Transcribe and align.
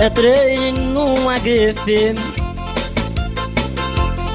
Entrei 0.00 0.70
numa 0.70 1.40
grife. 1.40 2.14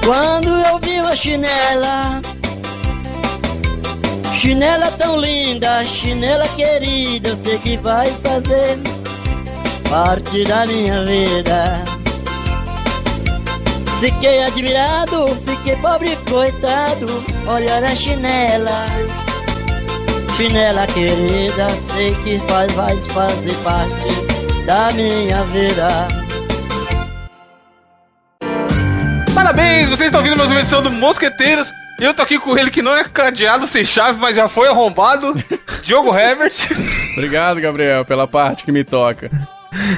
Quando 0.04 0.50
eu 0.50 0.78
vi 0.78 1.00
uma 1.00 1.16
chinela 1.16 2.20
Chinela 4.34 4.90
tão 4.98 5.18
linda, 5.18 5.82
chinela 5.86 6.46
querida 6.48 7.30
Eu 7.30 7.42
sei 7.42 7.56
que 7.56 7.78
vai 7.78 8.10
fazer 8.22 8.78
parte 9.88 10.44
da 10.44 10.66
minha 10.66 11.02
vida. 11.06 11.82
Fiquei 14.00 14.42
admirado, 14.42 15.28
fiquei 15.46 15.76
pobre 15.76 16.14
coitado 16.28 17.06
Olhar 17.46 17.82
a 17.82 17.94
chinela. 17.94 18.86
Chinela 20.36 20.86
querida, 20.88 21.70
sei 21.80 22.14
que 22.16 22.38
faz, 22.40 22.70
vai 22.74 22.98
fazer 22.98 23.54
parte 23.62 24.33
da 24.66 24.90
minha 24.92 25.44
vida 25.44 25.88
Parabéns, 29.34 29.88
vocês 29.88 30.06
estão 30.06 30.20
ouvindo 30.20 30.36
mais 30.36 30.50
uma 30.50 30.60
edição 30.60 30.82
do 30.82 30.90
Mosqueteiros 30.90 31.72
eu 32.00 32.12
tô 32.12 32.22
aqui 32.22 32.38
com 32.38 32.58
ele 32.58 32.70
que 32.70 32.82
não 32.82 32.94
é 32.94 33.04
cadeado 33.04 33.66
sem 33.68 33.84
chave, 33.84 34.18
mas 34.18 34.34
já 34.34 34.48
foi 34.48 34.66
arrombado. 34.68 35.32
Diogo 35.80 36.14
Herbert. 36.14 36.52
Obrigado, 37.12 37.60
Gabriel, 37.60 38.04
pela 38.04 38.26
parte 38.26 38.64
que 38.64 38.72
me 38.72 38.82
toca. 38.82 39.30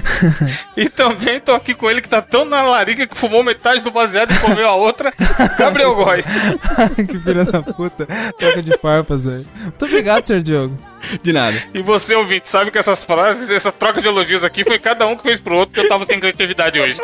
e 0.77 0.89
também 0.89 1.41
tô 1.41 1.53
aqui 1.53 1.75
com 1.75 1.91
ele 1.91 2.01
que 2.01 2.09
tá 2.09 2.21
tão 2.21 2.45
na 2.45 2.63
larica 2.63 3.07
que 3.07 3.17
fumou 3.17 3.43
metade 3.43 3.83
do 3.83 3.91
baseado 3.91 4.31
e 4.31 4.39
comeu 4.39 4.69
a 4.69 4.75
outra, 4.75 5.13
Gabriel 5.59 5.95
Goy. 5.95 6.23
que 7.07 7.19
filha 7.19 7.45
da 7.45 7.63
puta. 7.63 8.07
Toca 8.39 8.63
de 8.63 8.77
farpas, 8.79 9.25
velho. 9.25 9.47
Muito 9.61 9.85
obrigado, 9.85 10.25
senhor 10.25 10.43
Diogo. 10.43 10.79
De 11.23 11.33
nada. 11.33 11.63
E 11.73 11.83
você, 11.83 12.15
ouvinte, 12.15 12.49
sabe 12.49 12.71
que 12.71 12.79
essas 12.79 13.05
frases, 13.05 13.51
essa 13.51 13.71
troca 13.71 14.01
de 14.01 14.09
elogios 14.09 14.45
aqui 14.45 14.65
foi 14.65 14.79
cada 14.79 15.07
um 15.07 15.17
que 15.17 15.23
fez 15.23 15.41
pro 15.41 15.57
outro, 15.57 15.75
porque 15.75 15.87
eu 15.87 15.89
tava 15.89 16.05
sem 16.05 16.19
criatividade 16.19 16.81
hoje. 16.81 17.01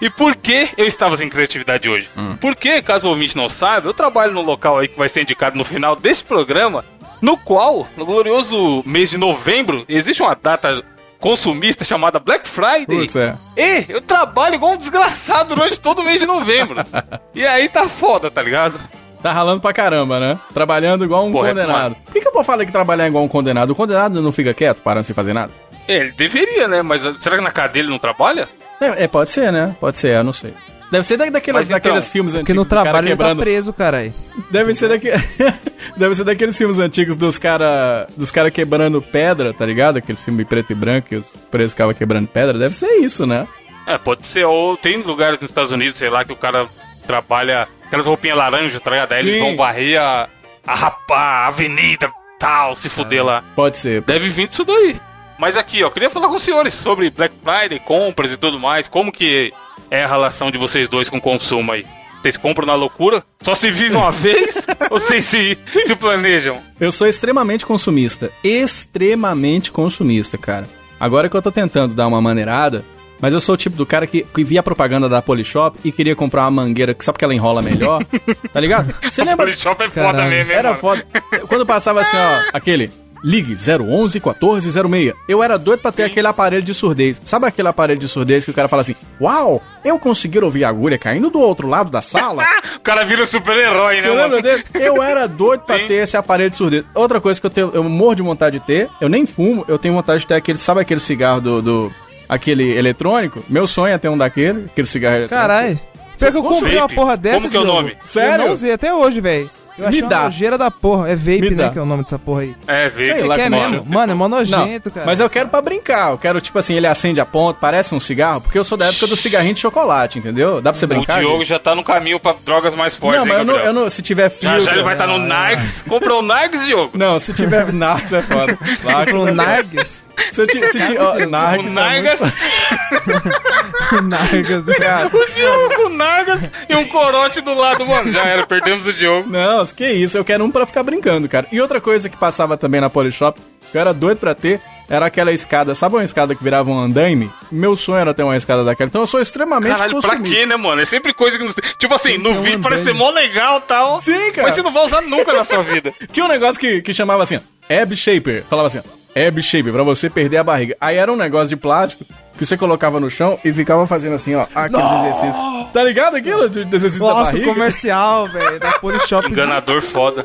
E 0.00 0.08
por 0.08 0.34
que 0.34 0.70
eu 0.78 0.86
estava 0.86 1.16
sem 1.16 1.28
criatividade 1.28 1.88
hoje? 1.88 2.08
Hum. 2.16 2.36
Porque, 2.40 2.80
caso 2.80 3.06
o 3.06 3.10
ouvinte 3.10 3.36
não 3.36 3.48
saiba, 3.48 3.88
eu 3.88 3.94
trabalho 3.94 4.32
no 4.32 4.40
local 4.40 4.78
aí 4.78 4.88
que 4.88 4.96
vai 4.96 5.08
ser 5.08 5.22
indicado 5.22 5.58
no 5.58 5.64
final 5.64 5.94
desse 5.94 6.24
programa, 6.24 6.84
no 7.20 7.36
qual, 7.36 7.86
no 7.96 8.06
glorioso 8.06 8.82
mês 8.86 9.10
de 9.10 9.18
novembro, 9.18 9.84
existe 9.88 10.22
uma 10.22 10.34
data 10.34 10.82
consumista 11.18 11.84
chamada 11.84 12.18
Black 12.18 12.48
Friday. 12.48 12.86
Putz, 12.86 13.14
é. 13.14 13.36
E 13.56 13.84
eu 13.90 14.00
trabalho 14.00 14.54
igual 14.54 14.72
um 14.72 14.78
desgraçado 14.78 15.54
durante 15.54 15.78
todo 15.78 16.00
o 16.00 16.04
mês 16.04 16.18
de 16.18 16.26
novembro. 16.26 16.80
e 17.34 17.46
aí 17.46 17.68
tá 17.68 17.86
foda, 17.86 18.30
tá 18.30 18.42
ligado? 18.42 18.80
Tá 19.22 19.32
ralando 19.32 19.60
pra 19.60 19.72
caramba, 19.72 20.18
né? 20.18 20.38
Trabalhando 20.52 21.04
igual 21.04 21.26
um 21.26 21.32
Porra, 21.32 21.48
condenado. 21.48 21.96
Por 22.04 22.12
que, 22.12 22.20
que 22.20 22.28
eu 22.28 22.32
vou 22.32 22.42
falar 22.42 22.64
que 22.64 22.72
trabalhar 22.72 23.06
igual 23.06 23.22
um 23.22 23.28
condenado? 23.28 23.70
O 23.70 23.74
condenado 23.74 24.22
não 24.22 24.32
fica 24.32 24.54
quieto, 24.54 24.80
parando 24.82 25.06
sem 25.06 25.14
fazer 25.14 25.34
nada? 25.34 25.52
Ele 25.86 26.10
deveria, 26.12 26.66
né? 26.66 26.82
Mas 26.82 27.02
será 27.18 27.36
que 27.36 27.42
na 27.42 27.50
cadeia 27.50 27.82
ele 27.82 27.90
não 27.90 27.98
trabalha? 27.98 28.48
É, 28.80 29.04
é, 29.04 29.08
pode 29.08 29.30
ser, 29.30 29.52
né? 29.52 29.76
Pode 29.78 29.98
ser, 29.98 30.14
eu 30.14 30.24
não 30.24 30.32
sei. 30.32 30.54
Deve 30.90 31.04
ser 31.04 31.16
daqueles, 31.18 31.66
então, 31.66 31.76
daqueles 31.76 32.10
filmes 32.10 32.34
antigos. 32.34 32.46
Porque 32.46 32.54
no 32.54 32.64
trabalho 32.64 33.08
ele 33.08 33.16
tá 33.16 33.34
preso, 33.34 33.72
caralho. 33.72 34.12
Deve 34.50 34.74
ser, 34.74 34.88
daqui... 34.88 35.08
Deve 35.96 36.14
ser 36.14 36.24
daqueles 36.24 36.56
filmes 36.56 36.78
antigos 36.78 37.16
dos 37.16 37.38
caras 37.38 38.08
dos 38.16 38.30
cara 38.30 38.50
quebrando 38.50 39.00
pedra, 39.00 39.52
tá 39.54 39.64
ligado? 39.64 39.98
Aqueles 39.98 40.24
filmes 40.24 40.48
preto 40.48 40.72
e 40.72 40.74
branco 40.74 41.08
que 41.08 41.16
os 41.16 41.26
presos 41.50 41.72
ficavam 41.72 41.94
quebrando 41.94 42.26
pedra. 42.26 42.58
Deve 42.58 42.74
ser 42.74 42.90
isso, 42.98 43.26
né? 43.26 43.46
É, 43.86 43.98
pode 43.98 44.26
ser. 44.26 44.44
Ou 44.44 44.76
tem 44.76 45.00
lugares 45.02 45.40
nos 45.40 45.50
Estados 45.50 45.72
Unidos, 45.72 45.96
sei 45.96 46.10
lá, 46.10 46.24
que 46.24 46.32
o 46.32 46.36
cara 46.36 46.66
trabalha 47.06 47.68
aquelas 47.90 48.06
roupinhas 48.06 48.38
laranja, 48.38 48.78
tá 48.78 48.90
ligado? 48.92 49.12
Aí 49.12 49.18
eles 49.18 49.36
vão 49.36 49.56
varrer 49.56 50.00
a, 50.00 50.28
a 50.64 50.74
rapar, 50.76 51.18
a 51.18 51.46
avenida, 51.48 52.08
tal, 52.38 52.76
se 52.76 52.88
fuder 52.88 53.24
lá. 53.24 53.42
Pode 53.56 53.76
ser. 53.76 54.00
Deve 54.02 54.28
vir 54.28 54.46
disso 54.46 54.64
daí. 54.64 54.96
Mas 55.36 55.56
aqui, 55.56 55.82
ó, 55.82 55.90
queria 55.90 56.08
falar 56.08 56.28
com 56.28 56.36
os 56.36 56.42
senhores 56.42 56.72
sobre 56.72 57.10
Black 57.10 57.34
Friday, 57.42 57.80
compras 57.80 58.30
e 58.30 58.36
tudo 58.36 58.60
mais. 58.60 58.86
Como 58.86 59.10
que 59.10 59.52
é 59.90 60.04
a 60.04 60.06
relação 60.06 60.50
de 60.52 60.58
vocês 60.58 60.88
dois 60.88 61.10
com 61.10 61.16
o 61.16 61.20
consumo 61.20 61.72
aí? 61.72 61.84
Vocês 62.22 62.36
compram 62.36 62.66
na 62.66 62.74
loucura? 62.74 63.24
Só 63.42 63.54
se 63.54 63.70
vive 63.70 63.96
uma 63.96 64.12
vez? 64.12 64.66
ou 64.90 65.00
vocês 65.00 65.24
se, 65.24 65.58
se 65.86 65.96
planejam? 65.96 66.58
Eu 66.78 66.92
sou 66.92 67.08
extremamente 67.08 67.66
consumista. 67.66 68.30
Extremamente 68.44 69.72
consumista, 69.72 70.38
cara. 70.38 70.66
Agora 71.00 71.28
que 71.28 71.36
eu 71.36 71.42
tô 71.42 71.50
tentando 71.50 71.94
dar 71.94 72.06
uma 72.06 72.20
maneirada, 72.20 72.84
mas 73.20 73.32
eu 73.32 73.40
sou 73.40 73.54
o 73.54 73.58
tipo 73.58 73.76
do 73.76 73.86
cara 73.86 74.06
que, 74.06 74.22
que 74.22 74.44
via 74.44 74.60
a 74.60 74.62
propaganda 74.62 75.08
da 75.08 75.20
Polishop 75.22 75.78
e 75.84 75.92
queria 75.92 76.16
comprar 76.16 76.42
uma 76.42 76.62
mangueira 76.62 76.96
só 77.00 77.12
porque 77.12 77.24
ela 77.24 77.34
enrola 77.34 77.62
melhor. 77.62 78.04
tá 78.52 78.60
ligado? 78.60 78.94
Você 79.02 79.22
lembra? 79.22 79.46
Polishop 79.46 79.82
é 79.82 79.88
foda 79.88 80.12
Caralho. 80.12 80.30
mesmo, 80.30 80.52
Era 80.52 80.68
mano? 80.70 80.80
foda. 80.80 81.04
Quando 81.48 81.66
passava 81.66 82.00
assim, 82.00 82.16
ó, 82.16 82.42
aquele 82.52 82.90
Ligue 83.22 83.54
011 83.54 84.18
1406. 84.18 85.12
Eu 85.28 85.42
era 85.42 85.58
doido 85.58 85.80
pra 85.80 85.92
ter 85.92 86.04
Sim. 86.04 86.10
aquele 86.10 86.26
aparelho 86.26 86.62
de 86.62 86.72
surdez. 86.72 87.20
Sabe 87.24 87.46
aquele 87.46 87.68
aparelho 87.68 88.00
de 88.00 88.08
surdez 88.08 88.44
que 88.44 88.50
o 88.50 88.54
cara 88.54 88.68
fala 88.68 88.80
assim: 88.80 88.96
Uau, 89.20 89.62
eu 89.84 89.98
consegui 89.98 90.38
ouvir 90.38 90.64
a 90.64 90.70
agulha 90.70 90.98
caindo 90.98 91.28
do 91.28 91.38
outro 91.38 91.68
lado 91.68 91.90
da 91.90 92.00
sala? 92.00 92.42
o 92.76 92.80
cara 92.80 93.04
vira 93.04 93.26
super-herói, 93.26 94.00
né? 94.00 94.08
Lembra 94.08 94.40
dele? 94.40 94.64
Eu 94.74 95.02
era 95.02 95.26
doido 95.26 95.64
pra 95.64 95.78
Sim. 95.78 95.86
ter 95.88 95.94
esse 95.94 96.16
aparelho 96.16 96.50
de 96.50 96.56
surdez. 96.56 96.84
Outra 96.94 97.20
coisa 97.20 97.38
que 97.38 97.46
eu 97.46 97.50
tenho, 97.50 97.70
eu 97.74 97.84
morro 97.84 98.14
de 98.14 98.22
vontade 98.22 98.58
de 98.58 98.64
ter, 98.64 98.88
eu 99.00 99.08
nem 99.08 99.26
fumo, 99.26 99.64
eu 99.68 99.78
tenho 99.78 99.92
vontade 99.94 100.20
de 100.20 100.26
ter 100.26 100.34
aquele, 100.34 100.58
sabe 100.58 100.80
aquele 100.80 101.00
cigarro 101.00 101.40
do. 101.40 101.60
do 101.62 101.92
aquele 102.30 102.78
eletrônico? 102.78 103.44
Meu 103.48 103.66
sonho 103.66 103.92
é 103.92 103.98
ter 103.98 104.08
um 104.08 104.16
daquele, 104.16 104.66
aquele 104.66 104.86
cigarro 104.86 105.16
eletrônico. 105.16 105.48
Caralho. 105.48 105.80
Pior 106.16 106.30
que 106.30 106.38
eu 106.38 106.42
comprei 106.42 106.76
uma 106.76 106.88
porra 106.88 107.16
dessa, 107.16 107.38
Como 107.40 107.50
que 107.50 107.56
é 107.56 107.60
o 107.60 107.64
nome? 107.64 107.96
Sério? 108.02 108.32
Eu 108.32 108.38
não 108.46 108.52
usei 108.52 108.72
até 108.72 108.94
hoje, 108.94 109.20
velho. 109.20 109.50
Eu 109.78 109.86
achei 109.88 110.02
Me 110.02 110.08
dá. 110.08 110.18
uma 110.18 110.24
nojeira 110.24 110.58
da 110.58 110.70
porra. 110.70 111.10
É 111.10 111.16
vape, 111.16 111.54
né? 111.54 111.70
Que 111.70 111.78
é 111.78 111.82
o 111.82 111.86
nome 111.86 112.02
dessa 112.02 112.18
porra 112.18 112.42
aí. 112.42 112.56
É, 112.66 112.88
vape. 112.88 113.04
Sei 113.04 113.24
lá 113.24 113.34
que 113.34 113.40
é 113.42 113.50
mesmo. 113.50 113.84
Mano, 113.86 114.12
é 114.12 114.14
mó 114.14 114.28
nojento, 114.28 114.88
não, 114.88 114.94
cara. 114.94 115.06
Mas 115.06 115.20
eu 115.20 115.30
quero 115.30 115.48
pra 115.48 115.60
brincar. 115.60 116.10
Eu 116.10 116.18
quero, 116.18 116.40
tipo 116.40 116.58
assim, 116.58 116.74
ele 116.74 116.86
acende 116.86 117.20
a 117.20 117.26
ponta, 117.26 117.58
parece 117.60 117.94
um 117.94 118.00
cigarro, 118.00 118.40
porque 118.40 118.58
eu 118.58 118.64
sou 118.64 118.76
da 118.76 118.86
época 118.86 119.06
do 119.06 119.16
cigarrinho 119.16 119.54
de 119.54 119.60
chocolate, 119.60 120.18
entendeu? 120.18 120.60
Dá 120.60 120.70
pra 120.72 120.78
você 120.78 120.86
brincar? 120.86 121.18
O 121.18 121.20
Diogo 121.20 121.38
gente? 121.38 121.48
já 121.48 121.58
tá 121.58 121.74
no 121.74 121.84
caminho 121.84 122.20
pra 122.20 122.34
drogas 122.44 122.74
mais 122.74 122.96
fortes, 122.96 123.20
Não, 123.20 123.26
mas 123.26 123.38
hein, 123.38 123.40
eu 123.40 123.44
não, 123.44 123.56
eu 123.56 123.72
não, 123.72 123.90
se 123.90 124.02
tiver 124.02 124.28
fio... 124.30 124.48
Já, 124.48 124.58
já 124.60 124.72
ele 124.72 124.82
vai 124.82 124.94
estar 124.94 125.06
tá 125.06 125.12
no 125.12 125.22
ah, 125.22 125.26
Nargs. 125.26 125.82
Comprou 125.82 126.20
o 126.20 126.22
Nargs, 126.22 126.64
Diogo? 126.66 126.96
Não, 126.96 127.18
se 127.18 127.32
tiver 127.32 127.70
Nargs 127.72 128.12
é 128.12 128.22
foda. 128.22 128.58
Comprou 128.82 129.26
o 129.26 129.34
Nargs? 129.34 130.08
Se, 130.30 130.46
se, 130.46 130.72
se, 130.72 130.98
ó, 130.98 131.14
Nargs 131.26 131.66
o 131.66 131.72
Nargas... 131.72 132.20
É 132.22 134.00
Nargas, 134.00 134.66
cara. 134.76 135.06
O 135.06 135.26
Diogo 135.32 135.74
com 135.76 135.88
Nargas 135.88 136.50
e 136.68 136.76
um 136.76 136.86
corote 136.86 137.40
do 137.40 137.54
lado, 137.54 137.86
mano. 137.86 138.10
Já 138.10 138.24
era, 138.24 138.46
perdemos 138.46 138.86
o 138.86 138.92
Diogo. 138.92 139.28
Não, 139.28 139.59
que 139.66 139.88
isso, 139.90 140.16
eu 140.16 140.24
quero 140.24 140.44
um 140.44 140.50
pra 140.50 140.66
ficar 140.66 140.82
brincando, 140.82 141.28
cara. 141.28 141.46
E 141.52 141.60
outra 141.60 141.80
coisa 141.80 142.08
que 142.08 142.16
passava 142.16 142.56
também 142.56 142.80
na 142.80 142.90
Polishop, 142.90 143.40
que 143.70 143.76
eu 143.76 143.80
era 143.80 143.92
doido 143.92 144.18
pra 144.18 144.34
ter, 144.34 144.60
era 144.88 145.06
aquela 145.06 145.32
escada. 145.32 145.74
Sabe 145.74 145.94
uma 145.96 146.04
escada 146.04 146.34
que 146.34 146.42
virava 146.42 146.70
um 146.70 146.78
andaime? 146.78 147.30
Meu 147.50 147.76
sonho 147.76 148.00
era 148.00 148.12
ter 148.12 148.22
uma 148.24 148.36
escada 148.36 148.64
daquela. 148.64 148.88
Então 148.88 149.02
eu 149.02 149.06
sou 149.06 149.20
extremamente 149.20 149.72
Caralho, 149.72 149.94
consumista. 149.94 150.22
pra 150.22 150.30
quê, 150.30 150.46
né, 150.46 150.56
mano? 150.56 150.80
É 150.80 150.84
sempre 150.84 151.14
coisa 151.14 151.38
que... 151.38 151.46
Tipo 151.78 151.94
assim, 151.94 152.18
no 152.18 152.30
um 152.30 152.42
vídeo 152.42 152.60
parece 152.60 152.84
ser 152.84 152.92
mó 152.92 153.10
legal 153.10 153.58
e 153.58 153.62
tal. 153.62 154.00
Sim, 154.00 154.32
cara. 154.32 154.48
Mas 154.48 154.54
você 154.54 154.62
não 154.62 154.72
vai 154.72 154.86
usar 154.86 155.00
nunca 155.02 155.32
na 155.32 155.44
sua 155.44 155.62
vida. 155.62 155.94
Tinha 156.10 156.26
um 156.26 156.28
negócio 156.28 156.58
que, 156.58 156.82
que 156.82 156.92
chamava 156.92 157.22
assim, 157.22 157.38
Ab 157.70 157.94
Shaper. 157.94 158.42
Falava 158.44 158.66
assim, 158.66 158.80
Ab 159.14 159.42
Shaper, 159.42 159.72
pra 159.72 159.82
você 159.82 160.10
perder 160.10 160.38
a 160.38 160.44
barriga. 160.44 160.76
Aí 160.80 160.96
era 160.96 161.12
um 161.12 161.16
negócio 161.16 161.48
de 161.48 161.56
plástico 161.56 162.04
que 162.40 162.46
você 162.46 162.56
colocava 162.56 162.98
no 162.98 163.10
chão 163.10 163.38
e 163.44 163.52
ficava 163.52 163.86
fazendo 163.86 164.14
assim, 164.14 164.34
ó, 164.34 164.46
aqueles 164.54 164.72
Nossa. 164.72 165.08
exercícios. 165.08 165.72
Tá 165.74 165.84
ligado 165.84 166.16
aquilo? 166.16 166.48
De 166.48 166.60
exercício 166.74 167.06
Nossa, 167.06 167.32
da 167.32 167.32
barriga? 167.32 167.52
comercial, 167.52 168.28
velho, 168.28 168.58
da 168.58 168.72
Polishop. 168.78 169.28
Enganador 169.30 169.82
foda. 169.82 170.24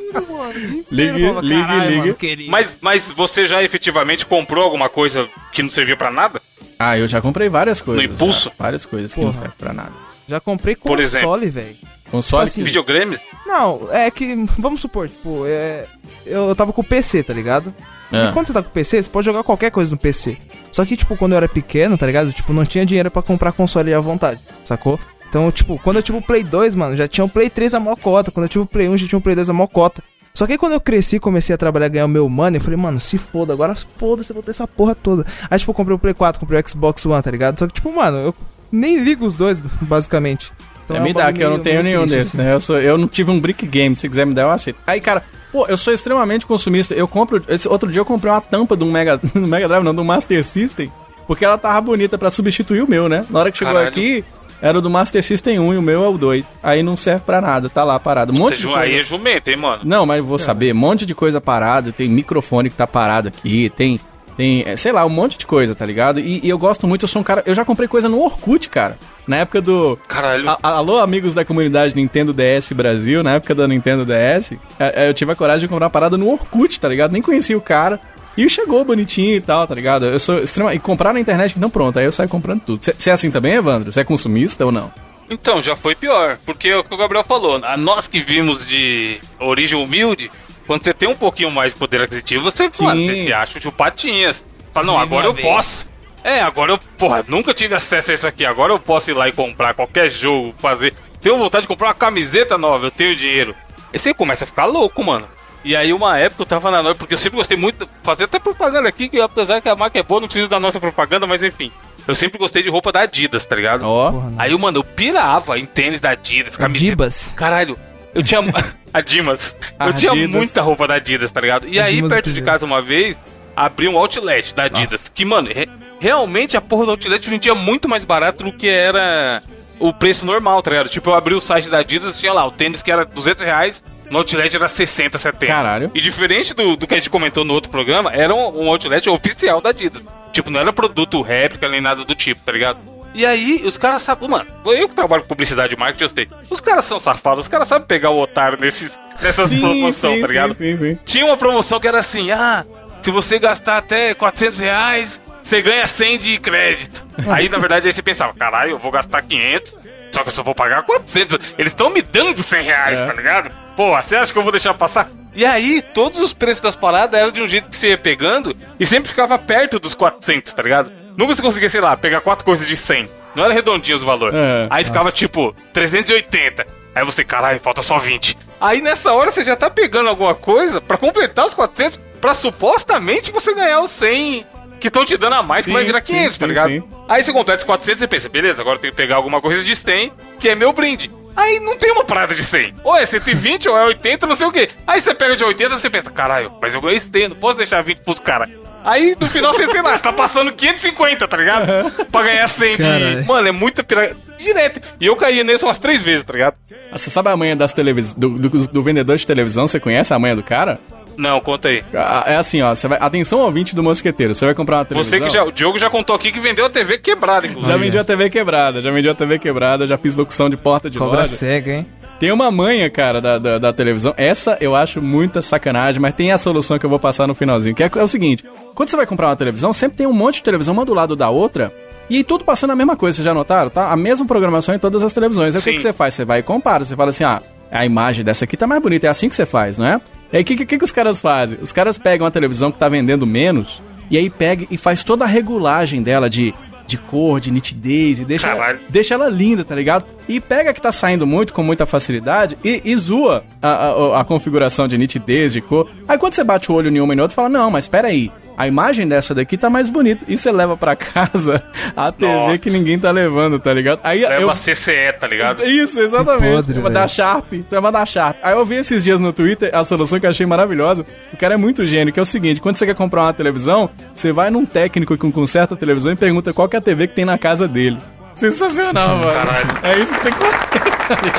ligue, 0.89 1.29
ligue, 1.41 2.35
ligue. 2.35 2.49
Mas, 2.49 2.77
mas 2.79 3.11
você 3.11 3.45
já 3.45 3.61
efetivamente 3.61 4.25
comprou 4.25 4.63
alguma 4.63 4.87
coisa 4.87 5.27
que 5.51 5.61
não 5.61 5.69
servia 5.69 5.97
pra 5.97 6.09
nada? 6.09 6.41
Ah, 6.79 6.97
eu 6.97 7.05
já 7.05 7.19
comprei 7.19 7.49
várias 7.49 7.81
coisas. 7.81 8.01
No 8.01 8.13
impulso? 8.13 8.47
Já, 8.47 8.55
várias 8.57 8.85
coisas 8.85 9.13
que 9.13 9.19
não 9.19 9.33
servem 9.33 9.51
pra 9.57 9.73
nada. 9.73 9.91
Já 10.25 10.39
comprei 10.39 10.73
console, 10.73 11.49
velho. 11.49 11.75
Console? 12.15 12.45
Tipo 12.45 12.51
assim, 12.51 12.63
videogames? 12.63 13.19
Não, 13.45 13.87
é 13.91 14.09
que, 14.09 14.45
vamos 14.57 14.81
supor, 14.81 15.09
tipo, 15.09 15.43
é, 15.45 15.85
eu 16.25 16.55
tava 16.55 16.73
com 16.73 16.81
o 16.81 16.85
PC, 16.85 17.23
tá 17.23 17.33
ligado? 17.33 17.73
É. 18.11 18.29
E 18.29 18.31
quando 18.31 18.47
você 18.47 18.53
tá 18.53 18.61
com 18.61 18.69
o 18.69 18.71
PC, 18.71 19.03
você 19.03 19.09
pode 19.09 19.25
jogar 19.25 19.43
qualquer 19.43 19.71
coisa 19.71 19.91
no 19.91 19.97
PC. 19.97 20.37
Só 20.71 20.85
que, 20.85 20.95
tipo, 20.95 21.15
quando 21.17 21.33
eu 21.33 21.37
era 21.37 21.47
pequeno, 21.47 21.97
tá 21.97 22.05
ligado? 22.05 22.31
Tipo, 22.31 22.53
não 22.53 22.65
tinha 22.65 22.85
dinheiro 22.85 23.09
para 23.11 23.21
comprar 23.21 23.51
console 23.51 23.93
à 23.93 23.99
vontade, 23.99 24.41
sacou? 24.63 24.99
Então, 25.27 25.51
tipo, 25.51 25.79
quando 25.79 25.97
eu 25.97 26.03
tive 26.03 26.17
o 26.17 26.21
Play 26.21 26.43
2, 26.43 26.75
mano, 26.75 26.95
já 26.95 27.07
tinha 27.07 27.25
o 27.25 27.29
Play 27.29 27.49
3 27.49 27.73
a 27.73 27.79
mocota. 27.79 28.31
Quando 28.31 28.45
eu 28.45 28.49
tive 28.49 28.63
o 28.63 28.67
Play 28.67 28.87
1, 28.87 28.97
já 28.97 29.07
tinha 29.07 29.19
o 29.19 29.21
Play 29.21 29.35
2 29.35 29.49
a 29.49 29.53
mocota. 29.53 30.01
Só 30.33 30.45
que 30.45 30.51
aí 30.51 30.57
quando 30.57 30.73
eu 30.73 30.81
cresci, 30.81 31.19
comecei 31.19 31.53
a 31.53 31.57
trabalhar, 31.57 31.87
ganhar 31.87 32.05
o 32.05 32.09
meu 32.09 32.27
money, 32.27 32.57
eu 32.57 32.61
falei, 32.61 32.77
mano, 32.77 32.99
se 32.99 33.17
foda, 33.17 33.53
agora 33.53 33.73
foda-se, 33.97 34.31
eu 34.31 34.33
vou 34.33 34.43
ter 34.43 34.51
essa 34.51 34.67
porra 34.67 34.93
toda. 34.93 35.25
Aí, 35.49 35.57
tipo, 35.57 35.71
eu 35.71 35.75
comprei 35.75 35.95
o 35.95 35.99
Play 35.99 36.13
4, 36.13 36.39
comprei 36.39 36.59
o 36.59 36.69
Xbox 36.69 37.05
One, 37.05 37.23
tá 37.23 37.31
ligado? 37.31 37.57
Só 37.57 37.67
que, 37.67 37.73
tipo, 37.73 37.93
mano, 37.93 38.17
eu 38.17 38.35
nem 38.69 38.97
ligo 38.97 39.25
os 39.25 39.33
dois, 39.33 39.61
basicamente. 39.81 40.51
Então, 40.85 40.97
é, 40.97 40.99
me 40.99 41.13
dá, 41.13 41.33
que 41.33 41.41
eu 41.41 41.49
não 41.49 41.59
tenho 41.59 41.83
nenhum 41.83 42.05
desses, 42.05 42.27
assim. 42.29 42.37
né? 42.37 42.53
Eu, 42.53 42.59
sou, 42.59 42.79
eu 42.79 42.97
não 42.97 43.07
tive 43.07 43.31
um 43.31 43.39
brick 43.39 43.65
game, 43.65 43.95
se 43.95 44.07
quiser 44.07 44.25
me 44.25 44.33
dar, 44.33 44.43
eu 44.43 44.51
aceito. 44.51 44.77
Aí, 44.85 45.01
cara, 45.01 45.23
pô, 45.51 45.65
eu 45.67 45.75
sou 45.77 45.93
extremamente 45.93 46.45
consumista. 46.45 46.93
Eu 46.93 47.07
compro. 47.07 47.43
Esse, 47.47 47.67
outro 47.67 47.91
dia 47.91 47.99
eu 47.99 48.05
comprei 48.05 48.31
uma 48.31 48.41
tampa 48.41 48.75
do 48.75 48.85
Mega, 48.85 49.17
do 49.33 49.47
Mega 49.47 49.67
Drive, 49.67 49.83
não, 49.83 49.95
do 49.95 50.05
Master 50.05 50.43
System. 50.43 50.91
Porque 51.27 51.43
ela 51.43 51.57
tava 51.57 51.81
bonita 51.81 52.17
para 52.17 52.29
substituir 52.29 52.83
o 52.83 52.87
meu, 52.87 53.09
né? 53.09 53.25
Na 53.29 53.39
hora 53.39 53.51
que 53.51 53.57
chegou 53.57 53.73
Caralho. 53.73 53.89
aqui, 53.89 54.23
era 54.61 54.77
o 54.77 54.81
do 54.81 54.89
Master 54.89 55.23
System 55.23 55.59
1 55.59 55.73
e 55.73 55.77
o 55.77 55.81
meu 55.81 56.03
é 56.03 56.07
o 56.07 56.17
2. 56.17 56.45
Aí 56.61 56.83
não 56.83 56.95
serve 56.95 57.23
pra 57.25 57.41
nada, 57.41 57.67
tá 57.67 57.83
lá 57.83 57.99
parado. 57.99 58.31
Um 58.31 58.37
monte 58.37 58.57
de 58.59 58.65
coisa... 58.65 58.79
Aí 58.79 58.99
é 58.99 59.03
jumento, 59.03 59.49
hein, 59.49 59.57
mano? 59.57 59.81
Não, 59.83 60.05
mas 60.05 60.23
vou 60.23 60.37
saber, 60.37 60.71
um 60.73 60.77
monte 60.77 61.05
de 61.05 61.15
coisa 61.15 61.41
parada. 61.41 61.91
Tem 61.91 62.07
microfone 62.07 62.69
que 62.69 62.75
tá 62.75 62.85
parado 62.85 63.29
aqui, 63.29 63.71
tem 63.75 63.99
tem, 64.37 64.63
é, 64.65 64.75
sei 64.75 64.91
lá, 64.91 65.05
um 65.05 65.09
monte 65.09 65.37
de 65.37 65.45
coisa, 65.45 65.73
tá 65.73 65.85
ligado? 65.85 66.19
E, 66.19 66.41
e, 66.43 66.49
eu 66.49 66.57
gosto 66.57 66.85
muito, 66.85 67.03
eu 67.03 67.07
sou 67.07 67.21
um 67.21 67.23
cara. 67.23 67.41
Eu 67.45 67.55
já 67.55 67.63
comprei 67.63 67.87
coisa 67.87 68.09
no 68.09 68.21
Orkut, 68.21 68.69
cara. 68.69 68.97
Na 69.25 69.37
época 69.37 69.61
do. 69.61 69.97
Caralho. 70.07 70.49
A, 70.49 70.57
alô, 70.61 70.99
amigos 70.99 71.33
da 71.33 71.45
comunidade 71.45 71.95
Nintendo 71.95 72.33
DS 72.33 72.71
Brasil, 72.73 73.23
na 73.23 73.35
época 73.35 73.55
da 73.55 73.67
Nintendo 73.67 74.05
DS, 74.05 74.53
é, 74.79 75.05
é, 75.05 75.09
eu 75.09 75.13
tive 75.13 75.31
a 75.31 75.35
coragem 75.35 75.61
de 75.61 75.67
comprar 75.67 75.85
uma 75.85 75.91
parada 75.91 76.17
no 76.17 76.29
Orkut, 76.29 76.79
tá 76.79 76.87
ligado? 76.87 77.11
Nem 77.11 77.21
conhecia 77.21 77.57
o 77.57 77.61
cara. 77.61 77.99
E 78.37 78.49
chegou 78.49 78.83
bonitinho 78.83 79.35
e 79.35 79.41
tal, 79.41 79.65
tá 79.65 79.73
ligado? 79.73 80.05
Eu 80.05 80.19
sou 80.19 80.39
extremamente. 80.39 80.79
E 80.79 80.81
comprar 80.81 81.13
na 81.13 81.21
internet, 81.21 81.57
não 81.57 81.69
pronto, 81.69 81.97
aí 81.97 82.03
eu 82.03 82.11
saio 82.11 82.27
comprando 82.27 82.61
tudo. 82.61 82.83
Você 82.83 83.09
é 83.09 83.13
assim 83.13 83.31
também, 83.31 83.53
Evandro? 83.53 83.91
Você 83.91 84.01
é 84.01 84.03
consumista 84.03 84.65
ou 84.65 84.73
não? 84.73 84.91
Então, 85.29 85.61
já 85.61 85.75
foi 85.75 85.95
pior. 85.95 86.37
Porque 86.45 86.67
é 86.67 86.77
o 86.77 86.83
que 86.83 86.93
o 86.93 86.97
Gabriel 86.97 87.23
falou, 87.23 87.61
a 87.63 87.77
nós 87.77 88.07
que 88.09 88.19
vimos 88.19 88.67
de 88.67 89.19
origem 89.39 89.81
humilde, 89.81 90.29
quando 90.65 90.83
você 90.83 90.93
tem 90.93 91.07
um 91.07 91.15
pouquinho 91.15 91.51
mais 91.51 91.73
de 91.73 91.79
poder 91.79 92.01
aquisitivo, 92.01 92.43
você, 92.43 92.69
mano, 92.79 93.01
você 93.01 93.23
se 93.23 93.33
acha 93.33 93.59
de 93.59 93.71
patinhas. 93.71 94.45
Fala, 94.73 94.87
não, 94.87 94.99
agora 94.99 95.27
eu 95.27 95.33
vez. 95.33 95.45
posso. 95.45 95.87
É, 96.23 96.41
agora 96.41 96.71
eu, 96.71 96.79
porra, 96.97 97.23
nunca 97.27 97.53
tive 97.53 97.75
acesso 97.75 98.11
a 98.11 98.13
isso 98.13 98.27
aqui. 98.27 98.45
Agora 98.45 98.73
eu 98.73 98.79
posso 98.79 99.11
ir 99.11 99.13
lá 99.13 99.29
e 99.29 99.31
comprar 99.31 99.73
qualquer 99.73 100.09
jogo, 100.09 100.55
fazer. 100.59 100.93
Tenho 101.21 101.37
vontade 101.37 101.63
de 101.63 101.67
comprar 101.67 101.89
uma 101.89 101.93
camiseta 101.93 102.57
nova, 102.57 102.87
eu 102.87 102.91
tenho 102.91 103.15
dinheiro. 103.15 103.55
E 103.93 103.99
você 103.99 104.13
começa 104.13 104.43
a 104.43 104.47
ficar 104.47 104.65
louco, 104.65 105.03
mano. 105.03 105.27
E 105.63 105.75
aí, 105.75 105.93
uma 105.93 106.17
época 106.17 106.43
eu 106.43 106.45
tava 106.45 106.69
na 106.69 106.83
Nord, 106.83 106.97
porque 106.99 107.15
eu 107.15 107.17
sempre 107.17 107.37
gostei 107.37 107.57
muito. 107.57 107.89
Fazer 108.03 108.25
até 108.25 108.37
propaganda 108.37 108.87
aqui, 108.87 109.09
que 109.09 109.19
apesar 109.19 109.61
que 109.61 109.69
a 109.69 109.75
marca 109.75 109.97
é 109.97 110.03
boa, 110.03 110.21
não 110.21 110.27
precisa 110.27 110.47
da 110.47 110.59
nossa 110.59 110.79
propaganda, 110.79 111.25
mas 111.25 111.41
enfim. 111.41 111.71
Eu 112.07 112.13
sempre 112.13 112.37
gostei 112.37 112.61
de 112.61 112.69
roupa 112.69 112.91
da 112.91 113.01
Adidas, 113.01 113.45
tá 113.47 113.55
ligado? 113.55 113.83
Ó. 113.83 114.11
Oh. 114.11 114.21
Aí, 114.37 114.55
mano, 114.55 114.77
eu 114.77 114.83
pirava 114.83 115.57
em 115.57 115.65
tênis 115.65 115.99
da 115.99 116.11
Adidas, 116.11 116.55
camiseta. 116.55 116.91
Adibas? 116.91 117.33
Caralho, 117.35 117.79
eu 118.15 118.23
tinha. 118.23 118.39
a 118.93 119.01
Dimas. 119.01 119.55
Eu 119.61 119.87
Adidas. 119.87 120.13
tinha 120.13 120.27
muita 120.27 120.61
roupa 120.61 120.87
da 120.87 120.95
Adidas, 120.95 121.31
tá 121.31 121.41
ligado? 121.41 121.67
E 121.67 121.79
aí, 121.79 122.01
perto 122.07 122.31
de 122.31 122.41
casa 122.41 122.65
uma 122.65 122.81
vez, 122.81 123.17
abri 123.55 123.87
um 123.87 123.97
outlet 123.97 124.55
da 124.55 124.63
Adidas. 124.63 124.91
Nossa. 124.91 125.11
Que, 125.13 125.25
mano, 125.25 125.49
re 125.53 125.67
realmente 125.99 126.57
a 126.57 126.61
porra 126.61 126.85
do 126.85 126.91
outlet 126.91 127.29
vendia 127.29 127.55
muito 127.55 127.87
mais 127.87 128.03
barato 128.03 128.43
do 128.43 128.51
que 128.51 128.67
era 128.67 129.41
o 129.79 129.93
preço 129.93 130.25
normal, 130.25 130.61
tá 130.61 130.71
ligado? 130.71 130.89
Tipo, 130.89 131.09
eu 131.09 131.15
abri 131.15 131.33
o 131.33 131.41
site 131.41 131.69
da 131.69 131.79
Adidas 131.79 132.17
e 132.17 132.19
tinha 132.21 132.33
lá 132.33 132.45
o 132.45 132.51
tênis 132.51 132.81
que 132.81 132.91
era 132.91 133.05
200 133.05 133.43
reais, 133.43 133.83
no 134.09 134.17
outlet 134.19 134.55
era 134.55 134.69
60, 134.69 135.17
70. 135.17 135.45
Caralho. 135.45 135.91
E 135.93 136.01
diferente 136.01 136.53
do, 136.53 136.75
do 136.75 136.85
que 136.85 136.93
a 136.93 136.97
gente 136.97 137.09
comentou 137.09 137.43
no 137.43 137.53
outro 137.53 137.69
programa, 137.71 138.11
era 138.13 138.33
um, 138.33 138.63
um 138.63 138.69
outlet 138.69 139.09
oficial 139.09 139.61
da 139.61 139.69
Adidas. 139.69 140.01
Tipo, 140.31 140.49
não 140.49 140.59
era 140.59 140.71
produto 140.71 141.21
réplica 141.21 141.67
nem 141.69 141.81
nada 141.81 142.03
do 142.03 142.13
tipo, 142.13 142.41
tá 142.45 142.51
ligado? 142.51 142.77
E 143.15 143.25
aí, 143.25 143.61
os 143.65 143.77
caras 143.77 144.01
sabem, 144.01 144.27
mano, 144.27 144.45
eu 144.65 144.89
que 144.89 144.93
trabalho 144.93 145.23
com 145.23 145.29
publicidade 145.29 145.73
e 145.73 145.77
marketing, 145.77 146.03
eu 146.03 146.09
sei. 146.09 146.27
Os 146.49 146.59
caras 146.59 146.83
são 146.83 146.99
safados, 146.99 147.45
os 147.45 147.47
caras 147.47 147.65
sabem 147.65 147.87
pegar 147.87 148.09
o 148.09 148.19
otário 148.19 148.59
nesses, 148.59 148.91
nessas 149.21 149.49
promoções, 149.49 150.19
tá 150.19 150.27
ligado? 150.27 150.53
Sim, 150.53 150.75
sim, 150.75 150.77
sim. 150.77 150.99
Tinha 151.05 151.25
uma 151.25 151.37
promoção 151.37 151.79
que 151.79 151.87
era 151.87 151.99
assim, 151.99 152.29
ah, 152.31 152.65
se 153.01 153.09
você 153.11 153.39
gastar 153.39 153.77
até 153.77 154.13
400 154.13 154.59
reais, 154.59 155.21
você 155.41 155.61
ganha 155.61 155.87
100 155.87 156.19
de 156.19 156.37
crédito. 156.39 157.05
aí, 157.29 157.47
na 157.47 157.57
verdade, 157.57 157.87
aí 157.87 157.93
você 157.93 158.01
pensava, 158.01 158.33
caralho, 158.33 158.71
eu 158.71 158.79
vou 158.79 158.91
gastar 158.91 159.21
500, 159.21 159.77
só 160.11 160.21
que 160.21 160.27
eu 160.27 160.33
só 160.33 160.43
vou 160.43 160.53
pagar 160.53 160.83
400. 160.83 161.39
Eles 161.57 161.71
estão 161.71 161.89
me 161.89 162.01
dando 162.01 162.43
100 162.43 162.63
reais, 162.63 162.99
é. 162.99 163.05
tá 163.05 163.13
ligado? 163.13 163.49
Pô, 163.77 163.95
você 163.95 164.17
acha 164.17 164.33
que 164.33 164.37
eu 164.37 164.43
vou 164.43 164.51
deixar 164.51 164.73
passar? 164.73 165.09
E 165.33 165.45
aí, 165.45 165.81
todos 165.81 166.19
os 166.19 166.33
preços 166.33 166.61
das 166.61 166.75
paradas 166.75 167.17
eram 167.17 167.31
de 167.31 167.41
um 167.41 167.47
jeito 167.47 167.69
que 167.69 167.77
você 167.77 167.89
ia 167.89 167.97
pegando 167.97 168.53
e 168.77 168.85
sempre 168.85 169.07
ficava 169.07 169.37
perto 169.37 169.79
dos 169.79 169.93
400, 169.93 170.53
tá 170.53 170.61
ligado? 170.61 171.04
Nunca 171.17 171.33
você 171.33 171.41
conseguia, 171.41 171.69
sei 171.69 171.81
lá, 171.81 171.95
pegar 171.95 172.21
quatro 172.21 172.43
coisas 172.45 172.67
de 172.67 172.75
100. 172.75 173.09
Não 173.35 173.43
era 173.43 173.53
redondinho 173.53 173.95
os 173.95 174.03
valores. 174.03 174.37
É, 174.37 174.67
aí 174.69 174.83
ficava 174.83 175.05
nossa. 175.05 175.17
tipo 175.17 175.55
380. 175.73 176.65
Aí 176.93 177.03
você, 177.03 177.23
caralho, 177.23 177.59
falta 177.59 177.81
só 177.81 177.99
20. 177.99 178.37
Aí 178.59 178.81
nessa 178.81 179.11
hora 179.11 179.31
você 179.31 179.43
já 179.43 179.55
tá 179.55 179.69
pegando 179.69 180.09
alguma 180.09 180.33
coisa 180.33 180.79
para 180.79 180.97
completar 180.97 181.45
os 181.45 181.53
400 181.53 181.99
para 182.21 182.33
supostamente 182.33 183.31
você 183.31 183.53
ganhar 183.53 183.81
os 183.81 183.91
100 183.91 184.45
que 184.79 184.87
estão 184.87 185.05
te 185.05 185.17
dando 185.17 185.33
a 185.33 185.43
mais 185.43 185.65
sim, 185.65 185.71
que 185.71 185.73
vai 185.75 185.83
virar 185.83 186.01
500, 186.01 186.33
sim, 186.33 186.39
tá 186.39 186.47
ligado? 186.47 186.69
Sim, 186.69 186.83
Aí 187.07 187.21
você 187.21 187.31
completa 187.31 187.59
os 187.59 187.63
400 187.65 188.01
e 188.01 188.07
pensa, 188.07 188.29
beleza, 188.29 188.61
agora 188.61 188.77
eu 188.77 188.81
tenho 188.81 188.93
que 188.93 188.97
pegar 188.97 189.15
alguma 189.15 189.41
coisa 189.41 189.63
de 189.63 189.75
100 189.75 190.11
que 190.39 190.49
é 190.49 190.55
meu 190.55 190.71
brinde. 190.73 191.11
Aí 191.35 191.59
não 191.59 191.75
tem 191.75 191.91
uma 191.91 192.05
parada 192.05 192.33
de 192.33 192.43
100. 192.43 192.75
Ou 192.83 192.95
é 192.95 193.05
120 193.05 193.67
ou 193.69 193.77
é 193.77 193.85
80, 193.85 194.25
não 194.25 194.35
sei 194.35 194.47
o 194.47 194.51
quê. 194.51 194.69
Aí 194.87 195.01
você 195.01 195.13
pega 195.13 195.35
de 195.35 195.43
80 195.43 195.73
e 195.73 195.79
você 195.79 195.89
pensa, 195.89 196.09
caralho, 196.09 196.51
mas 196.61 196.73
eu 196.73 196.81
ganhei 196.81 196.99
100, 196.99 197.29
não 197.29 197.35
posso 197.35 197.57
deixar 197.57 197.81
20 197.83 197.99
pros 197.99 198.19
caras. 198.19 198.49
Aí 198.85 199.17
no 199.19 199.27
final 199.27 199.51
você, 199.51 199.67
sei 199.67 199.81
lá, 199.81 199.97
você 199.97 200.03
tá 200.03 200.13
passando 200.13 200.53
550, 200.53 201.27
tá 201.27 201.35
ligado? 201.35 201.67
Uhum. 201.69 202.05
Pra 202.05 202.21
ganhar 202.21 202.47
100 202.47 202.75
de. 202.75 203.25
Mano, 203.25 203.47
é 203.47 203.51
muita 203.51 203.83
pirata. 203.83 204.15
Direto. 204.37 204.79
E 205.01 205.07
eu 205.07 205.15
caía 205.15 205.43
nesse 205.43 205.63
umas 205.63 205.79
três 205.79 206.01
vezes, 206.03 206.23
tá 206.23 206.33
ligado? 206.33 206.55
Ah, 206.91 206.97
você 206.97 207.09
sabe 207.09 207.29
a 207.29 207.35
manha 207.37 207.55
das 207.55 207.73
televis... 207.73 208.13
do, 208.13 208.29
do, 208.29 208.49
do 208.67 208.81
vendedor 208.83 209.17
de 209.17 209.25
televisão? 209.25 209.67
Você 209.67 209.79
conhece 209.79 210.13
a 210.13 210.19
manha 210.19 210.35
do 210.35 210.43
cara? 210.43 210.79
Não, 211.17 211.39
conta 211.39 211.69
aí. 211.69 211.83
Ah, 211.93 212.25
é 212.27 212.35
assim, 212.35 212.61
ó. 212.61 212.75
Você 212.75 212.87
vai, 212.87 212.97
atenção 213.01 213.39
ouvinte 213.39 213.73
do 213.73 213.81
Mosqueteiro. 213.81 214.35
Você 214.35 214.45
vai 214.45 214.53
comprar 214.53 214.77
uma 214.79 214.85
televisão. 214.85 215.19
Você 215.19 215.25
que 215.25 215.31
já. 215.31 215.43
O 215.43 215.51
Diogo 215.51 215.79
já 215.79 215.89
contou 215.89 216.15
aqui 216.15 216.31
que 216.31 216.39
vendeu 216.39 216.65
a 216.65 216.69
TV 216.69 216.97
quebrada, 216.97 217.47
inclusive. 217.47 217.71
Já 217.71 217.79
vendi 217.79 217.97
a 217.97 218.03
TV 218.03 218.29
quebrada, 218.29 218.81
já 218.81 218.91
vendi 218.91 219.09
a 219.09 219.15
TV 219.15 219.39
quebrada, 219.39 219.87
já 219.87 219.97
fiz 219.97 220.13
locução 220.15 220.49
de 220.49 220.57
porta 220.57 220.89
de 220.89 220.97
Cobra 220.97 221.19
loja. 221.19 221.29
cega, 221.29 221.71
hein? 221.71 221.87
Tem 222.19 222.31
uma 222.31 222.49
manha, 222.49 222.89
cara, 222.89 223.19
da, 223.19 223.37
da, 223.37 223.57
da, 223.57 223.73
televisão. 223.73 224.13
Essa 224.15 224.57
eu 224.61 224.75
acho 224.75 225.01
muita 225.01 225.41
sacanagem, 225.41 225.99
mas 226.01 226.15
tem 226.15 226.31
a 226.31 226.37
solução 226.37 226.79
que 226.79 226.85
eu 226.85 226.89
vou 226.89 226.99
passar 226.99 227.27
no 227.27 227.35
finalzinho. 227.35 227.75
Que 227.75 227.83
é, 227.83 227.91
é, 227.93 228.03
o 228.03 228.07
seguinte: 228.07 228.43
quando 228.73 228.89
você 228.89 228.95
vai 228.95 229.05
comprar 229.05 229.27
uma 229.27 229.35
televisão, 229.35 229.73
sempre 229.73 229.97
tem 229.97 230.07
um 230.07 230.13
monte 230.13 230.35
de 230.35 230.43
televisão 230.43 230.73
uma 230.73 230.85
do 230.85 230.93
lado 230.93 231.15
da 231.15 231.29
outra. 231.29 231.73
E 232.09 232.23
tudo 232.23 232.45
passando 232.45 232.71
a 232.71 232.75
mesma 232.75 232.95
coisa, 232.95 233.17
vocês 233.17 233.25
já 233.25 233.33
notaram? 233.33 233.69
Tá? 233.69 233.91
A 233.91 233.97
mesma 233.97 234.25
programação 234.25 234.73
em 234.73 234.79
todas 234.79 235.03
as 235.03 235.11
televisões. 235.11 235.55
Aí 235.55 235.61
o 235.61 235.63
que, 235.63 235.73
que 235.73 235.79
você 235.79 235.91
faz? 235.91 236.13
Você 236.13 236.23
vai 236.23 236.39
e 236.39 236.43
compara. 236.43 236.85
Você 236.85 236.95
fala 236.95 237.09
assim: 237.09 237.25
ah, 237.25 237.41
a 237.69 237.85
imagem 237.85 238.23
dessa 238.23 238.45
aqui 238.45 238.55
tá 238.55 238.65
mais 238.65 238.81
bonita. 238.81 239.07
É 239.07 239.09
assim 239.09 239.27
que 239.27 239.35
você 239.35 239.45
faz, 239.45 239.77
não 239.77 239.85
é? 239.85 239.99
E 240.31 240.37
aí 240.37 240.43
o 240.43 240.45
que, 240.45 240.65
que, 240.65 240.77
que 240.77 240.83
os 240.83 240.91
caras 240.91 241.19
fazem? 241.19 241.57
Os 241.61 241.73
caras 241.73 241.97
pegam 241.97 242.25
a 242.25 242.31
televisão 242.31 242.71
que 242.71 242.79
tá 242.79 242.87
vendendo 242.87 243.25
menos. 243.25 243.81
E 244.09 244.17
aí 244.17 244.29
pega 244.29 244.67
e 244.69 244.77
faz 244.77 245.03
toda 245.03 245.25
a 245.25 245.27
regulagem 245.27 246.01
dela 246.03 246.29
de 246.29 246.53
de 246.87 246.97
cor, 246.97 247.39
de 247.39 247.51
nitidez, 247.51 248.19
e 248.19 248.25
deixa, 248.25 248.77
deixa 248.89 249.13
ela 249.13 249.29
linda, 249.29 249.63
tá 249.63 249.75
ligado? 249.75 250.05
E 250.27 250.39
pega 250.39 250.73
que 250.73 250.81
tá 250.81 250.91
saindo 250.91 251.25
muito, 251.25 251.53
com 251.53 251.63
muita 251.63 251.85
facilidade, 251.85 252.57
e, 252.63 252.81
e 252.83 252.95
zoa 252.95 253.43
a, 253.61 253.69
a, 253.69 254.21
a, 254.21 254.25
configuração 254.25 254.87
de 254.87 254.97
nitidez, 254.97 255.53
de 255.53 255.61
cor. 255.61 255.89
Aí 256.07 256.17
quando 256.17 256.33
você 256.33 256.43
bate 256.43 256.71
o 256.71 256.75
olho 256.75 256.89
em 256.89 256.99
uma 256.99 257.13
e 257.13 257.29
fala, 257.29 257.49
não, 257.49 257.71
mas 257.71 257.85
espera 257.85 258.07
aí, 258.07 258.31
a 258.57 258.67
imagem 258.67 259.07
dessa 259.07 259.33
daqui 259.33 259.57
tá 259.57 259.69
mais 259.69 259.89
bonita. 259.89 260.23
E 260.27 260.37
você 260.37 260.51
leva 260.51 260.77
pra 260.77 260.95
casa 260.95 261.63
a 261.95 262.11
TV 262.11 262.31
Nossa. 262.31 262.57
que 262.57 262.69
ninguém 262.69 262.99
tá 262.99 263.11
levando, 263.11 263.59
tá 263.59 263.73
ligado? 263.73 263.99
Aí 264.03 264.21
leva 264.21 264.41
eu... 264.41 264.49
CCE, 264.49 265.13
tá 265.19 265.27
ligado? 265.27 265.65
Isso, 265.65 265.99
exatamente. 265.99 266.73
Podre, 266.73 266.93
da 266.93 267.07
Sharp. 267.07 267.45
Vai 267.69 267.91
da 267.91 268.05
Sharp. 268.05 268.37
Aí 268.41 268.53
eu 268.53 268.65
vi 268.65 268.75
esses 268.75 269.03
dias 269.03 269.19
no 269.19 269.33
Twitter 269.33 269.69
a 269.73 269.83
solução 269.83 270.19
que 270.19 270.25
eu 270.25 270.29
achei 270.29 270.45
maravilhosa. 270.45 271.05
O 271.33 271.37
cara 271.37 271.55
é 271.55 271.57
muito 271.57 271.85
gênio, 271.85 272.13
que 272.13 272.19
é 272.19 272.23
o 272.23 272.25
seguinte, 272.25 272.61
quando 272.61 272.77
você 272.77 272.85
quer 272.85 272.95
comprar 272.95 273.23
uma 273.23 273.33
televisão, 273.33 273.89
você 274.13 274.31
vai 274.31 274.49
num 274.49 274.65
técnico 274.65 275.17
que 275.17 275.31
conserta 275.31 275.73
a 275.73 275.77
televisão 275.77 276.11
e 276.11 276.15
pergunta 276.15 276.53
qual 276.53 276.69
que 276.69 276.75
é 276.75 276.79
a 276.79 276.81
TV 276.81 277.07
que 277.07 277.15
tem 277.15 277.25
na 277.25 277.37
casa 277.37 277.67
dele. 277.67 277.97
Sensacional, 278.33 279.17
mano. 279.17 279.31
Caralho. 279.33 279.67
É 279.83 279.97
isso 279.97 280.13
que 280.13 280.23
você 280.23 280.29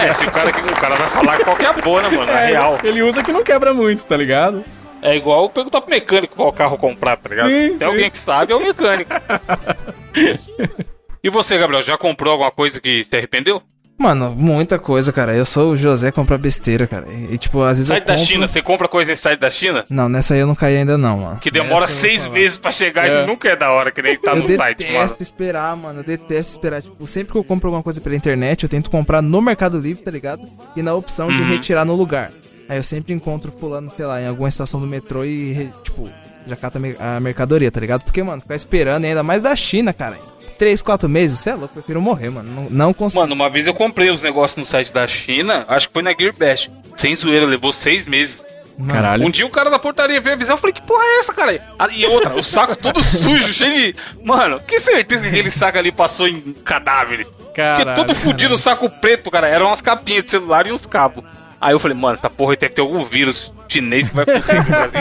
É, 0.06 0.12
se 0.12 0.25
o 0.25 0.30
cara, 0.30 0.50
o 0.50 0.80
cara 0.80 0.94
vai 0.94 1.06
falar 1.08 1.38
qual 1.38 1.56
que 1.56 1.64
é 1.64 1.68
a 1.68 1.73
boa, 1.73 2.02
né, 2.02 2.08
mano? 2.16 2.30
É, 2.30 2.35
é 2.35 2.46
real. 2.46 2.78
Ele 2.82 3.02
usa 3.02 3.23
que 3.23 3.32
não 3.32 3.42
quebra 3.42 3.75
muito, 3.75 4.04
tá 4.04 4.16
ligado? 4.16 4.64
É 5.06 5.16
igual 5.16 5.48
perguntar 5.48 5.80
pro 5.80 5.90
mecânico 5.90 6.34
qual 6.34 6.52
carro 6.52 6.76
comprar, 6.76 7.16
tá 7.16 7.28
ligado? 7.28 7.48
Sim, 7.48 7.72
Se 7.72 7.78
sim. 7.78 7.84
alguém 7.84 8.10
que 8.10 8.18
sabe, 8.18 8.52
é 8.52 8.56
o 8.56 8.60
mecânico. 8.60 9.10
e 11.22 11.30
você, 11.30 11.56
Gabriel, 11.56 11.82
já 11.82 11.96
comprou 11.96 12.32
alguma 12.32 12.50
coisa 12.50 12.80
que 12.80 13.04
se 13.04 13.16
arrependeu? 13.16 13.62
Mano, 13.98 14.34
muita 14.36 14.78
coisa, 14.78 15.12
cara. 15.12 15.34
Eu 15.34 15.44
sou 15.44 15.70
o 15.70 15.76
José 15.76 16.10
comprar 16.10 16.36
besteira, 16.36 16.86
cara. 16.86 17.06
E, 17.30 17.38
tipo, 17.38 17.62
às 17.62 17.78
vezes 17.78 17.88
site 17.88 18.00
eu 18.00 18.06
compro... 18.06 18.20
da 18.20 18.26
China, 18.26 18.48
você 18.48 18.62
compra 18.62 18.88
coisa 18.88 19.12
em 19.12 19.16
site 19.16 19.40
da 19.40 19.48
China? 19.48 19.84
Não, 19.88 20.08
nessa 20.08 20.34
aí 20.34 20.40
eu 20.40 20.46
não 20.46 20.54
caí 20.54 20.76
ainda 20.76 20.98
não, 20.98 21.18
mano. 21.18 21.40
Que 21.40 21.50
demora 21.50 21.86
seis 21.86 22.26
meses 22.26 22.58
pra 22.58 22.70
chegar 22.70 23.08
é. 23.08 23.22
e 23.22 23.26
nunca 23.26 23.48
é 23.48 23.56
da 23.56 23.70
hora, 23.70 23.90
que 23.90 24.02
nem 24.02 24.18
tá 24.18 24.32
eu 24.32 24.36
no 24.36 24.42
site, 24.42 24.58
mano. 24.58 24.68
Eu 24.68 25.00
detesto 25.00 25.22
esperar, 25.22 25.76
mano. 25.76 26.00
Eu 26.00 26.04
detesto 26.04 26.52
esperar. 26.52 26.82
Tipo, 26.82 27.06
sempre 27.06 27.32
que 27.32 27.38
eu 27.38 27.44
compro 27.44 27.68
alguma 27.68 27.82
coisa 27.82 28.00
pela 28.00 28.14
internet, 28.14 28.64
eu 28.64 28.68
tento 28.68 28.90
comprar 28.90 29.22
no 29.22 29.40
Mercado 29.40 29.78
Livre, 29.78 30.02
tá 30.02 30.10
ligado? 30.10 30.42
E 30.76 30.82
na 30.82 30.92
opção 30.92 31.28
de 31.28 31.40
uhum. 31.40 31.48
retirar 31.48 31.84
no 31.84 31.94
lugar. 31.94 32.30
Aí 32.68 32.76
eu 32.76 32.82
sempre 32.82 33.12
encontro 33.14 33.52
pulando, 33.52 33.90
sei 33.90 34.04
lá, 34.06 34.20
em 34.20 34.26
alguma 34.26 34.49
estação 34.49 34.80
do 34.80 34.87
metrô 34.87 35.25
e, 35.25 35.70
tipo, 35.85 36.11
já 36.46 36.56
cata 36.56 36.80
a 36.99 37.20
mercadoria, 37.20 37.70
tá 37.70 37.80
ligado? 37.80 38.02
Porque, 38.02 38.23
mano, 38.23 38.42
ficar 38.42 38.56
esperando 38.56 39.04
ainda 39.04 39.23
mais 39.23 39.42
da 39.42 39.54
China, 39.54 39.92
cara. 39.92 40.18
Três, 40.58 40.80
quatro 40.80 41.08
meses, 41.08 41.38
você 41.38 41.50
é 41.50 41.54
louco, 41.54 41.73
eu 41.76 41.82
prefiro 41.82 42.00
morrer, 42.00 42.30
mano. 42.30 42.50
Não, 42.50 42.70
não 42.70 42.94
consigo. 42.94 43.20
Mano, 43.20 43.35
uma 43.35 43.50
vez 43.50 43.66
eu 43.66 43.75
comprei 43.75 44.11
os 44.11 44.23
negócios 44.23 44.56
no 44.56 44.64
site 44.64 44.90
da 44.92 45.06
China, 45.06 45.64
acho 45.68 45.88
que 45.88 45.92
foi 45.92 46.02
na 46.02 46.12
Gearbest. 46.12 46.70
Sem 46.96 47.14
zoeira, 47.14 47.44
levou 47.44 47.73
seis 47.73 48.06
meses. 48.06 48.44
Caralho. 48.88 49.25
Um 49.26 49.30
dia 49.30 49.46
o 49.46 49.50
cara 49.50 49.70
da 49.70 49.78
portaria 49.78 50.20
veio 50.20 50.35
avisar, 50.35 50.54
eu 50.54 50.58
falei, 50.61 50.75
que 50.75 50.82
porra 50.82 51.02
é 51.02 51.18
essa, 51.20 51.32
cara? 51.32 51.62
Ah, 51.78 51.88
e 51.94 52.04
outra, 52.06 52.35
o 52.35 52.42
saco 52.42 52.73
é 52.73 52.75
todo 52.75 53.02
sujo, 53.02 53.52
cheio 53.52 53.92
de. 53.94 54.00
Mano, 54.23 54.61
que 54.61 54.78
certeza 54.80 55.23
que 55.23 55.28
aquele 55.28 55.50
saco 55.50 55.78
ali 55.78 55.90
passou 55.90 56.28
em 56.28 56.38
cadáveres. 56.52 57.28
Caralho, 57.54 57.85
Porque 57.85 57.94
todo 57.94 58.14
fudido, 58.14 58.54
o 58.54 58.58
saco 58.58 58.90
preto, 58.90 59.30
cara, 59.30 59.49
eram 59.49 59.66
umas 59.66 59.80
capinhas 59.80 60.25
de 60.25 60.30
celular 60.30 60.66
e 60.66 60.73
uns 60.73 60.85
cabos. 60.85 61.25
Aí 61.60 61.72
eu 61.72 61.80
falei, 61.80 61.96
mano, 61.96 62.14
essa 62.14 62.28
porra 62.28 62.52
aí 62.52 62.56
deve 62.56 62.75
ter 62.75 62.80
algum 62.80 63.04
vírus 63.04 63.52
chinês 63.68 64.08
que 64.08 64.14
vai 64.14 64.25
pro 64.25 64.42
Brasil. 64.42 65.00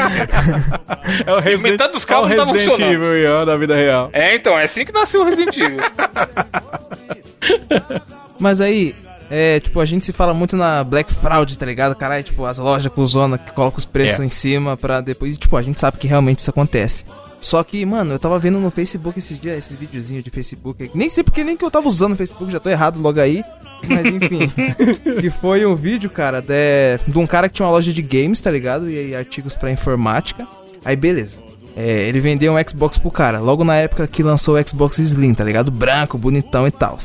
é 1.25 1.33
o 1.33 1.39
Resident, 1.39 1.71
Metade 1.71 1.93
dos 1.93 2.05
carros 2.05 2.31
é 2.31 2.35
não 2.35 2.45
tá 2.45 2.53
funcionando. 2.53 3.15
Evil, 3.15 3.45
da 3.45 3.57
vida 3.57 3.75
real. 3.75 4.09
É, 4.13 4.35
então, 4.35 4.57
é 4.57 4.63
assim 4.63 4.85
que 4.85 4.93
nasceu 4.93 5.21
o 5.21 5.25
Resident 5.25 5.57
Evil. 5.57 5.79
Mas 8.39 8.62
aí, 8.62 8.95
é, 9.29 9.59
tipo, 9.59 9.79
a 9.79 9.85
gente 9.85 10.05
se 10.05 10.13
fala 10.13 10.33
muito 10.33 10.55
na 10.55 10.83
Black 10.83 11.13
Fraud, 11.13 11.57
tá 11.57 11.65
ligado? 11.65 11.95
Caralho, 11.95 12.24
tipo, 12.24 12.45
as 12.45 12.57
lojas 12.57 12.91
com 12.91 13.05
zona 13.05 13.38
que 13.38 13.51
colocam 13.51 13.77
os 13.77 13.85
preços 13.85 14.19
é. 14.19 14.25
em 14.25 14.29
cima 14.29 14.77
pra 14.77 15.01
depois. 15.01 15.35
E, 15.35 15.38
tipo, 15.38 15.57
a 15.57 15.62
gente 15.62 15.79
sabe 15.79 15.97
que 15.97 16.07
realmente 16.07 16.39
isso 16.39 16.50
acontece. 16.50 17.03
Só 17.45 17.63
que, 17.63 17.85
mano, 17.85 18.15
eu 18.15 18.17
tava 18.17 18.39
vendo 18.39 18.59
no 18.59 18.71
Facebook 18.71 19.19
esses 19.19 19.39
dias, 19.39 19.59
esses 19.59 19.77
videozinhos 19.77 20.23
de 20.23 20.31
Facebook. 20.31 20.89
Nem 20.95 21.07
sei 21.11 21.23
porque 21.23 21.43
nem 21.43 21.55
que 21.55 21.63
eu 21.63 21.69
tava 21.69 21.87
usando 21.87 22.13
o 22.13 22.15
Facebook, 22.15 22.51
já 22.51 22.59
tô 22.59 22.71
errado 22.71 22.99
logo 22.99 23.19
aí. 23.19 23.43
Mas 23.87 24.03
enfim. 24.07 24.51
que 25.21 25.29
foi 25.29 25.63
um 25.63 25.75
vídeo, 25.75 26.09
cara, 26.09 26.41
de, 26.41 26.97
de 27.07 27.19
um 27.19 27.27
cara 27.27 27.47
que 27.47 27.53
tinha 27.53 27.67
uma 27.67 27.71
loja 27.71 27.93
de 27.93 28.01
games, 28.01 28.41
tá 28.41 28.49
ligado? 28.49 28.89
E, 28.89 29.09
e 29.09 29.15
artigos 29.15 29.53
para 29.53 29.71
informática. 29.71 30.47
Aí 30.83 30.95
beleza. 30.95 31.39
É, 31.75 32.07
ele 32.07 32.19
vendeu 32.19 32.51
um 32.51 32.67
Xbox 32.67 32.97
pro 32.97 33.11
cara, 33.11 33.39
logo 33.39 33.63
na 33.63 33.75
época 33.75 34.07
que 34.07 34.23
lançou 34.23 34.57
o 34.57 34.67
Xbox 34.67 34.97
Slim, 34.97 35.35
tá 35.35 35.43
ligado? 35.43 35.69
Branco, 35.69 36.17
bonitão 36.17 36.67
e 36.67 36.71
tal. 36.71 36.97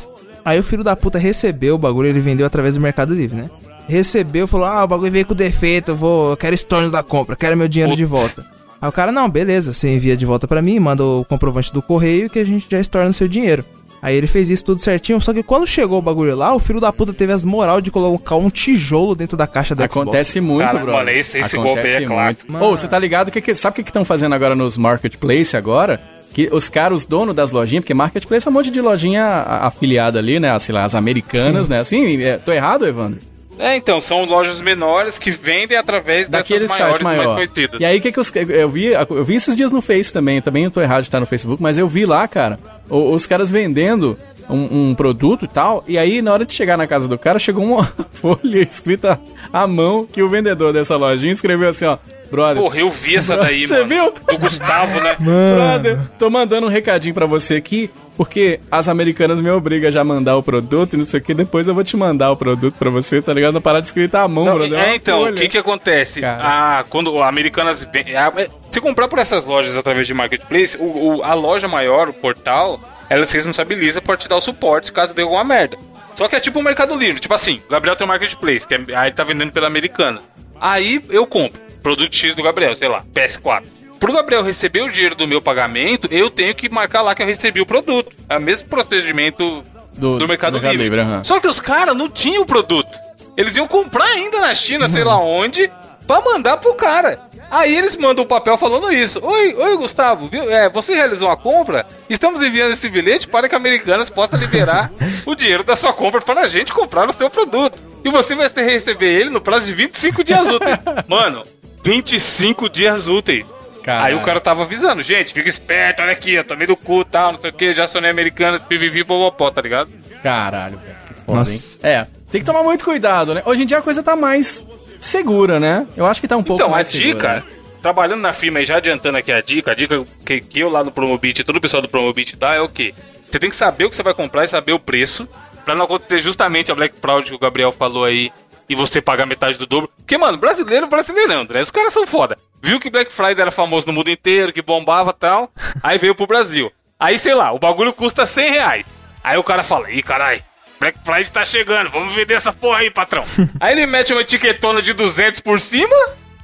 Aí 0.42 0.58
o 0.58 0.62
filho 0.62 0.82
da 0.82 0.96
puta 0.96 1.18
recebeu 1.18 1.74
o 1.74 1.78
bagulho, 1.78 2.08
ele 2.08 2.20
vendeu 2.20 2.46
através 2.46 2.76
do 2.76 2.80
Mercado 2.80 3.14
Livre, 3.14 3.36
né? 3.36 3.50
Recebeu, 3.86 4.46
falou: 4.46 4.68
Ah, 4.68 4.84
o 4.84 4.88
bagulho 4.88 5.12
veio 5.12 5.26
com 5.26 5.34
defeito, 5.34 5.90
eu 5.90 5.96
vou. 5.96 6.30
Eu 6.30 6.36
quero 6.38 6.54
estorno 6.54 6.90
da 6.90 7.02
compra, 7.02 7.36
quero 7.36 7.58
meu 7.58 7.68
dinheiro 7.68 7.94
de 7.94 8.06
volta. 8.06 8.58
Aí 8.80 8.88
o 8.88 8.92
cara, 8.92 9.12
não, 9.12 9.28
beleza, 9.28 9.72
você 9.72 9.94
envia 9.94 10.16
de 10.16 10.24
volta 10.24 10.48
para 10.48 10.62
mim, 10.62 10.78
manda 10.78 11.04
o 11.04 11.24
comprovante 11.24 11.72
do 11.72 11.82
correio 11.82 12.30
que 12.30 12.38
a 12.38 12.44
gente 12.44 12.66
já 12.70 12.80
estorna 12.80 13.10
o 13.10 13.14
seu 13.14 13.28
dinheiro. 13.28 13.64
Aí 14.02 14.16
ele 14.16 14.26
fez 14.26 14.48
isso 14.48 14.64
tudo 14.64 14.80
certinho, 14.80 15.20
só 15.20 15.32
que 15.34 15.42
quando 15.42 15.66
chegou 15.66 15.98
o 15.98 16.02
bagulho 16.02 16.34
lá, 16.34 16.54
o 16.54 16.58
filho 16.58 16.80
da 16.80 16.90
puta 16.90 17.12
teve 17.12 17.32
as 17.32 17.44
moral 17.44 17.82
de 17.82 17.90
colocar 17.90 18.36
um 18.36 18.48
tijolo 18.48 19.14
dentro 19.14 19.36
da 19.36 19.46
caixa 19.46 19.74
da 19.74 19.84
Acontece 19.84 20.40
Xbox. 20.40 20.46
muito, 20.46 20.78
bro. 20.78 20.92
Mano, 20.94 21.10
esse, 21.10 21.38
esse 21.38 21.56
golpe 21.56 21.80
aí 21.80 22.04
é 22.04 22.06
claro. 22.06 22.36
Ô, 22.60 22.70
você 22.70 22.88
tá 22.88 22.98
ligado? 22.98 23.30
Que, 23.30 23.42
que, 23.42 23.54
sabe 23.54 23.80
o 23.80 23.84
que 23.84 23.90
estão 23.90 24.04
fazendo 24.04 24.34
agora 24.34 24.54
nos 24.54 24.78
marketplace 24.78 25.54
agora? 25.54 26.00
Que 26.32 26.48
os 26.50 26.68
caras, 26.70 26.98
os 26.98 27.04
donos 27.04 27.34
das 27.34 27.50
lojinhas, 27.50 27.82
porque 27.82 27.92
marketplace 27.92 28.46
é 28.46 28.50
um 28.50 28.54
monte 28.54 28.70
de 28.70 28.80
lojinha 28.80 29.24
afiliada 29.24 30.18
ali, 30.18 30.40
né? 30.40 30.58
Sei 30.58 30.74
lá, 30.74 30.84
as 30.84 30.94
americanas, 30.94 31.66
Sim. 31.66 31.72
né? 31.72 31.80
Assim, 31.80 32.22
é, 32.22 32.38
tô 32.38 32.52
errado, 32.52 32.86
Evandro? 32.86 33.18
É, 33.60 33.76
então, 33.76 34.00
são 34.00 34.24
lojas 34.24 34.60
menores 34.60 35.18
que 35.18 35.30
vendem 35.30 35.76
através 35.76 36.26
Daquele 36.26 36.60
dessas 36.60 36.78
maiores 36.78 37.02
maior. 37.02 37.24
mais 37.24 37.36
conhecidas. 37.36 37.80
E 37.80 37.84
aí, 37.84 37.98
o 37.98 38.00
que, 38.00 38.10
que 38.10 38.18
os, 38.18 38.32
eu 38.34 38.68
vi? 38.68 38.86
Eu 38.86 39.22
vi 39.22 39.34
esses 39.34 39.54
dias 39.54 39.70
no 39.70 39.82
Face 39.82 40.10
também, 40.10 40.40
também 40.40 40.64
eu 40.64 40.70
tô 40.70 40.80
errado 40.80 41.02
de 41.02 41.08
estar 41.08 41.20
no 41.20 41.26
Facebook, 41.26 41.62
mas 41.62 41.76
eu 41.76 41.86
vi 41.86 42.06
lá, 42.06 42.26
cara, 42.26 42.58
os, 42.88 43.14
os 43.14 43.26
caras 43.26 43.50
vendendo 43.50 44.16
um, 44.48 44.90
um, 44.90 44.94
produto 44.94 45.44
e 45.44 45.48
tal, 45.48 45.84
e 45.86 45.98
aí 45.98 46.22
na 46.22 46.32
hora 46.32 46.46
de 46.46 46.54
chegar 46.54 46.78
na 46.78 46.86
casa 46.86 47.06
do 47.06 47.18
cara, 47.18 47.38
chegou 47.38 47.62
uma 47.62 47.84
folha 48.12 48.60
escrita 48.60 49.20
à 49.52 49.66
mão 49.66 50.06
que 50.06 50.22
o 50.22 50.28
vendedor 50.28 50.72
dessa 50.72 50.96
lojinha 50.96 51.32
escreveu 51.32 51.68
assim, 51.68 51.84
ó, 51.84 51.98
Brother. 52.30 52.62
Porra, 52.62 52.78
eu 52.78 52.90
vi 52.90 53.16
essa 53.16 53.36
daí, 53.36 53.66
você 53.66 53.74
mano. 53.74 53.88
Você 53.88 53.94
viu? 53.94 54.14
Do 54.26 54.38
Gustavo, 54.38 55.00
né? 55.00 55.16
Mano. 55.20 55.56
Brother, 55.56 55.98
tô 56.18 56.30
mandando 56.30 56.66
um 56.66 56.70
recadinho 56.70 57.14
pra 57.14 57.26
você 57.26 57.56
aqui, 57.56 57.90
porque 58.16 58.60
as 58.70 58.88
americanas 58.88 59.40
me 59.40 59.50
obrigam 59.50 59.90
já 59.90 60.02
a 60.02 60.04
mandar 60.04 60.36
o 60.36 60.42
produto 60.42 60.94
e 60.94 60.96
não 60.96 61.04
sei 61.04 61.20
o 61.20 61.22
que, 61.22 61.34
depois 61.34 61.66
eu 61.66 61.74
vou 61.74 61.82
te 61.82 61.96
mandar 61.96 62.30
o 62.30 62.36
produto 62.36 62.74
pra 62.78 62.90
você, 62.90 63.20
tá 63.20 63.32
ligado? 63.32 63.54
Não 63.54 63.60
parar 63.60 63.80
de 63.80 63.86
escrita 63.86 64.20
à 64.20 64.28
mão, 64.28 64.44
não, 64.44 64.54
brother. 64.54 64.78
É, 64.78 64.94
então, 64.94 65.24
o 65.24 65.32
que 65.34 65.48
que 65.48 65.58
acontece? 65.58 66.24
Ah, 66.24 66.84
quando 66.88 67.22
americanas... 67.22 67.86
É, 67.92 68.48
se 68.70 68.80
comprar 68.80 69.08
por 69.08 69.18
essas 69.18 69.44
lojas 69.44 69.76
através 69.76 70.06
de 70.06 70.14
marketplace, 70.14 70.76
o, 70.78 71.16
o, 71.16 71.22
a 71.22 71.34
loja 71.34 71.66
maior, 71.66 72.08
o 72.08 72.12
portal, 72.12 72.80
ela 73.08 73.26
se 73.26 73.36
responsabiliza 73.36 74.00
por 74.00 74.16
te 74.16 74.28
dar 74.28 74.36
o 74.36 74.40
suporte 74.40 74.92
caso 74.92 75.14
dê 75.14 75.22
alguma 75.22 75.42
merda. 75.42 75.76
Só 76.14 76.28
que 76.28 76.36
é 76.36 76.40
tipo 76.40 76.58
o 76.58 76.62
Mercado 76.62 76.94
Livre, 76.94 77.20
tipo 77.20 77.34
assim, 77.34 77.60
o 77.66 77.70
Gabriel 77.70 77.96
tem 77.96 78.04
um 78.04 78.08
marketplace, 78.08 78.66
que 78.66 78.74
é, 78.74 78.80
aí 78.94 79.10
tá 79.10 79.24
vendendo 79.24 79.52
pela 79.52 79.66
americana. 79.66 80.20
Aí 80.60 81.02
eu 81.08 81.26
compro 81.26 81.60
produto 81.82 82.14
X 82.14 82.34
do 82.34 82.42
Gabriel, 82.42 82.74
sei 82.74 82.88
lá, 82.88 83.02
PS4. 83.14 83.64
Pro 83.98 84.12
Gabriel 84.12 84.42
receber 84.42 84.82
o 84.82 84.90
dinheiro 84.90 85.14
do 85.14 85.26
meu 85.26 85.42
pagamento, 85.42 86.08
eu 86.10 86.30
tenho 86.30 86.54
que 86.54 86.68
marcar 86.68 87.02
lá 87.02 87.14
que 87.14 87.22
eu 87.22 87.26
recebi 87.26 87.60
o 87.60 87.66
produto. 87.66 88.14
É 88.28 88.38
o 88.38 88.40
mesmo 88.40 88.68
procedimento 88.68 89.62
do, 89.92 90.18
do 90.18 90.28
Mercado, 90.28 90.54
Mercado 90.54 90.76
Livre. 90.76 91.00
Uhum. 91.00 91.24
Só 91.24 91.38
que 91.38 91.46
os 91.46 91.60
caras 91.60 91.96
não 91.96 92.08
tinham 92.08 92.42
o 92.42 92.46
produto. 92.46 92.98
Eles 93.36 93.56
iam 93.56 93.68
comprar 93.68 94.04
ainda 94.04 94.40
na 94.40 94.54
China, 94.54 94.88
sei 94.88 95.04
lá 95.04 95.18
onde, 95.18 95.70
pra 96.06 96.22
mandar 96.22 96.56
pro 96.56 96.74
cara. 96.74 97.18
Aí 97.50 97.76
eles 97.76 97.96
mandam 97.96 98.22
o 98.22 98.26
um 98.26 98.28
papel 98.28 98.56
falando 98.56 98.92
isso. 98.92 99.20
Oi, 99.22 99.54
oi 99.54 99.76
Gustavo, 99.76 100.28
viu? 100.28 100.50
É, 100.50 100.70
você 100.70 100.94
realizou 100.94 101.28
uma 101.28 101.36
compra? 101.36 101.84
Estamos 102.08 102.40
enviando 102.40 102.72
esse 102.72 102.88
bilhete 102.88 103.28
para 103.28 103.48
que 103.48 103.54
a 103.54 103.58
Americanas 103.58 104.08
possa 104.08 104.36
liberar 104.36 104.90
o 105.26 105.34
dinheiro 105.34 105.64
da 105.64 105.76
sua 105.76 105.92
compra 105.92 106.20
para 106.20 106.40
a 106.42 106.48
gente 106.48 106.72
comprar 106.72 107.08
o 107.08 107.12
seu 107.12 107.28
produto. 107.28 107.89
E 108.04 108.10
você 108.10 108.34
vai 108.34 108.48
receber 108.48 109.08
ele 109.08 109.30
no 109.30 109.40
prazo 109.40 109.66
de 109.66 109.74
25 109.74 110.24
dias 110.24 110.48
úteis. 110.48 110.78
Mano, 111.06 111.42
25 111.84 112.68
dias 112.68 113.08
úteis. 113.08 113.46
Caralho. 113.82 114.06
Aí 114.06 114.14
o 114.14 114.24
cara 114.24 114.40
tava 114.40 114.62
avisando, 114.62 115.02
gente, 115.02 115.32
fica 115.32 115.48
esperto, 115.48 116.02
olha 116.02 116.12
aqui, 116.12 116.34
eu 116.34 116.44
tomei 116.44 116.66
do 116.66 116.76
cu 116.76 117.02
tal, 117.02 117.32
não 117.32 117.40
sei 117.40 117.50
o 117.50 117.52
que, 117.52 117.72
já 117.72 117.86
sonei 117.86 118.10
americanas, 118.10 118.62
pivivi, 118.62 119.02
popopó, 119.02 119.50
tá 119.50 119.62
ligado? 119.62 119.90
Caralho, 120.22 120.78
velho, 120.78 120.96
que 121.08 121.14
foda, 121.14 121.38
Nossa. 121.38 121.88
hein? 121.88 121.94
É, 121.94 122.06
tem 122.30 122.42
que 122.42 122.46
tomar 122.46 122.62
muito 122.62 122.84
cuidado, 122.84 123.34
né? 123.34 123.42
Hoje 123.44 123.62
em 123.62 123.66
dia 123.66 123.78
a 123.78 123.82
coisa 123.82 124.02
tá 124.02 124.14
mais 124.14 124.62
segura, 125.00 125.58
né? 125.58 125.86
Eu 125.96 126.04
acho 126.04 126.20
que 126.20 126.28
tá 126.28 126.36
um 126.36 126.42
pouco 126.42 126.62
então, 126.62 126.70
mais 126.70 126.88
segura. 126.88 127.08
Então, 127.08 127.30
a 127.30 127.34
dica, 127.34 127.46
né? 127.46 127.60
trabalhando 127.80 128.20
na 128.20 128.32
firma 128.32 128.60
e 128.60 128.64
já 128.64 128.76
adiantando 128.76 129.16
aqui 129.16 129.32
a 129.32 129.40
dica, 129.40 129.70
a 129.72 129.74
dica 129.74 130.04
que, 130.24 130.40
que 130.40 130.60
eu 130.60 130.70
lá 130.70 130.84
no 130.84 130.92
Promobit, 130.92 131.42
todo 131.42 131.56
o 131.56 131.60
pessoal 131.60 131.82
do 131.82 131.88
Promobit 131.88 132.36
dá 132.36 132.54
é 132.54 132.60
o 132.60 132.68
quê? 132.68 132.94
Você 133.24 133.38
tem 133.38 133.48
que 133.48 133.56
saber 133.56 133.84
o 133.84 133.90
que 133.90 133.96
você 133.96 134.02
vai 134.02 134.12
comprar 134.12 134.44
e 134.44 134.48
saber 134.48 134.72
o 134.72 134.78
preço, 134.78 135.28
pra 135.70 135.76
não 135.76 135.84
acontecer 135.84 136.18
justamente 136.18 136.72
a 136.72 136.74
Black 136.74 136.98
Fraud 136.98 137.28
que 137.28 137.34
o 137.34 137.38
Gabriel 137.38 137.70
falou 137.70 138.04
aí, 138.04 138.32
e 138.68 138.74
você 138.74 139.00
pagar 139.00 139.24
metade 139.24 139.56
do 139.56 139.66
dobro. 139.66 139.88
Porque, 139.96 140.18
mano, 140.18 140.36
brasileiro, 140.36 140.88
brasileirão, 140.88 141.42
André. 141.42 141.60
Os 141.60 141.70
caras 141.70 141.92
são 141.92 142.06
foda. 142.06 142.36
Viu 142.60 142.80
que 142.80 142.90
Black 142.90 143.12
Friday 143.12 143.40
era 143.40 143.50
famoso 143.52 143.86
no 143.86 143.92
mundo 143.92 144.10
inteiro, 144.10 144.52
que 144.52 144.62
bombava 144.62 145.10
e 145.10 145.20
tal. 145.20 145.50
Aí 145.82 145.96
veio 145.96 146.14
pro 146.14 146.26
Brasil. 146.26 146.72
Aí, 146.98 147.18
sei 147.18 147.34
lá, 147.34 147.52
o 147.52 147.58
bagulho 147.58 147.92
custa 147.92 148.26
100 148.26 148.50
reais. 148.50 148.86
Aí 149.22 149.38
o 149.38 149.44
cara 149.44 149.62
fala, 149.62 149.90
ih, 149.92 150.02
carai, 150.02 150.42
Black 150.80 150.98
Friday 151.04 151.30
tá 151.30 151.44
chegando, 151.44 151.88
vamos 151.88 152.14
vender 152.14 152.34
essa 152.34 152.52
porra 152.52 152.78
aí, 152.78 152.90
patrão. 152.90 153.24
aí 153.60 153.72
ele 153.72 153.86
mete 153.86 154.12
uma 154.12 154.22
etiquetona 154.22 154.82
de 154.82 154.92
200 154.92 155.40
por 155.40 155.60
cima. 155.60 155.96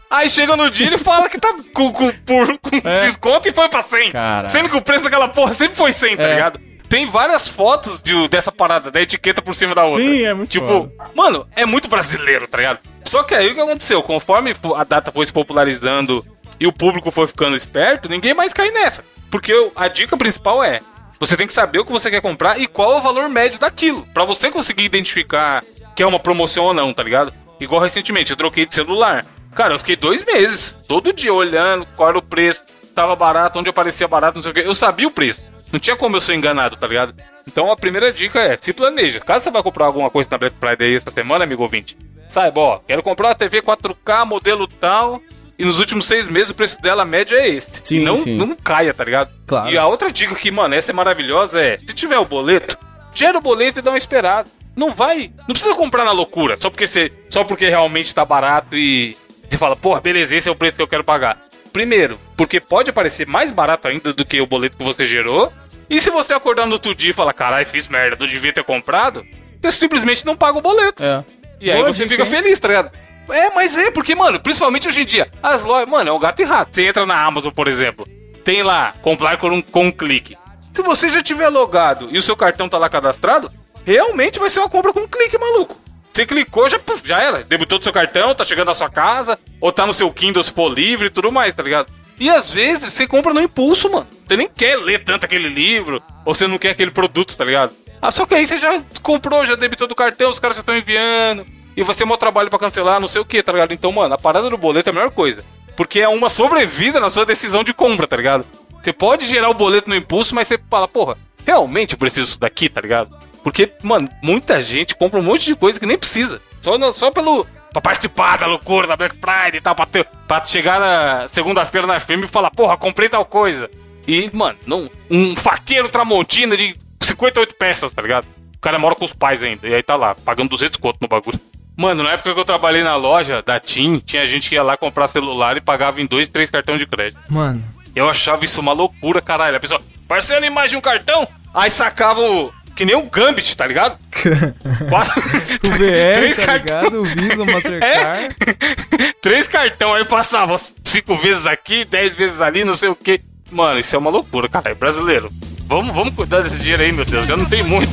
Aí 0.08 0.30
chega 0.30 0.56
no 0.56 0.70
dia 0.70 0.94
e 0.94 0.98
fala 0.98 1.28
que 1.28 1.38
tá 1.38 1.52
com, 1.74 1.92
com, 1.92 2.12
por, 2.12 2.58
com 2.58 2.88
é. 2.88 3.00
desconto 3.00 3.48
e 3.48 3.52
foi 3.52 3.68
pra 3.68 3.82
100. 3.82 4.12
Caralho. 4.12 4.50
Sendo 4.50 4.68
que 4.68 4.76
o 4.76 4.82
preço 4.82 5.04
daquela 5.04 5.28
porra 5.28 5.52
sempre 5.52 5.76
foi 5.76 5.90
100, 5.90 6.16
tá 6.16 6.22
é. 6.22 6.34
ligado? 6.34 6.60
Tem 6.88 7.06
várias 7.06 7.48
fotos 7.48 8.00
de, 8.02 8.28
dessa 8.28 8.50
parada, 8.52 8.90
da 8.90 9.00
etiqueta 9.00 9.42
por 9.42 9.54
cima 9.54 9.74
da 9.74 9.84
outra. 9.84 10.02
Sim, 10.04 10.24
é 10.24 10.34
muito 10.34 10.50
Tipo, 10.50 10.66
foda. 10.66 10.92
mano, 11.14 11.46
é 11.56 11.66
muito 11.66 11.88
brasileiro, 11.88 12.46
tá 12.48 12.58
ligado? 12.58 12.78
Só 13.04 13.22
que 13.22 13.34
aí 13.34 13.50
o 13.50 13.54
que 13.54 13.60
aconteceu? 13.60 14.02
Conforme 14.02 14.54
a 14.76 14.84
data 14.84 15.12
foi 15.12 15.26
se 15.26 15.32
popularizando 15.32 16.24
e 16.58 16.66
o 16.66 16.72
público 16.72 17.10
foi 17.10 17.26
ficando 17.26 17.56
esperto, 17.56 18.08
ninguém 18.08 18.34
mais 18.34 18.52
cai 18.52 18.70
nessa. 18.70 19.04
Porque 19.30 19.52
a 19.76 19.88
dica 19.88 20.16
principal 20.16 20.62
é: 20.62 20.80
você 21.20 21.36
tem 21.36 21.46
que 21.46 21.52
saber 21.52 21.78
o 21.78 21.84
que 21.84 21.92
você 21.92 22.10
quer 22.10 22.20
comprar 22.20 22.60
e 22.60 22.66
qual 22.66 22.92
é 22.92 22.96
o 22.96 23.00
valor 23.02 23.28
médio 23.28 23.58
daquilo. 23.60 24.06
para 24.14 24.24
você 24.24 24.50
conseguir 24.50 24.84
identificar 24.84 25.62
que 25.94 26.02
é 26.02 26.06
uma 26.06 26.18
promoção 26.20 26.64
ou 26.64 26.74
não, 26.74 26.92
tá 26.92 27.02
ligado? 27.02 27.32
Igual 27.58 27.80
recentemente, 27.80 28.30
eu 28.30 28.36
troquei 28.36 28.66
de 28.66 28.74
celular. 28.74 29.24
Cara, 29.54 29.74
eu 29.74 29.78
fiquei 29.78 29.96
dois 29.96 30.24
meses, 30.24 30.76
todo 30.86 31.12
dia 31.12 31.32
olhando 31.32 31.86
qual 31.96 32.10
era 32.10 32.18
o 32.18 32.22
preço, 32.22 32.62
tava 32.94 33.16
barato, 33.16 33.58
onde 33.58 33.70
aparecia 33.70 34.06
barato, 34.06 34.36
não 34.36 34.42
sei 34.42 34.50
o 34.50 34.54
que. 34.54 34.60
Eu 34.60 34.74
sabia 34.74 35.08
o 35.08 35.10
preço. 35.10 35.44
Não 35.72 35.80
tinha 35.80 35.96
como 35.96 36.16
eu 36.16 36.20
ser 36.20 36.34
enganado, 36.34 36.76
tá 36.76 36.86
ligado? 36.86 37.14
Então 37.46 37.70
a 37.70 37.76
primeira 37.76 38.12
dica 38.12 38.40
é, 38.40 38.56
se 38.60 38.72
planeja. 38.72 39.20
Caso 39.20 39.44
você 39.44 39.50
vai 39.50 39.62
comprar 39.62 39.86
alguma 39.86 40.10
coisa 40.10 40.28
na 40.30 40.38
Black 40.38 40.58
Friday 40.58 40.94
essa 40.94 41.10
semana, 41.10 41.44
amigo 41.44 41.62
ouvinte, 41.62 41.96
saiba, 42.30 42.60
ó, 42.60 42.78
quero 42.78 43.02
comprar 43.02 43.28
uma 43.28 43.34
TV 43.34 43.62
4K, 43.62 44.24
modelo 44.24 44.66
tal, 44.66 45.20
e 45.58 45.64
nos 45.64 45.78
últimos 45.78 46.06
seis 46.06 46.28
meses 46.28 46.50
o 46.50 46.54
preço 46.54 46.80
dela 46.80 47.04
média 47.04 47.36
é 47.36 47.48
esse. 47.48 47.70
Sim, 47.82 47.96
e 47.96 48.04
não, 48.04 48.18
sim. 48.18 48.36
não 48.36 48.54
caia, 48.54 48.92
tá 48.92 49.04
ligado? 49.04 49.30
Claro. 49.46 49.70
E 49.70 49.78
a 49.78 49.86
outra 49.86 50.10
dica 50.10 50.34
que, 50.34 50.50
mano, 50.50 50.74
essa 50.74 50.90
é 50.90 50.94
maravilhosa 50.94 51.60
é, 51.60 51.78
se 51.78 51.86
tiver 51.86 52.18
o 52.18 52.24
boleto, 52.24 52.76
gera 53.14 53.38
o 53.38 53.40
boleto 53.40 53.78
e 53.78 53.82
dá 53.82 53.90
uma 53.90 53.98
esperada. 53.98 54.48
Não 54.74 54.90
vai, 54.90 55.32
não 55.48 55.54
precisa 55.54 55.74
comprar 55.74 56.04
na 56.04 56.12
loucura, 56.12 56.56
só 56.58 56.68
porque 56.68 56.86
você, 56.86 57.10
só 57.30 57.42
porque 57.42 57.66
realmente 57.66 58.14
tá 58.14 58.26
barato 58.26 58.76
e 58.76 59.16
você 59.48 59.56
fala, 59.56 59.74
porra, 59.74 60.02
beleza, 60.02 60.34
esse 60.34 60.48
é 60.48 60.52
o 60.52 60.56
preço 60.56 60.76
que 60.76 60.82
eu 60.82 60.88
quero 60.88 61.02
pagar. 61.02 61.45
Primeiro, 61.76 62.18
porque 62.38 62.58
pode 62.58 62.88
aparecer 62.88 63.26
mais 63.26 63.52
barato 63.52 63.86
ainda 63.86 64.10
do 64.10 64.24
que 64.24 64.40
o 64.40 64.46
boleto 64.46 64.78
que 64.78 64.82
você 64.82 65.04
gerou. 65.04 65.52
E 65.90 66.00
se 66.00 66.08
você 66.08 66.32
acordar 66.32 66.64
no 66.64 66.72
outro 66.72 66.94
dia 66.94 67.10
e 67.10 67.12
falar, 67.12 67.34
caralho, 67.34 67.66
fiz 67.66 67.86
merda, 67.86 68.16
não 68.18 68.26
devia 68.26 68.50
ter 68.50 68.64
comprado, 68.64 69.22
você 69.60 69.72
simplesmente 69.72 70.24
não 70.24 70.34
paga 70.34 70.56
o 70.56 70.62
boleto. 70.62 71.04
É. 71.04 71.22
E 71.60 71.70
aí 71.70 71.76
Boa 71.76 71.92
você 71.92 72.06
dica, 72.06 72.24
fica 72.24 72.24
hein? 72.24 72.42
feliz, 72.42 72.58
tá 72.58 72.68
ligado? 72.68 72.90
É, 73.28 73.50
mas 73.50 73.76
é, 73.76 73.90
porque, 73.90 74.14
mano, 74.14 74.40
principalmente 74.40 74.88
hoje 74.88 75.02
em 75.02 75.04
dia, 75.04 75.30
as 75.42 75.62
lojas. 75.62 75.86
Mano, 75.86 76.08
é 76.08 76.12
um 76.14 76.18
gato 76.18 76.40
e 76.40 76.46
rato. 76.46 76.74
Você 76.74 76.86
entra 76.86 77.04
na 77.04 77.22
Amazon, 77.22 77.52
por 77.52 77.68
exemplo, 77.68 78.08
tem 78.42 78.62
lá, 78.62 78.94
comprar 79.02 79.36
com 79.36 79.48
um, 79.48 79.60
com 79.60 79.88
um 79.88 79.92
clique. 79.92 80.34
Se 80.72 80.80
você 80.80 81.10
já 81.10 81.22
tiver 81.22 81.50
logado 81.50 82.08
e 82.10 82.16
o 82.16 82.22
seu 82.22 82.34
cartão 82.34 82.70
tá 82.70 82.78
lá 82.78 82.88
cadastrado, 82.88 83.52
realmente 83.84 84.38
vai 84.38 84.48
ser 84.48 84.60
uma 84.60 84.70
compra 84.70 84.94
com 84.94 85.00
um 85.00 85.08
clique, 85.08 85.36
maluco. 85.36 85.76
Você 86.16 86.24
clicou, 86.24 86.66
já, 86.66 86.78
puf, 86.78 87.06
já 87.06 87.20
era. 87.20 87.42
Debutou 87.42 87.78
do 87.78 87.84
seu 87.84 87.92
cartão, 87.92 88.34
tá 88.34 88.42
chegando 88.42 88.68
na 88.68 88.74
sua 88.74 88.88
casa, 88.88 89.38
ou 89.60 89.70
tá 89.70 89.84
no 89.84 89.92
seu 89.92 90.10
Kindle 90.10 90.42
se 90.42 90.50
for 90.50 90.72
livre 90.72 91.08
e 91.08 91.10
tudo 91.10 91.30
mais, 91.30 91.54
tá 91.54 91.62
ligado? 91.62 91.92
E 92.18 92.30
às 92.30 92.50
vezes 92.50 92.90
você 92.90 93.06
compra 93.06 93.34
no 93.34 93.40
impulso, 93.42 93.92
mano. 93.92 94.06
Você 94.26 94.34
nem 94.34 94.48
quer 94.48 94.78
ler 94.78 95.04
tanto 95.04 95.26
aquele 95.26 95.46
livro, 95.46 96.02
ou 96.24 96.34
você 96.34 96.46
não 96.46 96.56
quer 96.56 96.70
aquele 96.70 96.90
produto, 96.90 97.36
tá 97.36 97.44
ligado? 97.44 97.74
Ah, 98.00 98.10
só 98.10 98.24
que 98.24 98.34
aí 98.34 98.46
você 98.46 98.56
já 98.56 98.82
comprou, 99.02 99.44
já 99.44 99.56
debitou 99.56 99.86
do 99.86 99.94
cartão, 99.94 100.30
os 100.30 100.38
caras 100.38 100.56
já 100.56 100.62
estão 100.62 100.74
enviando, 100.74 101.46
e 101.76 101.82
você 101.82 102.02
tem 102.02 102.10
um 102.10 102.16
trabalho 102.16 102.48
para 102.48 102.60
cancelar, 102.60 102.98
não 102.98 103.08
sei 103.08 103.20
o 103.20 103.26
que, 103.26 103.42
tá 103.42 103.52
ligado? 103.52 103.74
Então, 103.74 103.92
mano, 103.92 104.14
a 104.14 104.18
parada 104.18 104.48
do 104.48 104.56
boleto 104.56 104.88
é 104.88 104.92
a 104.92 104.94
melhor 104.94 105.10
coisa. 105.10 105.44
Porque 105.76 106.00
é 106.00 106.08
uma 106.08 106.30
sobrevida 106.30 106.98
na 106.98 107.10
sua 107.10 107.26
decisão 107.26 107.62
de 107.62 107.74
compra, 107.74 108.06
tá 108.06 108.16
ligado? 108.16 108.46
Você 108.82 108.90
pode 108.90 109.26
gerar 109.26 109.50
o 109.50 109.54
boleto 109.54 109.90
no 109.90 109.94
impulso, 109.94 110.34
mas 110.34 110.48
você 110.48 110.58
fala, 110.70 110.88
porra, 110.88 111.18
realmente 111.44 111.92
eu 111.92 111.98
preciso 111.98 112.24
disso 112.24 112.40
daqui, 112.40 112.70
tá 112.70 112.80
ligado? 112.80 113.25
Porque, 113.46 113.70
mano, 113.80 114.08
muita 114.20 114.60
gente 114.60 114.96
compra 114.96 115.20
um 115.20 115.22
monte 115.22 115.44
de 115.44 115.54
coisa 115.54 115.78
que 115.78 115.86
nem 115.86 115.96
precisa. 115.96 116.42
Só, 116.60 116.76
no, 116.76 116.92
só 116.92 117.12
pelo. 117.12 117.46
Pra 117.72 117.80
participar 117.80 118.38
da 118.38 118.46
loucura 118.48 118.88
da 118.88 118.96
Black 118.96 119.14
Friday 119.14 119.58
e 119.58 119.60
tal, 119.60 119.72
pra, 119.72 119.86
ter, 119.86 120.04
pra 120.26 120.44
chegar 120.44 120.80
na 120.80 121.28
segunda-feira 121.28 121.86
na 121.86 122.00
firma 122.00 122.24
e 122.24 122.28
falar, 122.28 122.50
porra, 122.50 122.76
comprei 122.76 123.08
tal 123.08 123.24
coisa. 123.24 123.70
E, 124.04 124.28
mano, 124.32 124.58
não, 124.66 124.90
um 125.08 125.36
faqueiro 125.36 125.88
tramontina 125.88 126.56
de 126.56 126.74
58 127.00 127.54
peças, 127.54 127.92
tá 127.92 128.02
ligado? 128.02 128.26
O 128.56 128.58
cara 128.58 128.80
mora 128.80 128.96
com 128.96 129.04
os 129.04 129.12
pais 129.12 129.44
ainda. 129.44 129.68
E 129.68 129.74
aí 129.74 129.82
tá 129.82 129.94
lá, 129.94 130.16
pagando 130.16 130.50
200 130.50 130.80
conto 130.80 130.98
no 131.00 131.06
bagulho. 131.06 131.38
Mano, 131.76 132.02
na 132.02 132.10
época 132.10 132.34
que 132.34 132.40
eu 132.40 132.44
trabalhei 132.44 132.82
na 132.82 132.96
loja 132.96 133.42
da 133.42 133.60
TIM, 133.60 134.00
tinha 134.00 134.26
gente 134.26 134.48
que 134.48 134.56
ia 134.56 134.62
lá 134.64 134.76
comprar 134.76 135.06
celular 135.06 135.56
e 135.56 135.60
pagava 135.60 136.00
em 136.00 136.06
dois, 136.06 136.26
três 136.26 136.50
cartões 136.50 136.80
de 136.80 136.86
crédito. 136.86 137.20
Mano. 137.28 137.62
Eu 137.94 138.10
achava 138.10 138.44
isso 138.44 138.60
uma 138.60 138.72
loucura, 138.72 139.22
caralho. 139.22 139.56
A 139.56 139.60
pessoa, 139.60 139.80
parcela 140.08 140.44
em 140.44 140.50
mais 140.50 140.72
de 140.72 140.76
um 140.76 140.80
cartão, 140.80 141.28
aí 141.54 141.70
sacava 141.70 142.20
o. 142.20 142.52
Que 142.76 142.84
nem 142.84 142.94
um 142.94 143.08
Gambit, 143.08 143.56
tá 143.56 143.66
ligado? 143.66 143.98
Quatro... 144.90 145.18
o 145.18 145.70
VR, 145.70 145.78
três 146.20 146.36
tá 146.36 146.44
cart... 146.44 146.62
ligado? 146.62 147.00
O 147.00 147.04
Visa, 147.04 147.42
o 147.42 147.46
Mastercard. 147.46 148.36
É? 148.46 149.12
três 149.22 149.48
cartão, 149.48 149.94
aí 149.94 150.04
passava 150.04 150.56
cinco 150.84 151.16
vezes 151.16 151.46
aqui, 151.46 151.86
dez 151.86 152.14
vezes 152.14 152.42
ali, 152.42 152.64
não 152.64 152.74
sei 152.74 152.90
o 152.90 152.94
que. 152.94 153.18
Mano, 153.50 153.80
isso 153.80 153.96
é 153.96 153.98
uma 153.98 154.10
loucura, 154.10 154.46
cara. 154.46 154.70
É 154.70 154.74
brasileiro. 154.74 155.30
Vamos, 155.62 155.94
vamos 155.94 156.14
cuidar 156.14 156.42
desse 156.42 156.58
dinheiro 156.58 156.82
aí, 156.82 156.92
meu 156.92 157.06
Deus. 157.06 157.26
Já 157.26 157.34
não 157.34 157.46
tem 157.46 157.62
muito. 157.62 157.90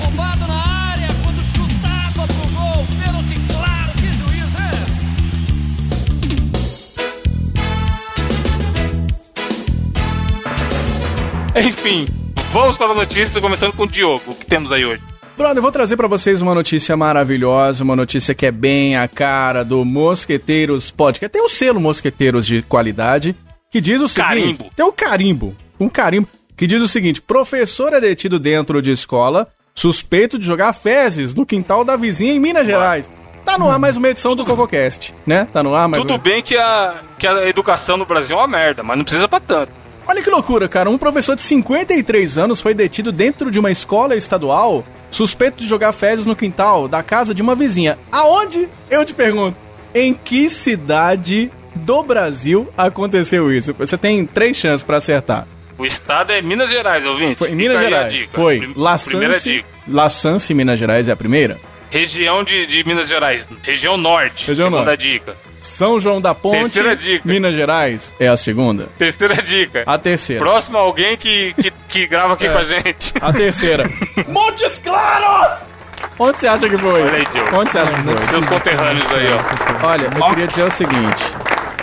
Enfim, 11.55 12.07
vamos 12.53 12.77
para 12.77 12.91
a 12.91 12.93
notícia, 12.93 13.41
começando 13.41 13.73
com 13.73 13.83
o 13.83 13.87
Diogo. 13.87 14.21
O 14.27 14.35
que 14.35 14.45
temos 14.45 14.71
aí 14.71 14.85
hoje? 14.85 15.01
Brother, 15.35 15.57
eu 15.57 15.61
vou 15.63 15.71
trazer 15.71 15.97
para 15.97 16.07
vocês 16.07 16.39
uma 16.39 16.53
notícia 16.53 16.95
maravilhosa, 16.95 17.83
uma 17.83 17.95
notícia 17.95 18.35
que 18.35 18.45
é 18.45 18.51
bem 18.51 18.95
a 18.95 19.07
cara 19.07 19.65
do 19.65 19.83
Mosqueteiros 19.83 20.91
Podcast. 20.91 21.33
Tem 21.33 21.43
o 21.43 21.49
selo 21.49 21.79
Mosqueteiros 21.79 22.45
de 22.45 22.61
qualidade, 22.61 23.35
que 23.71 23.81
diz 23.81 23.99
o 23.99 24.07
seguinte... 24.07 24.27
Carimbo. 24.29 24.69
Tem 24.75 24.85
o 24.85 24.91
carimbo, 24.91 25.55
um 25.79 25.89
carimbo, 25.89 26.27
que 26.55 26.67
diz 26.67 26.79
o 26.83 26.87
seguinte, 26.87 27.19
professor 27.19 27.91
é 27.91 27.99
detido 27.99 28.37
dentro 28.37 28.79
de 28.83 28.91
escola, 28.91 29.47
suspeito 29.73 30.37
de 30.37 30.45
jogar 30.45 30.71
fezes 30.73 31.33
no 31.33 31.47
quintal 31.47 31.83
da 31.83 31.95
vizinha 31.95 32.33
em 32.33 32.39
Minas 32.39 32.67
Gerais. 32.67 33.09
Tá 33.43 33.57
no 33.57 33.71
ar 33.71 33.79
mais 33.79 33.97
uma 33.97 34.09
edição 34.09 34.35
do 34.35 34.45
CocoCast, 34.45 35.11
né? 35.25 35.47
Tá 35.51 35.63
no 35.63 35.75
ar 35.75 35.87
mais 35.87 36.01
Tudo 36.01 36.11
uma... 36.11 36.19
bem 36.19 36.43
que 36.43 36.55
a, 36.55 37.01
que 37.17 37.25
a 37.25 37.49
educação 37.49 37.97
no 37.97 38.05
Brasil 38.05 38.37
é 38.37 38.39
uma 38.39 38.47
merda, 38.47 38.83
mas 38.83 38.95
não 38.95 39.03
precisa 39.03 39.27
pra 39.27 39.39
tanto. 39.39 39.82
Olha 40.07 40.21
que 40.21 40.29
loucura, 40.29 40.67
cara. 40.67 40.89
Um 40.89 40.97
professor 40.97 41.35
de 41.35 41.41
53 41.41 42.37
anos 42.37 42.61
foi 42.61 42.73
detido 42.73 43.11
dentro 43.11 43.49
de 43.49 43.59
uma 43.59 43.71
escola 43.71 44.15
estadual 44.15 44.83
suspeito 45.09 45.57
de 45.57 45.67
jogar 45.67 45.93
fezes 45.93 46.25
no 46.25 46.35
quintal 46.35 46.87
da 46.87 47.03
casa 47.03 47.33
de 47.33 47.41
uma 47.41 47.55
vizinha. 47.55 47.97
Aonde? 48.11 48.67
Eu 48.89 49.05
te 49.05 49.13
pergunto. 49.13 49.55
Em 49.93 50.13
que 50.13 50.49
cidade 50.49 51.51
do 51.75 52.03
Brasil 52.03 52.67
aconteceu 52.77 53.51
isso? 53.51 53.73
Você 53.73 53.97
tem 53.97 54.25
três 54.25 54.57
chances 54.57 54.83
para 54.83 54.97
acertar. 54.97 55.47
O 55.77 55.85
estado 55.85 56.31
é 56.31 56.41
Minas 56.41 56.69
Gerais, 56.69 57.05
ouvinte. 57.05 57.35
Foi 57.35 57.49
em 57.49 57.55
Minas 57.55 57.79
Gerais. 57.79 58.29
Foi. 58.31 58.59
Prim 58.59 58.73
La 58.75 58.97
Sance, 58.97 59.65
La 59.87 60.09
Sance, 60.09 60.53
Minas 60.53 60.79
Gerais 60.79 61.07
é 61.07 61.11
a 61.11 61.15
primeira? 61.15 61.59
Região 61.93 62.43
de, 62.43 62.65
de 62.65 62.83
Minas 62.83 63.07
Gerais. 63.07 63.47
Região 63.61 63.95
Norte. 63.97 64.47
Região 64.47 64.67
Norte. 64.67 64.97
dica. 64.97 65.35
São 65.61 65.99
João 65.99 66.19
da 66.19 66.33
Ponte, 66.33 66.61
terceira 66.63 66.95
dica. 66.95 67.21
Minas 67.23 67.55
Gerais, 67.55 68.11
é 68.19 68.27
a 68.27 68.35
segunda. 68.35 68.89
Terceira 68.97 69.35
dica. 69.35 69.83
A 69.85 69.95
terceira. 69.99 70.41
Próximo 70.43 70.79
alguém 70.79 71.15
que, 71.15 71.53
que, 71.53 71.71
que 71.87 72.07
grava 72.07 72.33
aqui 72.33 72.47
é. 72.47 72.51
com 72.51 72.57
a 72.57 72.63
gente. 72.63 73.13
A 73.21 73.31
terceira. 73.31 73.87
Montes 74.27 74.79
Claros! 74.79 75.59
Onde 76.17 76.39
você 76.39 76.47
acha 76.47 76.67
que 76.67 76.77
foi? 76.79 76.99
Olha 76.99 77.13
aí, 77.13 77.23
Diogo. 77.31 77.59
Onde 77.59 77.71
você 77.71 77.77
acha 77.77 77.91
que 77.91 78.01
foi? 78.01 78.25
Seus 78.25 78.45
conterrâneos 78.45 79.07
aí, 79.11 79.27
ó. 79.27 79.87
Olha, 79.87 80.05
eu 80.05 80.29
queria 80.29 80.47
dizer 80.47 80.63
o 80.63 80.71
seguinte. 80.71 81.23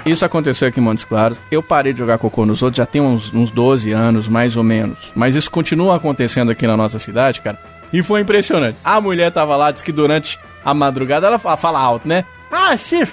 Isso 0.04 0.24
aconteceu 0.24 0.66
aqui 0.66 0.80
em 0.80 0.82
Montes 0.82 1.04
Claros. 1.04 1.40
Eu 1.52 1.62
parei 1.62 1.92
de 1.92 2.00
jogar 2.00 2.18
cocô 2.18 2.44
nos 2.44 2.62
outros 2.62 2.78
já 2.78 2.86
tem 2.86 3.00
uns, 3.00 3.32
uns 3.32 3.52
12 3.52 3.92
anos, 3.92 4.28
mais 4.28 4.56
ou 4.56 4.64
menos. 4.64 5.12
Mas 5.14 5.36
isso 5.36 5.48
continua 5.48 5.94
acontecendo 5.94 6.50
aqui 6.50 6.66
na 6.66 6.76
nossa 6.76 6.98
cidade, 6.98 7.40
cara. 7.40 7.58
E 7.92 8.02
foi 8.02 8.20
impressionante. 8.20 8.78
A 8.84 9.00
mulher 9.00 9.32
tava 9.32 9.56
lá, 9.56 9.70
disse 9.70 9.84
que 9.84 9.92
durante 9.92 10.38
a 10.64 10.72
madrugada 10.72 11.26
ela 11.26 11.38
fala 11.38 11.80
alto, 11.80 12.06
né? 12.06 12.24
Ah, 12.50 12.76
se 12.76 13.06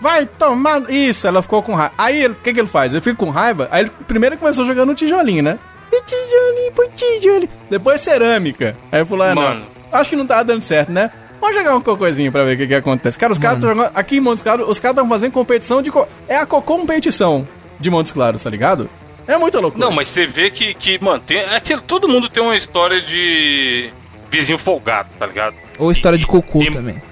Vai 0.00 0.26
tomar. 0.26 0.90
Isso, 0.90 1.26
ela 1.26 1.40
ficou 1.40 1.62
com 1.62 1.74
raiva. 1.74 1.94
Aí 1.96 2.26
o 2.26 2.34
que, 2.34 2.52
que 2.52 2.60
ele 2.60 2.68
faz? 2.68 2.92
Ele 2.92 3.00
fica 3.00 3.16
com 3.16 3.30
raiva. 3.30 3.68
Aí 3.70 3.82
ele 3.82 3.90
primeiro 4.06 4.36
começou 4.36 4.66
jogando 4.66 4.94
tijolinho, 4.94 5.42
né? 5.42 5.58
Tijolinho, 5.90 6.72
por 6.72 6.88
tijolinho. 6.88 7.48
Depois 7.70 8.00
cerâmica. 8.00 8.76
Aí 8.92 9.00
eu 9.00 9.06
falei, 9.06 9.28
ah, 9.28 9.34
Mano. 9.34 9.60
não. 9.60 9.98
Acho 9.98 10.10
que 10.10 10.16
não 10.16 10.26
tá 10.26 10.42
dando 10.42 10.60
certo, 10.60 10.92
né? 10.92 11.10
Vamos 11.40 11.56
jogar 11.56 11.76
um 11.76 11.80
cocôzinho 11.80 12.30
pra 12.30 12.44
ver 12.44 12.54
o 12.54 12.58
que, 12.58 12.66
que 12.66 12.74
acontece. 12.74 13.18
Cara, 13.18 13.32
os 13.32 13.38
caras 13.38 13.58
estão 13.58 13.70
jogando. 13.70 13.90
Aqui 13.94 14.16
em 14.16 14.20
Montes 14.20 14.42
Claros, 14.42 14.68
os 14.68 14.80
caras 14.80 14.96
estão 14.96 15.08
fazendo 15.08 15.32
competição 15.32 15.80
de. 15.80 15.90
Co... 15.90 16.06
É 16.28 16.36
a 16.36 16.46
cocô 16.46 16.76
competição 16.78 17.46
de 17.78 17.90
Montes 17.90 18.12
Claros, 18.12 18.42
tá 18.42 18.50
ligado? 18.50 18.90
É 19.26 19.36
muito 19.36 19.58
louco. 19.60 19.78
Não, 19.78 19.90
mas 19.90 20.08
você 20.08 20.26
vê 20.26 20.50
que, 20.50 20.74
que 20.74 21.02
mano, 21.02 21.20
tem, 21.20 21.38
é 21.38 21.58
que 21.60 21.76
todo 21.82 22.08
mundo 22.08 22.28
tem 22.28 22.42
uma 22.42 22.56
história 22.56 23.00
de 23.00 23.90
vizinho 24.30 24.58
folgado, 24.58 25.08
tá 25.18 25.26
ligado? 25.26 25.56
Ou 25.78 25.90
história 25.90 26.16
e, 26.16 26.18
de 26.18 26.26
cocô 26.26 26.62
e, 26.62 26.70
também. 26.70 27.02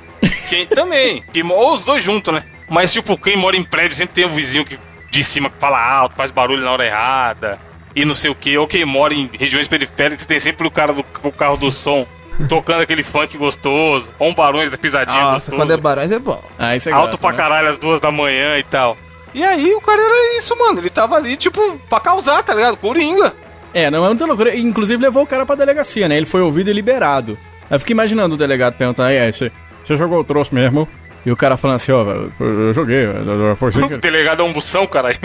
Quem, 0.49 0.67
também. 0.67 1.23
Que, 1.33 1.43
ou 1.43 1.75
os 1.75 1.85
dois 1.85 2.03
juntos, 2.03 2.33
né? 2.33 2.45
Mas, 2.69 2.93
tipo, 2.93 3.17
quem 3.19 3.37
mora 3.37 3.57
em 3.57 3.63
prédio 3.63 3.97
sempre 3.97 4.15
tem 4.15 4.27
um 4.27 4.35
vizinho 4.35 4.65
que, 4.65 4.79
de 5.11 5.25
cima 5.25 5.51
que 5.51 5.59
fala 5.59 5.79
alto, 5.79 6.17
faz 6.17 6.31
barulho 6.31 6.65
na 6.65 6.73
hora 6.73 6.87
errada, 6.87 7.59
e 7.95 8.05
não 8.05 8.15
sei 8.15 8.31
o 8.31 8.35
que. 8.35 8.57
Ou 8.57 8.67
quem 8.67 8.85
mora 8.85 9.13
em 9.15 9.31
regiões 9.33 9.69
periféricas 9.69 10.27
tem 10.27 10.41
sempre 10.41 10.67
o 10.67 10.71
cara 10.71 10.93
do 10.93 11.05
o 11.23 11.33
carro 11.33 11.57
do 11.57 11.71
som. 11.71 12.07
tocando 12.49 12.81
aquele 12.81 13.03
funk 13.03 13.37
gostoso, 13.39 14.11
ou 14.19 14.29
um 14.29 14.35
Barões 14.35 14.71
da 14.71 14.77
Pisadinha 14.77 15.21
Nossa, 15.21 15.53
gostoso. 15.53 15.57
quando 15.57 15.73
é 15.73 15.77
Barões 15.77 16.11
é 16.11 16.19
bom. 16.19 16.43
Ah, 16.59 16.75
isso 16.75 16.89
é 16.89 16.93
Alto 16.93 17.17
pra 17.17 17.31
né? 17.31 17.37
caralho 17.37 17.69
às 17.69 17.79
duas 17.79 18.01
da 18.01 18.11
manhã 18.11 18.59
e 18.59 18.63
tal. 18.65 18.97
E 19.33 19.43
aí 19.43 19.75
o 19.75 19.81
cara 19.81 20.01
era 20.01 20.39
isso, 20.39 20.57
mano. 20.57 20.81
Ele 20.81 20.91
tava 20.91 21.17
ali, 21.17 21.37
tipo, 21.37 21.79
pra 21.89 21.99
causar, 21.99 22.43
tá 22.43 22.55
ligado? 22.55 22.77
Coringa. 22.77 23.35
É, 23.75 23.91
não 23.91 24.05
é 24.05 24.09
muita 24.09 24.25
loucura. 24.25 24.57
Inclusive 24.57 25.03
levou 25.03 25.25
o 25.25 25.27
cara 25.27 25.45
pra 25.45 25.57
delegacia, 25.57 26.09
né? 26.09 26.17
Ele 26.17 26.27
foi 26.27 26.41
ouvido 26.41 26.71
e 26.71 26.73
liberado. 26.73 27.37
Eu 27.71 27.79
fiquei 27.79 27.93
imaginando 27.93 28.37
o 28.37 28.39
delegado 28.39 28.77
perguntar, 28.77 29.07
aí, 29.07 29.33
você 29.33 29.51
jogou 29.97 30.21
o 30.21 30.25
troço 30.25 30.55
mesmo? 30.55 30.89
E 31.27 31.33
o 31.33 31.37
cara 31.37 31.57
falando 31.57 31.77
assim, 31.77 31.91
ó, 31.91 32.05
eu 32.39 32.73
joguei. 32.75 33.07
O 33.07 33.99
delegado 33.99 34.43
é 34.43 34.45
um 34.45 34.53
bução, 34.53 34.87
caralho. 34.87 35.17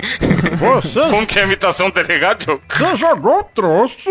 Você? 0.57 1.01
Como 1.09 1.27
que 1.27 1.37
é 1.37 1.41
a 1.43 1.45
imitação 1.45 1.89
do 1.89 1.93
delegado, 1.93 2.59
Você 2.69 2.95
jogou 2.95 3.39
o 3.39 3.43
troço? 3.43 4.09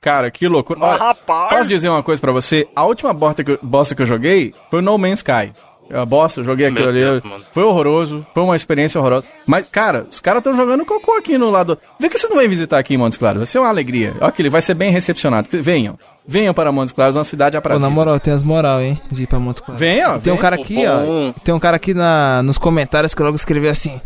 Cara, 0.00 0.30
que 0.30 0.48
loucura. 0.48 0.78
Mas, 0.80 0.98
rapaz. 0.98 1.50
Posso 1.50 1.68
dizer 1.68 1.90
uma 1.90 2.02
coisa 2.02 2.18
pra 2.20 2.32
você? 2.32 2.66
A 2.74 2.86
última 2.86 3.12
bosta 3.12 3.44
que, 3.44 3.52
eu, 3.52 3.58
bosta 3.62 3.94
que 3.94 4.00
eu 4.00 4.06
joguei 4.06 4.54
foi 4.70 4.80
No 4.80 4.96
Man's 4.96 5.18
Sky. 5.18 5.52
A 5.92 6.04
bosta, 6.04 6.40
eu 6.40 6.44
joguei 6.44 6.66
aquilo 6.66 6.88
ali. 6.88 7.00
Deus, 7.00 7.22
foi 7.52 7.62
horroroso, 7.64 8.26
foi 8.32 8.42
uma 8.42 8.56
experiência 8.56 9.00
horrorosa. 9.00 9.26
Mas, 9.46 9.68
cara, 9.68 10.06
os 10.08 10.20
caras 10.20 10.40
estão 10.40 10.56
jogando 10.56 10.84
cocô 10.84 11.16
aqui 11.16 11.36
no 11.36 11.50
lado. 11.50 11.78
Vê 11.98 12.08
que 12.08 12.18
vocês 12.18 12.30
não 12.30 12.38
vêm 12.38 12.48
visitar 12.48 12.78
aqui 12.78 12.94
em 12.94 12.96
Montes 12.96 13.18
Claros. 13.18 13.38
Vai 13.38 13.46
ser 13.46 13.58
uma 13.58 13.68
alegria. 13.68 14.14
Olha 14.20 14.32
que 14.32 14.40
ele 14.42 14.50
vai 14.50 14.62
ser 14.62 14.74
bem 14.74 14.90
recepcionado. 14.90 15.48
Venham. 15.50 15.98
Venham 16.26 16.54
para 16.54 16.70
Montes 16.70 16.92
Claros, 16.92 17.16
uma 17.16 17.24
cidade 17.24 17.56
aprazível. 17.56 17.88
Pô, 17.88 17.90
na 17.90 17.94
moral, 17.94 18.20
tem 18.20 18.32
as 18.32 18.42
moral, 18.42 18.80
hein, 18.80 19.00
de 19.10 19.24
ir 19.24 19.26
pra 19.26 19.38
Montes 19.38 19.62
Claros. 19.62 19.80
Venham. 19.80 20.20
Tem 20.20 20.32
um 20.32 20.36
cara 20.36 20.56
aqui, 20.56 20.84
ó. 20.86 21.32
Tem 21.42 21.54
um 21.54 21.58
cara 21.58 21.76
aqui 21.76 21.92
na, 21.92 22.42
nos 22.42 22.58
comentários 22.58 23.14
que 23.14 23.22
logo 23.22 23.34
escreveu 23.34 23.70
assim: 23.70 24.00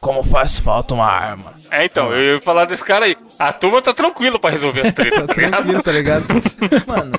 Como 0.00 0.22
faz 0.22 0.58
falta 0.58 0.92
uma 0.94 1.06
arma. 1.06 1.54
É, 1.70 1.86
então, 1.86 2.12
eu 2.12 2.34
ia 2.34 2.40
falar 2.42 2.66
desse 2.66 2.84
cara 2.84 3.06
aí. 3.06 3.16
A 3.38 3.52
turma 3.52 3.80
tá 3.80 3.94
tranquila 3.94 4.38
pra 4.38 4.50
resolver 4.50 4.86
as 4.86 4.92
tretas, 4.94 5.26
tá, 5.26 5.26
tá 5.28 5.34
tranquilo, 5.34 5.82
tá 5.82 5.92
ligado? 5.92 6.24
Mano. 6.86 7.12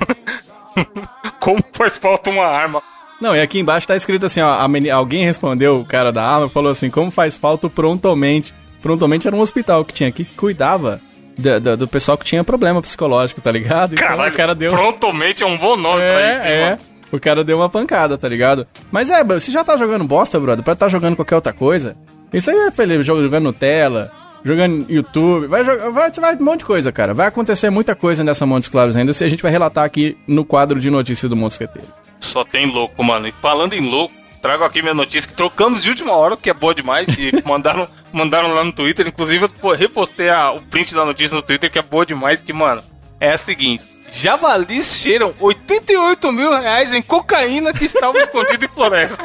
Como 1.39 1.63
faz 1.73 1.97
falta 1.97 2.29
uma 2.29 2.45
arma? 2.45 2.81
Não, 3.23 3.33
e 3.33 3.39
aqui 3.39 3.57
embaixo 3.57 3.87
tá 3.87 3.95
escrito 3.95 4.25
assim, 4.25 4.41
ó, 4.41 4.49
alguém 4.91 5.23
respondeu, 5.23 5.79
o 5.79 5.85
cara 5.85 6.11
da 6.11 6.21
arma, 6.21 6.49
falou 6.49 6.69
assim, 6.69 6.89
como 6.89 7.09
faz 7.09 7.37
falta 7.37 7.69
prontamente. 7.69 8.53
Prontamente 8.81 9.25
era 9.25 9.33
um 9.33 9.39
hospital 9.39 9.85
que 9.85 9.93
tinha 9.93 10.09
aqui 10.09 10.25
que 10.25 10.35
cuidava 10.35 10.99
do, 11.39 11.57
do, 11.61 11.77
do, 11.77 11.87
pessoal 11.87 12.17
que 12.17 12.25
tinha 12.25 12.43
problema 12.43 12.81
psicológico, 12.81 13.39
tá 13.39 13.49
ligado? 13.49 13.93
Então, 13.93 14.05
Caralho, 14.05 14.33
o 14.33 14.35
cara 14.35 14.53
deu... 14.53 14.71
prontamente 14.71 15.41
é 15.41 15.45
um 15.45 15.57
bom 15.57 15.77
nome 15.77 16.01
é, 16.01 16.11
pra 16.11 16.27
isso, 16.27 16.47
É, 16.47 16.65
mano. 16.65 16.81
o 17.13 17.19
cara 17.21 17.45
deu 17.45 17.55
uma 17.55 17.69
pancada, 17.69 18.17
tá 18.17 18.27
ligado? 18.27 18.67
Mas 18.91 19.09
é, 19.09 19.23
você 19.23 19.53
já 19.53 19.63
tá 19.63 19.77
jogando 19.77 20.03
bosta, 20.03 20.37
brother, 20.37 20.61
pra 20.61 20.75
tá 20.75 20.89
jogando 20.89 21.15
qualquer 21.15 21.35
outra 21.35 21.53
coisa. 21.53 21.95
Isso 22.33 22.51
aí 22.51 22.57
é 22.57 22.71
feliz, 22.71 23.05
jogando 23.05 23.45
Nutella, 23.45 24.11
jogando 24.43 24.85
YouTube, 24.91 25.47
vai 25.47 25.63
jogar, 25.63 25.89
vai, 25.91 26.11
vai 26.11 26.35
um 26.35 26.43
monte 26.43 26.59
de 26.59 26.65
coisa, 26.65 26.91
cara. 26.91 27.13
Vai 27.13 27.27
acontecer 27.27 27.69
muita 27.69 27.95
coisa 27.95 28.21
nessa 28.21 28.45
Montes 28.45 28.67
Claros 28.67 28.97
ainda, 28.97 29.13
se 29.13 29.23
a 29.23 29.29
gente 29.29 29.41
vai 29.41 29.51
relatar 29.51 29.85
aqui 29.85 30.17
no 30.27 30.43
quadro 30.43 30.77
de 30.77 30.89
notícias 30.89 31.29
do 31.29 31.37
Montes 31.37 31.57
Queteiro. 31.57 31.87
Só 32.23 32.43
tem 32.43 32.65
louco, 32.65 33.03
mano. 33.03 33.27
E 33.27 33.31
falando 33.33 33.73
em 33.73 33.81
louco, 33.81 34.15
trago 34.41 34.63
aqui 34.63 34.81
minha 34.81 34.93
notícia 34.93 35.27
que 35.27 35.35
trocamos 35.35 35.83
de 35.83 35.89
última 35.89 36.13
hora, 36.13 36.37
que 36.37 36.49
é 36.49 36.53
boa 36.53 36.73
demais, 36.73 37.07
e 37.09 37.31
mandaram, 37.45 37.87
mandaram 38.11 38.53
lá 38.53 38.63
no 38.63 38.71
Twitter. 38.71 39.07
Inclusive, 39.07 39.47
eu 39.61 39.71
repostei 39.71 40.29
a, 40.29 40.51
o 40.51 40.61
print 40.61 40.93
da 40.93 41.05
notícia 41.05 41.35
no 41.35 41.41
Twitter, 41.41 41.69
que 41.69 41.79
é 41.79 41.81
boa 41.81 42.05
demais, 42.05 42.41
que, 42.41 42.53
mano, 42.53 42.83
é 43.19 43.31
a 43.31 43.37
seguinte. 43.37 43.83
Javalis 44.11 44.97
cheiram 44.97 45.33
88 45.39 46.31
mil 46.31 46.51
reais 46.51 46.93
em 46.93 47.01
cocaína 47.01 47.73
que 47.73 47.85
estava 47.85 48.17
escondido 48.21 48.65
em 48.65 48.67
floresta. 48.67 49.23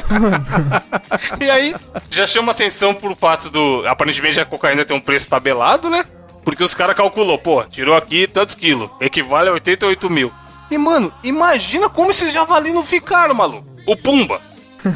e 1.38 1.50
aí, 1.50 1.74
já 2.11 2.26
chama 2.26 2.52
atenção 2.52 2.94
pro 2.94 3.14
fato 3.14 3.50
do. 3.50 3.87
Aparentemente 3.87 4.40
a 4.40 4.46
cocaína 4.46 4.87
tem 4.87 4.96
um 4.96 5.00
preço 5.00 5.28
tabelado, 5.28 5.90
né? 5.90 6.04
Porque 6.42 6.64
os 6.64 6.72
caras 6.72 6.96
calculou, 6.96 7.37
pô, 7.37 7.62
tirou 7.64 7.94
aqui 7.94 8.26
tantos 8.26 8.54
quilos, 8.54 8.88
equivale 9.00 9.50
a 9.50 9.52
88 9.52 10.08
mil. 10.08 10.32
E, 10.70 10.76
mano, 10.78 11.12
imagina 11.24 11.88
como 11.88 12.11
esses 12.11 12.33
javalis 12.33 12.74
não 12.74 12.85
ficaram, 12.85 13.35
maluco. 13.35 13.66
O 13.87 13.96
Pumba. 13.96 14.40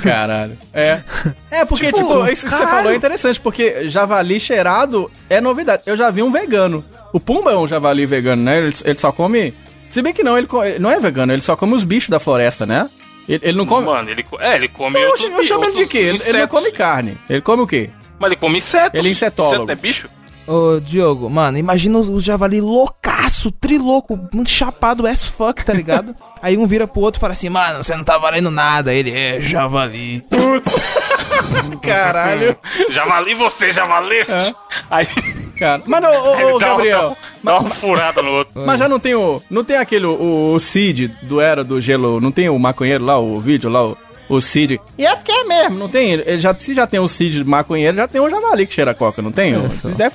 Caralho. 0.02 0.56
É. 0.72 1.00
É, 1.50 1.64
porque, 1.64 1.86
tipo, 1.92 1.98
tipo 2.06 2.26
isso 2.28 2.48
que 2.48 2.54
você 2.54 2.66
falou 2.66 2.92
é 2.92 2.94
interessante, 2.96 3.40
porque 3.40 3.88
javali 3.88 4.38
cheirado 4.38 5.10
é 5.28 5.40
novidade. 5.40 5.82
Eu 5.86 5.96
já 5.96 6.08
vi 6.10 6.22
um 6.22 6.30
vegano 6.30 6.84
O 7.12 7.18
Pumba 7.18 7.50
é 7.52 7.56
um 7.56 7.66
javali 7.66 8.06
vegano, 8.06 8.42
né? 8.42 8.58
Ele, 8.58 8.74
ele 8.84 8.98
só 8.98 9.10
come. 9.12 9.52
Se 9.90 10.00
bem 10.00 10.12
que 10.14 10.22
não, 10.22 10.38
ele, 10.38 10.46
co- 10.46 10.64
ele 10.64 10.78
não 10.78 10.90
é 10.90 10.98
vegano, 11.00 11.32
ele 11.32 11.42
só 11.42 11.56
come 11.56 11.74
os 11.74 11.84
bichos 11.84 12.08
da 12.10 12.20
floresta, 12.20 12.64
né? 12.64 12.88
Ele, 13.28 13.40
ele 13.42 13.58
não 13.58 13.66
come. 13.66 13.86
Mano, 13.86 14.08
ele, 14.10 14.24
é, 14.40 14.54
ele 14.54 14.68
come 14.68 14.98
eu, 15.00 15.08
outros 15.10 15.30
eu 15.30 15.42
chamo 15.42 15.64
ele 15.64 15.72
de 15.74 15.86
quê? 15.86 15.98
Ele, 15.98 16.22
ele 16.24 16.38
não 16.38 16.48
come 16.48 16.72
carne. 16.72 17.18
Ele 17.28 17.40
come 17.42 17.62
o 17.62 17.66
quê? 17.66 17.90
Mas 18.18 18.30
ele 18.30 18.40
come 18.40 18.58
insetos. 18.58 18.94
Ele 18.98 19.08
é 19.08 19.10
insetólogo. 19.10 19.56
Inseto 19.64 19.72
é 19.72 19.74
bicho? 19.74 20.08
Ô, 20.46 20.80
Diogo, 20.80 21.30
mano, 21.30 21.58
imagina 21.58 21.98
os, 21.98 22.08
os 22.08 22.22
javali 22.22 22.60
loucaço, 22.60 23.50
trilouco, 23.50 24.18
muito 24.32 24.50
chapado 24.50 25.06
as 25.06 25.24
fuck, 25.26 25.64
tá 25.64 25.72
ligado? 25.72 26.14
Aí 26.42 26.56
um 26.56 26.66
vira 26.66 26.88
pro 26.88 27.02
outro 27.02 27.18
e 27.18 27.20
fala 27.20 27.32
assim, 27.32 27.48
mano, 27.48 27.84
você 27.84 27.94
não 27.94 28.02
tá 28.02 28.18
valendo 28.18 28.50
nada. 28.50 28.92
Ele 28.92 29.12
é 29.12 29.40
javali. 29.40 30.24
Caralho. 31.80 32.56
Javali 32.90 33.34
você, 33.34 33.70
javaleste. 33.70 34.52
Aí 34.90 35.06
Cara. 35.62 35.80
Mas, 35.86 36.04
ô, 36.04 36.54
ô, 36.54 36.58
dá, 36.58 36.68
Gabriel. 36.70 37.16
dá, 37.44 37.52
dá 37.52 37.58
uma 37.60 37.70
furada 37.70 38.20
no 38.20 38.32
outro. 38.32 38.52
Mas 38.66 38.80
já 38.80 38.88
não 38.88 38.98
tem 38.98 39.14
o. 39.14 39.40
Não 39.48 39.62
tem 39.62 39.76
aquele. 39.76 40.06
O, 40.06 40.54
o 40.54 40.58
Cid 40.58 41.06
do 41.22 41.40
Era 41.40 41.62
do 41.62 41.80
Gelo. 41.80 42.20
Não 42.20 42.32
tem 42.32 42.48
o 42.48 42.58
maconheiro 42.58 43.04
lá, 43.04 43.16
o 43.18 43.38
vídeo 43.38 43.70
lá, 43.70 43.86
o, 43.86 43.96
o 44.36 44.40
Cid. 44.40 44.80
E 44.98 45.06
é 45.06 45.14
porque 45.16 45.32
é 45.32 45.44
mesmo, 45.44 45.78
não 45.78 45.88
tem? 45.88 46.12
Ele 46.12 46.38
já, 46.38 46.54
se 46.54 46.74
já 46.74 46.86
tem 46.86 47.00
o 47.00 47.08
Cid 47.08 47.44
maconheiro, 47.44 47.96
já 47.96 48.08
tem 48.08 48.20
o 48.20 48.28
javali 48.30 48.66
que 48.66 48.74
cheira 48.74 48.94
coca, 48.94 49.20
não 49.22 49.32
tem? 49.32 49.56
O- 49.56 49.70
só. 49.70 49.88
deve 49.88 50.14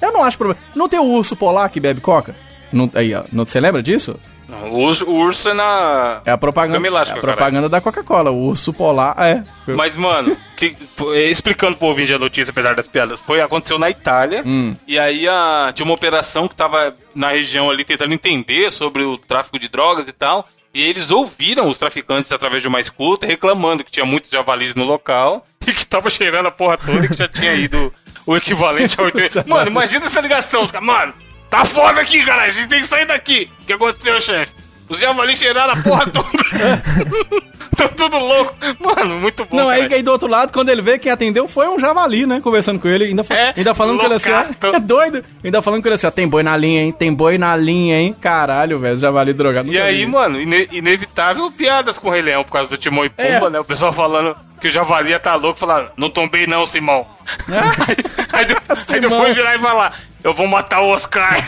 Eu 0.00 0.12
não 0.12 0.22
acho 0.22 0.36
problema. 0.38 0.60
Não 0.74 0.88
tem 0.88 0.98
o 0.98 1.04
urso 1.04 1.34
polar 1.36 1.68
que 1.70 1.80
bebe 1.80 2.00
coca? 2.00 2.34
Não, 2.72 2.90
aí, 2.94 3.14
ó. 3.14 3.22
Não, 3.32 3.44
você 3.46 3.58
lembra 3.60 3.82
disso? 3.82 4.18
Não, 4.48 4.72
o, 4.72 4.78
urso, 4.80 5.04
o 5.04 5.14
urso 5.14 5.50
é 5.50 5.54
na. 5.54 6.22
É 6.24 6.30
a 6.30 6.38
propaganda. 6.38 6.78
É 6.88 7.12
a 7.12 7.16
propaganda 7.16 7.68
da 7.68 7.80
Coca-Cola. 7.82 8.30
O 8.30 8.46
urso 8.46 8.72
polar 8.72 9.14
é. 9.18 9.42
Mas, 9.66 9.94
mano, 9.94 10.34
que- 10.56 10.74
eh, 11.12 11.30
explicando 11.30 11.76
pro 11.76 11.88
ouvinte 11.88 12.14
a 12.14 12.18
notícia, 12.18 12.50
apesar 12.50 12.74
das 12.74 12.88
piadas, 12.88 13.20
foi, 13.20 13.42
aconteceu 13.42 13.78
na 13.78 13.90
Itália. 13.90 14.42
Hum. 14.46 14.74
E 14.86 14.98
aí 14.98 15.28
a, 15.28 15.70
tinha 15.74 15.84
uma 15.84 15.94
operação 15.94 16.48
que 16.48 16.54
tava 16.54 16.94
na 17.14 17.28
região 17.30 17.68
ali 17.68 17.84
tentando 17.84 18.14
entender 18.14 18.70
sobre 18.72 19.02
o 19.02 19.18
tráfico 19.18 19.58
de 19.58 19.68
drogas 19.68 20.08
e 20.08 20.12
tal. 20.12 20.48
E 20.78 20.80
eles 20.80 21.10
ouviram 21.10 21.66
os 21.66 21.76
traficantes 21.76 22.30
através 22.30 22.62
de 22.62 22.68
uma 22.68 22.78
escuta 22.78 23.26
reclamando 23.26 23.82
que 23.82 23.90
tinha 23.90 24.06
muitos 24.06 24.30
javalis 24.30 24.76
no 24.76 24.84
local 24.84 25.44
e 25.66 25.72
que 25.72 25.84
tava 25.84 26.08
cheirando 26.08 26.46
a 26.46 26.52
porra 26.52 26.78
toda 26.78 27.04
e 27.04 27.08
que 27.08 27.16
já 27.16 27.26
tinha 27.26 27.52
ido 27.52 27.92
o 28.24 28.36
equivalente 28.36 28.94
a 29.00 29.02
80. 29.02 29.44
Mano, 29.48 29.68
imagina 29.68 30.06
essa 30.06 30.20
ligação, 30.20 30.62
os 30.62 30.70
caras, 30.70 30.86
mano, 30.86 31.14
tá 31.50 31.64
foda 31.64 32.00
aqui, 32.00 32.24
cara, 32.24 32.42
a 32.42 32.50
gente 32.50 32.68
tem 32.68 32.80
que 32.80 32.86
sair 32.86 33.06
daqui. 33.06 33.50
O 33.60 33.66
que 33.66 33.72
aconteceu, 33.72 34.20
chefe? 34.20 34.52
Os 34.88 35.00
javalis 35.00 35.40
cheiraram 35.40 35.72
a 35.72 35.82
porra 35.82 36.06
toda. 36.06 36.28
Tão 37.78 37.88
tudo 37.88 38.18
louco. 38.18 38.54
Mano, 38.80 39.20
muito 39.20 39.44
bom. 39.44 39.56
Não, 39.56 39.66
cara. 39.68 39.82
aí, 39.82 39.94
aí 39.94 40.02
do 40.02 40.10
outro 40.10 40.26
lado, 40.26 40.52
quando 40.52 40.68
ele 40.68 40.82
vê 40.82 40.98
quem 40.98 41.12
atendeu, 41.12 41.46
foi 41.46 41.68
um 41.68 41.78
javali, 41.78 42.26
né? 42.26 42.40
Conversando 42.42 42.80
com 42.80 42.88
ele, 42.88 43.04
ainda, 43.04 43.24
É, 43.30 43.54
ainda 43.56 43.72
falando 43.72 43.98
com 44.00 44.04
ele 44.06 44.14
assim, 44.14 44.30
loucaço. 44.30 44.54
ó, 44.64 44.76
é 44.76 44.80
doido. 44.80 45.24
Ainda 45.44 45.62
falando 45.62 45.80
com 45.82 45.88
ele 45.88 45.94
assim, 45.94 46.06
ó, 46.06 46.10
tem 46.10 46.26
boi 46.28 46.42
na 46.42 46.56
linha, 46.56 46.82
hein? 46.82 46.90
Tem 46.92 47.12
boi 47.14 47.38
na 47.38 47.54
linha, 47.56 47.98
hein? 48.00 48.14
Caralho, 48.20 48.78
velho, 48.80 48.96
javali 48.96 49.32
drogado. 49.32 49.72
E 49.72 49.80
aí, 49.80 49.98
vi. 49.98 50.06
mano, 50.06 50.40
ine- 50.40 50.68
inevitável 50.72 51.50
piadas 51.52 51.98
com 51.98 52.08
o 52.08 52.10
Rei 52.10 52.22
Leão 52.22 52.42
por 52.42 52.52
causa 52.52 52.68
do 52.68 52.76
Timão 52.76 53.04
e 53.04 53.08
Pumba, 53.08 53.46
É. 53.46 53.50
né? 53.50 53.60
O 53.60 53.64
pessoal 53.64 53.92
falando 53.92 54.34
que 54.60 54.68
o 54.68 54.70
Javali 54.70 55.18
tá 55.18 55.34
louco, 55.34 55.58
falando, 55.60 55.90
não 55.96 56.10
tombei 56.10 56.46
não, 56.46 56.66
Simão. 56.66 57.06
aí, 57.48 57.96
aí 58.32 58.44
de- 58.44 58.54
aí 58.54 58.84
Simão. 58.84 59.00
depois 59.10 59.34
virar 59.36 59.54
e 59.56 59.58
falar, 59.58 59.98
eu 60.24 60.34
vou 60.34 60.46
matar 60.46 60.80
o 60.80 60.88
Oscar. 60.88 61.44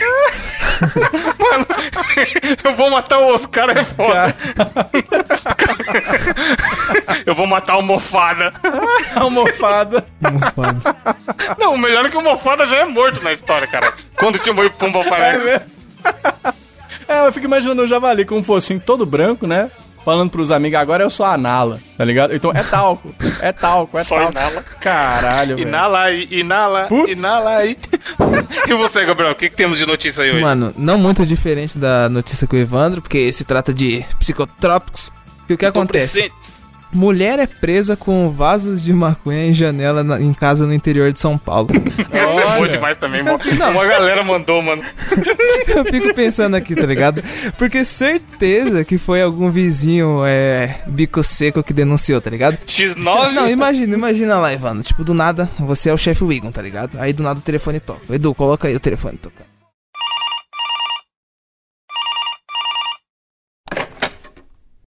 mano, 1.39 1.65
eu 2.63 2.75
vou 2.75 2.89
matar 2.89 3.19
o 3.19 3.33
Oscar 3.33 3.69
é 3.69 3.83
foda. 3.83 4.35
eu 7.25 7.35
vou 7.35 7.45
matar 7.47 7.77
o 7.77 7.81
Mofada. 7.81 8.53
Almofada. 9.15 10.05
Não, 11.59 11.73
o 11.73 11.77
melhor 11.77 12.05
é 12.05 12.09
que 12.09 12.17
o 12.17 12.21
Mofada 12.21 12.65
já 12.65 12.77
é 12.77 12.85
morto 12.85 13.21
na 13.23 13.33
história, 13.33 13.67
cara. 13.67 13.93
Quando 14.15 14.35
o 14.35 14.39
Timão 14.39 14.65
e 14.65 14.69
Pumba 14.69 14.99
É 14.99 15.01
aparece. 15.07 15.45
mesmo? 15.45 15.65
É, 17.07 17.27
eu 17.27 17.33
fico 17.33 17.45
imaginando 17.45 17.81
o 17.83 17.87
javali 17.87 18.25
com 18.25 18.37
um 18.37 18.43
focinho 18.43 18.79
todo 18.79 19.05
branco, 19.05 19.45
né? 19.45 19.69
Falando 20.03 20.31
pros 20.31 20.49
amigos, 20.51 20.79
agora 20.79 21.03
eu 21.03 21.09
sou 21.11 21.25
a 21.25 21.37
Nala, 21.37 21.79
tá 21.95 22.03
ligado? 22.03 22.33
Então 22.35 22.51
é 22.51 22.63
talco, 22.63 23.13
é 23.39 23.51
talco, 23.51 23.97
é 23.99 24.03
Só 24.03 24.15
talco. 24.17 24.31
inala. 24.31 24.65
Caralho, 24.79 25.55
velho. 25.55 25.67
Inala 25.67 26.01
aí, 26.01 26.27
inala, 26.31 26.85
Putz. 26.87 27.11
inala 27.11 27.57
aí. 27.57 27.77
e 28.67 28.73
você, 28.73 29.05
Gabriel, 29.05 29.31
o 29.31 29.35
que, 29.35 29.49
que 29.49 29.55
temos 29.55 29.77
de 29.77 29.85
notícia 29.85 30.23
aí 30.23 30.31
hoje? 30.31 30.41
Mano, 30.41 30.73
não 30.75 30.97
muito 30.97 31.23
diferente 31.25 31.77
da 31.77 32.09
notícia 32.09 32.47
com 32.47 32.55
o 32.55 32.59
Evandro, 32.59 33.01
porque 33.01 33.31
se 33.31 33.43
trata 33.45 33.71
de 33.73 34.03
psicotrópicos. 34.19 35.11
Que 35.47 35.53
o 35.53 35.57
que 35.57 35.65
Tô 35.65 35.69
acontece? 35.79 36.13
presente. 36.13 36.50
Mulher 36.93 37.39
é 37.39 37.47
presa 37.47 37.95
com 37.95 38.29
vasos 38.29 38.83
de 38.83 38.91
maconha 38.91 39.47
em 39.47 39.53
janela 39.53 40.03
na- 40.03 40.19
em 40.21 40.33
casa 40.33 40.65
no 40.65 40.73
interior 40.73 41.11
de 41.13 41.19
São 41.19 41.37
Paulo. 41.37 41.69
Essa 42.11 42.41
é 42.41 42.55
boa 42.57 42.67
demais 42.67 42.97
também, 42.97 43.23
mano. 43.23 43.39
Não. 43.57 43.71
Uma 43.71 43.85
galera 43.85 44.23
mandou, 44.23 44.61
mano. 44.61 44.81
Eu 45.73 45.85
fico 45.85 46.13
pensando 46.13 46.55
aqui, 46.55 46.75
tá 46.75 46.85
ligado? 46.85 47.23
Porque 47.57 47.85
certeza 47.85 48.83
que 48.83 48.97
foi 48.97 49.21
algum 49.21 49.49
vizinho 49.49 50.21
é, 50.25 50.81
bico 50.87 51.23
seco 51.23 51.63
que 51.63 51.71
denunciou, 51.73 52.19
tá 52.19 52.29
ligado? 52.29 52.57
X9? 52.67 53.31
Não, 53.31 53.49
imagina, 53.49 53.95
imagina 53.95 54.37
lá, 54.37 54.53
Evandro. 54.53 54.83
Tipo, 54.83 55.03
do 55.03 55.13
nada, 55.13 55.49
você 55.59 55.89
é 55.89 55.93
o 55.93 55.97
chefe 55.97 56.23
Wiggum, 56.23 56.51
tá 56.51 56.61
ligado? 56.61 56.99
Aí 56.99 57.13
do 57.13 57.23
nada 57.23 57.39
o 57.39 57.43
telefone 57.43 57.79
toca. 57.79 58.13
Edu, 58.13 58.33
coloca 58.35 58.67
aí 58.67 58.75
o 58.75 58.79
telefone 58.79 59.17
tocar. 59.17 59.45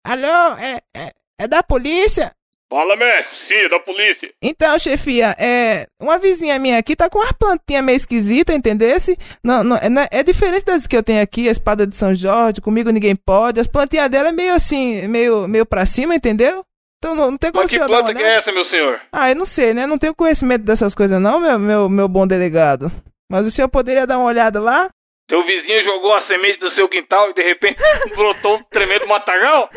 Alô, 0.03 0.57
é, 0.57 0.81
é, 0.95 1.11
é 1.43 1.47
da 1.47 1.62
polícia? 1.63 2.32
Fala, 2.69 2.95
mestre. 2.95 3.36
Sim, 3.49 3.65
é 3.65 3.69
da 3.69 3.80
polícia. 3.80 4.30
Então, 4.41 4.80
chefia, 4.80 5.36
é. 5.38 5.86
Uma 6.01 6.17
vizinha 6.17 6.58
minha 6.58 6.77
aqui 6.77 6.95
tá 6.95 7.10
com 7.10 7.19
uma 7.19 7.34
plantinha 7.34 7.82
meio 7.82 7.97
esquisita, 7.97 8.54
entendesse? 8.54 9.17
Não, 9.43 9.62
não, 9.62 9.75
é, 9.75 9.89
não 9.89 10.01
é- 10.01 10.08
é 10.10 10.23
diferente 10.23 10.63
das 10.63 10.88
que 10.88 10.95
eu 10.95 11.04
tenho 11.04 11.21
aqui, 11.21 11.49
a 11.49 11.51
espada 11.51 11.86
de 11.86 11.93
São 11.97 12.15
Jorge, 12.15 12.62
comigo 12.62 12.89
ninguém 12.89 13.13
pode. 13.13 13.60
As 13.60 13.67
plantinhas 13.67 14.08
dela 14.10 14.30
é 14.30 14.32
meio 14.32 14.54
assim, 14.54 15.06
meio, 15.08 15.49
meio 15.49 15.65
pra 15.65 15.86
cima, 15.86 16.15
entendeu? 16.15 16.63
Então 17.04 17.13
não, 17.13 17.32
não 17.32 17.38
tem 17.38 17.51
como 17.51 17.63
Mas 17.63 17.71
que 17.71 17.75
senhor 17.75 17.89
dar 17.89 17.97
uma 17.97 18.04
planta 18.06 18.19
que 18.19 18.23
é 18.23 18.38
essa, 18.39 18.51
meu 18.54 18.65
senhor? 18.69 19.01
Ah, 19.12 19.30
eu 19.30 19.36
não 19.36 19.45
sei, 19.45 19.73
né? 19.73 19.86
Não 19.86 19.97
tenho 19.97 20.15
conhecimento 20.15 20.63
dessas 20.63 20.95
coisas 20.95 21.19
não, 21.19 21.39
meu, 21.41 21.60
meu, 21.60 21.89
meu 21.89 22.08
bom 22.08 22.25
delegado. 22.25 22.89
Mas 23.30 23.45
o 23.47 23.51
senhor 23.51 23.67
poderia 23.67 24.08
dar 24.08 24.17
uma 24.17 24.27
olhada 24.27 24.62
lá? 24.62 24.88
Seu 25.32 25.46
vizinho 25.46 25.86
jogou 25.86 26.13
a 26.13 26.28
semente 26.28 26.60
do 26.60 26.76
seu 26.76 26.89
quintal 26.89 27.30
e 27.30 27.34
de 27.34 27.41
repente 27.41 27.78
brotou 28.15 28.58
um 28.58 28.63
tremendo 28.70 29.08
matagal? 29.08 29.70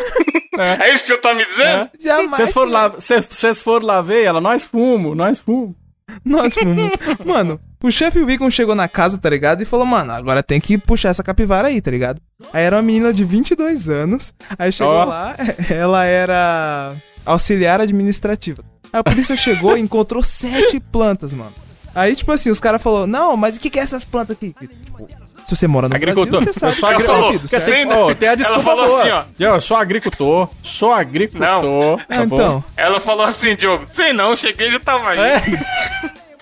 É. 0.58 0.84
É 0.88 0.96
isso 0.96 1.06
que 1.06 1.12
eu 1.12 1.20
tô 1.20 1.32
me 1.32 1.44
dizendo? 1.46 1.68
É. 1.84 1.90
Jamais. 2.00 2.30
Vocês 2.36 2.52
foram 2.52 2.70
lá, 2.72 2.88
vocês- 2.88 3.62
foram 3.62 3.86
lá 3.86 4.02
ver 4.02 4.24
ela, 4.24 4.40
nós 4.40 4.64
fumo, 4.64 5.14
nós 5.14 5.38
fumo. 5.38 5.76
Nós 6.24 6.54
fomos. 6.54 6.90
Mano, 7.24 7.58
o 7.82 7.90
chefe 7.90 8.18
Wiggum 8.18 8.50
chegou 8.50 8.74
na 8.74 8.88
casa, 8.88 9.16
tá 9.18 9.30
ligado? 9.30 9.62
E 9.62 9.64
falou, 9.64 9.86
mano, 9.86 10.12
agora 10.12 10.42
tem 10.42 10.60
que 10.60 10.76
puxar 10.76 11.08
essa 11.10 11.22
capivara 11.22 11.68
aí, 11.68 11.80
tá 11.80 11.90
ligado? 11.90 12.20
Aí 12.52 12.62
era 12.64 12.76
uma 12.76 12.82
menina 12.82 13.12
de 13.12 13.24
22 13.24 13.88
anos. 13.88 14.34
Aí 14.58 14.70
chegou 14.72 14.92
Ó. 14.92 15.04
lá, 15.04 15.34
ela 15.70 16.04
era 16.04 16.92
auxiliar 17.24 17.80
administrativa. 17.80 18.62
Aí 18.92 19.00
a 19.00 19.04
polícia 19.04 19.34
chegou 19.36 19.76
e 19.76 19.80
encontrou 19.80 20.22
sete 20.22 20.78
plantas, 20.78 21.32
mano. 21.32 21.54
Aí, 21.94 22.16
tipo 22.16 22.32
assim, 22.32 22.50
os 22.50 22.60
caras 22.60 22.82
falaram, 22.82 23.06
não, 23.06 23.36
mas 23.36 23.56
o 23.56 23.60
que 23.60 23.70
que 23.70 23.78
é 23.78 23.82
essas 23.82 24.04
plantas 24.04 24.36
aqui? 24.36 24.54
Tipo, 24.58 25.08
se 25.46 25.54
você 25.56 25.66
mora 25.66 25.88
no 25.88 25.94
Agricultor. 25.94 26.40
Brasil, 26.42 26.52
você 26.52 26.58
sabe 26.60 26.72
eu 26.72 26.76
sou 26.76 26.88
que 26.88 26.94
é 26.94 26.96
agricultor. 26.96 27.20
proibido, 27.22 27.48
Quer 27.48 27.60
certo? 27.60 27.88
ter- 27.88 27.96
oh, 27.98 28.14
tem 28.14 28.28
a 28.28 28.34
desculpa 28.34 28.62
falou 28.62 28.86
boa. 28.86 29.00
assim, 29.00 29.10
ó. 29.10 29.24
Eu 29.38 29.60
sou 29.60 29.76
agricultor, 29.76 30.48
sou 30.62 30.92
agricultor. 30.92 32.00
Ah, 32.00 32.04
tá 32.08 32.24
então, 32.24 32.64
Ela 32.76 32.98
falou 33.00 33.24
assim, 33.26 33.54
Diogo, 33.54 33.84
sei 33.92 34.12
não, 34.12 34.36
cheguei 34.36 34.68
e 34.68 34.70
já 34.72 34.80
tava 34.80 35.10
aí. 35.10 35.18
É. 35.20 35.42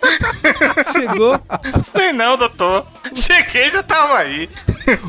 chegou, 0.93 1.41
Sei 1.95 2.13
não, 2.13 2.37
doutor. 2.37 2.85
Cheguei 3.15 3.67
e 3.67 3.71
já 3.71 3.83
tava 3.83 4.19
aí. 4.19 4.49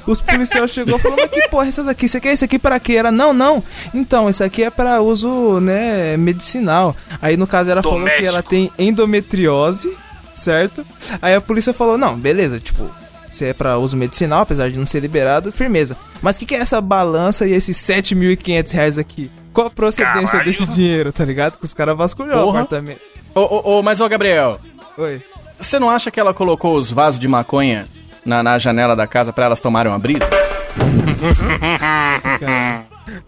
Os 0.05 0.21
policiais 0.21 0.69
chegou 0.71 0.97
e 0.97 1.01
falou, 1.01 1.17
mas 1.19 1.29
que 1.31 1.47
porra 1.49 1.65
é 1.65 1.69
essa 1.69 1.83
daqui? 1.83 2.07
Você 2.07 2.19
quer 2.21 2.33
isso 2.33 2.45
aqui 2.45 2.59
pra 2.59 2.79
quê? 2.79 2.93
Era, 2.93 3.11
não, 3.11 3.33
não. 3.33 3.63
Então, 3.93 4.29
isso 4.29 4.43
aqui 4.43 4.63
é 4.63 4.69
pra 4.69 5.01
uso, 5.01 5.59
né, 5.59 6.15
medicinal. 6.17 6.95
Aí, 7.21 7.35
no 7.37 7.47
caso, 7.47 7.71
ela 7.71 7.81
falou 7.81 7.97
que 7.99 8.03
Doméstico. 8.05 8.27
ela 8.27 8.43
tem 8.43 8.71
endometriose, 8.77 9.97
certo? 10.35 10.85
Aí 11.21 11.35
a 11.35 11.41
polícia 11.41 11.73
falou, 11.73 11.97
não, 11.97 12.17
beleza, 12.17 12.59
tipo, 12.59 12.89
se 13.29 13.45
é 13.45 13.53
pra 13.53 13.77
uso 13.77 13.95
medicinal, 13.97 14.41
apesar 14.41 14.69
de 14.69 14.77
não 14.77 14.85
ser 14.85 14.99
liberado, 14.99 15.51
firmeza. 15.51 15.95
Mas 16.21 16.35
o 16.35 16.39
que, 16.39 16.45
que 16.45 16.55
é 16.55 16.59
essa 16.59 16.81
balança 16.81 17.45
e 17.47 17.53
esses 17.53 17.77
7.500 17.77 18.71
reais 18.73 18.97
aqui? 18.97 19.31
Qual 19.53 19.67
a 19.67 19.69
procedência 19.69 20.39
Caralho. 20.39 20.45
desse 20.45 20.65
dinheiro, 20.67 21.11
tá 21.11 21.23
ligado? 21.23 21.57
Que 21.57 21.65
os 21.65 21.73
caras 21.73 21.95
vasculhou 21.95 22.47
o 22.47 22.49
apartamento. 22.49 23.01
Ô, 23.35 23.41
ô, 23.41 23.79
ô, 23.79 23.83
mas 23.83 24.01
ô, 24.01 24.09
Gabriel, 24.09 24.59
Oi. 24.97 25.21
você 25.59 25.77
não 25.79 25.89
acha 25.89 26.09
que 26.09 26.19
ela 26.19 26.33
colocou 26.33 26.75
os 26.75 26.91
vasos 26.91 27.19
de 27.19 27.27
maconha 27.27 27.87
na, 28.25 28.41
na 28.41 28.57
janela 28.57 28.95
da 28.95 29.05
casa 29.07 29.31
pra 29.33 29.45
elas 29.45 29.59
tomarem 29.59 29.91
uma 29.91 29.99
brisa? 29.99 30.27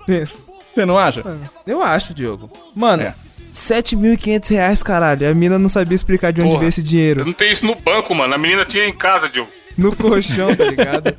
Pensa. 0.05 0.37
Você 0.73 0.85
não 0.85 0.97
acha? 0.97 1.23
Eu 1.65 1.81
acho, 1.81 2.13
Diogo. 2.13 2.49
Mano, 2.75 3.03
É. 3.03 3.15
7.500 3.55 4.49
reais, 4.49 4.83
caralho. 4.83 5.29
A 5.29 5.33
mina 5.33 5.57
não 5.57 5.69
sabia 5.69 5.95
explicar 5.95 6.33
de 6.33 6.41
onde 6.41 6.49
Porra. 6.49 6.59
veio 6.59 6.69
esse 6.69 6.83
dinheiro. 6.83 7.21
Eu 7.21 7.25
não 7.25 7.33
tenho 7.33 7.53
isso 7.53 7.65
no 7.65 7.73
banco, 7.73 8.13
mano. 8.13 8.33
A 8.33 8.37
menina 8.37 8.65
tinha 8.65 8.85
em 8.85 8.93
casa, 8.93 9.29
Diogo. 9.29 9.49
No 9.77 9.95
colchão, 9.95 10.55
tá 10.55 10.65
ligado? 10.65 11.03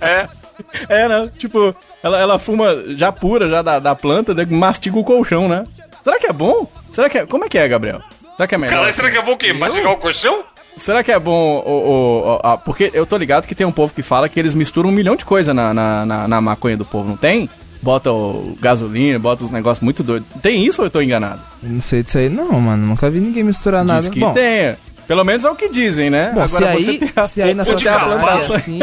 É. 0.00 0.28
É, 0.88 1.08
né? 1.08 1.30
Tipo, 1.36 1.74
ela, 2.02 2.20
ela 2.20 2.38
fuma 2.38 2.84
já 2.96 3.10
pura, 3.10 3.48
já 3.48 3.60
da, 3.60 3.80
da 3.80 3.94
planta, 3.94 4.32
né? 4.32 4.46
mastiga 4.48 4.96
o 4.98 5.02
colchão, 5.02 5.48
né? 5.48 5.64
Será 6.02 6.18
que 6.18 6.26
é 6.26 6.32
bom? 6.32 6.70
Será 6.92 7.08
que 7.08 7.18
é... 7.18 7.26
Como 7.26 7.44
é 7.44 7.48
que 7.48 7.58
é, 7.58 7.66
Gabriel? 7.66 8.00
Será 8.36 8.46
que 8.46 8.54
é 8.54 8.58
melhor? 8.58 8.76
Cara, 8.76 8.92
será 8.92 9.10
que 9.10 9.18
é 9.18 9.22
bom 9.22 9.32
o 9.32 9.36
quê? 9.36 9.52
Mastigar 9.52 9.92
o 9.92 9.96
colchão? 9.96 10.44
Será 10.76 11.02
que 11.02 11.10
é 11.10 11.18
bom 11.18 11.62
o, 11.64 11.72
o, 11.72 12.34
o, 12.36 12.58
Porque 12.58 12.90
eu 12.94 13.06
tô 13.06 13.16
ligado 13.16 13.46
que 13.46 13.54
tem 13.54 13.66
um 13.66 13.72
povo 13.72 13.92
que 13.92 14.02
fala 14.02 14.28
que 14.28 14.38
eles 14.38 14.54
misturam 14.54 14.90
um 14.90 14.92
milhão 14.92 15.16
de 15.16 15.24
coisa 15.24 15.54
na, 15.54 15.72
na, 15.74 16.06
na, 16.06 16.28
na 16.28 16.40
maconha 16.40 16.76
do 16.76 16.84
povo, 16.84 17.08
não 17.08 17.16
tem? 17.16 17.48
Bota 17.84 18.10
o 18.10 18.56
gasolina, 18.58 19.18
bota 19.18 19.44
os 19.44 19.50
negócios 19.50 19.84
muito 19.84 20.02
doidos. 20.02 20.26
Tem 20.40 20.64
isso 20.64 20.80
ou 20.80 20.86
eu 20.86 20.90
tô 20.90 21.02
enganado? 21.02 21.42
Não 21.62 21.82
sei 21.82 22.02
disso 22.02 22.16
aí, 22.16 22.30
não, 22.30 22.58
mano. 22.58 22.86
Nunca 22.86 23.10
vi 23.10 23.20
ninguém 23.20 23.44
misturar 23.44 23.82
Diz 23.82 23.86
nada. 23.88 24.08
que 24.08 24.20
bom, 24.20 24.32
tem. 24.32 24.74
Pelo 25.06 25.22
menos 25.22 25.44
é 25.44 25.50
o 25.50 25.54
que 25.54 25.68
dizem, 25.68 26.08
né? 26.08 26.32
Bom, 26.34 26.40
Agora, 26.40 26.48
se, 26.48 26.64
aí, 26.64 27.12
a, 27.14 27.22
se 27.24 27.42
aí 27.42 27.52
na 27.52 27.62
sua 27.62 27.76
plantação 27.76 28.56
assim, 28.56 28.78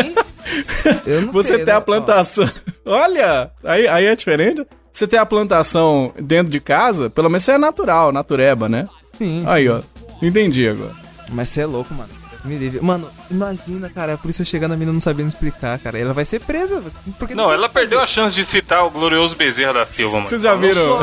eu 1.08 1.22
não 1.24 1.34
você 1.34 1.48
sei. 1.50 1.58
Você 1.58 1.66
tem 1.66 1.74
a 1.74 1.82
plantação. 1.82 2.48
Olha, 2.86 3.50
aí, 3.64 3.88
aí 3.88 4.06
é 4.06 4.16
diferente. 4.16 4.64
Você 4.94 5.08
tem 5.08 5.18
a 5.18 5.26
plantação 5.26 6.14
dentro 6.22 6.52
de 6.52 6.60
casa, 6.60 7.10
pelo 7.10 7.28
menos 7.28 7.44
você 7.44 7.54
é 7.54 7.58
natural, 7.58 8.12
natureba, 8.12 8.70
né? 8.70 8.88
Sim. 9.18 9.44
Aí, 9.48 9.66
sim. 9.66 9.70
ó. 9.70 9.82
Entendi 10.22 10.68
agora. 10.68 10.94
Mas 11.28 11.50
você 11.50 11.62
é 11.62 11.66
louco, 11.66 11.92
mano. 11.92 12.21
Me 12.44 12.58
livre. 12.58 12.82
Mano, 12.82 13.10
imagina, 13.30 13.90
cara, 13.90 14.14
a 14.14 14.18
polícia 14.18 14.44
chegando 14.44 14.74
a 14.74 14.78
mina 14.78 14.92
não 14.92 15.00
sabendo 15.00 15.28
explicar, 15.28 15.78
cara. 15.80 16.00
Ela 16.00 16.14
vai 16.14 16.26
ser 16.26 16.40
presa. 16.40 16.82
Porque 17.20 17.36
não, 17.36 17.46
não 17.46 17.54
ela 17.54 17.70
perdeu 17.70 18.00
a 18.00 18.08
chance 18.08 18.36
de 18.36 18.44
citar 18.44 18.86
o 18.86 18.90
glorioso 18.90 19.36
Bezerra 19.36 19.74
da 19.74 19.86
Silva, 19.86 20.18
mano. 20.18 20.28
Vocês 20.28 20.42
já 20.42 20.56
viram? 20.56 21.00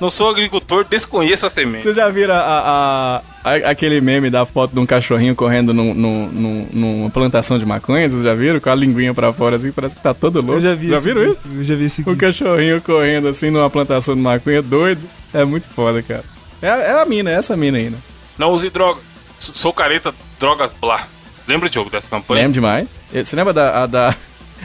Não 0.00 0.10
sou 0.10 0.30
agricultor, 0.30 0.84
desconheço 0.84 1.44
a 1.44 1.50
semente. 1.50 1.82
Vocês 1.82 1.96
já 1.96 2.08
viram 2.08 2.34
a, 2.34 2.38
a, 2.38 3.22
a, 3.42 3.54
aquele 3.70 4.00
meme 4.00 4.30
da 4.30 4.46
foto 4.46 4.72
de 4.72 4.78
um 4.78 4.86
cachorrinho 4.86 5.34
correndo 5.34 5.74
num, 5.74 5.92
num, 5.92 6.28
num, 6.28 6.68
numa 6.72 7.10
plantação 7.10 7.58
de 7.58 7.66
maconha? 7.66 8.08
Vocês 8.08 8.22
já 8.22 8.32
viram? 8.32 8.60
Com 8.60 8.70
a 8.70 8.76
linguinha 8.76 9.12
pra 9.12 9.32
fora, 9.32 9.56
assim, 9.56 9.72
parece 9.72 9.96
que 9.96 10.02
tá 10.02 10.14
todo 10.14 10.36
louco. 10.40 10.54
Eu 10.54 10.60
já 10.60 10.74
vi 10.76 10.88
Já 10.88 11.00
viram 11.00 11.24
isso? 11.24 11.40
Eu 11.52 11.64
já 11.64 11.74
vi 11.74 11.84
esse 11.86 12.02
O 12.08 12.16
cachorrinho 12.16 12.80
correndo, 12.80 13.26
assim, 13.26 13.50
numa 13.50 13.68
plantação 13.68 14.14
de 14.14 14.20
maconha, 14.20 14.62
doido. 14.62 15.02
É 15.34 15.44
muito 15.44 15.68
foda, 15.68 16.00
cara. 16.00 16.24
É, 16.62 16.68
é 16.68 17.02
a 17.02 17.04
mina, 17.04 17.30
é 17.30 17.34
essa 17.34 17.56
mina 17.56 17.78
aí, 17.78 17.90
né? 17.90 17.98
Não 18.38 18.52
use 18.52 18.70
droga. 18.70 19.00
Sou 19.40 19.72
careta, 19.72 20.14
drogas 20.38 20.72
blá. 20.72 21.06
Lembra, 21.46 21.68
Diogo, 21.68 21.90
dessa 21.90 22.08
campanha? 22.08 22.42
Lembro 22.42 22.54
demais. 22.54 22.88
Você 23.12 23.34
lembra 23.34 23.52
da, 23.52 23.82
a, 23.82 23.86
da, 23.86 24.14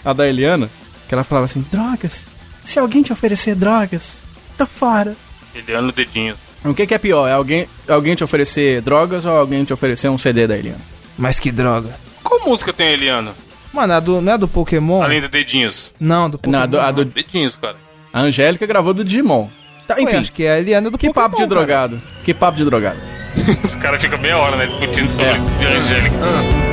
a 0.04 0.14
da 0.14 0.28
Eliana? 0.28 0.70
Que 1.08 1.14
ela 1.14 1.24
falava 1.24 1.46
assim, 1.46 1.66
drogas. 1.72 2.26
Se 2.66 2.80
alguém 2.80 3.02
te 3.02 3.14
oferecer 3.14 3.56
drogas, 3.56 4.20
tô 4.58 4.66
fora. 4.66 5.16
Eliana 5.56 5.92
dedinho. 5.92 6.36
O 6.66 6.74
que, 6.74 6.88
que, 6.88 6.94
é 6.94 6.98
pior? 6.98 7.28
É 7.28 7.34
alguém, 7.34 7.68
alguém 7.88 8.16
te 8.16 8.24
oferecer 8.24 8.82
drogas 8.82 9.26
ou 9.26 9.36
alguém 9.36 9.64
te 9.66 9.74
oferecer 9.74 10.08
um 10.08 10.18
CD 10.18 10.48
da 10.48 10.58
Eliana? 10.58 10.80
Mas 11.18 11.40
que 11.40 11.52
droga. 11.52 11.98
Qual 12.24 12.40
música 12.46 12.72
tem 12.72 12.88
a 12.88 12.92
Eliana? 12.92 13.34
Mano, 13.74 13.94
a 13.94 14.00
do, 14.00 14.22
não 14.22 14.34
é 14.34 14.38
do 14.38 14.48
Pokémon? 14.48 15.02
Além 15.02 15.20
do 15.20 15.28
Dedinhos. 15.28 15.94
Não, 16.00 16.30
do 16.30 16.38
Pokémon. 16.38 16.58
Não, 16.58 16.64
a 16.64 16.66
do, 16.66 16.80
a 16.80 16.92
do... 16.92 17.06
Dedinhos, 17.06 17.58
cara. 17.58 17.76
A 18.14 18.22
Angélica 18.22 18.66
gravou 18.66 18.94
do 18.94 19.04
Digimon. 19.04 19.50
Tá, 19.88 19.96
enfim. 19.96 20.14
Ué, 20.14 20.20
acho 20.20 20.32
que 20.32 20.44
é 20.44 20.54
a 20.54 20.60
Eliana 20.60 20.90
do 20.90 20.98
que 20.98 21.08
Pokémon. 21.08 21.26
Que 21.26 21.32
papo 21.32 21.44
de 21.44 21.50
drogado. 21.50 22.00
Cara. 22.00 22.24
Que 22.24 22.34
papo 22.34 22.58
de 22.58 22.66
drogado. 22.66 23.13
Os 23.64 23.76
caras 23.76 24.02
ficam 24.02 24.20
meia 24.20 24.38
hora, 24.38 24.56
né, 24.56 24.66
discutindo 24.66 25.10
sobre 25.12 25.26
é. 25.26 25.34
a 25.34 25.80
Angélica. 25.80 26.16
Uh, 26.16 26.22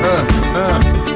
uh, 0.04 1.06
uh. 1.06 1.10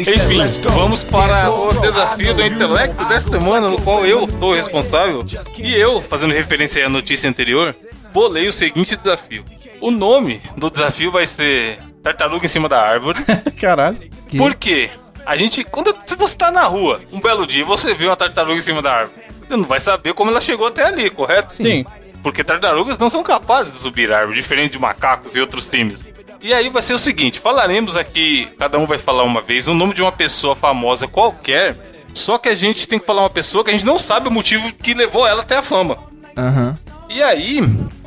Enfim, 0.00 0.40
vamos 0.70 1.04
para 1.04 1.50
o 1.50 1.72
desafio 1.80 2.34
do 2.34 2.46
intelecto 2.46 3.04
desta 3.06 3.30
semana, 3.30 3.68
no 3.68 3.80
qual 3.80 4.04
eu 4.06 4.28
sou 4.28 4.54
responsável. 4.54 5.24
E 5.58 5.74
eu, 5.74 6.02
fazendo 6.02 6.32
referência 6.32 6.84
à 6.84 6.88
notícia 6.88 7.28
anterior, 7.28 7.74
bolei 8.12 8.46
o 8.46 8.52
seguinte 8.52 8.96
desafio. 8.96 9.44
O 9.80 9.90
nome 9.90 10.40
do 10.56 10.70
desafio 10.70 11.10
vai 11.10 11.26
ser 11.26 11.78
Tartaruga 12.02 12.44
em 12.44 12.48
cima 12.48 12.68
da 12.68 12.80
árvore. 12.80 13.18
Caralho. 13.60 14.10
Por 14.36 14.54
quê? 14.54 14.90
A 15.24 15.36
gente, 15.36 15.62
quando 15.62 15.94
você 16.18 16.34
tá 16.34 16.50
na 16.50 16.64
rua, 16.64 17.00
um 17.12 17.20
belo 17.20 17.46
dia, 17.46 17.64
você 17.64 17.94
viu 17.94 18.08
uma 18.08 18.16
tartaruga 18.16 18.58
em 18.58 18.62
cima 18.62 18.82
da 18.82 18.92
árvore. 18.92 19.22
Você 19.38 19.56
não 19.56 19.64
vai 19.64 19.78
saber 19.78 20.14
como 20.14 20.30
ela 20.30 20.40
chegou 20.40 20.66
até 20.66 20.84
ali, 20.84 21.08
correto? 21.10 21.52
Sim. 21.52 21.84
Porque 22.22 22.42
tartarugas 22.42 22.98
não 22.98 23.08
são 23.08 23.22
capazes 23.22 23.72
de 23.74 23.78
subir 23.80 24.12
árvore, 24.12 24.40
diferente 24.40 24.72
de 24.72 24.78
macacos 24.78 25.34
e 25.36 25.40
outros 25.40 25.64
símios. 25.64 26.04
E 26.40 26.52
aí 26.52 26.68
vai 26.70 26.82
ser 26.82 26.94
o 26.94 26.98
seguinte: 26.98 27.38
falaremos 27.38 27.96
aqui, 27.96 28.48
cada 28.58 28.78
um 28.78 28.86
vai 28.86 28.98
falar 28.98 29.22
uma 29.22 29.40
vez, 29.40 29.68
o 29.68 29.74
nome 29.74 29.94
de 29.94 30.02
uma 30.02 30.12
pessoa 30.12 30.56
famosa 30.56 31.06
qualquer. 31.06 31.76
Só 32.12 32.36
que 32.36 32.48
a 32.48 32.54
gente 32.54 32.86
tem 32.86 32.98
que 32.98 33.06
falar 33.06 33.22
uma 33.22 33.30
pessoa 33.30 33.64
que 33.64 33.70
a 33.70 33.72
gente 33.72 33.86
não 33.86 33.98
sabe 33.98 34.28
o 34.28 34.30
motivo 34.30 34.70
que 34.72 34.92
levou 34.92 35.26
ela 35.26 35.42
até 35.42 35.56
a 35.56 35.62
fama. 35.62 35.96
Aham. 36.36 36.68
Uhum. 36.68 36.92
E 37.08 37.22
aí, 37.22 37.60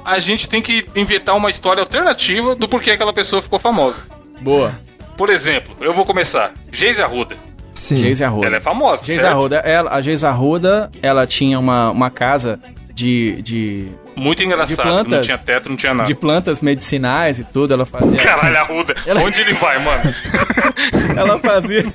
a 0.06 0.20
gente 0.20 0.48
tem 0.48 0.62
que 0.62 0.86
inventar 0.96 1.36
uma 1.36 1.50
história 1.50 1.82
alternativa 1.82 2.56
do 2.56 2.68
porquê 2.70 2.92
aquela 2.92 3.12
pessoa 3.12 3.42
ficou 3.42 3.58
famosa. 3.58 3.98
Boa. 4.40 4.78
Por 5.18 5.30
exemplo, 5.30 5.76
eu 5.82 5.94
vou 5.94 6.06
começar. 6.06 6.54
Geise 6.72 7.02
Arruda. 7.02 7.36
Sim. 7.74 8.02
Geise 8.02 8.24
Arruda. 8.24 8.46
Ela 8.46 8.58
é 8.58 8.62
famosa, 8.62 9.06
Geise 9.06 9.26
Arruda, 9.26 9.58
ela, 9.58 9.92
a 9.92 10.02
Geise 10.02 10.26
Arruda, 10.26 10.92
ela 11.02 11.26
tinha 11.26 11.60
uma, 11.60 11.90
uma 11.90 12.10
casa 12.10 12.60
de, 12.94 13.42
de 13.42 13.92
muito 14.16 14.42
engraçado. 14.42 14.78
De 14.78 14.82
plantas, 14.82 15.12
não 15.12 15.22
tinha 15.22 15.38
teto, 15.38 15.70
não 15.70 15.76
tinha 15.76 15.94
nada. 15.94 16.08
De 16.08 16.16
plantas 16.16 16.62
medicinais 16.62 17.38
e 17.40 17.44
tudo, 17.44 17.74
ela 17.74 17.86
fazia. 17.86 18.18
Caralho, 18.18 18.58
Arruda. 18.58 18.96
Ela... 19.06 19.22
Onde 19.22 19.42
ele 19.42 19.54
vai, 19.54 19.78
mano? 19.84 20.16
ela 21.18 21.38
fazia. 21.40 21.86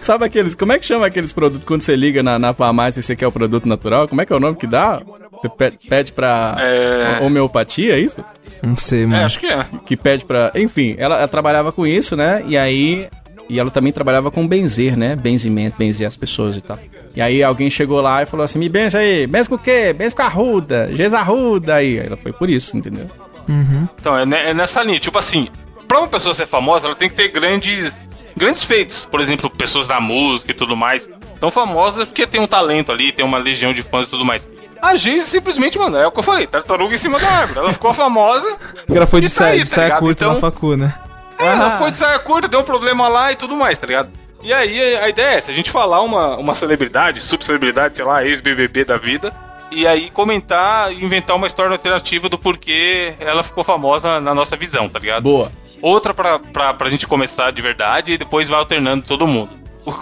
Sabe 0.00 0.24
aqueles. 0.24 0.54
Como 0.54 0.72
é 0.72 0.78
que 0.78 0.86
chama 0.86 1.06
aqueles 1.06 1.32
produtos 1.32 1.66
quando 1.66 1.82
você 1.82 1.94
liga 1.94 2.22
na, 2.22 2.38
na 2.38 2.54
farmácia 2.54 3.00
e 3.00 3.02
você 3.02 3.14
quer 3.14 3.26
o 3.26 3.32
produto 3.32 3.68
natural? 3.68 4.08
Como 4.08 4.22
é 4.22 4.26
que 4.26 4.32
é 4.32 4.36
o 4.36 4.40
nome 4.40 4.56
que 4.56 4.66
dá? 4.66 5.02
Você 5.48 5.88
pede 5.88 6.12
pra 6.12 6.56
é... 6.58 7.24
homeopatia, 7.24 7.94
é 7.94 8.00
isso? 8.00 8.24
Não 8.62 8.76
sei, 8.76 9.06
mano. 9.06 9.22
É, 9.22 9.24
acho 9.24 9.38
que 9.38 9.46
é. 9.46 9.66
Que 9.84 9.96
pede 9.96 10.24
pra. 10.24 10.50
Enfim, 10.54 10.94
ela, 10.98 11.18
ela 11.18 11.28
trabalhava 11.28 11.72
com 11.72 11.86
isso, 11.86 12.16
né? 12.16 12.42
E 12.46 12.56
aí 12.56 13.08
e 13.48 13.60
ela 13.60 13.70
também 13.70 13.92
trabalhava 13.92 14.30
com 14.30 14.46
benzer, 14.46 14.96
né? 14.96 15.14
Benzimento, 15.14 15.78
benzer 15.78 16.06
as 16.06 16.16
pessoas 16.16 16.56
e 16.56 16.60
tal. 16.60 16.78
E 17.14 17.20
aí 17.20 17.42
alguém 17.42 17.70
chegou 17.70 18.00
lá 18.00 18.22
e 18.22 18.26
falou 18.26 18.44
assim: 18.44 18.58
me 18.58 18.68
benze 18.68 18.96
aí, 18.96 19.26
benze 19.26 19.48
com 19.48 19.54
o 19.54 19.58
quê? 19.58 19.92
Benze 19.92 20.14
com 20.14 20.22
a 20.22 20.28
ruda, 20.28 20.88
Arruda. 21.14 21.74
Aí 21.76 21.98
ela 21.98 22.16
foi 22.16 22.32
por 22.32 22.50
isso, 22.50 22.76
entendeu? 22.76 23.08
Uhum. 23.48 23.88
Então, 23.98 24.18
é, 24.18 24.50
é 24.50 24.54
nessa 24.54 24.82
linha. 24.82 24.98
Tipo 24.98 25.18
assim, 25.18 25.48
pra 25.86 25.98
uma 25.98 26.08
pessoa 26.08 26.34
ser 26.34 26.46
famosa, 26.46 26.86
ela 26.86 26.96
tem 26.96 27.08
que 27.08 27.14
ter 27.14 27.28
grandes, 27.28 27.94
grandes 28.36 28.64
feitos. 28.64 29.06
Por 29.06 29.20
exemplo, 29.20 29.48
pessoas 29.48 29.86
da 29.86 30.00
música 30.00 30.50
e 30.50 30.54
tudo 30.54 30.76
mais. 30.76 31.08
Tão 31.38 31.50
famosa 31.50 32.04
porque 32.04 32.26
tem 32.26 32.40
um 32.40 32.46
talento 32.46 32.90
ali, 32.90 33.12
tem 33.12 33.24
uma 33.24 33.38
legião 33.38 33.72
de 33.72 33.82
fãs 33.82 34.06
e 34.06 34.10
tudo 34.10 34.24
mais. 34.24 34.46
A 34.80 34.94
Geise 34.94 35.28
simplesmente, 35.28 35.78
mano, 35.78 35.96
é 35.96 36.06
o 36.06 36.12
que 36.12 36.18
eu 36.18 36.22
falei, 36.22 36.46
tartaruga 36.46 36.94
em 36.94 36.98
cima 36.98 37.18
da 37.18 37.28
árvore. 37.28 37.58
Ela 37.60 37.72
ficou 37.72 37.92
famosa. 37.94 38.56
Porque 38.86 38.96
ela 38.96 39.06
foi 39.06 39.20
de 39.20 39.28
tá 39.28 39.34
saia, 39.34 39.60
tá 39.60 39.66
saia 39.66 39.96
curta 39.96 40.24
então, 40.24 40.34
na 40.34 40.40
facu, 40.40 40.76
né? 40.76 40.94
É, 41.38 41.46
ela 41.46 41.78
foi 41.78 41.90
de 41.90 41.98
saia 41.98 42.18
curta, 42.18 42.48
deu 42.48 42.60
um 42.60 42.64
problema 42.64 43.08
lá 43.08 43.32
e 43.32 43.36
tudo 43.36 43.56
mais, 43.56 43.78
tá 43.78 43.86
ligado? 43.86 44.08
E 44.42 44.52
aí 44.52 44.96
a 44.96 45.08
ideia 45.08 45.34
é 45.34 45.34
essa, 45.38 45.50
a 45.50 45.54
gente 45.54 45.70
falar 45.70 46.00
uma, 46.02 46.36
uma 46.36 46.54
celebridade, 46.54 47.20
subcelebridade, 47.20 47.96
sei 47.96 48.04
lá, 48.04 48.24
ex-BBB 48.24 48.84
da 48.84 48.96
vida, 48.96 49.32
e 49.70 49.86
aí 49.86 50.10
comentar 50.10 50.92
e 50.92 51.04
inventar 51.04 51.36
uma 51.36 51.46
história 51.46 51.72
alternativa 51.72 52.28
do 52.28 52.38
porquê 52.38 53.14
ela 53.18 53.42
ficou 53.42 53.64
famosa 53.64 54.20
na 54.20 54.34
nossa 54.34 54.56
visão, 54.56 54.88
tá 54.88 54.98
ligado? 54.98 55.24
Boa. 55.24 55.50
Outra 55.82 56.14
pra, 56.14 56.38
pra, 56.38 56.74
pra 56.74 56.88
gente 56.88 57.06
começar 57.06 57.50
de 57.50 57.60
verdade 57.60 58.12
e 58.12 58.18
depois 58.18 58.48
vai 58.48 58.58
alternando 58.58 59.04
todo 59.04 59.26
mundo. 59.26 59.50
O, 59.86 59.94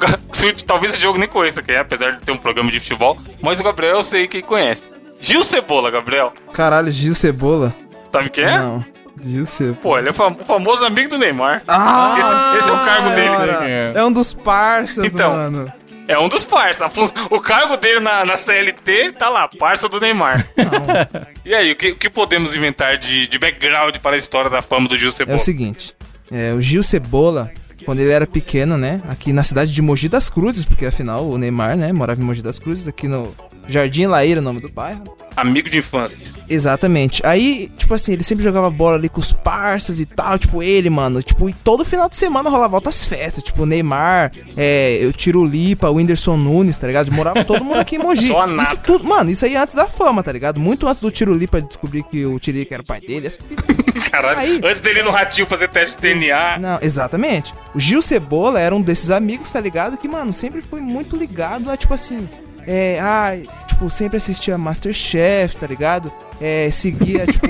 talvez 0.66 0.96
o 0.96 1.00
jogo 1.00 1.18
nem 1.18 1.28
conheça 1.28 1.62
quem 1.62 1.74
é, 1.74 1.80
apesar 1.80 2.12
de 2.12 2.22
ter 2.22 2.32
um 2.32 2.36
programa 2.36 2.70
de 2.70 2.80
futebol, 2.80 3.18
mas 3.40 3.60
o 3.60 3.62
Gabriel 3.62 3.96
eu 3.96 4.02
sei 4.02 4.26
quem 4.26 4.40
conhece. 4.40 4.82
Gil 5.20 5.44
Cebola, 5.44 5.90
Gabriel. 5.90 6.32
Caralho, 6.52 6.90
Gil 6.90 7.14
Cebola? 7.14 7.74
Sabe 8.10 8.30
quem 8.30 8.44
é? 8.44 8.58
Não. 8.58 8.84
Gilce. 9.22 9.76
Pô, 9.82 9.98
ele 9.98 10.08
é 10.08 10.10
o 10.10 10.14
famoso 10.14 10.84
amigo 10.84 11.10
do 11.10 11.18
Neymar. 11.18 11.62
Ah! 11.68 12.52
Esse, 12.54 12.58
esse 12.58 12.68
é 12.68 12.72
o 12.72 12.84
cargo 12.84 13.10
dele. 13.10 13.98
É 13.98 14.04
um 14.04 14.12
dos 14.12 14.34
parças, 14.34 15.14
então, 15.14 15.32
mano. 15.32 15.72
É 16.06 16.18
um 16.18 16.28
dos 16.28 16.44
parças. 16.44 16.92
O 17.30 17.40
cargo 17.40 17.76
dele 17.76 18.00
na, 18.00 18.24
na 18.24 18.36
CLT 18.36 19.12
tá 19.12 19.28
lá, 19.28 19.48
parça 19.48 19.88
do 19.88 20.00
Neymar. 20.00 20.46
Não. 20.56 21.24
E 21.44 21.54
aí, 21.54 21.72
o 21.72 21.76
que, 21.76 21.90
o 21.90 21.96
que 21.96 22.08
podemos 22.08 22.54
inventar 22.54 22.96
de, 22.96 23.26
de 23.28 23.38
background 23.38 23.96
para 23.98 24.16
a 24.16 24.18
história 24.18 24.48
da 24.48 24.62
fama 24.62 24.88
do 24.88 24.96
Gil 24.96 25.12
Cebola? 25.12 25.36
É 25.36 25.40
o 25.40 25.44
seguinte, 25.44 25.94
é, 26.32 26.54
o 26.54 26.60
Gil 26.60 26.82
Cebola, 26.82 27.52
quando 27.84 28.00
ele 28.00 28.10
era 28.10 28.26
pequeno, 28.26 28.76
né, 28.76 29.00
aqui 29.08 29.32
na 29.32 29.42
cidade 29.42 29.72
de 29.72 29.82
Mogi 29.82 30.08
das 30.08 30.28
Cruzes, 30.28 30.64
porque 30.64 30.86
afinal 30.86 31.28
o 31.28 31.38
Neymar, 31.38 31.76
né, 31.76 31.92
morava 31.92 32.20
em 32.20 32.24
Mogi 32.24 32.42
das 32.42 32.58
Cruzes, 32.58 32.88
aqui 32.88 33.06
no 33.06 33.34
Jardim 33.68 34.06
Laíra, 34.06 34.40
o 34.40 34.44
nome 34.44 34.60
do 34.60 34.68
bairro. 34.68 35.02
Amigo 35.36 35.68
de 35.68 35.78
infância. 35.78 36.16
Exatamente. 36.48 37.24
Aí, 37.24 37.70
tipo 37.76 37.92
assim, 37.94 38.12
ele 38.12 38.22
sempre 38.22 38.44
jogava 38.44 38.70
bola 38.70 38.96
ali 38.96 39.08
com 39.08 39.20
os 39.20 39.32
parceiros 39.32 40.00
e 40.00 40.06
tal, 40.06 40.38
tipo 40.38 40.62
ele, 40.62 40.90
mano. 40.90 41.22
Tipo, 41.22 41.48
e 41.48 41.52
todo 41.52 41.84
final 41.84 42.08
de 42.08 42.16
semana 42.16 42.50
rolava 42.50 42.76
altas 42.76 43.04
festas, 43.04 43.42
tipo 43.42 43.66
Neymar, 43.66 44.30
é, 44.56 44.98
eu 45.00 45.12
tiro 45.12 45.44
Lipa, 45.44 45.88
o 45.88 45.94
Whindersson 45.94 46.36
Nunes, 46.36 46.78
tá 46.78 46.86
ligado? 46.86 47.10
Morava 47.10 47.44
todo 47.44 47.64
mundo 47.64 47.78
aqui 47.78 47.96
em 47.96 47.98
Mogi. 47.98 48.28
Só 48.34 48.46
nada. 48.46 48.68
Isso 48.68 48.80
tudo, 48.84 49.04
mano, 49.04 49.30
isso 49.30 49.44
aí 49.44 49.56
antes 49.56 49.74
da 49.74 49.86
fama, 49.86 50.22
tá 50.22 50.30
ligado? 50.30 50.60
Muito 50.60 50.86
antes 50.86 51.00
do 51.00 51.10
tiro 51.10 51.34
Lipa 51.34 51.60
descobrir 51.60 52.02
que 52.04 52.24
o 52.24 52.38
Tiririca 52.38 52.74
era 52.74 52.82
o 52.82 52.86
pai 52.86 53.00
dele. 53.00 53.26
Assim. 53.26 53.40
Caralho, 54.10 54.38
aí, 54.38 54.60
antes 54.62 54.80
dele 54.80 55.02
no 55.02 55.10
ratinho 55.10 55.46
fazer 55.46 55.68
teste 55.68 55.96
de 55.96 56.02
DNA. 56.02 56.58
Não, 56.58 56.78
exatamente. 56.80 57.54
O 57.74 57.80
Gil 57.80 58.02
Cebola 58.02 58.60
era 58.60 58.74
um 58.74 58.80
desses 58.80 59.10
amigos, 59.10 59.50
tá 59.50 59.60
ligado? 59.60 59.96
Que, 59.96 60.06
mano, 60.06 60.32
sempre 60.32 60.62
foi 60.62 60.80
muito 60.80 61.16
ligado 61.16 61.70
a, 61.70 61.76
tipo 61.76 61.94
assim, 61.94 62.28
é, 62.66 62.98
ah, 63.00 63.36
tipo, 63.66 63.90
sempre 63.90 64.16
assistia 64.16 64.56
Masterchef, 64.56 65.56
tá 65.56 65.66
ligado? 65.66 66.12
É, 66.40 66.70
seguia, 66.70 67.26
tipo, 67.30 67.46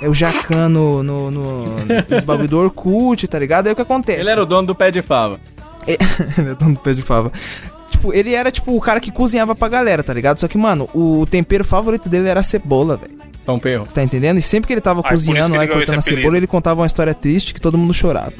é, 0.00 0.08
o 0.08 0.14
Jacano 0.14 1.02
no, 1.02 1.30
no, 1.30 1.66
nos 2.08 2.24
bagulho 2.24 2.48
do 2.48 2.58
Orkut, 2.58 3.26
tá 3.28 3.38
ligado? 3.38 3.66
Aí 3.66 3.72
o 3.72 3.76
que 3.76 3.82
acontece? 3.82 4.20
Ele 4.20 4.30
era 4.30 4.42
o 4.42 4.46
dono 4.46 4.68
do 4.68 4.74
pé 4.74 4.90
de 4.90 5.02
fava. 5.02 5.40
É, 5.86 5.96
ele 6.38 6.50
é 6.50 6.54
dono 6.54 6.74
do 6.74 6.80
pé 6.80 6.94
de 6.94 7.02
fava. 7.02 7.32
Tipo, 7.88 8.12
ele 8.12 8.34
era 8.34 8.50
tipo 8.50 8.76
o 8.76 8.80
cara 8.80 9.00
que 9.00 9.10
cozinhava 9.10 9.54
pra 9.54 9.68
galera, 9.68 10.02
tá 10.02 10.12
ligado? 10.12 10.40
Só 10.40 10.48
que, 10.48 10.58
mano, 10.58 10.88
o 10.92 11.26
tempero 11.26 11.64
favorito 11.64 12.08
dele 12.08 12.28
era 12.28 12.40
a 12.40 12.42
cebola, 12.42 12.96
velho. 12.96 13.16
São 13.44 13.60
Perro. 13.60 13.84
Você 13.84 13.94
tá 13.94 14.02
entendendo? 14.02 14.38
E 14.38 14.42
sempre 14.42 14.66
que 14.66 14.74
ele 14.74 14.80
tava 14.80 15.00
isso 15.00 15.08
cozinhando 15.08 15.54
lá 15.54 15.64
e 15.64 15.68
cortando 15.68 15.98
a 15.98 16.02
cebola, 16.02 16.36
ele 16.36 16.48
contava 16.48 16.80
uma 16.80 16.86
história 16.86 17.14
triste 17.14 17.54
que 17.54 17.60
todo 17.60 17.78
mundo 17.78 17.94
chorava. 17.94 18.32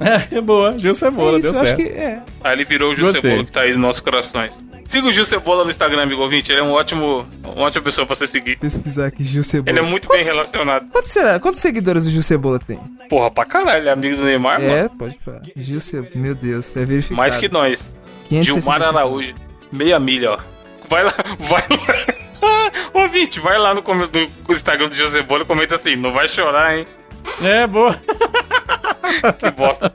É, 0.00 0.36
é 0.38 0.40
boa. 0.40 0.78
Gil 0.78 0.94
Cebola, 0.94 1.36
é 1.36 1.40
isso, 1.40 1.52
deu 1.52 1.60
eu 1.60 1.66
certo. 1.66 1.80
acho 1.80 1.90
que 1.90 1.96
é. 1.96 2.22
Aí 2.42 2.52
ele 2.54 2.64
virou 2.64 2.92
o 2.92 2.94
Gil 2.94 3.04
Gostei. 3.04 3.22
Cebola 3.22 3.44
que 3.44 3.52
tá 3.52 3.60
aí 3.60 3.72
nos 3.72 3.80
nossos 3.80 4.00
corações. 4.00 4.50
Siga 4.94 5.08
o 5.08 5.12
Gil 5.12 5.24
Cebola 5.24 5.64
no 5.64 5.70
Instagram, 5.70 6.02
amigo 6.04 6.22
ouvinte. 6.22 6.52
Ele 6.52 6.60
é 6.60 6.62
um 6.62 6.70
ótimo, 6.70 7.26
uma 7.42 7.64
ótima 7.64 7.82
pessoa 7.82 8.06
pra 8.06 8.14
você 8.14 8.28
seguir. 8.28 8.56
Pesquisar 8.58 9.06
aqui, 9.06 9.24
Gil 9.24 9.42
Cebola. 9.42 9.68
Ele 9.76 9.84
é 9.84 9.90
muito 9.90 10.06
bem 10.08 10.18
Quantos- 10.18 10.32
relacionado. 10.32 10.86
Quantos, 10.88 11.10
será? 11.10 11.40
Quantos 11.40 11.58
seguidores 11.60 12.06
o 12.06 12.10
Gil 12.12 12.22
Cebola 12.22 12.60
tem? 12.60 12.78
Porra, 13.10 13.28
pra 13.28 13.44
caralho. 13.44 13.80
Ele 13.82 13.88
é 13.88 13.92
amigo 13.92 14.16
do 14.16 14.24
Neymar, 14.24 14.60
mano. 14.60 14.72
É, 14.72 14.88
pode 14.88 15.18
falar. 15.24 15.42
Gil 15.56 15.80
Cebola, 15.80 16.12
meu 16.14 16.34
Deus, 16.36 16.76
é 16.76 16.84
verificado. 16.84 17.16
Mais 17.16 17.36
que 17.36 17.48
nós. 17.48 17.80
565. 18.28 18.60
Gilmar 18.60 18.82
Araújo. 18.82 19.34
Meia 19.72 19.98
milha, 19.98 20.30
ó. 20.30 20.38
Vai 20.88 21.02
lá, 21.02 21.12
vai 21.40 21.64
lá. 21.68 22.70
Ouvinte, 23.02 23.40
vai 23.40 23.58
lá 23.58 23.74
no, 23.74 23.82
com- 23.82 23.94
no 23.96 24.06
Instagram 24.50 24.88
do 24.90 24.94
Gil 24.94 25.08
Cebola 25.10 25.42
e 25.42 25.46
comenta 25.46 25.74
assim, 25.74 25.96
não 25.96 26.12
vai 26.12 26.28
chorar, 26.28 26.78
hein? 26.78 26.86
É, 27.42 27.66
boa. 27.66 28.00
Que 29.38 29.50
bosta. 29.50 29.92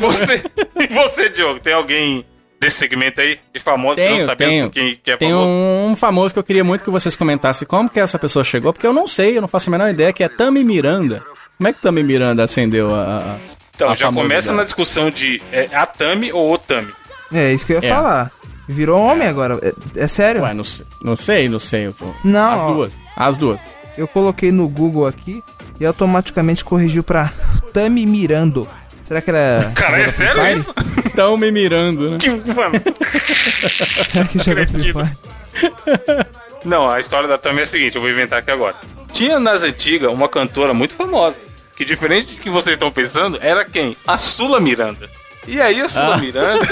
Você, 0.00 0.42
e 0.80 0.86
você, 0.86 1.28
Diogo, 1.28 1.60
tem 1.60 1.72
alguém 1.74 2.24
desse 2.60 2.78
segmento 2.78 3.20
aí? 3.20 3.38
De 3.52 3.60
famoso 3.60 3.96
que 3.96 4.02
Tenho, 4.02 4.18
não 4.18 4.26
sabemos 4.26 4.54
tenho. 4.54 4.70
quem 4.70 4.96
que 5.02 5.10
é 5.10 5.16
Tem 5.16 5.30
famoso? 5.30 5.50
um 5.50 5.96
famoso 5.96 6.34
que 6.34 6.38
eu 6.40 6.44
queria 6.44 6.64
muito 6.64 6.82
que 6.84 6.90
vocês 6.90 7.14
comentassem 7.16 7.66
como 7.66 7.88
que 7.90 8.00
essa 8.00 8.18
pessoa 8.18 8.44
chegou, 8.44 8.72
porque 8.72 8.86
eu 8.86 8.92
não 8.92 9.06
sei, 9.08 9.36
eu 9.36 9.40
não 9.40 9.48
faço 9.48 9.68
a 9.68 9.72
menor 9.72 9.88
ideia, 9.90 10.12
que 10.12 10.22
é 10.24 10.28
Tami 10.28 10.62
Miranda. 10.64 11.22
Como 11.56 11.68
é 11.68 11.72
que 11.72 11.80
Tami 11.80 12.02
Miranda 12.02 12.42
acendeu 12.44 12.94
a. 12.94 13.16
a- 13.16 13.36
Então, 13.74 13.90
a 13.90 13.94
já 13.94 14.10
começa 14.12 14.48
dela? 14.48 14.58
na 14.58 14.64
discussão 14.64 15.10
de 15.10 15.40
é, 15.52 15.68
a 15.74 15.84
Tami 15.86 16.32
ou 16.32 16.52
o 16.52 16.58
Tami. 16.58 16.92
É, 17.32 17.52
isso 17.52 17.66
que 17.66 17.72
eu 17.72 17.80
ia 17.82 17.88
É. 17.88 17.94
falar. 17.94 18.30
Virou 18.68 19.00
homem 19.00 19.28
agora. 19.28 19.58
É, 19.62 20.02
é 20.02 20.08
sério? 20.08 20.42
Ué, 20.42 20.52
não 20.52 20.64
sei, 20.64 20.84
não 21.02 21.16
sei, 21.16 21.48
não 21.48 21.58
sei. 21.60 21.88
pô. 21.92 22.06
Não, 22.24 22.52
As 22.52 22.60
ó. 22.60 22.72
duas. 22.72 22.92
As 23.16 23.36
duas. 23.36 23.60
Eu 23.96 24.08
coloquei 24.08 24.50
no 24.50 24.68
Google 24.68 25.06
aqui 25.06 25.40
e 25.80 25.86
automaticamente 25.86 26.64
corrigiu 26.64 27.02
pra 27.04 27.32
Tami 27.72 28.04
Mirando. 28.06 28.68
Será 29.06 29.22
que 29.22 29.30
ela 29.30 29.38
é. 29.38 29.70
Cara, 29.74 30.00
é 30.00 30.08
sério 30.08 30.34
Fire? 30.42 30.58
isso? 30.58 30.74
Tão 31.14 31.36
me 31.36 31.50
mirando, 31.52 32.10
né? 32.10 32.18
Que, 32.18 32.28
mano. 32.30 32.72
Será 34.04 34.24
que 34.26 34.38
joga 34.42 34.66
Free. 34.66 34.92
Fire? 34.92 36.26
Não, 36.64 36.88
a 36.90 36.98
história 36.98 37.28
da 37.28 37.38
Tami 37.38 37.60
é 37.60 37.64
a 37.64 37.66
seguinte, 37.66 37.94
eu 37.94 38.00
vou 38.02 38.10
inventar 38.10 38.40
aqui 38.40 38.50
agora. 38.50 38.74
Tinha 39.12 39.38
nas 39.38 39.62
antigas 39.62 40.10
uma 40.10 40.28
cantora 40.28 40.74
muito 40.74 40.94
famosa, 40.96 41.36
que 41.76 41.84
diferente 41.84 42.34
do 42.34 42.40
que 42.40 42.50
vocês 42.50 42.74
estão 42.74 42.90
pensando, 42.90 43.38
era 43.40 43.64
quem? 43.64 43.96
A 44.06 44.18
Sula 44.18 44.58
Miranda. 44.58 45.08
E 45.46 45.60
aí 45.60 45.80
a 45.80 45.88
Sula 45.88 46.14
Ah. 46.14 46.18
Miranda, 46.18 46.66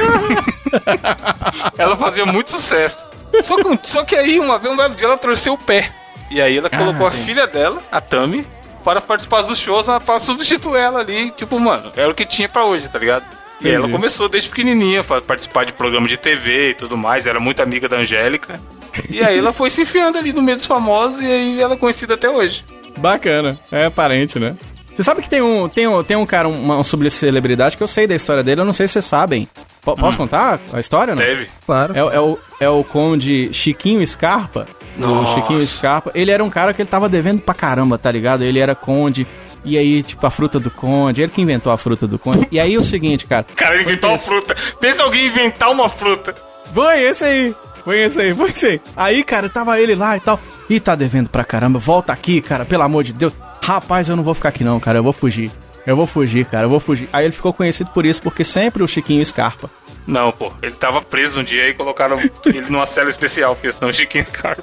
ela 1.78 1.96
fazia 1.96 2.26
muito 2.26 2.50
sucesso. 2.50 3.04
Só 3.42 3.56
que, 3.56 3.88
só 3.88 4.04
que 4.04 4.16
aí 4.16 4.38
uma 4.40 4.58
vez, 4.58 4.72
um 4.72 4.76
belo 4.76 4.94
dia, 4.94 5.06
ela 5.06 5.16
torceu 5.16 5.54
o 5.54 5.58
pé. 5.58 5.90
E 6.30 6.40
aí 6.40 6.58
ela 6.58 6.68
Ah, 6.72 6.76
colocou 6.78 7.06
a 7.06 7.10
entendi. 7.10 7.24
filha 7.24 7.46
dela, 7.46 7.80
a 7.90 8.00
Tami, 8.00 8.46
para 8.84 9.00
participar 9.00 9.42
dos 9.42 9.58
shows, 9.58 9.86
na- 9.86 9.98
pra 9.98 10.20
substituir 10.20 10.78
ela 10.78 11.00
ali. 11.00 11.30
Tipo, 11.32 11.58
mano, 11.58 11.90
era 11.96 12.08
o 12.10 12.14
que 12.14 12.24
tinha 12.26 12.48
pra 12.48 12.64
hoje, 12.64 12.88
tá 12.88 12.98
ligado? 12.98 13.24
E 13.60 13.66
aí 13.68 13.72
ela 13.74 13.84
Entendi. 13.84 13.92
começou 13.92 14.28
desde 14.28 14.48
pequenininha 14.50 15.00
a 15.00 15.20
participar 15.22 15.64
de 15.64 15.72
programa 15.72 16.06
de 16.06 16.16
TV 16.16 16.70
e 16.70 16.74
tudo 16.74 16.96
mais, 16.96 17.26
era 17.26 17.40
muito 17.40 17.62
amiga 17.62 17.88
da 17.88 17.96
Angélica. 17.96 18.60
E 19.08 19.22
aí 19.22 19.38
ela 19.38 19.52
foi 19.52 19.70
se 19.70 19.82
enfiando 19.82 20.18
ali 20.18 20.32
no 20.32 20.42
meio 20.42 20.56
dos 20.56 20.66
famosos 20.66 21.20
e 21.22 21.26
aí 21.26 21.60
ela 21.60 21.74
é 21.74 21.76
conhecida 21.76 22.14
até 22.14 22.28
hoje. 22.28 22.64
Bacana. 22.98 23.58
É 23.72 23.88
parente, 23.90 24.38
né? 24.38 24.54
Você 24.94 25.02
sabe 25.02 25.22
que 25.22 25.28
tem 25.28 25.42
um, 25.42 25.68
tem 25.68 25.88
um, 25.88 26.04
tem 26.04 26.16
um 26.16 26.24
cara, 26.26 26.46
uma, 26.46 26.78
um 26.78 26.84
subcelebridade 26.84 27.76
que 27.76 27.82
eu 27.82 27.88
sei 27.88 28.06
da 28.06 28.14
história 28.14 28.44
dele, 28.44 28.60
eu 28.60 28.64
não 28.64 28.72
sei 28.72 28.86
se 28.86 28.92
vocês 28.94 29.04
sabem. 29.04 29.48
Po- 29.82 29.96
posso 29.96 30.16
contar 30.16 30.60
a 30.72 30.78
história, 30.78 31.14
não? 31.16 31.22
Teve. 31.22 31.48
Claro. 31.66 31.94
É, 31.96 31.98
é 32.16 32.20
o, 32.20 32.38
é 32.60 32.68
o 32.68 32.84
conde 32.84 33.50
Chiquinho 33.52 34.06
Scarpa. 34.06 34.68
O 34.96 35.00
Nossa. 35.00 35.40
Chiquinho 35.40 35.66
Scarpa. 35.66 36.10
Ele 36.14 36.30
era 36.30 36.42
um 36.44 36.50
cara 36.50 36.72
que 36.72 36.80
ele 36.82 36.88
tava 36.88 37.08
devendo 37.08 37.40
pra 37.40 37.54
caramba, 37.54 37.98
tá 37.98 38.10
ligado? 38.10 38.42
Ele 38.44 38.58
era 38.58 38.74
conde. 38.74 39.26
E 39.64 39.78
aí, 39.78 40.02
tipo, 40.02 40.26
a 40.26 40.30
fruta 40.30 40.60
do 40.60 40.70
conde. 40.70 41.22
Ele 41.22 41.32
que 41.32 41.40
inventou 41.40 41.72
a 41.72 41.78
fruta 41.78 42.06
do 42.06 42.18
conde. 42.18 42.46
E 42.52 42.60
aí, 42.60 42.76
o 42.76 42.82
seguinte, 42.82 43.26
cara. 43.26 43.46
Cara, 43.56 43.74
ele 43.74 43.84
inventou 43.84 44.14
Esse- 44.14 44.26
fruta. 44.26 44.54
Pensa 44.80 45.02
alguém 45.02 45.26
inventar 45.26 45.70
uma 45.70 45.88
fruta. 45.88 46.34
Foi 46.72 47.00
esse 47.02 47.24
aí. 47.24 47.54
Foi 47.84 48.00
esse 48.02 48.20
aí, 48.20 48.34
foi 48.34 48.50
esse 48.50 48.66
aí. 48.66 48.80
Aí, 48.96 49.22
cara, 49.24 49.48
tava 49.48 49.78
ele 49.80 49.94
lá 49.94 50.16
e 50.16 50.20
tal. 50.20 50.40
Ih, 50.70 50.80
tá 50.80 50.94
devendo 50.94 51.28
pra 51.28 51.44
caramba. 51.44 51.78
Volta 51.78 52.12
aqui, 52.12 52.40
cara, 52.40 52.64
pelo 52.64 52.82
amor 52.82 53.04
de 53.04 53.12
Deus. 53.12 53.32
Rapaz, 53.62 54.08
eu 54.08 54.16
não 54.16 54.22
vou 54.22 54.32
ficar 54.34 54.48
aqui 54.50 54.64
não, 54.64 54.78
cara. 54.80 54.98
Eu 54.98 55.02
vou 55.02 55.12
fugir. 55.12 55.50
Eu 55.86 55.94
vou 55.96 56.06
fugir, 56.06 56.46
cara. 56.46 56.64
Eu 56.64 56.70
vou 56.70 56.80
fugir. 56.80 57.08
Aí 57.12 57.26
ele 57.26 57.32
ficou 57.32 57.52
conhecido 57.52 57.90
por 57.90 58.06
isso, 58.06 58.22
porque 58.22 58.42
sempre 58.42 58.82
o 58.82 58.88
Chiquinho 58.88 59.24
Scarpa. 59.24 59.68
Não, 60.06 60.30
pô, 60.32 60.50
ele 60.62 60.72
tava 60.72 61.00
preso 61.02 61.40
um 61.40 61.44
dia 61.44 61.68
e 61.68 61.74
colocaram 61.74 62.18
ele 62.20 62.60
numa 62.70 62.84
cela 62.86 63.08
especial, 63.10 63.54
porque 63.54 63.72
senão 63.72 63.90
o 63.90 63.92
Chiquinho 63.92 64.24
Scarpa. 64.26 64.62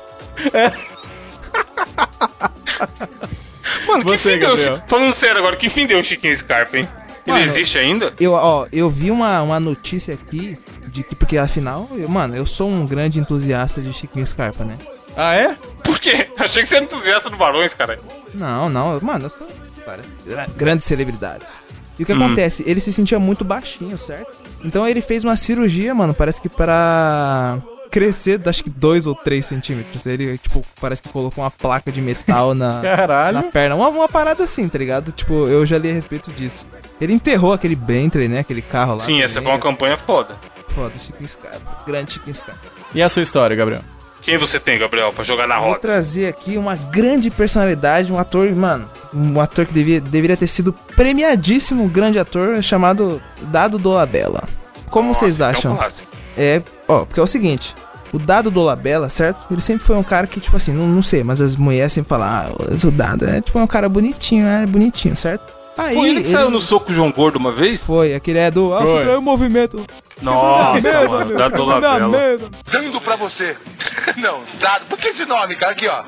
Mano, 3.87 4.03
que 4.03 4.09
Você, 4.09 4.33
fim 4.33 4.39
deu? 4.39 4.49
Gabriel. 4.49 4.77
Chi- 4.77 4.83
Falando 4.87 5.13
sério 5.13 5.37
agora, 5.37 5.55
que 5.55 5.69
fim 5.69 5.85
deu 5.85 5.99
o 5.99 6.03
Chiquinho 6.03 6.35
Scarpa, 6.35 6.77
hein? 6.77 6.87
Ele 7.25 7.37
Mano, 7.37 7.45
existe 7.51 7.77
ainda? 7.77 8.11
Eu, 8.19 8.33
ó, 8.33 8.65
eu 8.73 8.89
vi 8.89 9.11
uma, 9.11 9.41
uma 9.43 9.59
notícia 9.59 10.13
aqui 10.13 10.57
de 10.87 11.03
que, 11.03 11.15
porque 11.15 11.37
afinal, 11.37 11.87
eu- 11.93 12.09
mano, 12.09 12.35
eu 12.35 12.45
sou 12.45 12.69
um 12.69 12.85
grande 12.85 13.19
entusiasta 13.19 13.79
de 13.81 13.93
Chiquinho 13.93 14.25
Scarpa, 14.25 14.63
né? 14.63 14.77
Ah, 15.15 15.35
é? 15.35 15.55
Por 15.83 15.99
quê? 15.99 16.27
Achei 16.39 16.63
que 16.63 16.69
você 16.69 16.77
era 16.77 16.85
entusiasta 16.85 17.29
do 17.29 17.37
Barões, 17.37 17.73
cara. 17.73 17.99
Não, 18.33 18.69
não, 18.69 18.99
mano, 19.01 19.25
eu 19.25 19.29
sou 19.29 19.47
cara, 19.85 20.01
gra- 20.25 20.47
grandes 20.55 20.85
celebridades. 20.85 21.61
E 21.99 22.03
o 22.03 22.05
que 22.05 22.13
Hum. 22.13 22.23
acontece? 22.25 22.63
Ele 22.65 22.79
se 22.79 22.91
sentia 22.91 23.19
muito 23.19 23.43
baixinho, 23.45 23.97
certo? 23.99 24.31
Então 24.63 24.87
ele 24.87 25.01
fez 25.01 25.23
uma 25.23 25.35
cirurgia, 25.35 25.93
mano, 25.93 26.13
parece 26.13 26.41
que 26.41 26.49
pra 26.49 27.59
crescer, 27.91 28.41
acho 28.45 28.63
que 28.63 28.69
2 28.69 29.05
ou 29.05 29.13
3 29.13 29.45
centímetros. 29.45 30.05
Ele, 30.05 30.37
tipo, 30.37 30.61
parece 30.79 31.03
que 31.03 31.09
colocou 31.09 31.43
uma 31.43 31.51
placa 31.51 31.91
de 31.91 32.01
metal 32.01 32.55
na, 32.55 32.79
Caralho. 32.81 33.33
na 33.33 33.43
perna. 33.43 33.75
Uma, 33.75 33.89
uma 33.89 34.07
parada 34.09 34.43
assim, 34.43 34.67
tá 34.69 34.79
ligado? 34.79 35.11
Tipo, 35.11 35.33
eu 35.47 35.65
já 35.65 35.77
li 35.77 35.89
a 35.89 35.93
respeito 35.93 36.31
disso. 36.31 36.67
Ele 36.99 37.13
enterrou 37.13 37.53
aquele 37.53 37.75
Bentley, 37.75 38.27
né? 38.27 38.39
Aquele 38.39 38.61
carro 38.61 38.93
lá. 38.95 38.99
Sim, 39.03 39.21
essa 39.21 39.41
foi 39.41 39.51
uma 39.51 39.59
campanha 39.59 39.97
foda. 39.97 40.35
Foda, 40.69 40.93
Chiquinho 40.97 41.27
Scarpa. 41.27 41.83
Grande 41.85 42.13
Chiquinho 42.13 42.33
Scarpa. 42.35 42.61
E 42.95 43.01
a 43.01 43.09
sua 43.09 43.21
história, 43.23 43.55
Gabriel? 43.55 43.81
Quem 44.21 44.37
você 44.37 44.59
tem, 44.59 44.77
Gabriel, 44.77 45.11
pra 45.11 45.23
jogar 45.23 45.47
na 45.47 45.57
Vou 45.57 45.69
roda? 45.69 45.79
trazer 45.79 46.27
aqui 46.27 46.55
uma 46.57 46.75
grande 46.75 47.29
personalidade, 47.31 48.13
um 48.13 48.19
ator, 48.19 48.49
mano, 48.55 48.87
um 49.11 49.41
ator 49.41 49.65
que 49.65 49.73
devia, 49.73 49.99
deveria 49.99 50.37
ter 50.37 50.45
sido 50.45 50.71
premiadíssimo, 50.95 51.83
um 51.83 51.87
grande 51.89 52.19
ator 52.19 52.61
chamado 52.61 53.21
Dado 53.43 53.79
Dolabella. 53.79 54.43
Como 54.91 55.07
Nossa, 55.07 55.21
vocês 55.21 55.35
então 55.39 55.49
acham? 55.49 55.75
clássico. 55.75 56.07
É, 56.37 56.61
ó, 56.91 57.05
porque 57.05 57.19
é 57.19 57.23
o 57.23 57.27
seguinte, 57.27 57.75
o 58.13 58.19
Dado 58.19 58.51
Dolabella, 58.51 59.09
certo? 59.09 59.39
Ele 59.51 59.61
sempre 59.61 59.83
foi 59.85 59.95
um 59.95 60.03
cara 60.03 60.27
que, 60.27 60.39
tipo 60.39 60.55
assim, 60.57 60.73
não, 60.73 60.87
não 60.87 61.03
sei, 61.03 61.23
mas 61.23 61.39
as 61.41 61.55
mulheres 61.55 61.93
sempre 61.93 62.09
falam, 62.09 62.27
ah, 62.27 62.49
o 62.85 62.91
Dado 62.91 63.25
é 63.27 63.41
tipo 63.41 63.57
um 63.59 63.67
cara 63.67 63.87
bonitinho, 63.89 64.45
é 64.47 64.65
bonitinho, 64.65 65.15
certo? 65.15 65.61
Aí, 65.77 65.95
Foi 65.95 66.09
ele 66.09 66.21
que 66.21 66.27
saiu 66.27 66.51
no 66.51 66.59
soco 66.59 66.91
João 66.91 67.11
Gordo 67.11 67.37
uma 67.39 67.51
vez? 67.51 67.81
Foi, 67.81 68.13
aquele 68.13 68.39
é 68.39 68.51
do, 68.51 68.73
ah, 68.73 68.81
Foi. 68.81 68.87
você 68.87 69.03
traiu 69.03 69.19
o 69.19 69.21
movimento. 69.21 69.85
Nossa, 70.21 70.73
Quebrou 70.81 70.93
minha 70.93 71.09
mano, 71.09 71.25
mesa, 71.25 71.37
da 71.37 71.49
meu, 71.49 71.49
quebrou 71.49 71.65
minha 71.67 71.79
Dolabella. 71.79 72.09
mesa. 72.09 72.49
dando 72.71 73.01
pra 73.01 73.15
você. 73.15 73.57
Não, 74.17 74.41
dado. 74.59 74.85
Por 74.87 74.97
que 74.97 75.07
esse 75.07 75.25
nome, 75.25 75.55
cara? 75.55 75.71
Aqui, 75.71 75.87
ó. 75.87 76.03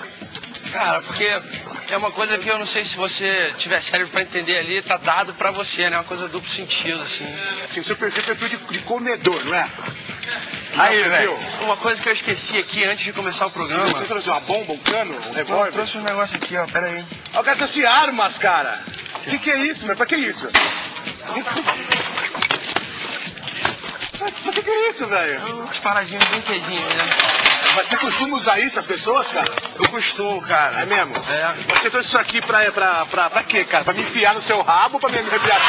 Cara, 0.72 1.02
porque 1.02 1.28
é 1.94 1.98
uma 1.98 2.12
coisa 2.12 2.38
que 2.38 2.48
eu 2.48 2.58
não 2.58 2.66
sei 2.66 2.84
se 2.84 2.98
você 2.98 3.54
tiver 3.56 3.80
cérebro 3.80 4.12
pra 4.12 4.22
entender 4.22 4.58
ali, 4.58 4.82
tá 4.82 4.98
dado 4.98 5.34
pra 5.36 5.52
você, 5.52 5.90
né? 5.90 5.98
Uma 5.98 6.04
coisa 6.04 6.28
duplo 6.28 6.50
sentido, 6.50 7.00
assim. 7.02 7.26
Assim, 7.64 7.80
o 7.82 7.84
seu 7.84 7.96
perfil 7.96 8.24
é 8.24 8.26
perfil 8.26 8.50
de, 8.50 8.58
de 8.58 8.80
comedor, 8.80 9.44
não 9.46 9.54
é? 9.56 9.70
Aí, 10.76 11.04
velho. 11.04 11.38
Uma 11.62 11.78
coisa 11.78 12.02
que 12.02 12.10
eu 12.10 12.14
esqueci 12.14 12.58
aqui 12.58 12.84
antes 12.84 13.04
de 13.06 13.14
começar 13.14 13.46
o 13.46 13.52
programa. 13.52 13.86
Você 13.90 14.06
trouxe 14.06 14.28
uma 14.30 14.40
bomba, 14.40 14.74
um 14.74 14.78
cano, 14.80 15.14
um 15.14 15.28
Eu 15.30 15.34
revólver? 15.34 15.72
trouxe 15.72 15.98
um 15.98 16.02
negócio 16.02 16.36
aqui, 16.36 16.58
ó, 16.58 16.66
pera 16.66 16.88
aí. 16.88 17.06
Ó, 17.36 17.42
O 17.42 17.44
cara 17.44 17.58
trouxe 17.58 17.86
armas, 17.86 18.38
cara. 18.40 18.82
O 19.26 19.30
que, 19.30 19.38
que 19.38 19.52
é 19.52 19.58
isso, 19.66 19.86
meu? 19.86 19.96
Pra 19.96 20.06
que 20.08 20.16
isso? 20.16 20.48
Pra 24.18 24.32
que, 24.32 24.62
que 24.64 24.70
é 24.70 24.90
isso, 24.90 25.06
velho? 25.06 25.64
Uns 25.64 25.78
paradinhos, 25.80 26.24
brinquedinhos, 26.26 26.96
né? 26.96 27.10
Mas 27.76 27.88
você 27.88 27.98
costuma 27.98 28.38
usar 28.38 28.60
isso, 28.60 28.78
as 28.80 28.86
pessoas, 28.86 29.28
cara? 29.30 29.52
Eu 29.76 29.90
costumo, 29.90 30.42
cara. 30.42 30.82
É 30.82 30.86
mesmo? 30.86 31.16
É. 31.18 31.54
Você 31.76 31.90
trouxe 31.90 32.08
isso 32.10 32.18
aqui 32.18 32.42
pra, 32.42 32.72
pra, 32.72 33.06
pra, 33.06 33.30
pra 33.30 33.44
quê, 33.44 33.64
cara? 33.66 33.84
Pra 33.84 33.94
me 33.94 34.02
enfiar 34.04 34.34
no 34.34 34.42
seu 34.42 34.62
rabo 34.62 34.96
ou 34.96 35.00
pra 35.00 35.10
me 35.10 35.18
arrepiar? 35.18 35.62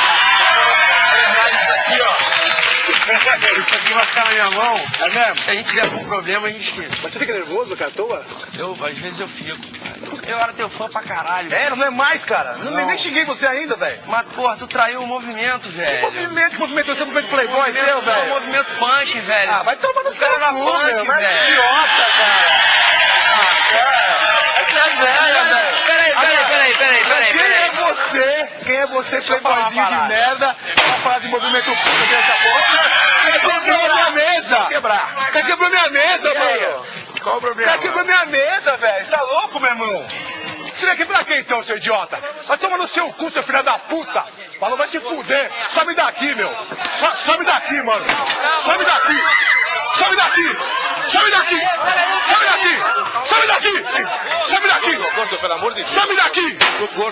Isso 1.55 1.73
aqui, 1.73 2.01
ó. 2.01 2.45
Isso 3.59 3.75
aqui 3.75 3.93
vai 3.95 4.07
ficar 4.07 4.25
na 4.25 4.31
minha 4.31 4.51
mão. 4.51 4.81
É 5.01 5.11
mesmo? 5.11 5.39
Se 5.43 5.51
a 5.51 5.55
gente 5.55 5.69
tiver 5.69 5.83
algum 5.83 6.05
problema, 6.05 6.49
a 6.49 6.51
gente. 6.51 6.75
Mas 7.03 7.13
você 7.13 7.19
fica 7.19 7.33
nervoso, 7.33 7.77
cara, 7.77 7.91
à 7.91 7.95
toa? 7.95 8.27
Eu, 8.59 8.77
às 8.83 8.99
vezes 8.99 9.21
eu 9.21 9.29
fico, 9.29 9.59
cara. 9.79 9.99
Eu 10.27 10.39
era 10.39 10.53
teu 10.53 10.69
fã 10.71 10.89
pra 10.89 11.03
caralho. 11.03 11.53
É, 11.53 11.71
não 11.71 11.85
é 11.87 11.91
mais, 11.91 12.25
cara. 12.25 12.55
Não, 12.55 12.71
Não. 12.73 12.87
Nem 12.87 12.97
xinguei 12.97 13.25
você 13.25 13.47
ainda, 13.47 13.77
velho. 13.77 14.01
Mas, 14.07 14.27
porra, 14.35 14.57
tu 14.57 14.67
traiu 14.67 15.03
o 15.03 15.07
movimento, 15.07 15.69
Que 15.69 15.77
velho. 15.77 16.03
movimento, 16.03 16.51
que 16.53 16.59
movimento? 16.59 16.87
Você 16.95 17.01
é 17.03 17.05
um 17.05 17.09
movimento 17.09 17.31
playboy 17.31 17.57
Movimento- 17.59 17.85
seu, 17.85 18.03
velho? 18.03 18.29
movimento 18.31 18.75
punk, 18.79 19.21
velho. 19.21 19.51
Ah, 19.53 19.63
vai 19.63 19.77
tomar 19.77 20.03
no 20.03 20.11
O 20.11 20.15
seu 20.15 20.29
cara 20.31 20.45
era 20.45 20.53
cu, 20.53 20.65
punk, 20.65 20.85
meu. 20.87 21.05
Mas 21.05 21.19
velho. 21.19 21.43
idiota, 21.45 22.07
cara. 22.17 22.65
Ah, 23.35 23.73
cara. 23.73 24.61
Essa 24.61 24.79
é 24.79 24.91
velha, 24.95 25.45
velho. 25.45 25.85
Peraí, 25.87 26.13
peraí, 26.15 26.45
peraí, 26.47 26.75
peraí, 26.75 27.05
peraí, 27.05 27.33
Quem 27.33 27.41
é 27.43 27.71
você 27.71 28.51
Quem 28.65 28.77
é 28.77 28.87
você, 28.87 29.21
playboyzinho 29.21 29.87
de 29.87 29.97
merda, 30.09 30.57
pra 30.75 30.95
falar 31.03 31.19
de 31.21 31.29
movimento 31.29 31.65
puta 31.67 32.07
dessa 32.07 32.33
porra? 32.43 33.05
Quebrou 33.61 33.61
minha 33.95 34.11
mesa? 34.11 34.65
Quebrar. 34.69 35.31
Quebrou 35.33 35.71
minha 35.71 35.89
mesa, 35.91 36.33
mano? 36.35 36.87
Qual 37.25 37.39
o 37.39 37.41
problema? 37.41 37.73
Quer 37.73 37.81
quebrou 37.81 38.05
minha 38.05 38.27
mesa, 38.27 38.77
velho. 38.77 39.05
Você 39.05 39.11
tá 39.11 39.23
louco, 39.23 39.59
meu 39.59 39.71
irmão? 39.71 40.07
Você 40.75 40.87
veio 40.87 40.93
aqui 40.93 41.05
pra 41.07 41.25
quê 41.25 41.39
então, 41.39 41.63
seu 41.63 41.77
idiota? 41.77 42.19
Vai 42.47 42.59
tomar 42.59 42.77
no 42.77 42.87
seu 42.89 43.11
cu, 43.15 43.31
seu 43.31 43.43
filho 43.43 43.63
da 43.63 43.79
puta! 43.79 44.25
Falou, 44.61 44.77
vai 44.77 44.89
se 44.89 45.01
fuder! 45.01 45.51
Sobe 45.69 45.95
daqui, 45.95 46.35
meu! 46.35 46.51
So- 47.01 47.17
sobe 47.25 47.45
daqui, 47.45 47.81
mano! 47.83 48.05
Sobe 48.65 48.85
daqui! 48.85 49.23
Sobe 49.95 50.17
daqui! 50.17 50.57
Sobe 51.09 51.31
daqui! 51.31 51.61
Sobe 52.29 52.45
daqui! 52.45 53.29
Sobe 53.29 53.47
daqui! 53.47 54.49
Sobe 54.51 54.69
daqui! 54.69 54.97
Gordo, 55.15 55.39
pelo 55.39 55.55
amor 55.55 55.75
de 55.75 55.83
Deus! 55.83 55.89
Sobe 55.89 56.17
daqui! 56.17 56.59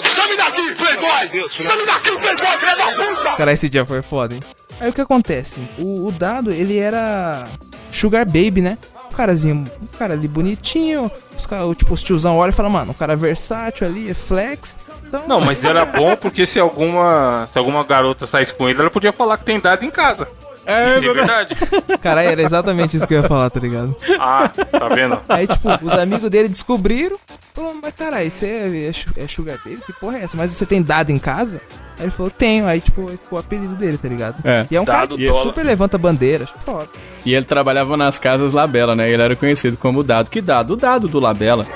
Sobe 0.08 0.36
daqui, 0.36 0.74
playboy! 0.74 1.50
Sobe 1.50 1.86
daqui, 1.86 2.18
playboy, 2.18 2.58
filho 2.58 2.76
da 2.76 2.92
puta! 2.92 3.36
Cara, 3.36 3.52
esse 3.52 3.68
dia 3.68 3.86
foi 3.86 4.02
foda, 4.02 4.34
hein? 4.34 4.42
Aí 4.80 4.90
o 4.90 4.92
que 4.92 5.00
acontece? 5.00 5.66
O, 5.78 6.08
o 6.08 6.12
dado, 6.12 6.50
ele 6.50 6.78
era 6.78 7.46
Sugar 7.92 8.26
Baby, 8.26 8.60
né? 8.60 8.76
O 9.12 9.16
carazinho, 9.16 9.70
o 9.80 9.96
cara 9.98 10.14
ali 10.14 10.26
bonitinho, 10.26 11.10
os 11.36 11.46
cara, 11.46 11.62
tipo, 11.74 11.92
os 11.92 12.02
tiozão 12.02 12.36
olham 12.36 12.50
e 12.50 12.54
falam, 12.56 12.70
mano, 12.70 12.92
o 12.92 12.94
cara 12.94 13.12
é 13.12 13.16
versátil 13.16 13.86
ali, 13.86 14.10
é 14.10 14.14
flex. 14.14 14.76
Então, 15.06 15.24
Não, 15.28 15.40
mas 15.40 15.64
era 15.64 15.84
bom 15.84 16.16
porque 16.16 16.46
se 16.46 16.58
alguma, 16.58 17.46
se 17.52 17.58
alguma 17.58 17.84
garota 17.84 18.26
saísse 18.26 18.54
com 18.54 18.68
ele, 18.68 18.80
ela 18.80 18.90
podia 18.90 19.12
falar 19.12 19.36
que 19.36 19.44
tem 19.44 19.60
dado 19.60 19.84
em 19.84 19.90
casa. 19.90 20.26
É, 20.64 20.96
Isso 20.98 21.10
é 21.10 21.12
verdade. 21.12 21.56
Cara, 22.00 22.22
era 22.22 22.40
exatamente 22.40 22.96
isso 22.96 23.06
que 23.06 23.14
eu 23.14 23.20
ia 23.22 23.28
falar, 23.28 23.50
tá 23.50 23.58
ligado? 23.58 23.96
Ah, 24.20 24.48
tá 24.48 24.88
vendo? 24.88 25.20
Aí, 25.28 25.46
tipo, 25.46 25.68
os 25.82 25.92
amigos 25.92 26.30
dele 26.30 26.48
descobriram. 26.48 27.16
Falou, 27.52 27.74
mas 27.82 27.92
caralho, 27.94 28.30
você 28.30 28.46
é, 28.46 29.20
é, 29.20 29.24
é 29.24 29.28
Sugar 29.28 29.58
Baby? 29.64 29.82
Que 29.84 29.92
porra 29.92 30.18
é 30.18 30.22
essa? 30.22 30.36
Mas 30.36 30.52
você 30.52 30.64
tem 30.64 30.80
dado 30.80 31.10
em 31.10 31.18
casa? 31.18 31.60
Aí 31.98 32.04
ele 32.04 32.10
falou, 32.12 32.30
tenho. 32.30 32.66
Aí, 32.68 32.80
tipo, 32.80 33.08
ficou 33.08 33.38
o 33.38 33.40
apelido 33.40 33.74
dele, 33.74 33.98
tá 33.98 34.08
ligado? 34.08 34.40
É. 34.48 34.64
E 34.70 34.76
é 34.76 34.80
um 34.80 34.84
Dado 34.84 35.08
cara 35.08 35.18
que 35.20 35.26
dólar. 35.26 35.42
super 35.42 35.66
levanta 35.66 35.98
bandeiras. 35.98 36.48
Foda. 36.64 36.88
E 37.24 37.34
ele 37.34 37.44
trabalhava 37.44 37.96
nas 37.96 38.18
casas 38.18 38.52
Labela, 38.52 38.96
né? 38.96 39.10
Ele 39.10 39.22
era 39.22 39.36
conhecido 39.36 39.76
como 39.76 40.00
o 40.00 40.02
Dado. 40.02 40.28
Que 40.28 40.40
Dado? 40.40 40.72
O 40.74 40.76
Dado 40.76 41.06
do 41.08 41.20
Labela. 41.20 41.66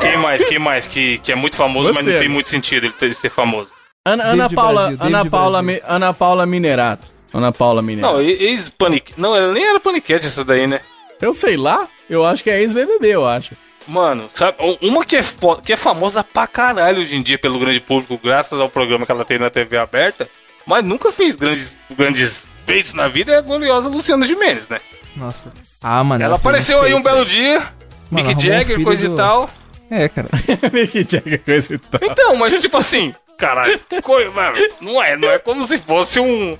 Quem 0.00 0.16
mais? 0.18 0.44
Quem 0.46 0.58
mais? 0.58 0.86
Que, 0.86 1.18
que 1.18 1.32
é 1.32 1.34
muito 1.34 1.56
famoso, 1.56 1.90
mas 1.92 2.04
Você. 2.04 2.12
não 2.12 2.18
tem 2.18 2.28
muito 2.28 2.48
sentido 2.48 2.86
ele 2.86 2.92
ter- 2.92 3.14
ser 3.14 3.30
famoso. 3.30 3.70
Ana, 4.06 4.50
Paula, 4.50 4.82
Brasil, 4.92 4.98
Ana 5.00 5.24
Paula. 5.30 5.62
Mi- 5.62 5.82
Ana 5.86 6.12
Paula 6.12 6.46
Minerato. 6.46 7.06
Ana 7.32 7.50
Paula 7.52 7.80
Minerato. 7.82 8.14
Não, 8.14 8.20
ex-panic. 8.22 9.14
Não, 9.16 9.34
ela 9.34 9.52
nem 9.52 9.64
era 9.64 9.80
paniquete 9.80 10.26
essa 10.26 10.44
daí, 10.44 10.66
né? 10.66 10.80
Eu 11.22 11.32
sei 11.32 11.56
lá, 11.56 11.88
eu 12.08 12.24
acho 12.24 12.42
que 12.44 12.50
é 12.50 12.60
ex-BBB, 12.60 13.08
eu 13.08 13.26
acho. 13.26 13.54
Mano, 13.86 14.28
sabe, 14.32 14.56
uma 14.82 15.04
que 15.04 15.16
é, 15.16 15.24
que 15.64 15.72
é 15.72 15.76
famosa 15.76 16.22
pra 16.24 16.46
caralho 16.46 17.00
hoje 17.02 17.16
em 17.16 17.22
dia 17.22 17.38
pelo 17.38 17.58
grande 17.58 17.80
público, 17.80 18.18
graças 18.22 18.58
ao 18.58 18.68
programa 18.68 19.04
que 19.06 19.12
ela 19.12 19.24
tem 19.24 19.38
na 19.38 19.50
TV 19.50 19.76
aberta, 19.76 20.28
mas 20.66 20.84
nunca 20.84 21.10
fez 21.12 21.36
grandes, 21.36 21.74
grandes 21.96 22.46
feitos 22.66 22.94
na 22.94 23.08
vida, 23.08 23.32
é 23.32 23.38
a 23.38 23.40
gloriosa 23.40 23.88
Luciana 23.88 24.26
Gimenez, 24.26 24.68
né? 24.68 24.78
Nossa. 25.16 25.52
Ah, 25.82 26.02
mano. 26.02 26.24
Ela 26.24 26.36
apareceu 26.36 26.78
aí 26.82 26.94
um 26.94 27.00
feitos, 27.00 27.04
belo 27.04 27.16
velho. 27.24 27.28
dia, 27.30 27.62
Mano, 28.10 28.28
Mick 28.28 28.38
um 28.38 28.40
Jagger, 28.40 28.66
filho 28.76 28.84
coisa 28.84 29.08
do- 29.08 29.14
e 29.14 29.16
tal. 29.16 29.50
É, 29.90 30.08
cara. 30.08 30.28
Mick 30.72 31.06
Jagger, 31.08 31.40
coisa 31.44 31.74
e 31.74 31.78
tal. 31.78 32.00
Então, 32.02 32.36
mas 32.36 32.60
tipo 32.60 32.76
assim, 32.76 33.12
caralho, 33.38 33.78
que 33.88 34.00
coisa, 34.02 34.30
mano, 34.30 34.56
não 34.80 35.02
é, 35.02 35.16
não 35.16 35.30
é 35.30 35.38
como 35.38 35.64
se 35.66 35.78
fosse 35.78 36.18
um, 36.20 36.56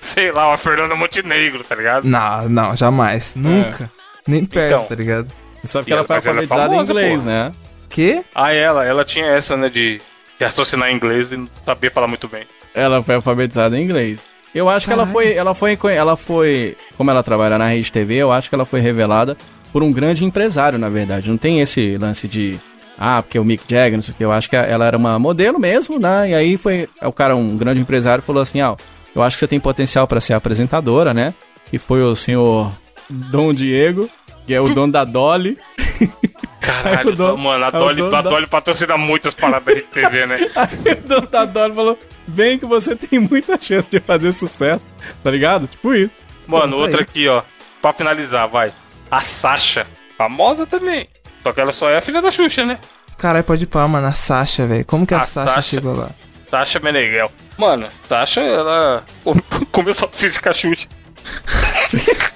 sei 0.00 0.30
lá, 0.30 0.48
uma 0.48 0.56
Fernanda 0.56 0.94
Montenegro, 0.94 1.64
tá 1.64 1.74
ligado? 1.74 2.04
Não, 2.06 2.48
não, 2.48 2.76
jamais. 2.76 3.34
Nunca. 3.34 3.90
Nem 4.26 4.44
perto, 4.44 4.74
Então. 4.74 4.84
tá 4.86 4.94
ligado? 4.94 5.28
Sabe 5.64 5.86
que 5.86 5.92
ela 5.92 6.00
ela- 6.00 6.06
foi 6.06 6.16
ela 6.16 6.24
é 6.24 6.28
alfabetizada 6.42 6.68
famosa, 6.70 6.92
em 6.92 6.96
inglês, 6.96 7.22
porra. 7.22 7.24
né? 7.48 7.52
Que? 7.88 8.24
Ah, 8.34 8.52
ela, 8.52 8.84
ela 8.86 9.04
tinha 9.04 9.26
essa, 9.26 9.56
né, 9.56 9.68
de 9.68 10.00
raciocinar 10.40 10.90
em 10.90 10.94
inglês 10.94 11.32
e 11.32 11.36
não 11.36 11.48
sabia 11.64 11.90
falar 11.90 12.06
muito 12.06 12.28
bem. 12.28 12.44
Ela 12.74 13.02
foi 13.02 13.16
alfabetizada 13.16 13.78
em 13.78 13.82
inglês. 13.82 14.20
Eu 14.54 14.68
acho 14.68 14.86
que 14.86 14.92
ela 14.92 15.06
foi, 15.06 15.32
ela 15.32 15.54
foi, 15.54 15.78
ela 15.94 16.16
foi, 16.16 16.76
como 16.96 17.10
ela 17.10 17.22
trabalha 17.22 17.56
na 17.56 17.68
Rede 17.68 17.92
TV, 17.92 18.16
eu 18.16 18.32
acho 18.32 18.48
que 18.48 18.54
ela 18.54 18.64
foi 18.64 18.80
revelada 18.80 19.36
por 19.72 19.82
um 19.82 19.92
grande 19.92 20.24
empresário, 20.24 20.78
na 20.78 20.88
verdade. 20.88 21.28
Não 21.28 21.38
tem 21.38 21.60
esse 21.60 21.96
lance 21.96 22.26
de, 22.26 22.58
ah, 22.98 23.22
porque 23.22 23.38
o 23.38 23.44
Mick 23.44 23.62
Jagger, 23.68 23.96
não 23.96 24.02
sei 24.02 24.12
o 24.12 24.16
que. 24.16 24.24
Eu 24.24 24.32
acho 24.32 24.48
que 24.50 24.56
ela 24.56 24.86
era 24.86 24.96
uma 24.96 25.18
modelo 25.18 25.58
mesmo, 25.58 25.98
né? 25.98 26.30
E 26.30 26.34
aí 26.34 26.56
foi, 26.56 26.88
o 27.02 27.12
cara, 27.12 27.36
um 27.36 27.56
grande 27.56 27.80
empresário, 27.80 28.22
falou 28.22 28.42
assim, 28.42 28.60
ah, 28.60 28.76
eu 29.14 29.22
acho 29.22 29.36
que 29.36 29.40
você 29.40 29.48
tem 29.48 29.60
potencial 29.60 30.06
pra 30.06 30.20
ser 30.20 30.34
apresentadora, 30.34 31.14
né? 31.14 31.32
E 31.72 31.78
foi 31.78 32.02
o 32.02 32.16
senhor 32.16 32.72
Dom 33.08 33.54
Diego, 33.54 34.10
que 34.46 34.54
é 34.54 34.60
o 34.60 34.74
dono 34.74 34.92
da 34.92 35.04
Dolly. 35.04 35.56
Caralho, 36.60 36.98
Aí 36.98 37.06
o 37.14 37.16
dono- 37.16 37.38
mano, 37.38 37.64
a 37.64 37.70
Dolly, 37.70 38.02
a 38.02 38.08
da- 38.10 38.20
Dolly 38.22 38.46
patrocina 38.46 38.96
muitas 38.98 39.32
paradas 39.34 39.74
de 39.74 39.82
TV, 39.82 40.26
né? 40.26 40.36
Aí 40.54 40.92
o 40.92 41.08
dono 41.08 41.26
da 41.26 41.44
Dolly 41.44 41.74
falou, 41.74 41.98
vem 42.28 42.58
que 42.58 42.66
você 42.66 42.94
tem 42.94 43.18
muita 43.18 43.58
chance 43.60 43.88
de 43.90 43.98
fazer 44.00 44.32
sucesso, 44.32 44.84
tá 45.22 45.30
ligado? 45.30 45.66
Tipo 45.66 45.94
isso. 45.94 46.12
Mano, 46.46 46.72
Pô, 46.72 46.76
tá 46.78 46.82
outra 46.82 46.98
aí. 46.98 47.02
aqui, 47.04 47.28
ó. 47.28 47.42
Pra 47.80 47.92
finalizar, 47.92 48.46
vai. 48.48 48.72
A 49.10 49.20
Sasha. 49.22 49.86
Famosa 50.18 50.66
também. 50.66 51.08
Só 51.42 51.52
que 51.52 51.60
ela 51.60 51.72
só 51.72 51.88
é 51.88 51.96
a 51.96 52.02
filha 52.02 52.20
da 52.20 52.30
Xuxa, 52.30 52.66
né? 52.66 52.78
Caralho, 53.16 53.44
pode 53.44 53.64
ir 53.64 53.66
pá, 53.66 53.86
mano. 53.88 54.06
A 54.06 54.12
Sasha, 54.12 54.66
velho. 54.66 54.84
Como 54.84 55.06
que 55.06 55.14
a, 55.14 55.18
A 55.18 55.22
Sasha, 55.22 55.54
Sasha. 55.54 55.62
chegou 55.76 55.96
lá? 55.96 56.10
Sasha 56.50 56.78
Meneghel. 56.80 57.30
Mano, 57.56 57.86
Sasha, 58.08 58.40
ela 58.40 59.02
come- 59.24 59.42
comeu 59.72 59.94
só 59.94 60.06
precisa 60.06 60.40
com 60.42 60.48
a 60.50 60.52
Xuxa. 60.52 60.86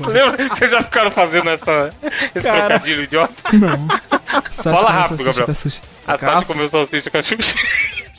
Lembra? 0.00 0.48
Vocês 0.48 0.70
já 0.70 0.82
ficaram 0.82 1.10
fazendo 1.10 1.50
essa, 1.50 1.90
esse 2.34 2.44
Cara. 2.44 2.66
trocadilho 2.68 3.02
idiota? 3.04 3.32
Sasha 4.50 4.62
Fala 4.62 4.86
comeu 4.86 5.00
rápido, 5.00 5.24
Gabriel. 5.24 5.46
com 5.46 5.50
a. 5.50 5.54
A 6.06 6.18
Sasha 6.18 6.46
comeu 6.46 6.68
salsicha 6.68 7.10
com 7.10 7.18
a 7.18 7.22
Xuxa. 7.22 7.54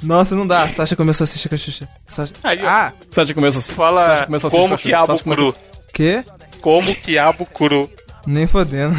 Nossa, 0.02 0.36
não 0.36 0.48
dá. 0.48 0.68
Sasha 0.70 0.96
comeu 0.96 1.14
salsicha 1.14 1.50
com 1.50 1.56
a 1.56 1.58
Xuxa. 1.58 1.88
Sasha... 2.08 2.34
Aí. 2.44 2.60
Ah, 2.66 2.94
Sasha 3.12 3.34
começa 3.34 3.62
Fala 3.74 4.02
Sasha 4.02 4.48
a 4.48 4.48
assistir 4.48 4.50
como 4.58 4.70
com 4.70 4.76
a 4.76 4.78
que 4.78 4.94
abo 4.94 5.08
Sasha 5.08 5.24
cru. 5.24 5.56
que? 5.94 6.24
Como 6.62 6.96
quiabo 6.96 7.46
cru. 7.46 7.90
Nem 8.26 8.48
fodendo. 8.48 8.96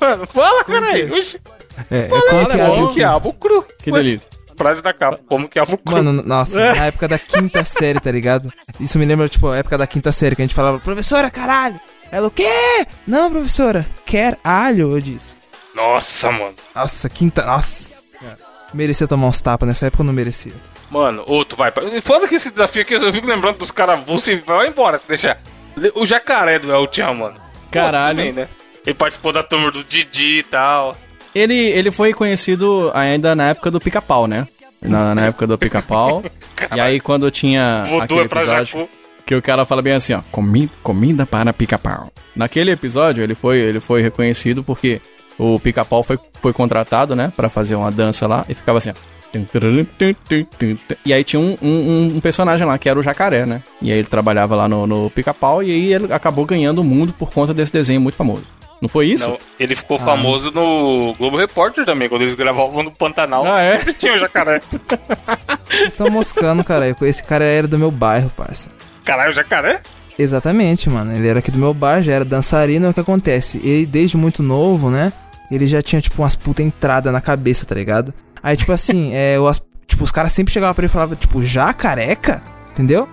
Mano, 0.00 0.26
fala, 0.26 0.64
caralho. 0.64 1.14
É, 1.90 1.96
é 2.06 2.08
como 2.08 2.88
que 2.88 2.94
quiabo 2.94 3.32
cru. 3.34 3.64
Que 3.78 3.90
delícia. 3.90 4.28
Frase 4.62 4.82
da 4.82 4.92
capa. 4.92 5.20
Como 5.26 5.48
quiabo 5.48 5.76
cru. 5.76 5.96
Mano, 5.96 6.22
nossa, 6.22 6.74
na 6.74 6.86
época 6.86 7.08
da 7.08 7.18
quinta 7.18 7.64
série, 7.64 8.00
tá 8.00 8.10
ligado? 8.10 8.52
Isso 8.78 8.98
me 8.98 9.04
lembra, 9.04 9.28
tipo, 9.28 9.48
a 9.48 9.56
época 9.56 9.76
da 9.76 9.86
quinta 9.86 10.12
série, 10.12 10.36
que 10.36 10.42
a 10.42 10.44
gente 10.44 10.54
falava, 10.54 10.78
professora, 10.78 11.30
caralho! 11.30 11.80
Ela, 12.10 12.28
o 12.28 12.30
quê? 12.30 12.86
Não, 13.06 13.30
professora, 13.30 13.86
quer 14.04 14.38
alho, 14.44 14.92
eu 14.92 15.00
disse. 15.00 15.38
Nossa, 15.74 16.30
mano. 16.30 16.54
Nossa, 16.74 17.08
quinta, 17.08 17.44
nossa. 17.44 18.02
Merecia 18.72 19.06
tomar 19.06 19.26
uns 19.28 19.40
tapas, 19.40 19.66
nessa 19.68 19.86
época 19.86 20.02
eu 20.02 20.06
não 20.06 20.12
merecia. 20.12 20.52
Mano, 20.90 21.24
outro 21.26 21.56
vai. 21.56 21.72
Foda 22.02 22.28
que 22.28 22.34
esse 22.34 22.50
desafio 22.50 22.82
aqui, 22.82 22.94
eu 22.94 23.12
fico 23.12 23.26
lembrando 23.26 23.58
dos 23.58 23.70
caras 23.70 23.98
e 24.28 24.36
vai 24.36 24.68
embora, 24.68 24.98
se 24.98 25.08
deixar. 25.08 25.38
O 25.94 26.04
jacaré 26.04 26.58
do 26.58 26.70
El 26.70 26.86
Chan, 26.92 27.14
mano. 27.14 27.36
Caralho. 27.70 28.16
Pô, 28.16 28.22
também, 28.22 28.32
né? 28.32 28.48
Ele 28.84 28.94
participou 28.94 29.32
da 29.32 29.42
turma 29.42 29.70
do 29.70 29.82
Didi 29.82 30.40
e 30.40 30.42
tal. 30.42 30.96
Ele, 31.34 31.54
ele 31.54 31.90
foi 31.90 32.12
conhecido 32.12 32.90
ainda 32.92 33.34
na 33.34 33.50
época 33.50 33.70
do 33.70 33.80
pica-pau, 33.80 34.26
né? 34.26 34.46
Na, 34.82 35.14
na 35.14 35.26
época 35.26 35.46
do 35.46 35.56
pica-pau. 35.58 36.22
e 36.74 36.80
aí 36.80 37.00
quando 37.00 37.30
tinha 37.30 37.84
Voodoo 37.88 38.20
é 38.20 38.28
pra 38.28 38.42
episódio 38.42 38.78
Jacu. 38.78 38.88
que 39.24 39.34
o 39.34 39.42
cara 39.42 39.64
fala 39.64 39.80
bem 39.82 39.92
assim, 39.92 40.12
ó, 40.14 40.20
"Comi- 40.30 40.70
comida 40.82 41.24
para 41.24 41.52
pica-pau. 41.52 42.08
Naquele 42.34 42.70
episódio 42.72 43.22
ele 43.22 43.34
foi, 43.34 43.58
ele 43.60 43.80
foi 43.80 44.02
reconhecido 44.02 44.62
porque 44.64 45.00
o 45.38 45.58
pica-pau 45.58 46.02
foi, 46.02 46.18
foi 46.40 46.52
contratado, 46.52 47.14
né, 47.16 47.32
Pra 47.36 47.48
fazer 47.48 47.74
uma 47.74 47.90
dança 47.90 48.26
lá 48.26 48.44
e 48.48 48.54
ficava 48.54 48.78
assim, 48.78 48.90
ó. 48.90 48.94
E 51.06 51.12
aí 51.12 51.24
tinha 51.24 51.40
um, 51.40 51.56
um, 51.62 52.16
um 52.16 52.20
personagem 52.20 52.66
lá 52.66 52.76
que 52.76 52.86
era 52.88 52.98
o 52.98 53.02
jacaré, 53.02 53.46
né? 53.46 53.62
E 53.80 53.90
aí 53.90 53.98
ele 53.98 54.06
trabalhava 54.08 54.54
lá 54.54 54.68
no, 54.68 54.86
no 54.86 55.08
pica-pau 55.10 55.62
e 55.62 55.70
aí 55.70 55.92
ele 55.94 56.12
acabou 56.12 56.44
ganhando 56.44 56.80
o 56.80 56.84
mundo 56.84 57.14
por 57.18 57.30
conta 57.30 57.54
desse 57.54 57.72
desenho 57.72 58.00
muito 58.00 58.14
famoso. 58.16 58.42
Não 58.82 58.88
foi 58.88 59.06
isso? 59.06 59.28
Não, 59.28 59.38
ele 59.60 59.76
ficou 59.76 59.96
famoso 59.96 60.50
no 60.50 61.14
Globo 61.16 61.36
Repórter 61.36 61.84
também, 61.84 62.08
quando 62.08 62.22
eles 62.22 62.34
gravavam 62.34 62.82
no 62.82 62.90
Pantanal. 62.90 63.46
Ah, 63.46 63.60
é? 63.60 63.78
Sempre 63.78 63.94
tinha 63.94 64.14
o 64.14 64.18
jacaré. 64.18 64.60
Vocês 65.70 65.84
estão 65.92 66.10
moscando, 66.10 66.64
caralho. 66.64 66.96
Esse 67.02 67.22
cara 67.22 67.44
era 67.44 67.68
do 67.68 67.78
meu 67.78 67.92
bairro, 67.92 68.28
parça. 68.30 68.70
Caralho, 69.04 69.30
o 69.30 69.34
jacaré? 69.34 69.80
Exatamente, 70.18 70.90
mano. 70.90 71.14
Ele 71.14 71.28
era 71.28 71.38
aqui 71.38 71.50
do 71.50 71.58
meu 71.58 71.72
bairro, 71.72 72.02
já 72.02 72.12
era 72.12 72.24
dançarino. 72.24 72.90
O 72.90 72.94
que 72.94 73.00
acontece? 73.00 73.58
Ele, 73.62 73.86
desde 73.86 74.16
muito 74.16 74.42
novo, 74.42 74.90
né? 74.90 75.12
Ele 75.50 75.66
já 75.66 75.80
tinha, 75.80 76.00
tipo, 76.02 76.20
umas 76.20 76.34
puta 76.34 76.62
entrada 76.62 77.12
na 77.12 77.20
cabeça, 77.20 77.64
tá 77.64 77.74
ligado? 77.74 78.12
Aí, 78.42 78.56
tipo 78.56 78.72
assim, 78.72 79.12
é, 79.14 79.38
o 79.38 79.46
as- 79.46 79.62
tipo, 79.86 80.02
os 80.02 80.10
caras 80.10 80.32
sempre 80.32 80.52
chegavam 80.52 80.74
pra 80.74 80.82
ele 80.82 80.90
e 80.90 80.92
falavam, 80.92 81.14
tipo, 81.16 81.44
já 81.44 81.72
careca? 81.72 82.42
Entendeu? 82.72 83.06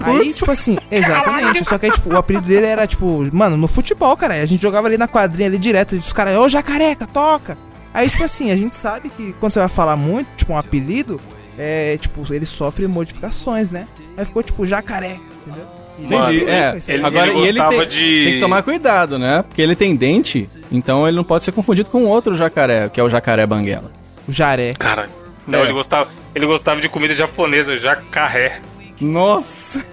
Aí, 0.00 0.32
tipo 0.32 0.50
assim, 0.50 0.76
exatamente. 0.90 1.64
Só 1.64 1.78
que 1.78 1.86
aí, 1.86 1.92
tipo, 1.92 2.12
o 2.12 2.18
apelido 2.18 2.46
dele 2.46 2.66
era, 2.66 2.86
tipo, 2.86 3.28
mano, 3.32 3.56
no 3.56 3.68
futebol, 3.68 4.16
cara. 4.16 4.34
A 4.34 4.46
gente 4.46 4.60
jogava 4.60 4.88
ali 4.88 4.98
na 4.98 5.06
quadrinha 5.06 5.48
ali 5.48 5.56
direto. 5.56 5.94
E 5.94 5.98
os 5.98 6.12
caras, 6.12 6.36
ô 6.36 6.48
jacareca, 6.48 7.06
toca! 7.06 7.56
Aí, 7.92 8.10
tipo 8.10 8.24
assim, 8.24 8.50
a 8.50 8.56
gente 8.56 8.74
sabe 8.74 9.08
que 9.08 9.32
quando 9.38 9.52
você 9.52 9.60
vai 9.60 9.68
falar 9.68 9.94
muito, 9.94 10.26
tipo, 10.36 10.52
um 10.52 10.58
apelido, 10.58 11.20
é, 11.56 11.96
tipo, 11.96 12.24
ele 12.34 12.44
sofre 12.44 12.88
modificações, 12.88 13.70
né? 13.70 13.86
Aí 14.16 14.24
ficou, 14.24 14.42
tipo, 14.42 14.66
jacaré, 14.66 15.20
entendeu? 15.46 15.84
Entendi. 15.96 16.50
é, 16.50 16.76
ele, 16.88 17.04
agora 17.04 17.30
ele 17.30 17.38
e 17.38 17.48
ele 17.48 17.62
tem, 17.62 17.86
de... 17.86 18.24
tem 18.24 18.34
que 18.34 18.40
tomar 18.40 18.64
cuidado, 18.64 19.16
né? 19.16 19.44
Porque 19.46 19.62
ele 19.62 19.76
tem 19.76 19.94
dente, 19.94 20.48
então 20.72 21.06
ele 21.06 21.16
não 21.16 21.22
pode 21.22 21.44
ser 21.44 21.52
confundido 21.52 21.88
com 21.88 22.04
outro 22.04 22.34
jacaré, 22.34 22.88
que 22.88 23.00
é 23.00 23.04
o 23.04 23.08
jacaré 23.08 23.46
banguela. 23.46 23.92
O 24.26 24.32
jaré. 24.32 24.74
Cara, 24.74 25.08
não, 25.46 25.60
é. 25.60 25.62
ele 25.62 25.72
gostava, 25.72 26.10
ele 26.34 26.46
gostava 26.46 26.80
de 26.80 26.88
comida 26.88 27.14
japonesa, 27.14 27.76
jacaré. 27.76 28.60
Nossa. 29.00 29.84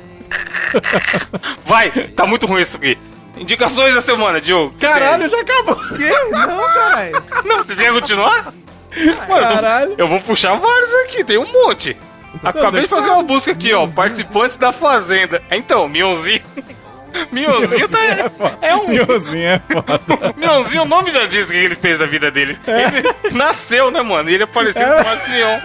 Vai, 1.65 1.91
tá 2.09 2.25
muito 2.25 2.45
ruim 2.45 2.61
isso 2.61 2.77
aqui. 2.77 2.97
Indicações 3.37 3.95
da 3.95 4.01
semana, 4.01 4.39
Diogo. 4.41 4.75
Caralho, 4.79 5.27
já 5.27 5.39
acabou. 5.39 5.75
Que? 5.75 6.09
Não, 6.29 6.73
caralho. 6.73 7.23
Não, 7.45 7.63
você 7.63 7.75
quer 7.75 7.91
continuar? 7.91 8.53
Mano, 9.27 9.47
Caralho. 9.47 9.95
Eu 9.97 10.07
vou 10.07 10.19
puxar 10.19 10.55
vários 10.55 10.93
aqui, 11.05 11.23
tem 11.23 11.37
um 11.37 11.51
monte. 11.51 11.95
Acabei 12.43 12.81
de 12.83 12.87
fazer 12.87 13.09
uma 13.09 13.23
busca 13.23 13.51
aqui, 13.51 13.73
ó. 13.73 13.87
Participantes 13.87 14.57
da 14.57 14.71
Fazenda. 14.71 15.41
Então, 15.49 15.87
Mionzinho. 15.87 16.41
Mionzinho 17.31 17.89
tá. 17.89 17.99
É, 18.61 18.69
é 18.69 18.75
um. 18.75 18.87
Mionzinho 18.87 19.47
é 19.47 19.59
foda. 19.59 20.33
Mionzinho, 20.37 20.83
o 20.83 20.85
nome 20.85 21.11
já 21.11 21.25
diz 21.25 21.45
o 21.45 21.51
que 21.51 21.57
ele 21.57 21.75
fez 21.75 21.99
da 21.99 22.05
vida 22.05 22.31
dele. 22.31 22.57
É. 22.67 23.25
Ele 23.27 23.37
nasceu, 23.37 23.91
né, 23.91 24.01
mano? 24.01 24.29
E 24.29 24.33
ele 24.33 24.43
é 24.43 24.47
parecido 24.47 24.85
é. 24.85 24.95
com 24.95 25.01
o 25.01 25.05
Marcos 25.05 25.29
Mion. 25.29 25.59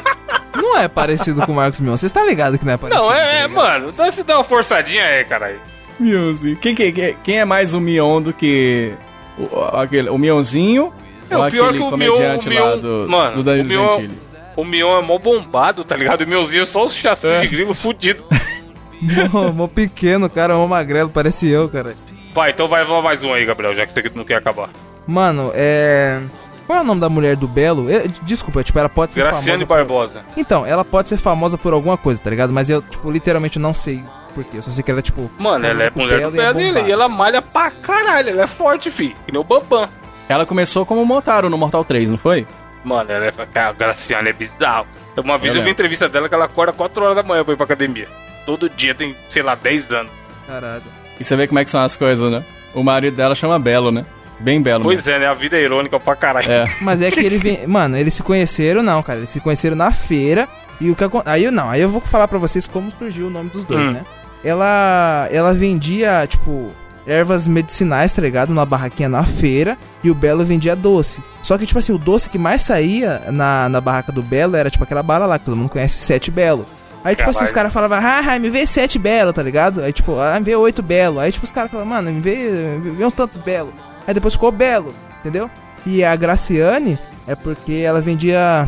Não 0.57 0.79
é 0.79 0.89
parecido 0.89 1.47
com 1.47 1.53
o 1.53 1.57
Marcos 1.57 1.81
Mion. 1.81 1.97
Você 1.97 2.07
está 2.07 2.25
ligado 2.25 2.59
que 2.59 2.65
não 2.65 2.73
é 2.73 2.77
parecido? 2.77 3.05
Não, 3.05 3.15
é, 3.15 3.43
é 3.43 3.47
mano. 3.47 3.89
Então 3.89 4.11
se 4.11 4.23
dá 4.23 4.39
uma 4.39 4.45
forçadinha 4.45 5.05
aí, 5.05 5.25
caralho. 5.25 5.61
Mionzinho. 5.99 6.57
Quem, 6.57 6.75
quem, 6.75 6.93
quem 7.23 7.39
é 7.39 7.45
mais 7.45 7.75
o 7.75 7.81
Mion 7.81 8.21
do 8.21 8.33
que. 8.33 8.93
O, 9.39 9.61
aquele, 9.77 10.09
o 10.09 10.19
Mionzinho? 10.19 10.93
É, 11.29 11.37
o 11.37 11.51
pior 11.51 11.73
que 11.73 11.79
o 11.81 11.97
Mion, 11.97 12.15
lá 12.15 12.77
do, 12.77 13.07
mano, 13.09 13.37
do 13.37 13.43
Danilo 13.43 13.67
o 13.67 13.69
Mion, 13.69 14.01
Gentili? 14.01 14.19
O 14.57 14.65
Mion 14.65 14.99
é 14.99 15.03
mó 15.03 15.19
bombado, 15.19 15.85
tá 15.85 15.97
ligado? 15.97 16.23
O 16.23 16.27
Mionzinho 16.27 16.63
é 16.63 16.67
só 16.67 16.85
os 16.85 16.95
chassi 16.95 17.27
é. 17.27 17.41
de 17.41 17.49
grilo 17.49 17.75
fudido. 17.75 18.25
mó, 19.33 19.53
mó 19.53 19.67
pequeno, 19.67 20.29
cara, 20.29 20.55
mó 20.55 20.67
magrelo, 20.67 21.11
parece 21.11 21.49
eu, 21.49 21.69
cara. 21.69 21.95
Vai, 22.35 22.51
então 22.51 22.69
vai 22.69 22.85
mais 23.03 23.25
um 23.25 23.33
aí, 23.33 23.45
Gabriel, 23.45 23.75
já 23.75 23.87
que 23.87 23.93
você 23.93 24.11
não 24.15 24.25
quer 24.25 24.37
acabar. 24.37 24.69
Mano, 25.07 25.53
é. 25.55 26.21
Qual 26.67 26.79
é 26.79 26.83
o 26.83 26.85
nome 26.85 27.01
da 27.01 27.09
mulher 27.09 27.37
do 27.37 27.47
Belo? 27.47 27.89
Eu, 27.89 28.09
desculpa, 28.23 28.65
tipo, 28.65 28.79
ela 28.79 28.89
pode 28.89 29.13
ser 29.13 29.21
Graciane 29.21 29.65
famosa. 29.65 29.67
Barbosa. 29.67 30.25
Por... 30.35 30.41
Então, 30.41 30.67
ela 30.67 30.85
pode 30.85 31.09
ser 31.09 31.17
famosa 31.17 31.57
por 31.57 31.73
alguma 31.73 31.97
coisa, 31.97 32.21
tá 32.21 32.29
ligado? 32.29 32.53
Mas 32.53 32.69
eu, 32.69 32.83
tipo, 32.83 33.09
literalmente 33.09 33.59
não 33.59 33.73
sei 33.73 34.03
por 34.35 34.45
quê. 34.45 34.59
Eu 34.59 34.63
só 34.63 34.71
sei 34.71 34.83
que 34.83 34.91
ela 34.91 34.99
é, 34.99 35.03
tipo. 35.03 35.31
Mano, 35.39 35.65
ela 35.65 35.85
é 35.85 35.93
mulher 35.95 36.23
do 36.23 36.33
Belo 36.33 36.61
e, 36.61 36.79
é 36.79 36.89
e 36.89 36.93
ela 36.93 37.09
malha 37.09 37.41
pra 37.41 37.71
caralho. 37.71 38.31
Ela 38.31 38.43
é 38.43 38.47
forte, 38.47 38.91
fi. 38.91 39.15
Que 39.25 39.33
nem 39.33 39.41
o 39.41 39.45
Bambam. 39.45 39.89
Ela 40.29 40.45
começou 40.45 40.85
como 40.85 41.07
Motaro 41.07 41.49
no 41.49 41.57
Mortal 41.57 41.85
3, 41.85 42.11
não 42.11 42.19
foi? 42.19 42.47
Mano, 42.85 43.11
ela 43.13 43.27
é. 43.27 43.33
A 43.61 43.73
Graciane 43.73 44.31
é 44.31 44.33
bizarro. 44.33 44.87
Uma 45.17 45.39
vez 45.39 45.55
eu, 45.55 45.61
eu 45.61 45.65
vi 45.65 45.71
entrevista 45.71 46.09
dela 46.09 46.29
que 46.29 46.35
ela 46.35 46.45
acorda 46.45 46.73
4 46.73 47.03
horas 47.03 47.17
da 47.17 47.23
manhã 47.23 47.45
pra 47.45 47.55
ir 47.55 47.57
pra 47.57 47.65
academia. 47.65 48.09
Todo 48.45 48.69
dia 48.69 48.95
tem, 48.95 49.15
sei 49.31 49.43
lá, 49.43 49.55
10 49.55 49.93
anos. 49.93 50.13
Caralho. 50.47 50.83
E 51.19 51.25
você 51.25 51.35
vê 51.35 51.47
como 51.47 51.59
é 51.59 51.65
que 51.65 51.71
são 51.71 51.81
as 51.81 51.97
coisas, 51.97 52.31
né? 52.31 52.45
O 52.75 52.83
marido 52.83 53.17
dela 53.17 53.35
chama 53.35 53.59
Belo, 53.59 53.91
né? 53.91 54.05
Bem 54.39 54.61
belo. 54.61 54.85
Pois 54.85 54.99
mesmo. 55.05 55.13
é, 55.13 55.19
né? 55.21 55.27
A 55.27 55.35
vida 55.35 55.57
é 55.57 55.63
irônica 55.63 55.99
pra 55.99 56.15
caralho. 56.15 56.51
É. 56.51 56.67
Mas 56.81 57.01
é 57.01 57.11
que 57.11 57.21
ele 57.21 57.39
vem. 57.39 57.65
Mano, 57.67 57.97
eles 57.97 58.15
se 58.15 58.23
conheceram, 58.23 58.83
não, 58.83 59.03
cara. 59.03 59.21
Eles 59.21 59.31
se 59.31 59.41
conheceram 59.41 59.77
na 59.77 59.93
feira. 59.93 60.49
E 60.81 60.91
o 60.91 60.95
que 60.95 61.05
Aí 61.25 61.45
eu 61.45 61.53
não, 61.53 61.71
aí 61.71 61.81
eu 61.81 61.89
vou 61.89 62.03
falar 62.03 62.29
pra 62.29 62.39
vocês 62.39 62.67
como 62.67 62.91
surgiu 62.91 63.29
o 63.29 63.31
nome 63.31 63.49
dos 63.49 63.65
dois, 63.65 63.81
hum. 63.81 63.93
né? 63.93 64.05
Ela. 64.45 65.27
Ela 65.31 65.55
vendia, 65.55 66.27
tipo, 66.29 66.71
ervas 67.07 67.47
medicinais, 67.47 68.13
tá 68.13 68.21
ligado? 68.21 68.49
Numa 68.51 68.67
barraquinha 68.67 69.09
na 69.09 69.25
feira. 69.25 69.79
E 70.03 70.11
o 70.11 70.15
Belo 70.15 70.45
vendia 70.45 70.77
doce. 70.77 71.23
Só 71.43 71.57
que, 71.57 71.67
tipo 71.67 71.79
assim, 71.79 71.93
o 71.93 71.99
doce 71.99 72.29
que 72.29 72.39
mais 72.39 72.63
saía 72.63 73.23
na, 73.31 73.69
na 73.69 73.81
barraca 73.81 74.13
do 74.13 74.23
Belo 74.23 74.57
era, 74.57 74.71
tipo, 74.71 74.85
aquela 74.85 75.03
bala 75.03 75.27
lá 75.27 75.39
que 75.39 75.45
todo 75.45 75.57
mundo 75.57 75.71
conhece, 75.71 75.99
Sete 75.99 76.31
Belo. 76.31 76.67
Aí, 77.07 77.15
tipo 77.15 77.27
Caralho. 77.27 77.37
assim, 77.37 77.45
os 77.45 77.53
caras 77.53 77.73
falavam, 77.73 77.99
ah, 78.03 78.37
me 78.37 78.51
vê 78.51 78.67
sete 78.67 78.99
belo, 78.99 79.33
tá 79.33 79.41
ligado? 79.41 79.81
Aí, 79.81 79.93
tipo, 79.93 80.19
ah, 80.19 80.41
me 80.41 80.45
vê 80.45 80.57
oito 80.57 80.83
belo. 80.83 81.21
Aí, 81.21 81.31
tipo, 81.31 81.45
os 81.45 81.53
caras 81.53 81.71
falavam, 81.71 81.95
mano, 81.95 82.11
me 82.11 82.21
vê, 82.21 82.51
me 82.83 82.91
vê 82.91 83.05
um 83.05 83.13
tantos 83.13 83.37
belo. 83.37 83.73
Aí 84.05 84.13
depois 84.13 84.35
ficou 84.35 84.51
belo, 84.51 84.93
entendeu? 85.21 85.49
E 85.87 86.03
a 86.03 86.17
Graciane 86.17 86.99
é 87.29 87.37
porque 87.37 87.75
ela 87.75 88.01
vendia. 88.01 88.67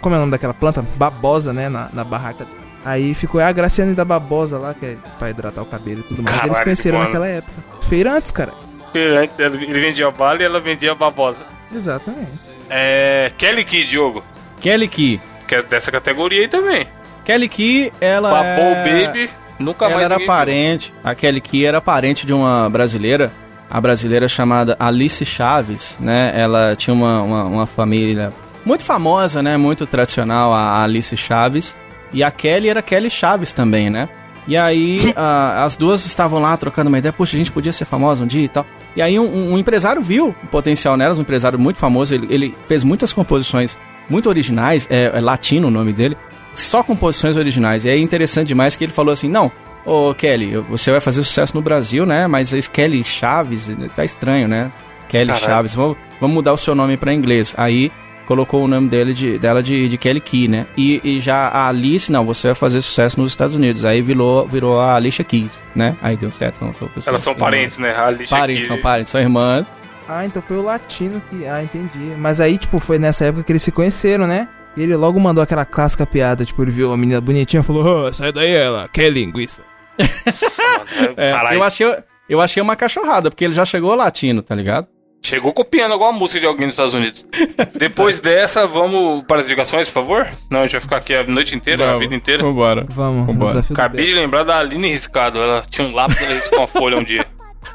Como 0.00 0.14
é 0.14 0.18
o 0.18 0.20
nome 0.20 0.30
daquela 0.30 0.54
planta? 0.54 0.84
Babosa, 0.96 1.52
né? 1.52 1.68
Na, 1.68 1.88
na 1.92 2.04
barraca. 2.04 2.46
Aí 2.84 3.14
ficou 3.14 3.40
a 3.40 3.52
Graciane 3.52 3.94
da 3.94 4.04
Babosa 4.04 4.58
lá, 4.58 4.74
que 4.74 4.86
é 4.86 4.96
pra 5.18 5.30
hidratar 5.30 5.62
o 5.62 5.66
cabelo 5.66 6.00
e 6.00 6.02
tudo 6.04 6.22
mais. 6.22 6.36
Caralho, 6.36 6.52
Eles 6.52 6.64
conheceram 6.64 6.98
naquela 7.00 7.26
época. 7.26 7.52
Feirantes, 7.82 8.30
cara. 8.30 8.52
Feirantes, 8.92 9.38
ele 9.38 9.80
vendia 9.80 10.10
bala 10.10 10.40
e 10.40 10.44
ela 10.44 10.60
vendia 10.60 10.94
babosa. 10.94 11.38
Exatamente. 11.72 12.32
É. 12.68 13.32
Kelly 13.36 13.64
Key, 13.64 13.84
Diogo. 13.84 14.24
Kelly 14.60 14.88
Key. 14.88 15.20
Que 15.46 15.56
é 15.56 15.62
dessa 15.62 15.92
categoria 15.92 16.40
aí 16.40 16.48
também. 16.48 16.86
Kelly 17.24 17.48
Key, 17.48 17.92
ela. 18.00 18.30
Babou 18.30 18.72
é... 18.74 19.06
Baby. 19.06 19.30
Nunca 19.58 19.84
ela 19.84 19.94
mais 19.94 20.04
era 20.04 20.20
parente. 20.20 20.90
Viu. 20.90 21.10
A 21.10 21.14
Kelly 21.14 21.40
Key 21.40 21.66
era 21.66 21.80
parente 21.80 22.26
de 22.26 22.32
uma 22.32 22.68
brasileira 22.70 23.30
a 23.70 23.80
brasileira 23.80 24.26
chamada 24.26 24.76
Alice 24.80 25.24
Chaves, 25.24 25.96
né? 26.00 26.32
Ela 26.34 26.74
tinha 26.74 26.92
uma, 26.92 27.22
uma, 27.22 27.44
uma, 27.44 27.66
família 27.66 28.32
muito 28.64 28.84
famosa, 28.84 29.40
né? 29.40 29.56
Muito 29.56 29.86
tradicional, 29.86 30.52
a 30.52 30.82
Alice 30.82 31.16
Chaves. 31.16 31.76
E 32.12 32.22
a 32.22 32.30
Kelly 32.30 32.68
era 32.68 32.82
Kelly 32.82 33.10
Chaves 33.10 33.52
também, 33.52 33.90
né? 33.90 34.08
E 34.46 34.56
aí 34.56 35.12
a, 35.16 35.64
as 35.64 35.76
duas 35.76 36.04
estavam 36.04 36.40
lá 36.40 36.56
trocando 36.56 36.88
uma 36.88 36.98
ideia, 36.98 37.12
poxa, 37.12 37.36
a 37.36 37.38
gente 37.38 37.52
podia 37.52 37.72
ser 37.72 37.84
famosa 37.84 38.24
um 38.24 38.26
dia 38.26 38.44
e 38.44 38.48
tal. 38.48 38.66
E 38.96 39.02
aí 39.02 39.18
um, 39.18 39.52
um 39.52 39.58
empresário 39.58 40.02
viu 40.02 40.28
o 40.28 40.46
potencial 40.48 40.96
nelas, 40.96 41.18
um 41.18 41.22
empresário 41.22 41.58
muito 41.58 41.76
famoso, 41.76 42.14
ele, 42.14 42.26
ele 42.30 42.54
fez 42.66 42.82
muitas 42.82 43.12
composições 43.12 43.78
muito 44.08 44.28
originais, 44.28 44.88
é, 44.90 45.16
é 45.16 45.20
latino 45.20 45.68
o 45.68 45.70
nome 45.70 45.92
dele, 45.92 46.16
só 46.54 46.82
composições 46.82 47.36
originais. 47.36 47.84
E 47.84 47.88
é 47.88 47.96
interessante 47.96 48.48
demais 48.48 48.74
que 48.74 48.84
ele 48.84 48.92
falou 48.92 49.12
assim, 49.12 49.28
não, 49.28 49.52
Ô, 49.84 50.14
Kelly, 50.14 50.56
você 50.56 50.90
vai 50.90 51.00
fazer 51.00 51.22
sucesso 51.22 51.56
no 51.56 51.62
Brasil, 51.62 52.04
né? 52.04 52.26
Mas 52.26 52.52
esse 52.52 52.68
Kelly 52.68 53.02
Chaves, 53.02 53.70
tá 53.96 54.04
estranho, 54.04 54.46
né? 54.46 54.70
Kelly 55.08 55.28
Caralho. 55.28 55.46
Chaves, 55.46 55.74
vamos, 55.74 55.96
vamos 56.20 56.34
mudar 56.34 56.52
o 56.52 56.58
seu 56.58 56.74
nome 56.74 56.96
para 56.96 57.14
inglês. 57.14 57.54
Aí 57.56 57.90
colocou 58.30 58.62
o 58.62 58.68
nome 58.68 58.88
dele 58.88 59.12
de, 59.12 59.40
dela 59.40 59.60
de, 59.60 59.88
de 59.88 59.98
Kelly 59.98 60.20
Key, 60.20 60.46
né? 60.46 60.64
E, 60.76 61.00
e, 61.02 61.20
já 61.20 61.48
a 61.48 61.66
Alice, 61.66 62.12
não, 62.12 62.24
você 62.24 62.46
vai 62.46 62.54
fazer 62.54 62.80
sucesso 62.80 63.20
nos 63.20 63.32
Estados 63.32 63.56
Unidos. 63.56 63.84
Aí 63.84 64.00
virou, 64.00 64.46
virou 64.46 64.78
a 64.78 64.94
Alicia 64.94 65.24
Keys, 65.24 65.60
né? 65.74 65.96
Aí 66.00 66.16
deu 66.16 66.30
certo. 66.30 66.64
Não, 66.64 66.70
pessoas, 66.70 67.08
Elas 67.08 67.22
são 67.22 67.34
parentes, 67.34 67.76
né? 67.76 67.90
A 67.90 68.06
Alicia 68.06 68.28
parentes, 68.28 68.68
Keys. 68.68 68.68
são 68.68 68.78
parentes, 68.78 69.10
são 69.10 69.20
irmãs. 69.20 69.66
Ah, 70.08 70.24
então 70.24 70.40
foi 70.40 70.58
o 70.58 70.62
latino 70.62 71.20
que. 71.28 71.44
Ah, 71.44 71.60
entendi. 71.60 72.14
Mas 72.18 72.40
aí, 72.40 72.56
tipo, 72.56 72.78
foi 72.78 73.00
nessa 73.00 73.24
época 73.24 73.42
que 73.42 73.50
eles 73.50 73.62
se 73.62 73.72
conheceram, 73.72 74.28
né? 74.28 74.48
E 74.76 74.82
ele 74.82 74.94
logo 74.94 75.18
mandou 75.18 75.42
aquela 75.42 75.64
clássica 75.64 76.06
piada, 76.06 76.44
tipo, 76.44 76.62
ele 76.62 76.70
viu 76.70 76.92
a 76.92 76.96
menina 76.96 77.20
bonitinha 77.20 77.62
e 77.62 77.64
falou: 77.64 78.06
oh, 78.06 78.12
sai 78.12 78.30
daí, 78.30 78.52
ela, 78.52 78.88
quer 78.92 79.10
linguiça 79.10 79.62
é, 81.16 81.32
eu, 81.56 81.62
achei, 81.64 81.86
eu 82.28 82.40
achei 82.40 82.62
uma 82.62 82.76
cachorrada, 82.76 83.28
porque 83.28 83.44
ele 83.44 83.52
já 83.54 83.64
chegou 83.64 83.92
latino, 83.96 84.40
tá 84.40 84.54
ligado? 84.54 84.86
Chegou 85.22 85.52
copiando 85.52 85.92
alguma 85.92 86.12
música 86.12 86.40
de 86.40 86.46
alguém 86.46 86.66
nos 86.66 86.74
Estados 86.74 86.94
Unidos. 86.94 87.26
Depois 87.76 88.20
dessa, 88.20 88.66
vamos 88.66 89.22
para 89.24 89.40
as 89.40 89.46
indicações, 89.46 89.86
por 89.86 89.94
favor? 89.94 90.28
Não, 90.48 90.60
a 90.60 90.62
gente 90.62 90.72
vai 90.72 90.80
ficar 90.80 90.96
aqui 90.96 91.14
a 91.14 91.24
noite 91.24 91.54
inteira, 91.54 91.84
vamos, 91.84 91.96
a 91.96 92.00
vida 92.00 92.14
inteira. 92.14 92.42
Vambora. 92.42 92.86
Vamos, 92.88 93.26
vambora. 93.26 93.64
Acabei 93.70 94.06
de 94.06 94.14
lembrar 94.14 94.44
da 94.44 94.58
Aline 94.58 94.88
Riscado. 94.88 95.38
Ela 95.38 95.62
tinha 95.68 95.86
um 95.86 95.92
lápis 95.92 96.48
com 96.48 96.56
uma 96.56 96.66
folha 96.66 96.96
um 96.96 97.04
dia. 97.04 97.26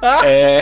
é... 0.25 0.61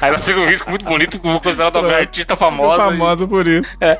Aí 0.00 0.08
ela 0.08 0.18
fez 0.18 0.36
um 0.36 0.46
risco 0.46 0.68
muito 0.68 0.84
bonito, 0.84 1.18
considerada 1.18 1.80
uma 1.80 1.92
artista 1.92 2.36
famosa. 2.36 2.84
Famosa 2.84 3.24
e... 3.24 3.28
por 3.28 3.46
isso. 3.46 3.70
É. 3.80 3.98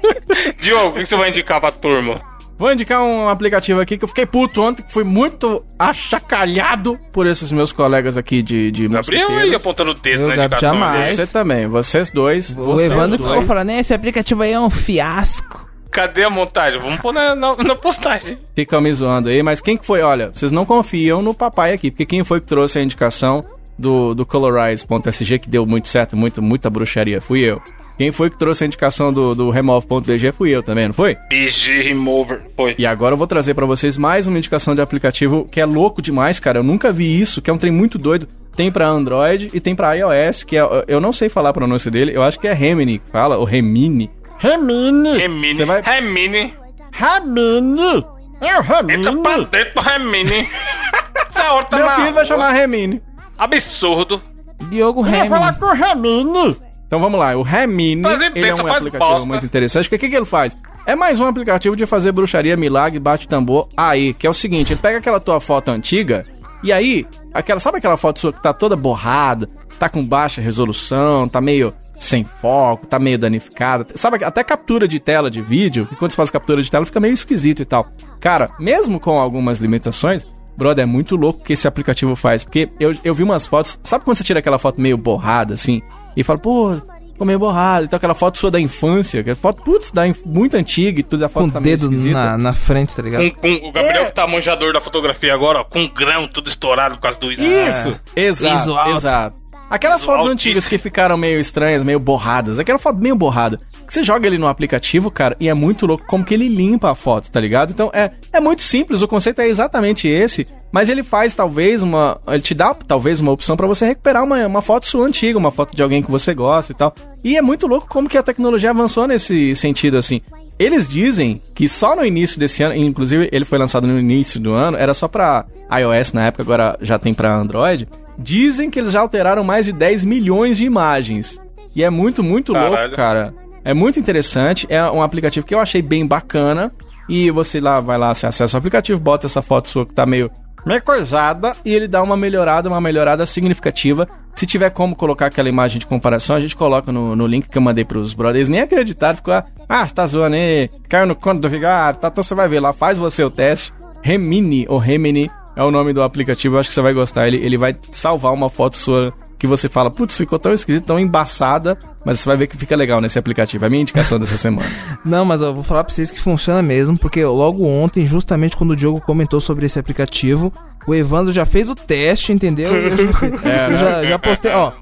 Diogo, 0.60 0.90
o 0.90 1.00
que 1.00 1.06
você 1.06 1.16
vai 1.16 1.30
indicar 1.30 1.60
pra 1.60 1.72
turma? 1.72 2.20
Vou 2.58 2.72
indicar 2.72 3.02
um 3.02 3.28
aplicativo 3.28 3.80
aqui 3.80 3.98
que 3.98 4.04
eu 4.04 4.08
fiquei 4.08 4.24
puto 4.24 4.62
ontem, 4.62 4.82
que 4.82 4.92
fui 4.92 5.04
muito 5.04 5.62
achacalhado 5.78 6.98
por 7.12 7.26
esses 7.26 7.52
meus 7.52 7.70
colegas 7.70 8.16
aqui 8.16 8.42
de, 8.42 8.70
de 8.70 8.88
Gabriel 8.88 9.28
aí 9.28 9.54
apontando 9.54 9.90
o 9.90 9.94
dedo 9.94 10.26
na 10.26 10.36
indicação. 10.36 10.72
Jamais. 10.72 11.16
Você 11.16 11.32
também, 11.32 11.66
vocês 11.66 12.10
dois. 12.10 12.50
O 12.50 12.62
vocês 12.62 12.90
Evandro 12.90 13.22
ficou 13.22 13.42
falando, 13.42 13.70
esse 13.70 13.92
aplicativo 13.92 14.42
aí 14.42 14.52
é 14.52 14.60
um 14.60 14.70
fiasco. 14.70 15.66
Cadê 15.90 16.24
a 16.24 16.30
montagem? 16.30 16.80
Vamos 16.80 17.00
pôr 17.00 17.12
na, 17.12 17.34
na, 17.34 17.56
na 17.56 17.76
postagem. 17.76 18.38
Ficam 18.54 18.80
me 18.80 18.92
zoando 18.92 19.28
aí, 19.28 19.42
mas 19.42 19.60
quem 19.60 19.76
que 19.76 19.86
foi? 19.86 20.02
Olha, 20.02 20.30
vocês 20.32 20.50
não 20.50 20.64
confiam 20.64 21.22
no 21.22 21.34
papai 21.34 21.72
aqui, 21.72 21.90
porque 21.90 22.06
quem 22.06 22.24
foi 22.24 22.40
que 22.40 22.46
trouxe 22.46 22.78
a 22.78 22.82
indicação 22.82 23.44
do, 23.78 24.14
do 24.14 24.26
Colorize.sg, 24.26 25.38
que 25.38 25.48
deu 25.48 25.66
muito 25.66 25.88
certo, 25.88 26.16
muito, 26.16 26.42
muita 26.42 26.68
bruxaria? 26.70 27.20
Fui 27.20 27.40
eu. 27.40 27.60
Quem 27.96 28.12
foi 28.12 28.28
que 28.28 28.38
trouxe 28.38 28.62
a 28.62 28.66
indicação 28.66 29.10
do, 29.12 29.34
do 29.34 29.50
Remove.bg 29.50 30.32
fui 30.32 30.50
eu 30.50 30.62
também, 30.62 30.86
não 30.86 30.94
foi? 30.94 31.16
BG 31.30 31.82
Remover, 31.82 32.42
foi. 32.54 32.74
E 32.78 32.84
agora 32.84 33.14
eu 33.14 33.16
vou 33.16 33.26
trazer 33.26 33.54
para 33.54 33.64
vocês 33.64 33.96
mais 33.96 34.26
uma 34.26 34.36
indicação 34.36 34.74
de 34.74 34.82
aplicativo 34.82 35.46
que 35.50 35.60
é 35.60 35.64
louco 35.64 36.02
demais, 36.02 36.38
cara. 36.38 36.58
Eu 36.58 36.62
nunca 36.62 36.92
vi 36.92 37.18
isso, 37.18 37.40
que 37.40 37.48
é 37.48 37.52
um 37.52 37.58
trem 37.58 37.72
muito 37.72 37.96
doido. 37.98 38.28
Tem 38.54 38.70
para 38.70 38.86
Android 38.86 39.50
e 39.52 39.60
tem 39.60 39.74
para 39.74 39.94
iOS, 39.94 40.42
que 40.42 40.56
é, 40.56 40.84
eu 40.88 41.00
não 41.00 41.12
sei 41.12 41.28
falar 41.28 41.50
a 41.50 41.54
pronúncia 41.54 41.90
dele, 41.90 42.14
eu 42.14 42.22
acho 42.22 42.38
que 42.38 42.48
é 42.48 42.52
Remini 42.52 43.00
fala, 43.10 43.36
ou 43.36 43.44
Remini. 43.44 44.10
Remini. 44.38 45.16
Remini. 45.16 45.56
Você 45.56 45.64
vai... 45.64 45.82
Remini. 45.82 46.54
Remini. 46.92 48.04
É 48.40 48.58
o 48.58 48.62
Remini. 48.62 49.06
Entra 49.06 49.22
pra 49.22 49.38
dentro, 49.38 49.82
Remini. 49.82 50.48
Essa 51.28 51.52
hora 51.52 51.64
tá 51.64 51.76
Meu 51.76 51.90
filho 51.90 52.12
vai 52.12 52.26
chamar 52.26 52.52
Remini. 52.52 53.02
Absurdo. 53.38 54.22
Diogo 54.70 55.02
Remini. 55.02 55.28
Vai 55.28 55.38
falar 55.38 55.58
com 55.58 55.66
o 55.66 55.72
Remini. 55.72 56.56
Então 56.96 57.10
vamos 57.10 57.20
lá, 57.20 57.36
o 57.36 57.42
Remini, 57.42 58.02
ele 58.34 58.48
é 58.48 58.54
um 58.54 58.66
aplicativo 58.66 59.10
bosta. 59.10 59.26
muito 59.26 59.44
interessante. 59.44 59.86
O 59.86 59.90
que, 59.90 59.98
que, 59.98 60.08
que 60.08 60.16
ele 60.16 60.24
faz? 60.24 60.56
É 60.86 60.96
mais 60.96 61.20
um 61.20 61.26
aplicativo 61.26 61.76
de 61.76 61.84
fazer 61.84 62.10
bruxaria, 62.10 62.56
milagre, 62.56 62.98
bate 62.98 63.28
tambor 63.28 63.68
aí, 63.76 64.14
que 64.14 64.26
é 64.26 64.30
o 64.30 64.32
seguinte, 64.32 64.72
ele 64.72 64.80
pega 64.80 64.96
aquela 64.96 65.20
tua 65.20 65.38
foto 65.38 65.68
antiga 65.70 66.24
E 66.64 66.72
aí, 66.72 67.06
aquela, 67.34 67.60
sabe 67.60 67.76
aquela 67.76 67.98
foto 67.98 68.18
sua 68.18 68.32
que 68.32 68.42
tá 68.42 68.54
toda 68.54 68.74
borrada, 68.74 69.46
tá 69.78 69.90
com 69.90 70.02
baixa 70.02 70.40
resolução, 70.40 71.28
tá 71.28 71.38
meio 71.38 71.70
sem 71.98 72.24
foco, 72.24 72.86
tá 72.86 72.98
meio 72.98 73.18
danificada. 73.18 73.86
Sabe, 73.94 74.24
até 74.24 74.42
captura 74.42 74.88
de 74.88 74.98
tela 74.98 75.30
de 75.30 75.42
vídeo, 75.42 75.84
que 75.84 75.96
quando 75.96 76.12
você 76.12 76.16
faz 76.16 76.30
captura 76.30 76.62
de 76.62 76.70
tela 76.70 76.86
fica 76.86 76.98
meio 76.98 77.12
esquisito 77.12 77.60
e 77.60 77.66
tal. 77.66 77.84
Cara, 78.18 78.48
mesmo 78.58 78.98
com 78.98 79.18
algumas 79.18 79.58
limitações, 79.58 80.26
brother, 80.56 80.84
é 80.84 80.86
muito 80.86 81.14
louco 81.14 81.40
o 81.40 81.44
que 81.44 81.52
esse 81.52 81.68
aplicativo 81.68 82.16
faz. 82.16 82.42
Porque 82.42 82.70
eu, 82.80 82.96
eu 83.04 83.12
vi 83.12 83.22
umas 83.22 83.46
fotos, 83.46 83.78
sabe 83.82 84.02
quando 84.02 84.16
você 84.16 84.24
tira 84.24 84.38
aquela 84.38 84.58
foto 84.58 84.80
meio 84.80 84.96
borrada, 84.96 85.52
assim, 85.52 85.82
e 86.16 86.22
fala, 86.22 86.38
pô, 86.38 86.74
ficou 87.12 87.26
meio 87.26 87.38
borrado. 87.38 87.84
Então 87.84 87.96
aquela 87.96 88.14
foto 88.14 88.38
sua 88.38 88.50
da 88.50 88.60
infância, 88.60 89.20
aquela 89.20 89.36
foto, 89.36 89.62
putz, 89.62 89.90
da 89.90 90.06
inf... 90.06 90.18
muito 90.24 90.56
antiga 90.56 91.00
e 91.00 91.02
tudo, 91.02 91.24
a 91.24 91.28
foto 91.28 91.46
com 91.46 91.50
tá 91.50 91.58
o 91.58 91.62
dedo 91.62 91.90
meio 91.90 92.12
na, 92.12 92.38
na 92.38 92.54
frente, 92.54 92.94
tá 92.94 93.02
ligado? 93.02 93.30
Com, 93.32 93.58
com 93.58 93.68
o 93.68 93.72
Gabriel 93.72 94.06
que 94.06 94.14
tá 94.14 94.26
manjador 94.26 94.72
da 94.72 94.80
fotografia 94.80 95.34
agora, 95.34 95.60
ó, 95.60 95.64
com 95.64 95.86
grão 95.88 96.28
tudo 96.28 96.48
estourado 96.48 96.96
por 96.96 97.02
causa 97.02 97.18
do 97.18 97.32
Isso! 97.32 97.98
Exato, 98.14 98.54
ISO 98.54 98.76
alto. 98.76 98.96
exato. 98.96 99.46
Aquelas 99.68 100.04
fotos 100.04 100.28
altíssimo. 100.28 100.50
antigas 100.50 100.68
que 100.68 100.78
ficaram 100.78 101.16
meio 101.16 101.40
estranhas, 101.40 101.82
meio 101.82 101.98
borradas. 101.98 102.60
Aquela 102.60 102.78
foto 102.78 102.98
meio 103.00 103.16
borrada. 103.16 103.60
Você 103.88 104.02
joga 104.02 104.26
ele 104.26 104.38
no 104.38 104.46
aplicativo, 104.46 105.10
cara, 105.10 105.36
e 105.38 105.48
é 105.48 105.54
muito 105.54 105.86
louco 105.86 106.04
como 106.06 106.24
que 106.24 106.34
ele 106.34 106.48
limpa 106.48 106.90
a 106.90 106.94
foto, 106.94 107.30
tá 107.30 107.40
ligado? 107.40 107.70
Então 107.70 107.90
é, 107.92 108.10
é 108.32 108.40
muito 108.40 108.62
simples, 108.62 109.02
o 109.02 109.08
conceito 109.08 109.40
é 109.40 109.48
exatamente 109.48 110.08
esse. 110.08 110.46
Mas 110.72 110.88
ele 110.88 111.02
faz 111.02 111.34
talvez 111.34 111.82
uma. 111.82 112.20
Ele 112.26 112.42
te 112.42 112.54
dá 112.54 112.74
talvez 112.74 113.20
uma 113.20 113.32
opção 113.32 113.56
pra 113.56 113.66
você 113.66 113.86
recuperar 113.86 114.24
uma, 114.24 114.46
uma 114.46 114.60
foto 114.60 114.86
sua 114.86 115.06
antiga, 115.06 115.38
uma 115.38 115.50
foto 115.50 115.74
de 115.74 115.82
alguém 115.82 116.02
que 116.02 116.10
você 116.10 116.34
gosta 116.34 116.72
e 116.72 116.74
tal. 116.74 116.94
E 117.24 117.36
é 117.36 117.42
muito 117.42 117.66
louco 117.66 117.88
como 117.88 118.08
que 118.08 118.18
a 118.18 118.22
tecnologia 118.22 118.70
avançou 118.70 119.06
nesse 119.06 119.54
sentido, 119.54 119.96
assim. 119.96 120.20
Eles 120.58 120.88
dizem 120.88 121.40
que 121.54 121.68
só 121.68 121.94
no 121.94 122.04
início 122.04 122.38
desse 122.38 122.62
ano, 122.62 122.74
inclusive 122.74 123.28
ele 123.30 123.44
foi 123.44 123.58
lançado 123.58 123.86
no 123.86 123.98
início 123.98 124.40
do 124.40 124.52
ano, 124.52 124.76
era 124.76 124.94
só 124.94 125.06
pra 125.06 125.44
iOS 125.70 126.12
na 126.12 126.26
época, 126.26 126.42
agora 126.42 126.78
já 126.80 126.98
tem 126.98 127.12
pra 127.12 127.34
Android. 127.34 127.86
Dizem 128.18 128.70
que 128.70 128.78
eles 128.78 128.92
já 128.92 129.00
alteraram 129.00 129.44
mais 129.44 129.66
de 129.66 129.72
10 129.72 130.04
milhões 130.06 130.56
de 130.56 130.64
imagens. 130.64 131.38
E 131.74 131.84
é 131.84 131.90
muito, 131.90 132.22
muito 132.22 132.54
Caralho. 132.54 132.74
louco, 132.74 132.96
cara. 132.96 133.34
É 133.66 133.74
muito 133.74 133.98
interessante. 133.98 134.64
É 134.70 134.80
um 134.88 135.02
aplicativo 135.02 135.44
que 135.44 135.52
eu 135.52 135.58
achei 135.58 135.82
bem 135.82 136.06
bacana. 136.06 136.72
E 137.08 137.32
você 137.32 137.60
lá 137.60 137.80
vai 137.80 137.98
lá, 137.98 138.14
você 138.14 138.26
acessa 138.26 138.56
o 138.56 138.58
aplicativo, 138.58 138.98
bota 139.00 139.26
essa 139.26 139.42
foto 139.42 139.68
sua 139.68 139.84
que 139.84 139.92
tá 139.92 140.04
meio, 140.06 140.30
meio 140.64 140.82
coisada 140.82 141.56
e 141.64 141.72
ele 141.72 141.86
dá 141.86 142.02
uma 142.02 142.16
melhorada, 142.16 142.68
uma 142.68 142.80
melhorada 142.80 143.24
significativa. 143.26 144.08
Se 144.34 144.46
tiver 144.46 144.70
como 144.70 144.96
colocar 144.96 145.26
aquela 145.26 145.48
imagem 145.48 145.78
de 145.78 145.86
comparação, 145.86 146.34
a 146.34 146.40
gente 146.40 146.56
coloca 146.56 146.90
no, 146.90 147.14
no 147.14 147.26
link 147.26 147.48
que 147.48 147.58
eu 147.58 147.62
mandei 147.62 147.84
pros 147.84 148.12
brothers. 148.12 148.48
Nem 148.48 148.60
acreditaram, 148.60 149.16
ficou, 149.16 149.34
ah, 149.34 149.86
tá 149.86 150.06
zoando 150.06 150.34
aí, 150.34 150.68
caiu 150.88 151.06
no 151.06 151.14
conto 151.14 151.40
do 151.40 151.48
vigário, 151.48 151.98
tá, 152.00 152.08
então 152.08 152.24
você 152.24 152.34
vai 152.34 152.48
ver 152.48 152.60
lá, 152.60 152.72
faz 152.72 152.98
você 152.98 153.22
o 153.22 153.30
teste. 153.30 153.72
Remini 154.02 154.66
ou 154.68 154.78
Remini 154.78 155.30
é 155.54 155.62
o 155.62 155.70
nome 155.70 155.92
do 155.92 156.02
aplicativo, 156.02 156.56
eu 156.56 156.60
acho 156.60 156.68
que 156.68 156.74
você 156.74 156.82
vai 156.82 156.92
gostar. 156.92 157.28
Ele, 157.28 157.36
ele 157.36 157.56
vai 157.56 157.76
salvar 157.92 158.32
uma 158.32 158.50
foto 158.50 158.76
sua 158.76 159.12
que 159.38 159.46
você 159.46 159.68
fala, 159.68 159.90
putz, 159.90 160.16
ficou 160.16 160.38
tão 160.38 160.52
esquisito, 160.52 160.84
tão 160.84 160.98
embaçada, 160.98 161.76
mas 162.04 162.20
você 162.20 162.28
vai 162.28 162.36
ver 162.36 162.46
que 162.46 162.56
fica 162.56 162.74
legal 162.74 163.00
nesse 163.00 163.18
aplicativo. 163.18 163.64
É 163.64 163.66
a 163.66 163.70
minha 163.70 163.82
indicação 163.82 164.18
dessa 164.18 164.38
semana. 164.38 164.66
Não, 165.04 165.24
mas 165.24 165.40
eu 165.42 165.52
vou 165.54 165.62
falar 165.62 165.84
pra 165.84 165.92
vocês 165.92 166.10
que 166.10 166.20
funciona 166.20 166.62
mesmo, 166.62 166.98
porque 166.98 167.24
logo 167.24 167.64
ontem, 167.66 168.06
justamente 168.06 168.56
quando 168.56 168.70
o 168.72 168.76
Diogo 168.76 169.00
comentou 169.00 169.40
sobre 169.40 169.66
esse 169.66 169.78
aplicativo, 169.78 170.52
o 170.86 170.94
Evandro 170.94 171.32
já 171.32 171.44
fez 171.44 171.68
o 171.68 171.74
teste, 171.74 172.32
entendeu? 172.32 172.72
E 172.74 172.84
eu 172.86 172.90
já, 172.96 173.06
É, 173.50 173.66
eu 173.66 173.70
né? 173.70 173.76
já, 173.76 174.04
já 174.04 174.18
postei, 174.18 174.52
ó, 174.52 174.72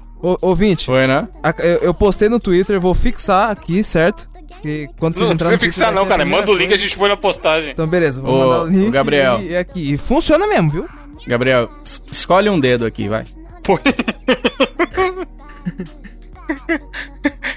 ouvinte, 0.41 0.85
Foi, 0.85 1.05
né? 1.07 1.27
a- 1.43 1.53
eu, 1.59 1.77
eu 1.79 1.93
postei 1.93 2.29
no 2.29 2.39
Twitter, 2.39 2.79
vou 2.79 2.93
fixar 2.93 3.49
aqui, 3.51 3.83
certo? 3.83 4.27
Que 4.61 4.87
quando 4.97 5.15
vocês 5.15 5.27
Não 5.27 5.35
entrarem 5.35 5.57
precisa 5.57 5.85
no 5.87 5.91
Twitter, 5.91 5.93
fixar 5.93 5.93
não, 5.93 6.05
cara. 6.07 6.25
Manda 6.25 6.49
o 6.49 6.55
link 6.55 6.71
e 6.71 6.73
a 6.73 6.77
gente 6.77 6.97
põe 6.97 7.09
na 7.09 7.17
postagem. 7.17 7.71
Então, 7.71 7.85
beleza, 7.85 8.21
vou 8.21 8.33
Ô, 8.33 8.39
mandar 8.47 8.63
o 8.63 8.67
link. 8.67 8.87
ô, 8.87 8.91
Gabriel. 8.91 9.41
E, 9.41 9.49
e 9.49 9.57
aqui. 9.57 9.93
E 9.93 9.97
funciona 9.97 10.47
mesmo, 10.47 10.71
viu? 10.71 10.85
Gabriel, 11.27 11.69
es- 11.83 12.01
escolhe 12.11 12.49
um 12.49 12.59
dedo 12.59 12.85
aqui, 12.85 13.09
vai. 13.09 13.25
Põe. 13.65 13.79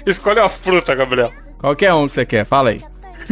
Escolhe 0.05 0.39
uma 0.39 0.49
fruta, 0.49 0.95
Gabriel. 0.95 1.31
Qualquer 1.59 1.93
um 1.93 2.07
que 2.07 2.15
você 2.15 2.25
quer, 2.25 2.45
fala 2.45 2.71
aí. 2.71 2.81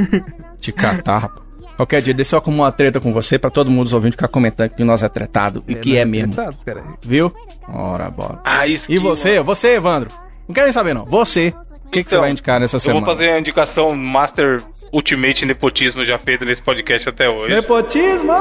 Te 0.61 0.71
catar, 0.71 1.17
rapaz. 1.19 1.47
Qualquer 1.75 2.01
dia, 2.01 2.13
deixa 2.13 2.35
eu 2.35 2.39
arrumar 2.39 2.65
uma 2.65 2.71
treta 2.71 2.99
com 2.99 3.13
você 3.13 3.37
pra 3.37 3.51
todo 3.51 3.69
mundo 3.69 3.85
os 3.85 3.93
ouvintes 3.93 4.15
ficar 4.15 4.27
comentando 4.27 4.71
que 4.71 4.83
nós 4.83 5.03
é 5.03 5.09
tretado. 5.09 5.63
E 5.67 5.75
que 5.75 5.95
é, 5.95 6.05
mesmo. 6.05 6.33
Tretado, 6.33 6.57
peraí. 6.65 6.83
Viu? 7.03 7.31
Ora, 7.71 8.09
bora. 8.09 8.39
Ah, 8.43 8.65
isso 8.65 8.91
E 8.91 8.97
você? 8.97 9.39
Você, 9.41 9.75
Evandro? 9.75 10.09
Não 10.47 10.55
quero 10.55 10.65
nem 10.65 10.73
saber, 10.73 10.95
não. 10.95 11.05
Você. 11.05 11.53
O 11.87 11.89
que, 11.89 12.03
que 12.03 12.09
você 12.09 12.15
Então, 12.15 12.21
vai 12.21 12.31
indicar 12.31 12.59
nessa 12.59 12.75
Eu 12.75 12.79
semana? 12.81 13.05
vou 13.05 13.15
fazer 13.15 13.29
a 13.29 13.39
indicação 13.39 13.95
Master 13.95 14.61
Ultimate 14.91 15.45
Nepotismo 15.45 16.03
já 16.05 16.17
feito 16.17 16.43
nesse 16.45 16.61
podcast 16.61 17.07
até 17.09 17.29
hoje. 17.29 17.55
Nepotismo! 17.55 18.33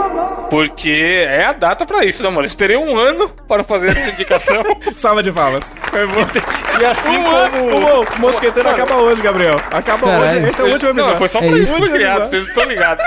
Porque 0.50 0.90
é 1.28 1.44
a 1.44 1.52
data 1.52 1.86
pra 1.86 2.04
isso, 2.04 2.22
né, 2.22 2.28
mano? 2.28 2.44
Esperei 2.44 2.76
um 2.76 2.96
ano 2.96 3.28
para 3.48 3.62
fazer 3.64 3.90
essa 3.90 4.10
indicação. 4.10 4.62
Salva 4.96 5.22
de 5.22 5.30
palmas. 5.32 5.72
Foi 5.90 6.06
bom. 6.08 6.20
e 6.80 6.84
assim 6.84 7.22
como. 7.22 8.02
O 8.16 8.20
mosqueteiro 8.20 8.68
acaba 8.68 8.96
hoje, 8.96 9.22
Gabriel. 9.22 9.56
Acaba 9.72 10.06
Caralho. 10.06 10.40
hoje. 10.40 10.50
Esse 10.50 10.60
é 10.60 10.64
o 10.64 10.72
último 10.72 10.90
episódio. 10.90 11.10
Não, 11.12 11.18
foi 11.18 11.28
só 11.28 11.38
É 11.38 11.48
pra 11.48 11.58
isso. 11.58 11.78
isso 11.80 11.90
criado, 11.90 12.28
vocês 12.28 12.48
estão 12.48 12.64
ligados. 12.64 13.04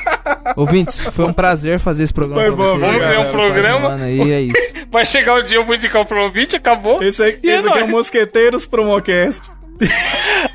Ouvintes, 0.56 1.00
foi 1.00 1.24
um 1.24 1.32
prazer 1.32 1.78
fazer 1.78 2.04
esse 2.04 2.12
programa 2.12 2.42
Foi 2.42 2.50
pra 2.52 2.56
bom, 2.56 2.70
vocês. 2.78 2.80
vamos 2.92 3.06
criar 3.06 3.20
um 3.20 3.30
programa. 3.30 3.94
Aí, 4.02 4.32
é 4.32 4.40
isso. 4.42 4.74
Vai 4.90 5.04
chegar 5.06 5.34
o 5.34 5.42
dia, 5.42 5.56
eu 5.58 5.64
vou 5.64 5.74
indicar 5.74 6.02
o 6.02 6.06
Promobit, 6.06 6.54
acabou. 6.56 7.02
Esse, 7.02 7.22
aqui- 7.22 7.46
E 7.46 7.50
é 7.50 7.56
esse 7.58 7.68
aqui 7.68 7.78
é 7.78 7.84
o. 7.84 7.88
Mosqueteiros 7.88 8.66
Promocast. 8.66 9.40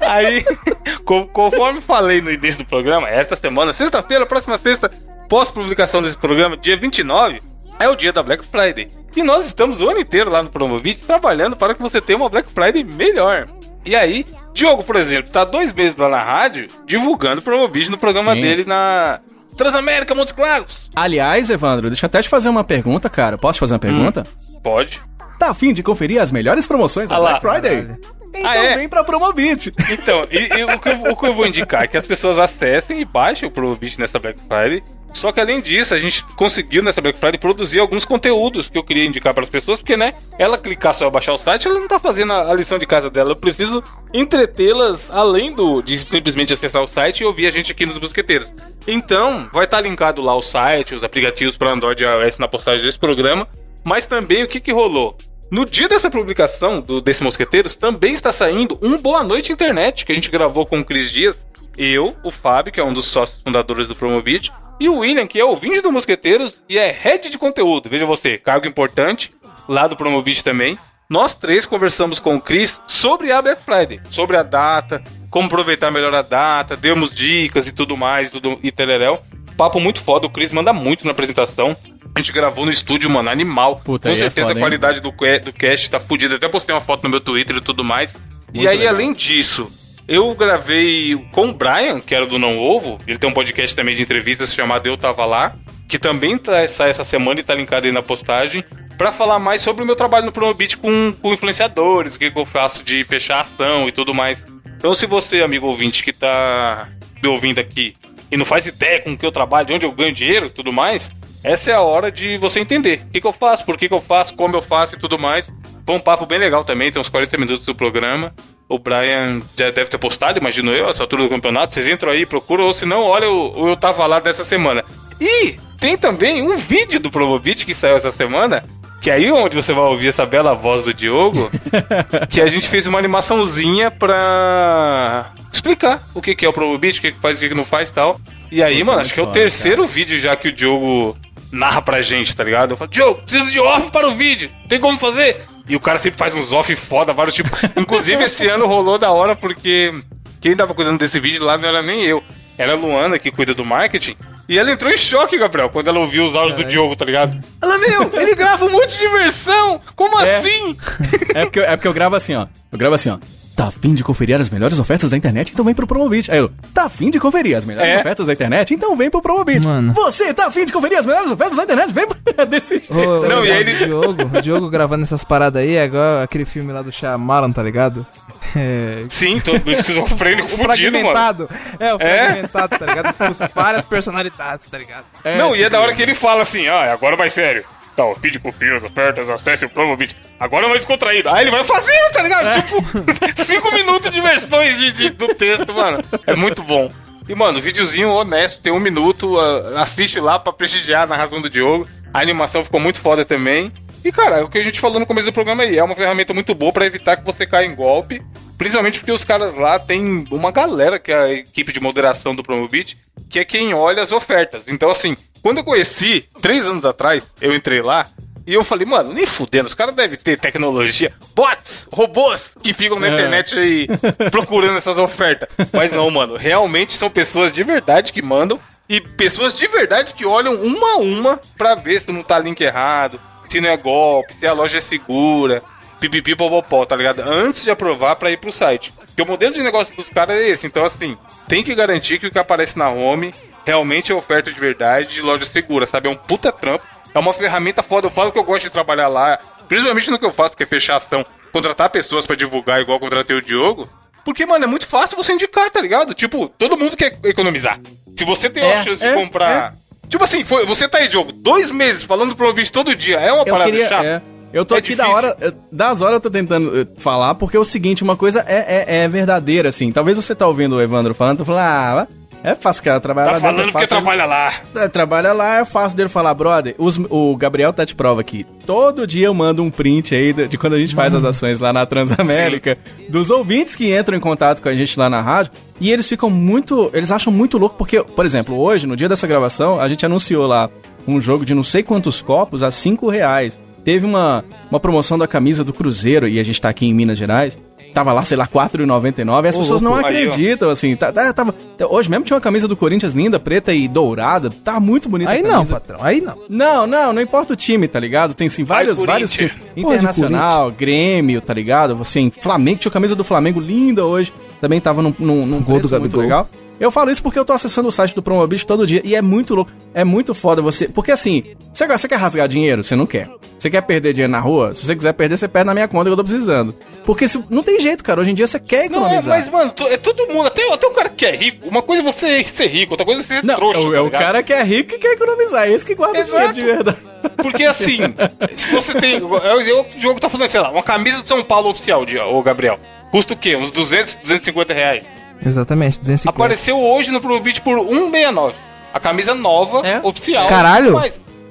Aí, 0.02 0.44
co- 1.06 1.28
conforme 1.28 1.82
falei 1.82 2.22
no 2.22 2.32
início 2.32 2.64
do 2.64 2.66
programa, 2.68 3.08
esta 3.10 3.36
semana, 3.36 3.74
sexta-feira, 3.74 4.26
próxima 4.26 4.58
sexta, 4.58 4.92
pós-publicação 5.30 6.02
desse 6.02 6.18
programa, 6.18 6.58
dia 6.58 6.76
29, 6.78 7.42
é 7.80 7.90
o 7.90 7.96
dia 7.96 8.12
da 8.14 8.22
Black 8.24 8.46
Friday. 8.46 8.88
E 9.16 9.24
nós 9.24 9.46
estamos 9.46 9.82
o 9.82 9.90
ano 9.90 10.00
inteiro 10.00 10.30
lá 10.32 10.42
no 10.42 10.50
Promovit 10.50 11.04
trabalhando 11.04 11.56
para 11.56 11.74
que 11.76 11.82
você 11.82 12.02
tenha 12.02 12.18
uma 12.18 12.30
Black 12.30 12.50
Friday 12.54 12.84
melhor. 12.84 13.48
E 13.86 13.96
aí, 13.96 14.26
Diogo, 14.54 14.84
por 14.84 14.96
exemplo, 14.96 15.30
tá 15.32 15.44
dois 15.44 15.72
meses 15.74 15.96
lá 15.96 16.10
na 16.10 16.20
rádio 16.22 16.68
divulgando 16.86 17.40
o 17.40 17.44
Promovit 17.44 17.92
no 17.92 17.98
programa 17.98 18.34
Sim. 18.34 18.42
dele 18.42 18.64
na 18.66 19.20
Transamérica 19.56 20.16
Montes 20.16 20.34
Claros. 20.34 20.90
Aliás, 20.96 21.50
Evandro, 21.50 21.90
deixa 21.90 22.06
eu 22.06 22.08
até 22.08 22.22
te 22.22 22.30
fazer 22.30 22.50
uma 22.50 22.64
pergunta, 22.64 23.08
cara. 23.10 23.38
Posso 23.38 23.58
te 23.58 23.60
fazer 23.60 23.74
uma 23.74 23.80
pergunta? 23.80 24.24
Pode. 24.64 25.00
Tá 25.38 25.50
afim 25.50 25.74
de 25.74 25.84
conferir 25.84 26.20
as 26.22 26.32
melhores 26.32 26.66
promoções 26.66 27.10
da 27.10 27.16
Ah 27.16 27.20
lá. 27.20 27.40
Black 27.40 27.62
Friday? 27.62 27.96
Então 28.36 28.50
Ah, 28.50 28.56
é? 28.56 28.78
vem 28.78 28.90
pra 28.90 29.04
Promobit. 29.04 29.74
Então, 29.92 30.28
e, 30.32 30.38
e 30.60 30.64
o, 30.64 30.80
que 30.80 30.90
eu, 30.90 31.12
o 31.12 31.16
que 31.16 31.26
eu 31.28 31.34
vou 31.34 31.46
indicar 31.46 31.84
é 31.84 31.88
que 31.88 31.98
as 31.98 32.08
pessoas 32.08 32.40
acessem 32.40 33.00
e 33.00 33.06
baixem 33.06 33.48
o 33.48 33.52
Promobit 33.52 34.00
nessa 34.00 34.20
Black 34.20 34.40
Friday. 34.42 34.82
Só 35.14 35.32
que 35.32 35.40
além 35.40 35.62
disso, 35.62 35.94
a 35.94 36.00
gente 36.00 36.26
conseguiu 36.36 36.82
nessa 36.82 37.00
Black 37.00 37.20
Friday 37.20 37.38
produzir 37.40 37.80
alguns 37.80 38.04
conteúdos 38.04 38.68
que 38.68 38.78
eu 38.78 38.84
queria 38.84 39.06
indicar 39.06 39.32
para 39.32 39.44
as 39.44 39.50
pessoas, 39.50 39.78
porque, 39.80 39.96
né, 39.96 40.16
ela 40.40 40.58
clicar 40.58 40.92
só 40.96 41.08
baixar 41.08 41.34
o 41.34 41.38
site, 41.38 41.68
ela 41.68 41.80
não 41.80 41.88
tá 41.88 42.00
fazendo 42.00 42.34
a, 42.34 42.50
a 42.50 42.54
lição 42.56 42.80
de 42.80 42.88
casa 42.88 43.12
dela. 43.12 43.30
Eu 43.32 43.36
preciso 43.36 43.84
entretê-las 44.12 45.12
além 45.12 45.52
do 45.54 45.84
de 45.84 46.00
simplesmente 46.00 46.52
acessar 46.54 46.82
o 46.82 46.88
site 46.88 47.20
e 47.22 47.26
ouvir 47.26 47.46
a 47.46 47.52
gente 47.52 47.72
aqui 47.72 47.86
nos 47.86 48.00
Busqueteiros. 48.00 48.52
Então, 48.88 49.48
vai 49.54 49.66
estar 49.66 49.82
linkado 49.82 50.22
lá 50.22 50.36
o 50.36 50.42
site, 50.42 50.96
os 50.96 51.04
aplicativos 51.04 51.56
para 51.56 51.72
Android 51.72 52.04
e 52.04 52.08
iOS 52.08 52.40
na 52.40 52.48
postagem 52.48 52.84
desse 52.84 52.98
programa. 52.98 53.48
Mas 53.84 54.08
também 54.08 54.44
o 54.44 54.48
que, 54.48 54.60
que 54.60 54.72
rolou? 54.72 55.16
No 55.52 55.66
dia 55.66 55.88
dessa 55.88 56.10
publicação 56.10 56.82
do 56.82 57.00
desse 57.00 57.24
Mosqueteiros, 57.24 57.76
também 57.76 58.14
está 58.14 58.32
saindo 58.32 58.78
um 58.82 58.98
Boa 58.98 59.24
Noite 59.24 59.52
Internet, 59.52 60.06
que 60.06 60.12
a 60.12 60.16
gente 60.16 60.32
gravou 60.32 60.66
com 60.66 60.80
o 60.80 60.86
Cris 60.86 61.12
Dias. 61.12 61.46
Eu, 61.78 62.16
o 62.24 62.32
Fábio, 62.32 62.72
que 62.72 62.80
é 62.80 62.84
um 62.84 62.94
dos 62.94 63.06
sócios 63.06 63.42
fundadores 63.42 63.88
do 63.88 63.96
Promobit, 63.96 64.52
e 64.80 64.90
o 64.90 65.00
William, 65.00 65.28
que 65.28 65.40
é 65.40 65.46
ouvinte 65.46 65.82
do 65.82 65.92
Mosqueteiros 65.92 66.64
e 66.68 66.78
é 66.78 66.92
head 66.92 67.30
de 67.30 67.38
conteúdo. 67.38 67.90
Veja 67.90 68.06
você, 68.06 68.38
cargo 68.38 68.68
importante, 68.68 69.32
lá 69.68 69.88
do 69.88 69.96
Promobit 69.96 70.44
também. 70.44 70.78
Nós 71.10 71.38
três 71.38 71.66
conversamos 71.66 72.20
com 72.20 72.36
o 72.36 72.42
Cris 72.42 72.82
sobre 72.88 73.32
a 73.32 73.42
Black 73.42 73.62
Friday, 73.62 74.02
sobre 74.10 74.38
a 74.38 74.44
data, 74.44 75.04
como 75.30 75.48
aproveitar 75.48 75.92
melhor 75.92 76.14
a 76.14 76.22
data, 76.22 76.76
demos 76.76 77.14
dicas 77.14 77.68
e 77.68 77.72
tudo 77.72 77.96
mais, 77.96 78.32
tudo, 78.32 78.60
e 78.64 78.72
tereréu. 78.72 79.20
Papo 79.58 79.80
muito 79.80 80.02
foda, 80.02 80.26
o 80.26 80.30
Cris 80.30 80.52
manda 80.52 80.74
muito 80.74 81.06
na 81.06 81.12
apresentação. 81.12 81.76
A 82.16 82.20
gente 82.20 82.32
gravou 82.32 82.66
no 82.66 82.72
estúdio, 82.72 83.10
mano, 83.10 83.30
animal. 83.30 83.82
Puta, 83.84 84.10
Com 84.10 84.14
é 84.14 84.18
certeza 84.18 84.48
foda, 84.48 84.54
a 84.54 84.60
hein? 84.60 84.64
qualidade 84.64 85.00
do, 85.02 85.12
do 85.12 85.54
cast 85.54 85.90
tá 85.90 86.00
fodida. 86.00 86.36
Até 86.36 86.48
postei 86.48 86.74
uma 86.74 86.82
foto 86.82 87.04
no 87.04 87.10
meu 87.10 87.20
Twitter 87.22 87.56
e 87.58 87.62
tudo 87.62 87.84
mais. 87.84 88.14
e 88.54 88.58
Muito 88.58 88.70
aí, 88.70 88.78
legal. 88.78 88.94
além 88.94 89.14
disso, 89.14 89.72
eu 90.08 90.34
gravei 90.36 91.16
com 91.32 91.50
o 91.50 91.54
Brian, 91.54 92.00
que 92.00 92.14
era 92.14 92.26
do 92.26 92.38
Não 92.38 92.60
Ovo. 92.60 92.98
Ele 93.08 93.18
tem 93.18 93.30
um 93.30 93.34
podcast 93.34 93.76
também 93.76 93.96
de 93.96 94.04
entrevistas 94.04 94.54
chamado 94.54 94.86
Eu 94.88 94.98
Tava 94.98 95.26
Lá, 95.26 95.56
que 95.88 95.98
também 95.98 96.38
tá, 96.38 96.68
sai 96.68 96.90
essa 96.90 97.04
semana 97.04 97.40
e 97.40 97.44
tá 97.44 97.56
linkado 97.56 97.86
aí 97.88 97.92
na 97.92 98.02
postagem, 98.04 98.64
pra 98.98 99.12
falar 99.12 99.40
mais 99.40 99.62
sobre 99.62 99.84
o 99.84 99.86
meu 99.86 99.96
trabalho 99.96 100.26
no 100.26 100.32
Promobit 100.32 100.78
com, 100.78 101.14
com 101.22 101.34
influenciadores, 101.34 102.16
o 102.16 102.20
que, 102.20 102.30
que 102.30 102.40
eu 102.40 102.46
faço 102.46 102.84
de 102.84 103.04
fechar 103.04 103.40
ação 103.40 103.88
e 103.88 103.92
tudo 103.92 104.14
mais. 104.14 104.46
Então, 104.78 104.94
se 104.94 105.06
você, 105.06 105.42
amigo 105.42 105.66
ouvinte, 105.68 106.04
que 106.04 106.14
tá 106.14 106.90
me 107.22 107.30
ouvindo 107.30 107.60
aqui 107.60 107.96
e 108.32 108.38
não 108.38 108.46
faz 108.46 108.68
ideia 108.68 109.02
com 109.02 109.14
o 109.14 109.18
que 109.18 109.26
eu 109.26 109.32
trabalho, 109.32 109.66
de 109.68 109.74
onde 109.74 109.86
eu 109.86 109.92
ganho 109.92 110.12
dinheiro 110.14 110.48
e 110.48 110.50
tudo 110.50 110.74
mais, 110.74 111.10
essa 111.44 111.72
é 111.72 111.74
a 111.74 111.82
hora 111.82 112.12
de 112.12 112.38
você 112.38 112.60
entender 112.60 113.02
o 113.08 113.12
que, 113.12 113.22
que 113.22 113.28
eu 113.28 113.34
faço, 113.34 113.66
por 113.66 113.78
que, 113.78 113.88
que 113.88 113.94
eu 113.94 114.02
faço, 114.02 114.34
como 114.34 114.56
eu 114.56 114.62
faço 114.62 114.96
e 114.96 115.00
tudo 115.00 115.20
mais. 115.20 115.52
Foi 115.86 115.96
um 115.96 116.00
papo 116.00 116.26
bem 116.26 116.40
legal 116.40 116.64
também, 116.64 116.92
tem 116.92 117.02
uns 117.02 117.10
40 117.10 117.38
minutos 117.38 117.66
do 117.66 117.76
programa. 117.76 118.34
O 118.70 118.80
Brian 118.80 119.40
já 119.58 119.70
deve 119.70 119.90
ter 119.90 119.98
postado, 119.98 120.40
imagino 120.40 120.72
eu, 120.72 120.90
essa 120.90 121.04
altura 121.04 121.24
do 121.24 121.30
campeonato. 121.30 121.74
Vocês 121.74 121.88
entram 121.90 122.12
aí, 122.12 122.26
procuram, 122.26 122.64
ou 122.64 122.74
se 122.74 122.86
não, 122.86 123.02
olha 123.02 123.30
o, 123.30 123.64
o 123.64 123.70
Eu 123.70 123.76
Tava 123.76 124.06
Lá 124.06 124.22
dessa 124.22 124.46
semana. 124.46 124.84
E 125.20 125.58
tem 125.80 125.98
também 125.98 126.42
um 126.42 126.56
vídeo 126.56 127.00
do 127.00 127.12
Promobit 127.12 127.66
que 127.66 127.74
saiu 127.74 127.98
essa 127.98 128.12
semana, 128.12 128.64
que 129.02 129.12
é 129.12 129.16
aí 129.16 129.30
onde 129.30 129.58
você 129.58 129.74
vai 129.74 129.84
ouvir 129.84 130.08
essa 130.08 130.26
bela 130.26 130.54
voz 130.54 130.86
do 130.86 130.94
Diogo, 130.94 131.52
que 132.32 132.40
a 132.40 132.48
gente 132.48 132.70
fez 132.70 132.88
uma 132.88 132.98
animaçãozinha 132.98 133.92
pra 133.92 135.30
explicar 135.52 136.02
o 136.14 136.22
que, 136.22 136.34
que 136.34 136.46
é 136.46 136.50
o 136.50 136.54
Promobit, 136.54 137.00
o 137.00 137.02
que, 137.02 137.12
que 137.12 137.20
faz, 137.20 137.38
o 137.38 137.42
que, 137.42 137.50
que 137.50 137.56
não 137.56 137.66
faz 137.66 137.90
e 137.90 137.94
tal. 137.94 138.18
E 138.50 138.64
aí, 138.64 138.82
mano, 138.84 139.02
acho 139.02 139.14
que 139.14 139.20
é 139.20 139.24
o 139.24 139.28
terceiro 139.28 139.82
cara. 139.82 139.94
vídeo 139.94 140.20
já 140.20 140.36
que 140.36 140.48
o 140.48 140.52
Diogo 140.54 141.18
narra 141.54 141.82
pra 141.82 142.02
gente, 142.02 142.36
tá 142.36 142.44
ligado? 142.44 142.72
Eu 142.72 142.78
falo, 142.78 142.90
Diogo, 142.90 143.22
preciso 143.22 143.52
de 143.52 143.60
off 143.60 143.92
para 143.92 144.10
o 144.10 144.16
vídeo, 144.16 144.50
tem 144.68 144.80
como 144.80 144.98
fazer? 144.98 145.42
E 145.70 145.76
o 145.76 145.80
cara 145.80 146.00
sempre 146.00 146.18
faz 146.18 146.34
uns 146.34 146.52
off 146.52 146.76
foda, 146.76 147.14
vários 147.14 147.36
tipos. 147.36 147.58
Inclusive, 147.78 148.24
esse 148.24 148.48
ano 148.48 148.66
rolou 148.66 148.98
da 148.98 149.12
hora 149.12 149.36
porque 149.36 149.94
quem 150.42 150.56
tava 150.56 150.74
cuidando 150.74 151.00
desse 151.00 151.20
vídeo 151.20 151.46
lá 151.46 151.58
não 151.58 151.70
era 151.70 151.82
nem 151.82 152.04
eu. 152.04 152.22
Era 152.58 152.74
a 152.74 152.76
Luana 152.76 153.18
que 153.18 153.32
cuida 153.32 153.54
do 153.54 153.64
marketing. 153.64 154.16
E 154.48 154.60
ela 154.60 154.72
entrou 154.72 154.92
em 154.92 154.98
choque, 154.98 155.38
Gabriel, 155.38 155.70
quando 155.70 155.88
ela 155.88 156.00
ouviu 156.00 156.24
os 156.24 156.36
áudios 156.36 156.56
do 156.56 156.66
Diogo, 156.66 156.96
tá 156.96 157.06
ligado? 157.06 157.40
Ela, 157.62 157.78
meu, 157.78 158.12
ele 158.20 158.36
grava 158.36 158.66
um 158.66 158.70
monte 158.70 158.98
de 158.98 159.08
versão! 159.08 159.80
Como 159.96 160.20
é. 160.20 160.38
assim? 160.38 160.78
É 161.34 161.46
porque, 161.46 161.60
é 161.62 161.76
porque 161.76 161.88
eu 161.88 161.94
gravo 161.94 162.16
assim, 162.16 162.36
ó. 162.36 162.46
Eu 162.72 162.78
gravo 162.78 162.94
assim, 162.94 163.10
ó. 163.10 163.18
Tá 163.56 163.68
afim 163.68 163.94
de 163.94 164.04
conferir 164.04 164.40
as 164.40 164.50
melhores 164.50 164.80
ofertas 164.80 165.12
da 165.12 165.18
internet? 165.18 165.52
Então 165.54 165.64
vem 165.64 165.76
pro 165.76 165.86
Promobit. 165.86 166.32
Aí 166.32 166.40
eu, 166.40 166.52
tá 166.74 166.86
afim 166.86 167.12
de 167.12 167.20
conferir 167.20 167.56
as 167.56 167.64
melhores 167.64 167.92
é. 167.92 168.00
ofertas 168.00 168.26
da 168.26 168.34
internet? 168.34 168.74
Então 168.74 168.96
vem 168.96 169.12
pro 169.12 169.22
Promobit. 169.22 169.66
Mano. 169.66 169.94
Você 169.94 170.34
tá 170.34 170.48
afim 170.48 170.66
de 170.66 170.74
conferir 170.74 170.98
as 170.98 171.06
melhores 171.06 171.32
ofertas 171.32 171.58
da 171.58 171.64
internet? 171.64 171.94
Vem 171.94 172.08
pro... 172.08 172.18
desse 172.48 172.80
jeito. 172.80 172.94
Ô, 172.94 173.20
tá 173.20 173.28
não, 173.28 173.46
e 173.46 173.50
ele... 173.50 173.74
O 173.74 173.88
Diogo, 173.88 174.38
o 174.38 174.42
Diogo 174.42 174.70
gravando 174.70 175.04
essas 175.04 175.24
paradas 175.24 175.62
aí 175.62 175.76
é 175.76 175.86
igual 175.86 176.24
aquele 176.24 176.46
filme 176.46 176.74
lá 176.74 176.82
do 176.82 176.92
Shyamalan, 176.92 177.52
tá 177.52 177.62
ligado? 177.62 178.06
É... 178.56 179.06
Sim, 179.10 179.40
todo 179.40 179.68
esquizofrênico 179.68 180.48
fudido, 180.50 180.64
fragmentado. 180.64 181.50
mano. 181.50 181.62
É, 181.80 181.94
o 181.96 181.98
é? 182.00 182.26
fragmentado, 182.26 182.76
é? 182.76 182.78
tá 182.78 182.86
ligado? 182.86 183.14
Com 183.16 183.48
várias 183.56 183.84
personalidades, 183.84 184.68
tá 184.68 184.78
ligado? 184.78 185.06
É, 185.24 185.40
não, 185.40 185.54
tipo... 185.54 185.62
e 185.62 185.64
é 185.64 185.70
da 185.72 185.82
hora 185.82 185.96
que 185.96 186.04
ele 186.04 186.14
fala 186.14 186.44
assim, 186.44 186.68
ah, 186.68 186.94
agora 186.94 187.16
vai 187.16 187.32
sério. 187.32 187.66
Tá, 187.96 188.06
o 188.06 188.16
feed 188.16 188.40
confia 188.40 188.76
as 188.76 188.84
ofertas, 188.84 189.30
acesse 189.30 189.66
o 189.66 189.70
Promobit. 189.70 190.16
Agora 190.40 190.66
é 190.66 190.70
mais 190.70 190.82
descontraído. 190.82 191.30
Aí 191.30 191.44
ele 191.44 191.52
vai 191.52 191.64
fazendo, 191.64 192.12
tá 192.12 192.24
ligado? 192.24 192.48
É. 192.48 192.62
Tipo, 192.62 192.84
5 193.44 193.74
minutos 193.74 194.10
de 194.10 194.20
versões 194.20 194.80
de, 194.80 194.92
de, 194.92 195.10
do 195.12 195.28
texto, 195.36 195.72
mano. 195.74 196.04
É 196.26 196.36
muito 196.36 196.64
bom. 196.64 196.92
E, 197.28 197.36
mano, 197.36 197.62
videozinho 197.62 198.10
honesto, 198.10 198.62
tem 198.62 198.74
um 198.74 198.80
minuto, 198.80 199.38
uh, 199.38 199.78
assiste 199.78 200.20
lá 200.20 200.38
pra 200.38 200.52
prestigiar 200.52 201.08
na 201.08 201.16
razão 201.16 201.40
do 201.40 201.50
Diogo. 201.50 201.88
A 202.14 202.20
animação 202.20 202.64
ficou 202.64 202.80
muito 202.80 203.00
foda 203.00 203.24
também. 203.24 203.72
E, 204.04 204.12
cara, 204.12 204.44
o 204.44 204.50
que 204.50 204.58
a 204.58 204.64
gente 204.64 204.80
falou 204.80 205.00
no 205.00 205.06
começo 205.06 205.28
do 205.28 205.34
programa 205.34 205.64
aí, 205.64 205.78
é 205.78 205.84
uma 205.84 205.96
ferramenta 205.96 206.34
muito 206.34 206.54
boa 206.54 206.74
para 206.74 206.86
evitar 206.86 207.16
que 207.16 207.26
você 207.26 207.46
caia 207.46 207.66
em 207.66 207.76
golpe. 207.76 208.22
Principalmente 208.58 209.00
porque 209.00 209.12
os 209.12 209.24
caras 209.24 209.56
lá 209.56 209.80
tem 209.80 210.26
uma 210.30 210.52
galera 210.52 211.00
que 211.00 211.12
é 211.12 211.18
a 211.18 211.34
equipe 211.34 211.72
de 211.72 211.80
moderação 211.80 212.36
do 212.36 212.44
Promobit, 212.44 212.98
que 213.30 213.40
é 213.40 213.46
quem 213.46 213.74
olha 213.74 214.04
as 214.04 214.12
ofertas. 214.12 214.64
Então, 214.68 214.92
assim, 214.92 215.16
quando 215.42 215.58
eu 215.60 215.64
conheci, 215.64 216.26
três 216.42 216.66
anos 216.66 216.86
atrás, 216.86 217.32
eu 217.42 217.56
entrei 217.56 217.82
lá, 217.82 218.08
e 218.46 218.54
eu 218.54 218.64
falei, 218.64 218.86
mano, 218.86 219.14
nem 219.14 219.26
fudendo, 219.26 219.68
os 219.68 219.74
caras 219.74 219.96
devem 219.96 220.18
ter 220.18 220.38
tecnologia, 220.38 221.14
bots, 221.34 221.88
robôs 221.92 222.56
que 222.62 222.74
ficam 222.74 223.00
na 223.00 223.08
é. 223.08 223.14
internet 223.14 223.58
aí 223.58 223.88
procurando 224.30 224.78
essas 224.78 224.98
ofertas. 224.98 225.50
Mas 225.72 225.92
não, 225.92 226.10
mano, 226.12 226.36
realmente 226.36 226.94
são 226.94 227.10
pessoas 227.10 227.54
de 227.54 227.64
verdade 227.64 228.12
que 228.12 228.22
mandam 228.22 228.60
e 228.90 229.00
pessoas 229.00 229.54
de 229.54 229.66
verdade 229.68 230.14
que 230.14 230.26
olham 230.26 230.56
uma 230.56 230.94
a 230.94 230.98
uma 230.98 231.40
pra 231.58 231.74
ver 231.74 232.02
se 232.02 232.12
não 232.12 232.22
tá 232.22 232.38
link 232.38 232.60
errado, 232.60 233.20
se 233.54 233.62
não 233.62 233.70
é 233.70 233.78
golpe, 233.78 234.34
se 234.34 234.48
a 234.48 234.54
loja 234.54 234.80
é 234.80 234.82
segura, 234.82 235.62
pipipi 236.00 236.36
popopó, 236.36 236.88
tá 236.88 236.96
ligado? 236.96 237.20
Antes 237.22 237.64
de 237.64 237.70
aprovar 237.70 238.16
pra 238.16 238.32
ir 238.32 238.38
pro 238.38 238.52
site. 238.52 238.92
Porque 238.92 239.22
o 239.22 239.28
modelo 239.28 239.54
de 239.54 239.62
negócio 239.62 239.96
dos 239.96 240.10
caras 240.10 240.38
é 240.38 240.50
esse, 240.50 240.66
então 240.66 240.84
assim, 240.84 241.16
tem 241.48 241.64
que 241.64 241.76
garantir 241.76 242.18
que 242.18 242.26
o 242.26 242.32
que 242.32 242.40
aparece 242.40 242.80
na 242.80 242.90
home 242.90 243.32
realmente 243.64 244.12
é 244.12 244.16
oferta 244.16 244.52
de 244.52 244.60
verdade 244.60 245.14
de 245.14 245.22
loja 245.22 245.46
segura, 245.46 245.86
sabe? 245.86 246.08
É 246.08 246.12
um 246.12 246.16
puta 246.16 246.52
trampo. 246.52 246.84
É 247.14 247.20
uma 247.20 247.32
ferramenta 247.32 247.84
foda. 247.84 248.08
Eu 248.08 248.12
falo 248.12 248.32
que 248.32 248.40
eu 248.40 248.44
gosto 248.44 248.64
de 248.64 248.72
trabalhar 248.72 249.08
lá, 249.08 249.38
principalmente 249.68 250.10
no 250.10 250.18
que 250.18 250.26
eu 250.26 250.32
faço, 250.32 250.58
que 250.58 250.64
é 250.64 250.66
fechar 250.66 250.96
ação, 250.96 251.24
contratar 251.52 251.92
pessoas 251.92 252.26
para 252.26 252.36
divulgar, 252.36 252.82
igual 252.82 253.00
contratei 253.00 253.36
o 253.36 253.42
Diogo. 253.42 253.88
Porque, 254.26 254.48
mano, 254.48 254.64
é 254.64 254.68
muito 254.68 254.88
fácil 254.88 255.16
você 255.16 255.32
indicar, 255.32 255.70
tá 255.70 255.80
ligado? 255.80 256.16
Tipo, 256.16 256.48
todo 256.58 256.76
mundo 256.76 256.98
quer 256.98 257.20
economizar. 257.24 257.80
Se 258.18 258.26
você 258.26 258.50
tem 258.50 258.64
é, 258.64 258.78
a 258.78 258.84
chance 258.84 259.04
é, 259.04 259.10
de 259.10 259.14
comprar. 259.14 259.74
É. 259.74 259.83
Tipo 260.14 260.26
assim, 260.26 260.44
foi, 260.44 260.64
você 260.64 260.88
tá 260.88 261.00
aí, 261.00 261.08
Diogo, 261.08 261.32
dois 261.32 261.72
meses 261.72 262.04
falando 262.04 262.36
pro 262.36 262.46
ouvinte 262.46 262.72
todo 262.72 262.96
dia. 262.96 263.20
É 263.20 263.32
uma 263.32 263.42
eu 263.42 263.46
parada 263.46 263.72
queria, 263.72 263.90
chata. 263.90 264.06
É. 264.06 264.22
Eu 264.54 264.64
tô 264.64 264.76
é 264.76 264.78
aqui 264.78 264.90
difícil. 264.90 265.12
da 265.12 265.18
hora, 265.18 265.56
das 265.72 266.02
horas 266.02 266.18
eu 266.18 266.20
tô 266.22 266.30
tentando 266.30 266.82
eh, 266.82 266.88
falar, 267.00 267.34
porque 267.34 267.58
é 267.58 267.60
o 267.60 267.66
seguinte, 267.66 268.04
uma 268.04 268.16
coisa 268.16 268.46
é, 268.48 268.86
é, 268.88 268.98
é 268.98 269.08
verdadeira, 269.08 269.70
assim. 269.70 269.92
Talvez 269.92 270.16
você 270.16 270.36
tá 270.36 270.46
ouvindo 270.46 270.76
o 270.76 270.82
Evandro 270.82 271.16
falando, 271.16 271.40
tá 271.40 271.46
falando, 271.46 271.62
ah, 271.64 272.08
é 272.44 272.56
fácil, 272.56 272.84
cara, 272.84 273.00
trabalhar 273.00 273.28
tá 273.28 273.34
lá 273.34 273.40
falando 273.40 273.56
dentro. 273.56 273.70
É 273.70 273.72
porque 273.72 273.88
trabalha 273.88 274.26
lá. 274.26 274.54
É, 274.76 274.88
trabalha 274.90 275.34
lá, 275.34 275.60
é 275.60 275.66
fácil 275.66 275.96
dele 275.96 276.10
falar, 276.10 276.34
brother. 276.34 276.76
Os, 276.78 277.00
o 277.10 277.38
Gabriel 277.38 277.72
tá 277.72 277.86
de 277.86 277.96
prova 277.96 278.20
aqui. 278.20 278.46
Todo 278.66 279.08
dia 279.08 279.28
eu 279.28 279.34
mando 279.34 279.64
um 279.64 279.72
print 279.72 280.14
aí 280.14 280.34
de, 280.34 280.50
de 280.50 280.58
quando 280.58 280.74
a 280.74 280.78
gente 280.78 280.94
faz 280.94 281.14
as 281.14 281.24
ações 281.24 281.62
lá 281.62 281.72
na 281.72 281.86
Transamérica, 281.86 282.78
Sim. 282.98 283.06
dos 283.10 283.32
ouvintes 283.32 283.76
que 283.76 283.98
entram 283.98 284.18
em 284.18 284.20
contato 284.20 284.62
com 284.62 284.68
a 284.68 284.76
gente 284.76 285.00
lá 285.00 285.10
na 285.10 285.22
rádio. 285.22 285.54
E 285.80 285.90
eles 285.90 286.06
ficam 286.06 286.30
muito. 286.30 286.92
Eles 286.94 287.12
acham 287.12 287.32
muito 287.32 287.58
louco, 287.58 287.78
porque, 287.78 288.04
por 288.04 288.26
exemplo, 288.26 288.60
hoje, 288.60 288.86
no 288.86 288.98
dia 288.98 289.08
dessa 289.08 289.26
gravação, 289.26 289.80
a 289.80 289.88
gente 289.88 290.06
anunciou 290.06 290.46
lá 290.46 290.70
um 291.08 291.22
jogo 291.22 291.46
de 291.46 291.56
não 291.56 291.64
sei 291.64 291.82
quantos 291.82 292.22
copos 292.22 292.62
a 292.62 292.70
5 292.70 293.10
reais. 293.10 293.58
Teve 293.86 294.06
uma, 294.06 294.44
uma 294.70 294.80
promoção 294.80 295.18
da 295.18 295.28
camisa 295.28 295.64
do 295.64 295.74
Cruzeiro, 295.74 296.28
e 296.28 296.40
a 296.40 296.44
gente 296.44 296.60
tá 296.60 296.70
aqui 296.70 296.86
em 296.86 296.94
Minas 296.94 297.18
Gerais 297.18 297.58
tava 297.94 298.12
lá, 298.12 298.24
sei 298.24 298.38
lá, 298.38 298.46
R$4,99. 298.46 299.48
As 299.48 299.56
Ô, 299.56 299.60
pessoas 299.60 299.82
não 299.82 299.96
acreditam, 299.96 300.70
aí, 300.70 300.74
assim. 300.74 300.96
Tá, 300.96 301.12
tá, 301.12 301.32
tava, 301.32 301.56
hoje 301.90 302.10
mesmo 302.10 302.26
tinha 302.26 302.36
uma 302.36 302.42
camisa 302.42 302.68
do 302.68 302.76
Corinthians 302.76 303.14
linda, 303.14 303.40
preta 303.40 303.74
e 303.74 303.88
dourada. 303.88 304.50
Tá 304.50 304.80
muito 304.80 305.08
bonita. 305.08 305.32
Aí 305.32 305.42
não, 305.42 305.66
patrão, 305.66 306.00
aí 306.02 306.20
não. 306.20 306.38
Não, 306.50 306.88
não, 306.88 307.14
não 307.14 307.22
importa 307.22 307.54
o 307.54 307.56
time, 307.56 307.88
tá 307.88 308.00
ligado? 308.00 308.34
Tem 308.34 308.50
sim 308.50 308.64
vários, 308.64 309.00
vários 309.00 309.32
times. 309.32 309.54
Internacional, 309.76 310.72
Grêmio, 310.72 311.42
tá 311.42 311.54
ligado? 311.54 311.98
Assim, 312.02 312.32
Flamengo, 312.32 312.80
tinha 312.80 312.90
a 312.90 312.94
camisa 312.94 313.16
do 313.16 313.24
Flamengo 313.24 313.60
linda 313.60 314.06
hoje. 314.06 314.34
Também 314.60 314.80
tava 314.80 315.02
num, 315.02 315.14
num, 315.20 315.46
num 315.46 315.62
gol 315.62 315.80
do 315.80 316.00
muito 316.00 316.18
legal. 316.18 316.50
Eu 316.84 316.92
falo 316.92 317.10
isso 317.10 317.24
porque 317.24 317.40
eu 317.40 317.46
tô 317.46 317.54
acessando 317.54 317.88
o 317.88 317.92
site 317.94 318.14
do 318.14 318.22
Promobit 318.22 318.68
todo 318.68 318.86
dia 318.86 319.02
e 319.06 319.16
é 319.16 319.22
muito 319.22 319.56
louco, 319.56 319.72
é 319.94 320.04
muito 320.04 320.36
foda 320.36 320.62
você. 320.62 320.90
Porque 320.90 321.12
assim, 321.14 321.56
você, 321.74 321.88
você 321.88 322.10
quer 322.10 322.18
rasgar 322.18 322.46
dinheiro? 322.46 322.84
Você 322.84 322.94
não 322.94 323.06
quer. 323.06 323.30
Você 323.58 323.70
quer 323.70 323.80
perder 323.84 324.12
dinheiro 324.12 324.30
na 324.30 324.42
rua? 324.42 324.76
Se 324.76 324.86
você 324.86 324.94
quiser 324.94 325.14
perder, 325.14 325.38
você 325.38 325.48
perde 325.48 325.68
na 325.68 325.74
minha 325.74 325.88
conta 325.88 326.10
que 326.10 326.12
eu 326.12 326.18
tô 326.18 326.26
precisando. 326.26 326.76
Porque 327.06 327.26
se, 327.26 327.42
não 327.50 327.64
tem 327.64 327.80
jeito, 327.80 328.04
cara. 328.04 328.20
Hoje 328.20 328.32
em 328.32 328.36
dia 328.36 328.46
você 328.46 328.60
quer 328.60 328.88
economizar. 328.88 329.24
Não, 329.24 329.30
mas, 329.30 329.48
mano, 329.48 329.74
é 329.90 329.96
todo 329.96 330.28
mundo. 330.28 330.48
Até, 330.48 330.74
até 330.74 330.86
o 330.86 330.92
cara 330.92 331.08
que 331.08 331.26
é 331.26 331.34
rico. 331.34 331.70
Uma 331.70 331.82
coisa 331.82 332.02
é 332.02 332.06
você 332.06 332.44
ser 332.44 332.68
rico, 332.68 332.92
outra 332.92 333.06
coisa 333.06 333.22
é 333.22 333.24
ser 333.24 333.46
não, 333.46 333.56
trouxa. 333.56 333.80
É, 333.80 333.84
tá 333.84 333.98
é 333.98 334.02
o 334.02 334.12
cara 334.12 334.44
que 334.44 334.52
é 334.52 334.62
rico 334.62 334.94
e 334.94 334.98
quer 334.98 335.14
economizar. 335.14 335.70
É 335.70 335.72
esse 335.72 335.86
que 335.86 335.96
guarda 335.96 336.20
Exato. 336.20 336.52
dinheiro 336.52 336.54
de 336.54 336.66
verdade. 336.66 336.98
Porque 337.42 337.64
assim, 337.64 338.00
se 338.58 338.68
você 338.68 338.94
tem. 339.00 339.16
É 339.16 339.56
o 339.56 339.64
jogo 339.98 340.20
tá 340.20 340.28
falando, 340.28 340.50
sei 340.50 340.60
lá, 340.60 340.70
uma 340.70 340.84
camisa 340.84 341.22
do 341.22 341.28
São 341.30 341.42
Paulo 341.46 341.70
oficial, 341.70 342.06
ô 342.30 342.44
Gabriel. 342.44 342.78
Custa 343.10 343.36
o 343.36 343.38
quê? 343.38 343.56
Uns 343.56 343.72
200, 343.72 344.16
250 344.16 344.74
reais. 344.74 345.23
Exatamente, 345.46 346.00
250. 346.00 346.30
Apareceu 346.30 346.80
hoje 346.80 347.12
no 347.12 347.20
Promobit 347.20 347.62
por 347.62 347.80
169. 347.80 348.56
A 348.94 349.00
camisa 349.00 349.34
nova, 349.34 349.86
é? 349.88 350.00
oficial. 350.04 350.48
Caralho! 350.48 351.02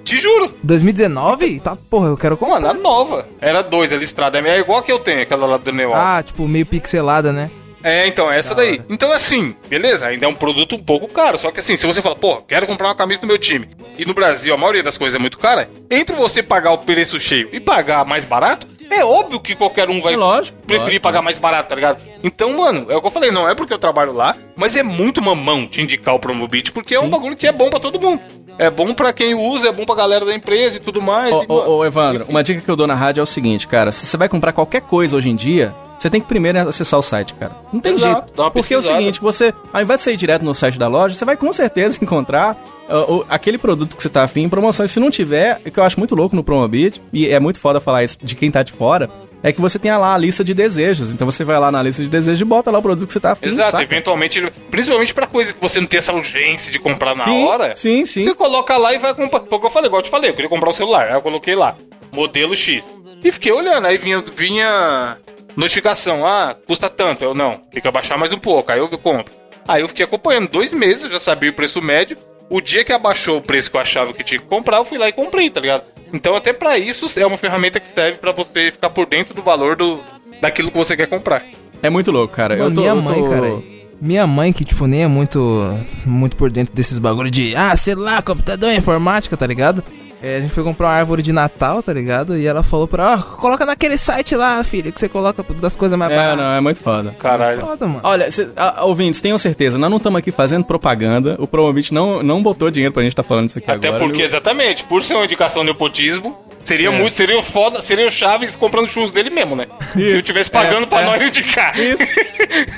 Te 0.05 0.19
juro. 0.19 0.55
2019? 0.63 1.61
Tá, 1.61 1.77
porra, 1.89 2.09
eu 2.09 2.17
quero 2.17 2.37
comprar. 2.37 2.61
Mano, 2.61 2.71
a 2.71 2.75
nova. 2.75 3.29
Era 3.41 3.63
dois 3.63 3.93
a 3.93 3.97
listrada. 3.97 4.39
É 4.39 4.59
igual 4.59 4.79
a 4.79 4.83
que 4.83 4.91
eu 4.91 4.99
tenho, 4.99 5.23
aquela 5.23 5.47
lá 5.47 5.57
do 5.57 5.73
Neo. 5.73 5.93
Ah, 5.95 6.23
tipo, 6.23 6.47
meio 6.49 6.67
pixelada, 6.67 7.33
né? 7.33 7.51
É, 7.85 8.07
então, 8.07 8.31
essa 8.31 8.55
daí. 8.55 8.81
Então, 8.89 9.13
assim, 9.13 9.57
beleza, 9.69 10.07
ainda 10.07 10.27
é 10.27 10.29
um 10.29 10.35
produto 10.35 10.77
um 10.77 10.83
pouco 10.83 11.09
caro. 11.09 11.37
Só 11.37 11.51
que 11.51 11.61
assim, 11.61 11.77
se 11.77 11.87
você 11.87 12.01
fala, 12.01 12.15
pô, 12.15 12.37
quero 12.43 12.67
comprar 12.67 12.89
uma 12.89 12.95
camisa 12.95 13.21
do 13.21 13.27
meu 13.27 13.39
time, 13.39 13.69
e 13.99 14.05
no 14.05 14.15
Brasil 14.15 14.55
a 14.55 14.57
maioria 14.57 14.83
das 14.83 14.97
coisas 14.97 15.17
é 15.17 15.19
muito 15.19 15.39
cara, 15.39 15.69
entre 15.91 16.15
você 16.15 16.43
pagar 16.43 16.73
o 16.73 16.79
preço 16.79 17.19
cheio 17.19 17.49
e 17.53 17.59
pagar 17.59 18.05
mais 18.05 18.25
barato, 18.25 18.69
é 18.99 19.05
óbvio 19.05 19.41
que 19.41 19.55
qualquer 19.55 19.89
um 19.89 20.01
vai 20.01 20.15
é 20.15 20.17
lógico, 20.17 20.59
preferir 20.67 20.85
lógico, 20.87 21.03
pagar 21.03 21.23
mais 21.23 21.39
barato, 21.39 21.69
tá 21.69 21.75
ligado? 21.75 22.01
Então, 22.23 22.57
mano, 22.57 22.87
é 22.91 22.97
o 22.97 23.01
que 23.01 23.07
eu 23.07 23.11
falei, 23.11 23.31
não 23.31 23.49
é 23.49 23.55
porque 23.55 23.73
eu 23.73 23.79
trabalho 23.79 24.13
lá, 24.13 24.37
mas 24.57 24.77
é 24.77 24.83
muito 24.83 25.21
mamão 25.23 25.67
te 25.67 25.81
indicar 25.83 26.15
o 26.15 26.19
Promobit, 26.19 26.73
porque 26.73 26.97
Sim. 26.97 27.03
é 27.03 27.05
um 27.05 27.11
bagulho 27.11 27.37
que 27.37 27.47
é 27.47 27.53
bom 27.53 27.71
para 27.71 27.81
todo 27.81 28.01
mundo. 28.01 28.21
É 28.59 28.71
bom 28.71 28.93
para 28.93 29.13
quem 29.13 29.35
usa, 29.35 29.69
é 29.69 29.73
bom 29.73 29.85
pra 29.85 29.95
galera 29.95 30.25
da 30.25 30.35
empresa 30.35 30.77
e 30.77 30.81
tudo 30.81 31.01
mais. 31.01 31.35
Ô, 31.35 31.43
e, 31.43 31.47
ô, 31.49 31.77
ô 31.79 31.85
Evandro, 31.85 32.23
enfim. 32.23 32.31
uma 32.31 32.45
dica 32.45 32.61
que 32.61 32.71
eu 32.71 32.77
dou 32.77 32.87
na 32.87 32.95
rádio 32.95 33.21
é 33.21 33.23
o 33.23 33.27
seguinte, 33.27 33.67
cara, 33.67 33.91
se 33.91 34.07
você 34.07 34.17
vai 34.17 34.29
comprar 34.29 34.53
qualquer 34.53 34.83
coisa 34.83 35.17
hoje 35.17 35.31
em 35.31 35.37
dia, 35.37 35.75
você 36.03 36.11
tem 36.11 36.21
que 36.21 36.27
primeiro 36.27 36.59
acessar 36.69 36.99
o 36.99 37.03
site, 37.03 37.33
cara. 37.35 37.55
Não 37.73 37.81
tem 37.81 37.93
Exato, 37.93 38.33
jeito. 38.35 38.51
Porque 38.51 38.75
é 38.75 38.77
o 38.77 38.83
seguinte, 38.83 39.21
você, 39.21 39.55
ao 39.73 39.83
invés 39.83 40.01
de 40.01 40.05
sair 40.05 40.17
direto 40.17 40.45
no 40.45 40.53
site 40.53 40.77
da 40.77 40.89
loja, 40.89 41.15
você 41.15 41.25
vai 41.25 41.37
com 41.37 41.53
certeza 41.53 41.97
encontrar 42.03 42.61
uh, 42.89 43.19
uh, 43.19 43.27
aquele 43.29 43.57
produto 43.57 43.95
que 43.95 44.03
você 44.03 44.09
tá 44.09 44.25
afim 44.25 44.43
em 44.43 44.49
promoções. 44.49 44.91
Se 44.91 44.99
não 44.99 45.13
tiver, 45.13 45.61
o 45.65 45.71
que 45.71 45.79
eu 45.79 45.85
acho 45.85 46.01
muito 46.01 46.17
louco 46.17 46.35
no 46.35 46.43
Promobit, 46.43 47.01
e 47.13 47.29
é 47.29 47.39
muito 47.39 47.61
foda 47.61 47.79
falar 47.79 48.03
isso 48.03 48.19
de 48.21 48.35
quem 48.35 48.51
tá 48.51 48.65
de 48.65 48.73
fora, 48.73 49.09
é 49.45 49.53
que 49.53 49.61
você 49.61 49.79
tenha 49.79 49.97
lá 49.97 50.13
a 50.13 50.19
lista 50.19 50.43
de 50.43 50.53
desejos. 50.53 51.13
Então 51.13 51.25
você 51.25 51.45
vai 51.45 51.57
lá 51.61 51.71
na 51.71 51.81
lista 51.81 52.03
de 52.03 52.09
desejos 52.09 52.41
e 52.41 52.45
bota 52.45 52.69
lá 52.73 52.81
o 52.81 52.83
produto 52.83 53.07
que 53.07 53.13
você 53.13 53.21
tá 53.21 53.33
afim. 53.33 53.47
Exato, 53.47 53.71
saca? 53.71 53.85
eventualmente, 53.85 54.53
principalmente 54.73 55.15
para 55.15 55.29
coisa 55.29 55.53
que 55.53 55.61
você 55.61 55.79
não 55.79 55.87
tem 55.87 55.99
essa 55.99 56.13
urgência 56.13 56.73
de 56.73 56.81
comprar 56.81 57.15
na 57.15 57.23
sim, 57.23 57.45
hora. 57.45 57.77
Sim, 57.77 58.05
sim. 58.07 58.25
Você 58.25 58.35
coloca 58.35 58.77
lá 58.77 58.93
e 58.93 58.99
vai 58.99 59.15
comprar. 59.15 59.39
Porque 59.39 59.67
eu 59.67 59.71
falei, 59.71 59.87
igual 59.87 60.01
eu 60.01 60.05
te 60.05 60.11
falei, 60.11 60.31
eu 60.31 60.35
queria 60.35 60.51
comprar 60.51 60.69
o 60.69 60.73
um 60.73 60.75
celular. 60.75 61.07
Aí 61.07 61.15
eu 61.15 61.23
coloquei 61.23 61.55
lá, 61.55 61.77
modelo 62.11 62.57
X. 62.57 62.83
E 63.23 63.31
fiquei 63.31 63.53
olhando, 63.53 63.87
aí 63.87 63.99
vinha, 63.99 64.21
vinha 64.35 65.17
notificação, 65.57 66.27
ah, 66.27 66.57
custa 66.67 66.89
tanto. 66.89 67.25
Eu 67.25 67.35
não, 67.35 67.59
tem 67.71 67.81
que 67.81 67.89
abaixar 67.89 68.19
mais 68.19 68.33
um 68.33 68.39
pouco, 68.39 68.71
aí 68.71 68.79
eu 68.79 68.89
compro. 68.99 69.33
Aí 69.67 69.83
eu 69.83 69.89
fiquei 69.89 70.05
acompanhando 70.05 70.49
dois 70.49 70.73
meses, 70.73 71.11
já 71.11 71.21
sabia 71.21 71.51
o 71.51 71.55
preço 71.55 71.81
médio. 71.81 72.17
O 72.51 72.61
dia 72.61 72.85
que 72.85 72.93
abaixou 72.93 73.39
o 73.39 73.43
preço 73.43 73.71
que 73.71 73.77
eu 73.77 73.81
achava 73.81 74.13
que 74.13 74.25
tinha 74.25 74.41
que 74.41 74.47
comprar, 74.47 74.79
eu 74.79 74.85
fui 74.85 74.99
lá 74.99 75.09
e 75.09 75.13
comprei, 75.13 75.49
tá 75.49 75.61
ligado? 75.61 75.85
Então 76.13 76.37
até 76.37 76.53
para 76.53 76.77
isso 76.77 77.11
é 77.19 77.25
uma 77.25 77.37
ferramenta 77.37 77.81
que 77.81 77.89
serve 77.89 78.19
para 78.19 78.33
você 78.33 78.71
ficar 78.71 78.91
por 78.91 79.07
dentro 79.07 79.35
do 79.35 79.43
valor 79.43 79.77
do 79.77 80.01
daquilo 80.41 80.71
que 80.71 80.77
você 80.77 80.97
quer 80.97 81.07
comprar. 81.07 81.45
É 81.83 81.89
muito 81.89 82.11
louco, 82.11 82.35
cara. 82.35 82.57
Mano, 82.57 82.71
eu 82.71 82.75
tô, 82.75 82.81
minha 82.81 82.93
eu 82.93 83.03
mãe, 83.03 83.23
tô... 83.23 83.29
cara. 83.29 83.63
Minha 84.01 84.27
mãe, 84.27 84.53
que, 84.53 84.65
tipo, 84.65 84.85
nem 84.89 85.05
é 85.05 85.07
muito, 85.07 85.79
muito 86.05 86.37
por 86.37 86.51
dentro 86.51 86.75
desses 86.75 86.99
bagulho 86.99 87.31
de, 87.31 87.55
ah, 87.55 87.77
celular, 87.77 88.21
computador, 88.23 88.73
informática, 88.73 89.37
tá 89.37 89.47
ligado? 89.47 89.85
É, 90.23 90.37
a 90.37 90.41
gente 90.41 90.53
foi 90.53 90.63
comprar 90.63 90.87
uma 90.89 90.95
árvore 90.95 91.21
de 91.21 91.33
Natal, 91.33 91.83
tá 91.83 91.93
ligado? 91.93 92.37
E 92.39 92.47
ela 92.47 92.63
falou 92.63 92.87
pra, 92.87 93.15
ó, 93.15 93.19
coloca 93.37 93.67
naquele 93.67 93.97
site 93.99 94.37
lá, 94.37 94.63
filho, 94.63 94.93
que 94.93 95.01
você 95.01 95.09
coloca 95.09 95.43
das 95.55 95.75
coisas 95.75 95.99
mais 95.99 96.13
É, 96.13 96.17
baratas. 96.17 96.39
não, 96.39 96.53
é 96.55 96.61
muito 96.61 96.81
foda. 96.81 97.15
Caralho. 97.19 97.61
Foda, 97.61 97.87
mano. 97.87 98.01
Olha, 98.05 98.31
cê, 98.31 98.49
a, 98.57 98.85
ouvintes, 98.85 99.21
tenham 99.21 99.37
certeza, 99.37 99.77
nós 99.79 99.91
não 99.91 99.97
estamos 99.97 100.19
aqui 100.21 100.31
fazendo 100.31 100.65
propaganda. 100.65 101.35
O 101.41 101.47
Promobit 101.49 101.93
não, 101.93 102.23
não 102.23 102.41
botou 102.43 102.71
dinheiro 102.71 102.93
pra 102.95 103.03
gente 103.03 103.13
estar 103.13 103.25
falando 103.25 103.49
isso 103.49 103.59
aqui 103.59 103.71
Até 103.71 103.89
agora. 103.89 104.05
porque, 104.05 104.23
exatamente, 104.23 104.85
por 104.85 105.03
ser 105.03 105.15
uma 105.15 105.25
indicação 105.25 105.63
de 105.65 105.71
nepotismo, 105.73 106.39
seria 106.65 106.89
É. 106.89 106.97
muito, 106.97 107.13
seria 107.15 107.43
foda, 107.43 107.83
seria 107.83 108.07
o 108.07 108.11
Chaves 108.11 108.55
comprando 108.55 108.89
churros 108.89 109.11
dele 109.11 109.29
mesmo, 109.31 109.57
né? 109.57 109.67
Se 109.93 110.05
Isso. 110.05 110.15
eu 110.17 110.23
tivesse 110.23 110.49
pagando 110.51 110.85
É, 110.85 110.87
pra 110.87 111.01
é. 111.01 111.05
nós 111.05 111.27
indicar. 111.27 111.77
Isso. 111.77 112.05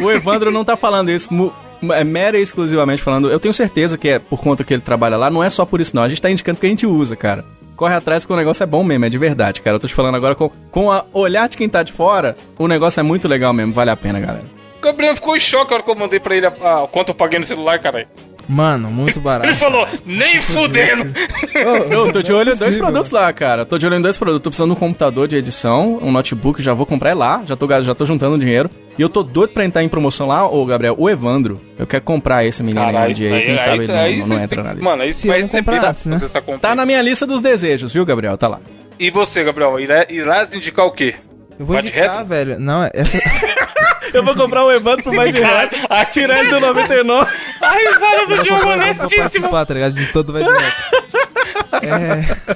O 0.01 0.11
Evandro 0.11 0.51
não 0.51 0.65
tá 0.65 0.77
falando 0.77 1.11
isso. 1.11 1.29
É 1.93 2.05
mera 2.05 2.39
e 2.39 2.43
exclusivamente 2.43 3.03
falando. 3.03 3.31
Eu 3.31 3.41
tenho 3.41 3.55
certeza 3.55 3.99
que 3.99 4.09
é 4.09 4.19
por 4.19 4.41
conta 4.41 4.65
que 4.65 4.73
ele 4.75 4.83
trabalha 4.83 5.17
lá. 5.17 5.31
Não 5.31 5.43
é 5.43 5.51
só 5.51 5.65
por 5.65 5.81
isso, 5.81 5.95
não. 5.95 6.03
A 6.03 6.09
gente 6.09 6.23
tá 6.23 6.31
indicando 6.31 6.59
que 6.59 6.67
a 6.67 6.71
gente 6.71 6.87
usa, 6.87 7.17
cara. 7.17 7.45
Corre 7.77 7.95
atrás 7.95 8.23
porque 8.23 8.33
o 8.33 8.37
negócio 8.37 8.63
é 8.63 8.67
bom 8.67 8.85
mesmo, 8.85 9.05
é 9.05 9.09
de 9.09 9.19
verdade, 9.19 9.61
cara. 9.61 9.77
Eu 9.77 9.81
tô 9.81 9.89
te 9.89 9.95
falando 9.95 10.15
agora 10.15 10.35
com, 10.35 10.49
com 10.71 10.87
o 10.87 11.03
olhar 11.13 11.49
de 11.49 11.57
quem 11.57 11.69
tá 11.69 11.83
de 11.83 11.93
fora. 11.93 12.37
O 12.59 12.69
negócio 12.69 13.01
é 13.01 13.03
muito 13.03 13.27
legal 13.27 13.53
mesmo, 13.53 13.73
vale 13.73 13.91
a 13.91 13.97
pena, 13.97 14.21
galera. 14.21 14.45
O 14.79 14.81
Gabriel 14.81 15.17
ficou 15.17 15.37
em 15.37 15.41
choque 15.41 15.71
na 15.71 15.77
hora 15.77 15.83
que 15.83 15.91
eu 15.91 15.97
mandei 15.97 16.21
pra 16.21 16.37
ele 16.37 16.47
a, 16.47 16.51
a, 16.51 16.87
quanto 16.87 17.09
eu 17.09 17.15
paguei 17.15 17.39
no 17.39 17.45
celular, 17.45 17.79
caralho. 17.81 18.07
Mano, 18.49 18.91
muito 18.91 19.21
barato. 19.21 19.49
Ele 19.49 19.57
falou, 19.57 19.87
nem 20.05 20.41
fudendo. 20.41 21.13
Eu 21.91 22.13
tô 22.13 22.23
de 22.23 22.33
olho 22.33 22.53
em 22.53 22.57
dois 22.57 22.77
produtos 22.77 23.11
lá, 23.11 23.33
cara. 23.33 23.65
Tô 23.65 23.79
de 23.79 23.87
olho 23.87 23.97
em 23.97 24.03
dois 24.03 24.17
produtos. 24.17 24.43
Tô 24.43 24.51
precisando 24.51 24.71
de 24.71 24.77
um 24.77 24.81
computador 24.81 25.27
de 25.29 25.37
edição, 25.37 25.99
um 26.03 26.11
notebook, 26.13 26.63
já 26.63 26.75
vou 26.75 26.85
comprar 26.87 27.15
lá. 27.17 27.43
Já 27.47 27.57
tô, 27.57 27.67
já 27.83 27.95
tô 27.95 28.05
juntando 28.05 28.39
dinheiro. 28.39 28.71
E 28.99 29.03
eu 29.03 29.09
tô 29.09 29.23
doido 29.23 29.51
pra 29.53 29.65
entrar 29.65 29.83
em 29.83 29.89
promoção 29.89 30.29
lá, 30.29 30.49
ô 30.49 30.65
Gabriel, 30.65 30.95
o 30.99 31.11
Evandro. 31.11 31.61
Eu 31.79 31.87
quero 31.87 32.05
comprar 32.05 32.45
esse 32.45 32.63
menino 32.63 32.85
aí 32.85 32.93
Caralho, 32.93 33.15
dia 33.15 33.35
aí. 33.35 33.43
Quem 33.47 33.59
sabe 33.59 33.85
ele 33.85 33.87
não, 33.89 33.95
não 34.29 34.37
você 34.37 34.43
entra 34.45 34.49
tem- 34.49 34.65
na 34.65 34.71
lista. 34.73 34.85
Mano, 34.85 35.03
aí 35.03 35.15
Se 35.15 35.21
você 35.23 35.29
vai 35.29 35.39
eu 35.39 35.43
não 35.43 35.49
comprar 35.49 35.75
sempre 35.75 35.89
antes, 35.89 36.07
né? 36.07 36.21
Tá 36.61 36.75
na 36.75 36.87
minha 36.87 37.03
lista 37.03 37.27
dos 37.27 37.43
desejos, 37.43 37.93
viu, 37.93 38.05
Gabriel? 38.05 38.39
Tá 38.39 38.47
lá. 38.47 38.61
E 38.99 39.11
você, 39.11 39.43
Gabriel, 39.43 39.81
irá, 39.81 40.07
irá 40.09 40.47
indicar 40.53 40.87
o 40.87 40.93
quê? 40.93 41.15
Eu 41.59 41.67
vou 41.67 41.77
Bate 41.77 41.89
indicar, 41.89 42.17
reto? 42.19 42.29
velho. 42.29 42.61
Não, 42.61 42.89
essa. 42.93 43.19
Eu 44.15 44.25
vou 44.25 44.35
comprar 44.35 44.65
o 44.65 44.73
Evandro 44.73 45.03
pro 45.03 45.15
mais 45.15 45.35
de 45.35 45.41
reto, 45.41 45.77
tirar 46.13 46.41
ele 46.41 46.51
do 46.51 46.61
99. 46.61 47.31
A 47.61 47.73
risada 47.73 48.27
do 48.27 48.33
Eu 48.33 48.37
vou 48.37 48.43
Diogo 48.43 48.69
honestíssimo. 48.69 49.23
participar, 49.23 49.67
tá 49.67 49.75
ligado? 49.75 49.93
De 49.95 50.07
todo 50.13 50.33
vai 50.33 50.45
direto. 50.45 50.77
É. 51.83 52.55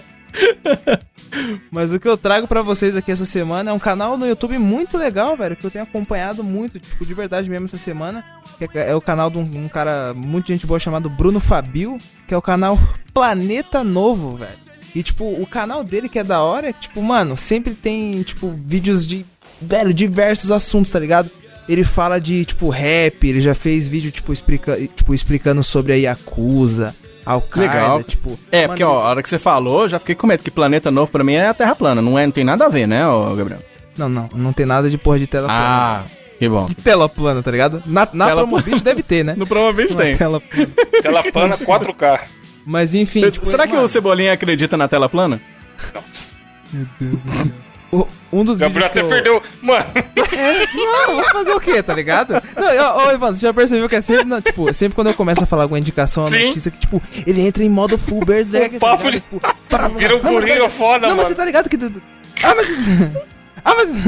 Mas 1.70 1.92
o 1.92 2.00
que 2.00 2.08
eu 2.08 2.16
trago 2.16 2.48
pra 2.48 2.62
vocês 2.62 2.96
aqui 2.96 3.12
essa 3.12 3.24
semana 3.24 3.70
é 3.70 3.74
um 3.74 3.78
canal 3.78 4.16
no 4.16 4.26
YouTube 4.26 4.58
muito 4.58 4.96
legal, 4.96 5.36
velho, 5.36 5.56
que 5.56 5.64
eu 5.64 5.70
tenho 5.70 5.84
acompanhado 5.84 6.42
muito, 6.42 6.78
tipo, 6.80 7.04
de 7.04 7.14
verdade 7.14 7.50
mesmo 7.50 7.66
essa 7.66 7.76
semana. 7.76 8.24
Que 8.58 8.78
é, 8.78 8.90
é 8.90 8.94
o 8.94 9.00
canal 9.00 9.30
de 9.30 9.38
um, 9.38 9.64
um 9.64 9.68
cara 9.68 10.14
muito 10.14 10.48
gente 10.48 10.66
boa 10.66 10.80
chamado 10.80 11.10
Bruno 11.10 11.40
Fabio, 11.40 11.98
que 12.26 12.34
é 12.34 12.36
o 12.36 12.42
canal 12.42 12.78
Planeta 13.12 13.84
Novo, 13.84 14.36
velho. 14.36 14.58
E, 14.94 15.02
tipo, 15.02 15.24
o 15.24 15.46
canal 15.46 15.84
dele 15.84 16.08
que 16.08 16.18
é 16.18 16.24
da 16.24 16.40
hora 16.40 16.68
é 16.68 16.72
que, 16.72 16.80
tipo, 16.80 17.02
mano, 17.02 17.36
sempre 17.36 17.74
tem, 17.74 18.22
tipo, 18.22 18.50
vídeos 18.64 19.06
de, 19.06 19.24
velho, 19.60 19.92
diversos 19.92 20.50
assuntos, 20.50 20.90
tá 20.90 20.98
ligado? 20.98 21.30
Ele 21.68 21.84
fala 21.84 22.18
de, 22.18 22.44
tipo, 22.44 22.68
rap, 22.70 23.28
ele 23.28 23.40
já 23.40 23.54
fez 23.54 23.86
vídeo, 23.86 24.10
tipo, 24.10 24.32
explica, 24.32 24.76
tipo 24.76 25.12
explicando 25.12 25.62
sobre 25.62 25.92
a 25.92 25.96
Yakuza, 25.96 26.94
Al-Qaeda, 27.26 27.72
Legal. 27.72 28.02
tipo... 28.02 28.38
É, 28.50 28.62
mano, 28.62 28.68
porque, 28.68 28.84
ó, 28.84 29.00
a 29.00 29.08
hora 29.10 29.22
que 29.22 29.28
você 29.28 29.38
falou, 29.38 29.82
eu 29.82 29.88
já 29.88 29.98
fiquei 29.98 30.14
com 30.14 30.26
medo, 30.26 30.42
que 30.42 30.50
planeta 30.50 30.90
novo 30.90 31.12
pra 31.12 31.22
mim 31.22 31.34
é 31.34 31.48
a 31.48 31.54
Terra 31.54 31.74
plana. 31.74 32.00
Não, 32.00 32.18
é, 32.18 32.24
não 32.24 32.32
tem 32.32 32.44
nada 32.44 32.66
a 32.66 32.68
ver, 32.70 32.86
né, 32.88 33.06
ô 33.06 33.34
Gabriel? 33.36 33.60
Não, 33.98 34.08
não, 34.08 34.28
não 34.34 34.52
tem 34.52 34.64
nada 34.64 34.88
de 34.88 34.96
porra 34.96 35.18
de 35.18 35.26
tela 35.26 35.46
plana. 35.48 35.62
Ah, 35.62 36.02
que 36.38 36.48
bom. 36.48 36.66
De 36.66 36.76
tela 36.76 37.08
plana, 37.08 37.42
tá 37.42 37.50
ligado? 37.50 37.82
Na, 37.84 38.08
na 38.12 38.30
Promobit 38.30 38.82
deve 38.82 39.02
ter, 39.02 39.24
né? 39.24 39.34
No 39.36 39.46
Promobit 39.46 39.94
tem. 39.94 40.16
tela 40.16 40.40
plana. 40.40 40.70
Tela 41.02 41.22
plana 41.24 41.56
4K. 41.58 42.20
Mas 42.64 42.94
enfim, 42.94 43.28
tipo, 43.30 43.46
Será 43.46 43.66
que 43.66 43.72
mano, 43.72 43.84
o 43.84 43.88
Cebolinha 43.88 44.32
acredita 44.32 44.76
na 44.76 44.86
tela 44.88 45.08
plana? 45.08 45.40
Nossa. 45.94 46.38
O- 47.92 48.06
um 48.32 48.44
dos 48.44 48.58
Gabriel 48.58 48.88
vídeos 48.90 48.92
que 48.92 48.98
até 48.98 49.30
eu... 49.30 49.40
perdeu. 49.40 49.42
Mano, 49.62 49.86
Não, 50.74 51.14
vou 51.16 51.24
fazer 51.30 51.52
o 51.52 51.60
quê, 51.60 51.82
tá 51.82 51.94
ligado? 51.94 52.34
Não, 52.56 53.06
ô, 53.06 53.10
Ivan, 53.12 53.34
você 53.34 53.40
já 53.40 53.54
percebeu 53.54 53.88
que 53.88 53.96
é 53.96 54.00
sempre, 54.00 54.24
não, 54.24 54.40
tipo, 54.40 54.72
sempre 54.74 54.94
quando 54.94 55.08
eu 55.08 55.14
começo 55.14 55.42
a 55.42 55.46
falar 55.46 55.62
alguma 55.62 55.78
indicação, 55.78 56.24
uma 56.24 56.30
Sim. 56.30 56.46
notícia 56.46 56.70
que, 56.70 56.78
tipo, 56.78 57.00
ele 57.26 57.40
entra 57.40 57.64
em 57.64 57.68
modo 57.68 57.96
full 57.96 58.24
berserk, 58.24 58.76
O 58.76 58.80
papo 58.80 59.04
tá 59.04 59.10
de-? 59.10 59.20
Tipo, 59.20 59.40
vira 59.98 60.16
um 60.16 60.22
não, 60.22 60.32
mas 60.32 60.42
coringa 60.44 60.62
tá- 60.62 60.68
foda, 60.70 61.06
Não, 61.08 61.16
mas 61.16 61.16
mano. 61.16 61.28
você 61.28 61.34
tá 61.34 61.44
ligado 61.44 61.68
que... 61.68 61.76
Ah, 62.42 62.54
mas... 62.54 62.68
Ah, 63.64 63.74
mas... 63.74 64.06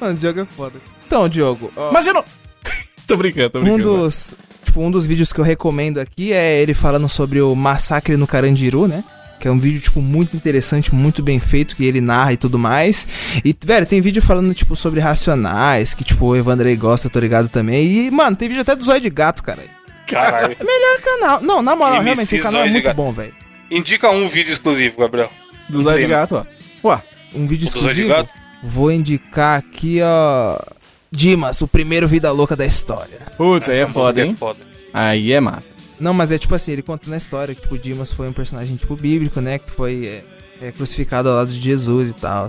Mano, 0.00 0.14
o 0.14 0.18
Diogo 0.18 0.40
é 0.40 0.46
foda. 0.46 0.74
Então, 1.06 1.28
Diogo, 1.28 1.70
ó, 1.76 1.92
Mas 1.92 2.06
eu 2.06 2.14
não... 2.14 2.24
tô 3.06 3.16
brincando, 3.16 3.50
tô 3.50 3.58
um 3.58 3.62
brincando. 3.62 3.96
dos... 3.98 4.34
Tipo, 4.64 4.82
um 4.82 4.90
dos 4.90 5.04
vídeos 5.04 5.32
que 5.32 5.40
eu 5.40 5.44
recomendo 5.44 5.98
aqui 5.98 6.32
é 6.32 6.60
ele 6.60 6.74
falando 6.74 7.08
sobre 7.08 7.40
o 7.40 7.54
massacre 7.56 8.16
no 8.16 8.26
Carandiru, 8.26 8.86
né? 8.86 9.02
Que 9.40 9.48
é 9.48 9.50
um 9.50 9.58
vídeo, 9.58 9.80
tipo, 9.80 10.00
muito 10.02 10.36
interessante, 10.36 10.94
muito 10.94 11.22
bem 11.22 11.40
feito, 11.40 11.74
que 11.74 11.84
ele 11.84 12.00
narra 12.00 12.34
e 12.34 12.36
tudo 12.36 12.58
mais. 12.58 13.08
E, 13.44 13.56
velho, 13.64 13.86
tem 13.86 14.00
vídeo 14.00 14.20
falando, 14.22 14.52
tipo, 14.52 14.76
sobre 14.76 15.00
racionais, 15.00 15.94
que, 15.94 16.04
tipo, 16.04 16.26
o 16.26 16.36
Evandrei 16.36 16.76
gosta, 16.76 17.08
tô 17.08 17.18
ligado 17.18 17.48
também. 17.48 17.84
E, 17.86 18.10
mano, 18.10 18.36
tem 18.36 18.48
vídeo 18.48 18.60
até 18.60 18.76
do 18.76 18.84
Zóio 18.84 19.00
de 19.00 19.08
Gato, 19.10 19.42
cara. 19.42 19.62
caralho. 20.06 20.56
Melhor 20.62 21.00
canal. 21.02 21.40
Não, 21.42 21.62
na 21.62 21.74
moral, 21.74 21.96
MC 22.02 22.04
realmente, 22.04 22.36
o 22.36 22.42
canal 22.42 22.60
é 22.60 22.64
Zóio 22.68 22.74
de 22.80 22.82
muito 22.86 22.96
bom, 22.96 23.10
velho. 23.12 23.34
Indica 23.70 24.10
um 24.10 24.28
vídeo 24.28 24.52
exclusivo, 24.52 24.98
Gabriel. 24.98 25.32
Do 25.68 25.82
Zé 25.82 25.96
de. 25.96 26.06
Gato, 26.06 26.36
ó. 26.36 26.88
Ué, 26.88 27.02
Um 27.34 27.46
vídeo 27.46 27.68
O 27.68 27.72
do 27.72 27.80
Zóio 27.80 27.94
de 27.94 28.00
exclusivo. 28.02 28.08
Gato? 28.08 28.30
Vou 28.62 28.92
indicar 28.92 29.58
aqui, 29.58 30.00
ó... 30.02 30.58
Dimas, 31.12 31.60
o 31.62 31.66
primeiro 31.66 32.06
Vida 32.06 32.30
Louca 32.30 32.54
da 32.54 32.64
história. 32.66 33.18
putz, 33.36 33.68
aí 33.68 33.78
é 33.78 33.86
foda, 33.86 34.20
música 34.20 34.26
hein? 34.26 34.36
foda. 34.38 34.60
Aí 34.92 35.32
é 35.32 35.40
massa. 35.40 35.68
Não, 36.00 36.14
mas 36.14 36.32
é 36.32 36.38
tipo 36.38 36.54
assim, 36.54 36.72
ele 36.72 36.82
conta 36.82 37.08
na 37.10 37.16
história 37.16 37.54
que 37.54 37.60
tipo, 37.60 37.74
o 37.74 37.78
Dimas 37.78 38.10
foi 38.10 38.28
um 38.28 38.32
personagem 38.32 38.76
tipo 38.76 38.96
bíblico, 38.96 39.40
né? 39.40 39.58
Que 39.58 39.70
foi 39.70 40.06
é, 40.60 40.68
é, 40.68 40.72
crucificado 40.72 41.28
ao 41.28 41.36
lado 41.36 41.52
de 41.52 41.60
Jesus 41.60 42.10
e 42.10 42.14
tal. 42.14 42.48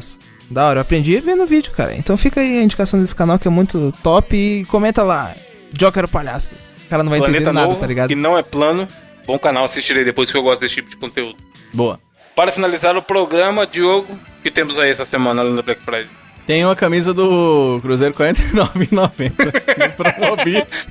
Da 0.49 0.67
hora, 0.67 0.79
eu 0.79 0.81
aprendi 0.81 1.19
vendo 1.19 1.43
o 1.43 1.47
vídeo, 1.47 1.71
cara. 1.71 1.93
Então 1.95 2.17
fica 2.17 2.41
aí 2.41 2.59
a 2.59 2.63
indicação 2.63 2.99
desse 2.99 3.15
canal 3.15 3.37
que 3.37 3.47
é 3.47 3.51
muito 3.51 3.93
top 4.01 4.35
e 4.35 4.65
comenta 4.65 5.03
lá. 5.03 5.35
Joker 5.73 6.05
o 6.05 6.07
palhaço. 6.07 6.55
O 6.85 6.89
cara 6.89 7.03
não 7.03 7.09
vai 7.09 7.19
Planeta 7.19 7.43
entender 7.43 7.53
nada, 7.53 7.67
Novo, 7.67 7.79
tá 7.79 7.87
ligado? 7.87 8.09
que 8.09 8.15
não 8.15 8.37
é 8.37 8.43
plano. 8.43 8.87
Bom 9.25 9.37
canal, 9.37 9.65
assistirei 9.65 10.03
depois 10.03 10.31
que 10.31 10.37
eu 10.37 10.43
gosto 10.43 10.61
desse 10.61 10.75
tipo 10.75 10.89
de 10.89 10.97
conteúdo. 10.97 11.37
Boa. 11.73 11.99
Para 12.35 12.51
finalizar 12.51 12.97
o 12.97 13.01
programa, 13.01 13.67
Diogo, 13.67 14.13
o 14.13 14.41
que 14.41 14.49
temos 14.49 14.79
aí 14.79 14.89
essa 14.89 15.05
semana 15.05 15.41
além 15.41 15.55
da 15.55 15.61
Black 15.61 15.81
Friday? 15.83 16.20
Tem 16.47 16.65
uma 16.65 16.75
camisa 16.75 17.13
do 17.13 17.79
Cruzeiro 17.81 18.13
R$ 18.17 18.33
49,90 18.33 19.31
no 19.77 19.93
Promobit. 19.93 20.87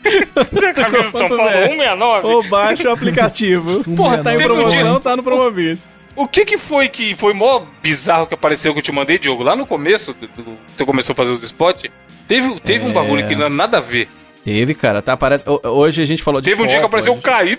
Camisa 0.74 1.11
do 1.11 1.18
São 1.18 1.28
Paulo 1.28 1.51
169? 1.51 2.26
Ou 2.26 2.42
baixa 2.48 2.88
o 2.88 2.92
aplicativo. 2.92 3.84
Porra, 3.96 4.18
tá 4.22 4.32
em 4.34 4.38
um 4.38 4.42
promoção, 4.42 5.01
tá 5.01 5.16
no 5.16 5.22
Promobit. 5.22 5.78
O 6.16 6.26
que 6.26 6.44
que 6.44 6.59
foi 6.59 6.88
que 6.88 7.14
foi 7.14 7.32
mó 7.32 7.62
bizarro 7.82 8.26
que 8.26 8.34
apareceu 8.34 8.72
que 8.72 8.78
eu 8.78 8.82
te 8.82 8.92
mandei, 8.92 9.18
Diogo? 9.18 9.42
Lá 9.42 9.55
no 9.57 9.66
começo, 9.66 10.14
do, 10.14 10.57
você 10.66 10.84
começou 10.84 11.12
a 11.12 11.16
fazer 11.16 11.30
os 11.30 11.42
spots, 11.42 11.90
teve, 12.26 12.59
teve 12.61 12.84
um 12.86 12.90
É. 12.90 12.92
bagulho 12.92 13.26
que 13.28 13.34
não 13.34 13.46
era 13.46 13.55
nada 13.55 13.78
a 13.78 13.80
ver. 13.80 14.09
Teve, 14.44 14.74
cara, 14.74 15.03
tá, 15.03 15.16
parece... 15.16 15.44
ho- 15.48 15.61
Hoje 15.68 16.03
a 16.03 16.07
gente 16.07 16.22
falou 16.22 16.40
de 16.40 16.48
Teve 16.51 16.62
um 16.62 16.66
dia 16.66 16.78
que 16.78 16.84
apareceu 16.84 17.12
o. 17.12 17.20
KY, 17.20 17.59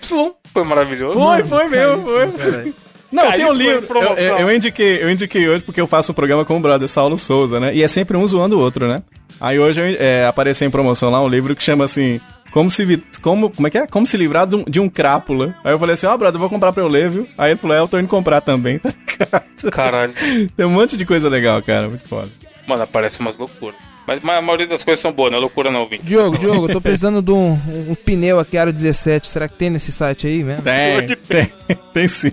foi 0.52 0.64
maravilhoso. 0.64 1.18
Foi, 1.18 1.44
foi 1.44 1.68
mesmo, 1.70 2.04
foi. 2.08 2.74
Não, 3.12 3.24
Caiu 3.24 3.38
tem 3.38 3.46
um 3.46 3.54
livro. 3.54 3.74
Eu, 3.76 3.82
promoção. 3.84 4.16
eu- 4.24 4.38
eu 4.40 4.56
indiquei, 4.56 5.04
eu 5.04 5.10
indiquei 5.12 5.48
hoje 5.50 5.64
porque 5.64 5.82
eu 5.82 5.88
faço 5.88 6.12
um 6.12 6.16
programa 6.16 6.46
com 6.46 6.56
o 6.58 6.60
brother 6.60 6.88
Saulo 6.88 7.18
Souza, 7.18 7.60
né? 7.60 7.74
E 7.76 7.84
é 7.84 7.88
sempre 7.88 8.16
um 8.16 8.26
zoando 8.26 8.58
o 8.58 8.62
outro, 8.62 8.88
né? 8.88 9.04
Aí 9.40 9.60
hoje 9.60 9.82
eu, 9.82 9.86
é, 10.00 10.26
apareceu 10.26 10.68
em 10.68 10.72
promoção 10.72 11.10
lá 11.10 11.22
um 11.22 11.28
livro 11.28 11.56
que 11.56 11.64
chama 11.64 11.84
assim. 11.86 12.20
Como 12.52 12.70
se, 12.70 12.84
vi- 12.84 13.04
como, 13.22 13.50
como 13.50 13.68
é 13.68 13.70
que 13.72 13.78
é? 13.78 13.88
Como 13.88 14.06
se 14.06 14.18
livrar 14.18 14.46
de 14.46 14.56
um, 14.58 14.64
de 14.66 14.80
um 14.80 14.90
crápula. 14.90 15.56
Aí 15.64 15.72
eu 15.72 15.80
falei 15.80 15.94
assim, 15.94 16.06
ó, 16.06 16.18
brother, 16.18 16.36
eu 16.36 16.40
vou 16.40 16.50
comprar 16.50 16.74
pra 16.74 16.84
eu 16.84 16.88
ler, 16.88 17.10
viu? 17.10 17.28
Aí 17.38 17.52
ele 17.52 17.58
falou, 17.60 17.76
é, 17.78 17.80
eu 17.80 17.88
tô 17.88 17.98
indo 17.98 18.10
comprar 18.10 18.42
também, 18.42 18.78
tá 18.80 18.90
ligado? 18.90 19.72
Caralho. 19.72 20.14
Tem 20.58 20.66
um 20.66 20.70
monte 20.70 20.98
de 20.98 21.06
coisa 21.06 21.30
legal, 21.30 21.62
cara, 21.64 21.88
muito 21.88 22.08
foda. 22.10 22.30
Mano, 22.68 22.84
aparece 22.84 23.20
umas 23.22 23.38
loucuras. 23.38 23.76
Mas, 24.12 24.24
mas 24.24 24.38
a 24.38 24.42
maioria 24.42 24.68
das 24.68 24.84
coisas 24.84 25.00
são 25.00 25.14
boas, 25.14 25.32
não 25.32 25.38
é 25.38 25.42
loucura 25.42 25.72
não, 25.72 25.86
Vini. 25.86 26.04
Diogo, 26.04 26.38
Diogo, 26.38 26.66
eu 26.66 26.74
tô 26.74 26.82
precisando 26.82 27.22
de 27.22 27.32
um, 27.32 27.54
um 27.88 27.96
pneu 27.96 28.40
aqui, 28.40 28.58
Aro 28.58 28.74
17. 28.74 29.26
Será 29.26 29.48
que 29.48 29.56
tem 29.56 29.70
nesse 29.70 29.92
site 29.92 30.28
aí 30.28 30.44
mesmo? 30.44 30.64
Tem, 30.64 31.08
que 31.08 31.16
tem, 31.16 31.54
tem 31.94 32.08
sim. 32.10 32.32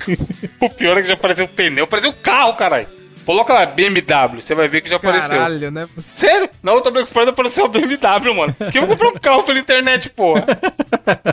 O 0.60 0.68
pior 0.70 0.98
é 0.98 1.02
que 1.02 1.08
já 1.08 1.14
apareceu 1.14 1.44
o 1.44 1.48
pneu, 1.48 1.84
apareceu 1.84 2.10
o 2.10 2.14
carro, 2.14 2.54
caralho. 2.54 2.97
Coloca 3.28 3.52
lá 3.52 3.66
BMW, 3.66 4.40
você 4.40 4.54
vai 4.54 4.68
ver 4.68 4.80
que 4.80 4.88
já 4.88 4.96
apareceu. 4.96 5.28
Caralho, 5.28 5.70
né? 5.70 5.86
Sério? 5.98 6.48
Na 6.62 6.72
outra 6.72 6.90
Black 6.90 7.10
Friday 7.10 7.28
apareceu 7.28 7.66
a 7.66 7.68
BMW, 7.68 8.34
mano. 8.34 8.56
Que 8.72 8.78
eu 8.78 8.86
vou 8.86 8.96
comprar 8.96 9.10
um 9.10 9.18
carro 9.20 9.42
pela 9.42 9.58
internet, 9.58 10.08
porra. 10.08 10.46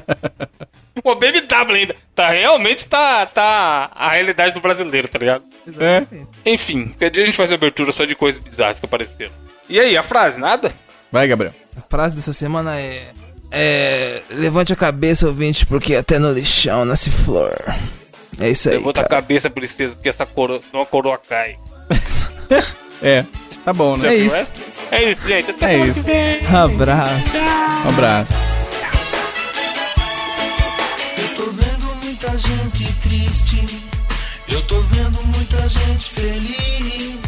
Uma 1.02 1.16
BMW 1.16 1.74
ainda. 1.74 1.96
Tá, 2.14 2.32
realmente 2.32 2.86
tá, 2.86 3.26
tá 3.26 3.90
a 3.96 4.10
realidade 4.10 4.54
do 4.54 4.60
brasileiro, 4.60 5.08
tá 5.08 5.18
ligado? 5.18 5.46
É. 5.80 6.06
Enfim, 6.46 6.94
que 7.00 7.10
dia 7.10 7.24
a 7.24 7.26
gente 7.28 7.38
faz 7.38 7.54
a 7.54 7.56
abertura 7.56 7.94
só 7.94 8.04
de 8.04 8.14
coisas 8.14 8.42
bizarras 8.42 8.78
que 8.78 8.86
apareceram. 8.86 9.32
E 9.70 9.80
aí, 9.80 9.96
a 9.96 10.04
frase, 10.04 10.38
nada? 10.38 10.74
Vai, 11.10 11.26
Gabriel. 11.30 11.54
A 11.78 11.82
frase 11.90 12.14
dessa 12.14 12.34
semana 12.34 12.78
é: 12.78 13.14
É. 13.50 14.22
Levante 14.32 14.74
a 14.74 14.76
cabeça, 14.76 15.28
ouvinte, 15.28 15.66
porque 15.66 15.96
até 15.96 16.20
no 16.20 16.30
lixão 16.34 16.84
nasce 16.84 17.10
flor. 17.10 17.56
É 18.38 18.50
isso 18.50 18.70
aí. 18.70 18.76
Levanta 18.80 19.00
a 19.00 19.06
cara. 19.06 19.22
cabeça, 19.22 19.50
princesa, 19.50 19.96
porque 19.96 20.10
essa 20.10 20.26
coroa, 20.26 20.60
senão 20.62 20.84
a 20.84 20.86
coroa 20.86 21.18
cai. 21.18 21.58
É, 23.02 23.24
tá 23.64 23.74
bom, 23.74 23.98
né? 23.98 24.08
É 24.08 24.16
isso. 24.16 24.54
É 24.90 25.12
isso, 25.12 25.28
gente. 25.28 25.52
Até 25.52 25.76
É 25.76 25.78
isso. 25.80 26.02
vem. 26.02 26.46
Abraço. 26.48 27.38
Um 27.86 27.90
abraço. 27.90 28.34
Eu 31.18 31.28
tô 31.36 31.44
vendo 31.52 31.96
muita 32.04 32.30
gente 32.38 32.94
triste. 33.02 33.84
Eu 34.48 34.62
tô 34.64 34.78
vendo 34.82 35.22
muita 35.24 35.68
gente 35.70 36.10
feliz. 36.14 37.20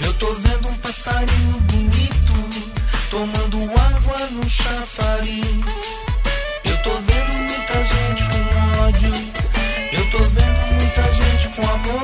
Eu 0.00 0.12
tô 0.14 0.26
vendo 0.34 0.68
um 0.68 0.74
passarinho 0.74 1.60
bonito 1.72 2.32
tomando 3.10 3.58
água 3.80 4.26
no 4.32 4.48
chafariz. 4.48 5.46
Eu 6.64 6.76
tô 6.82 6.90
vendo 6.90 7.32
muita 7.38 7.84
gente 7.84 8.22
com 8.30 8.82
ódio. 8.82 9.12
Eu 9.92 10.10
tô 10.10 10.18
vendo 10.18 10.74
muita 10.78 11.02
gente 11.14 11.48
com 11.56 11.62
amor. 11.62 11.95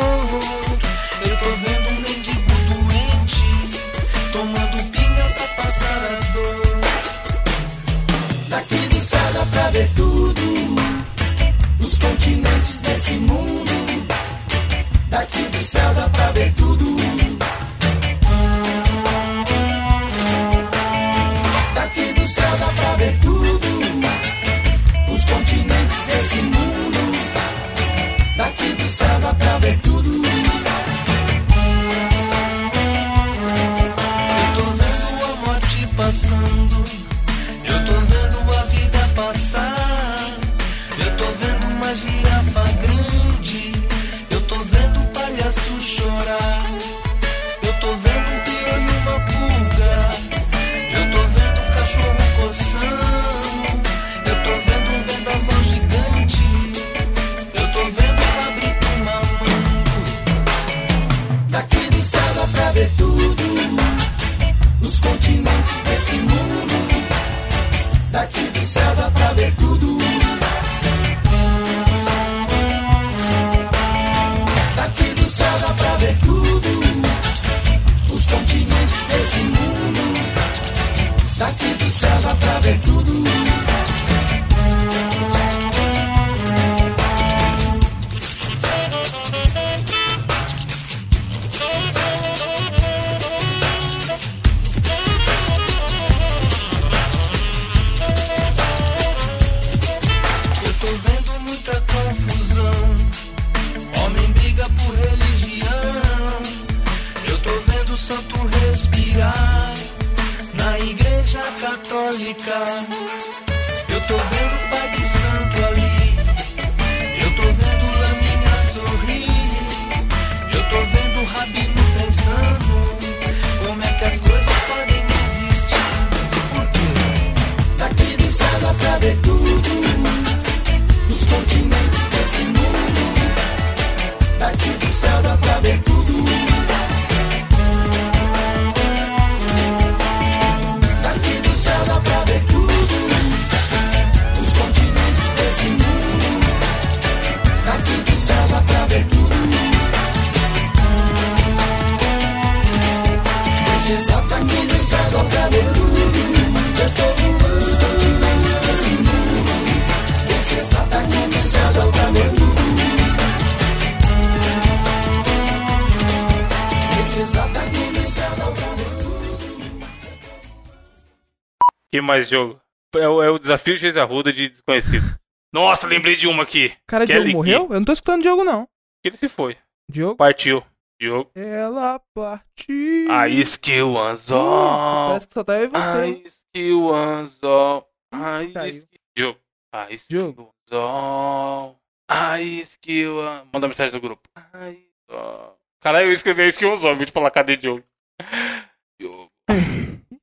Mais 172.12 172.28
jogo? 172.28 172.60
É 172.94 173.08
o, 173.08 173.22
é 173.22 173.30
o 173.30 173.38
desafio 173.38 173.78
de 173.78 173.98
Arruda 173.98 174.30
de 174.32 174.50
desconhecido. 174.50 175.18
Nossa, 175.52 175.86
lembrei 175.86 176.14
de 176.14 176.28
uma 176.28 176.42
aqui. 176.42 176.74
Cara, 176.86 177.06
Kelly 177.06 177.24
Diogo 177.24 177.38
morreu? 177.38 177.62
Eu 177.70 177.78
não 177.80 177.84
tô 177.84 177.92
escutando 177.92 178.22
Diogo, 178.22 178.44
não. 178.44 178.68
Ele 179.04 179.16
se 179.16 179.28
foi. 179.28 179.56
Diogo? 179.90 180.16
Partiu. 180.16 180.62
Diogo. 181.00 181.30
Ela 181.34 182.00
partiu. 182.14 183.10
A 183.10 183.28
skill 183.28 183.98
anzol. 183.98 185.08
Parece 185.08 185.28
que 185.28 185.34
só 185.34 185.42
tá 185.44 185.58
eu 185.58 185.64
e 185.64 185.68
você. 185.68 185.78
A 185.88 186.06
skill 186.28 186.94
anzol. 186.94 187.88
A 188.12 188.18
Caiu. 188.52 188.68
skill. 188.68 188.98
Diogo. 189.16 189.38
A 189.74 189.90
skill 189.92 190.52
anzol. 190.70 191.78
A 192.08 192.40
skill 192.40 193.20
an- 193.26 193.46
Manda 193.52 193.68
mensagem 193.68 193.92
do 193.92 194.00
grupo. 194.00 194.22
A 194.36 194.70
skill- 194.70 195.56
Caralho, 195.80 196.06
eu 196.06 196.12
escrevi 196.12 196.42
a 196.42 196.46
skill 196.48 196.72
anzol, 196.72 196.94
vez 196.94 197.06
de 197.06 197.12
falar 197.12 197.30
cadê 197.30 197.56
Diogo. 197.56 197.82
Diogo. 199.00 199.28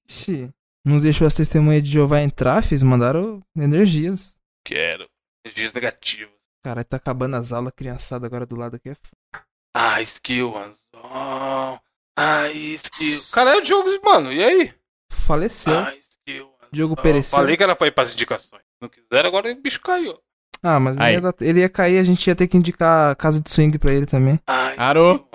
Ixi. 0.07 0.49
Não 0.89 0.99
deixou 0.99 1.27
as 1.27 1.35
testemunhas 1.35 1.83
de 1.83 1.91
Jeová 1.91 2.21
entrar, 2.21 2.63
fiz. 2.63 2.81
Mandaram 2.83 3.41
energias. 3.55 4.39
Quero. 4.65 5.07
Energias 5.45 5.71
negativas. 5.73 6.33
Caralho, 6.63 6.85
tá 6.87 6.97
acabando 6.97 7.35
as 7.35 7.51
aulas, 7.51 7.71
criançada 7.75 8.25
agora 8.25 8.45
do 8.45 8.55
lado 8.55 8.75
aqui. 8.75 8.89
é 8.89 8.91
f- 8.93 9.41
A 9.75 10.01
skill 10.01 10.55
anzol. 10.57 11.79
A 12.17 12.49
skill. 12.49 13.19
Caralho, 13.33 13.61
Diogo, 13.63 13.89
mano, 14.03 14.31
e 14.33 14.43
aí? 14.43 14.73
Faleceu. 15.11 15.77
A 15.79 15.93
skill. 15.95 16.49
Diogo 16.71 16.95
pereceu. 16.95 17.39
Falei 17.39 17.55
que 17.55 17.63
era 17.63 17.75
pra 17.75 17.87
ir 17.87 17.91
pras 17.91 18.11
indicações. 18.13 18.61
Não 18.81 18.89
quiser, 18.89 19.25
agora 19.25 19.51
o 19.51 19.55
bicho 19.61 19.81
caiu. 19.81 20.19
Ah, 20.61 20.79
mas 20.79 20.99
Aí. 20.99 21.13
ia 21.13 21.21
dar- 21.21 21.33
ele 21.39 21.61
ia 21.61 21.69
cair, 21.69 21.97
a 21.99 22.03
gente 22.03 22.27
ia 22.27 22.35
ter 22.35 22.47
que 22.47 22.57
indicar 22.57 23.11
a 23.11 23.15
casa 23.15 23.41
de 23.41 23.49
swing 23.49 23.77
pra 23.79 23.93
ele 23.93 24.05
também. 24.05 24.39
Ai, 24.45 24.75
Parou. 24.75 25.29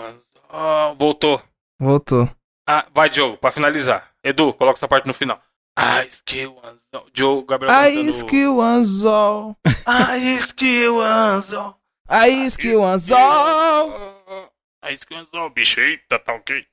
Ah, 0.51 0.95
voltou. 0.99 1.43
Voltou. 1.81 2.29
Ah, 2.69 2.87
vai, 2.95 3.09
Diogo, 3.09 3.37
pra 3.39 3.51
finalizar. 3.51 4.11
Edu, 4.25 4.53
coloca 4.55 4.79
essa 4.79 4.89
parte 4.89 5.07
no 5.07 5.12
final. 5.12 5.39
I 5.77 6.09
skill 6.09 6.57
anzol. 6.62 7.11
Diogo, 7.12 7.45
Gabriel 7.47 7.72
I 7.75 7.91
cantando- 7.97 8.12
skill 8.12 8.61
anzol. 8.61 9.57
I 9.87 10.41
skill 10.41 11.01
anzol. 11.03 11.75
I 12.09 12.51
skill 12.51 12.85
anzol. 12.85 14.51
I 14.83 14.97
skill 14.97 15.18
anzol. 15.18 15.51
Bicho, 15.51 15.81
eita, 15.81 16.18
tá 16.18 16.33
ok. 16.35 16.66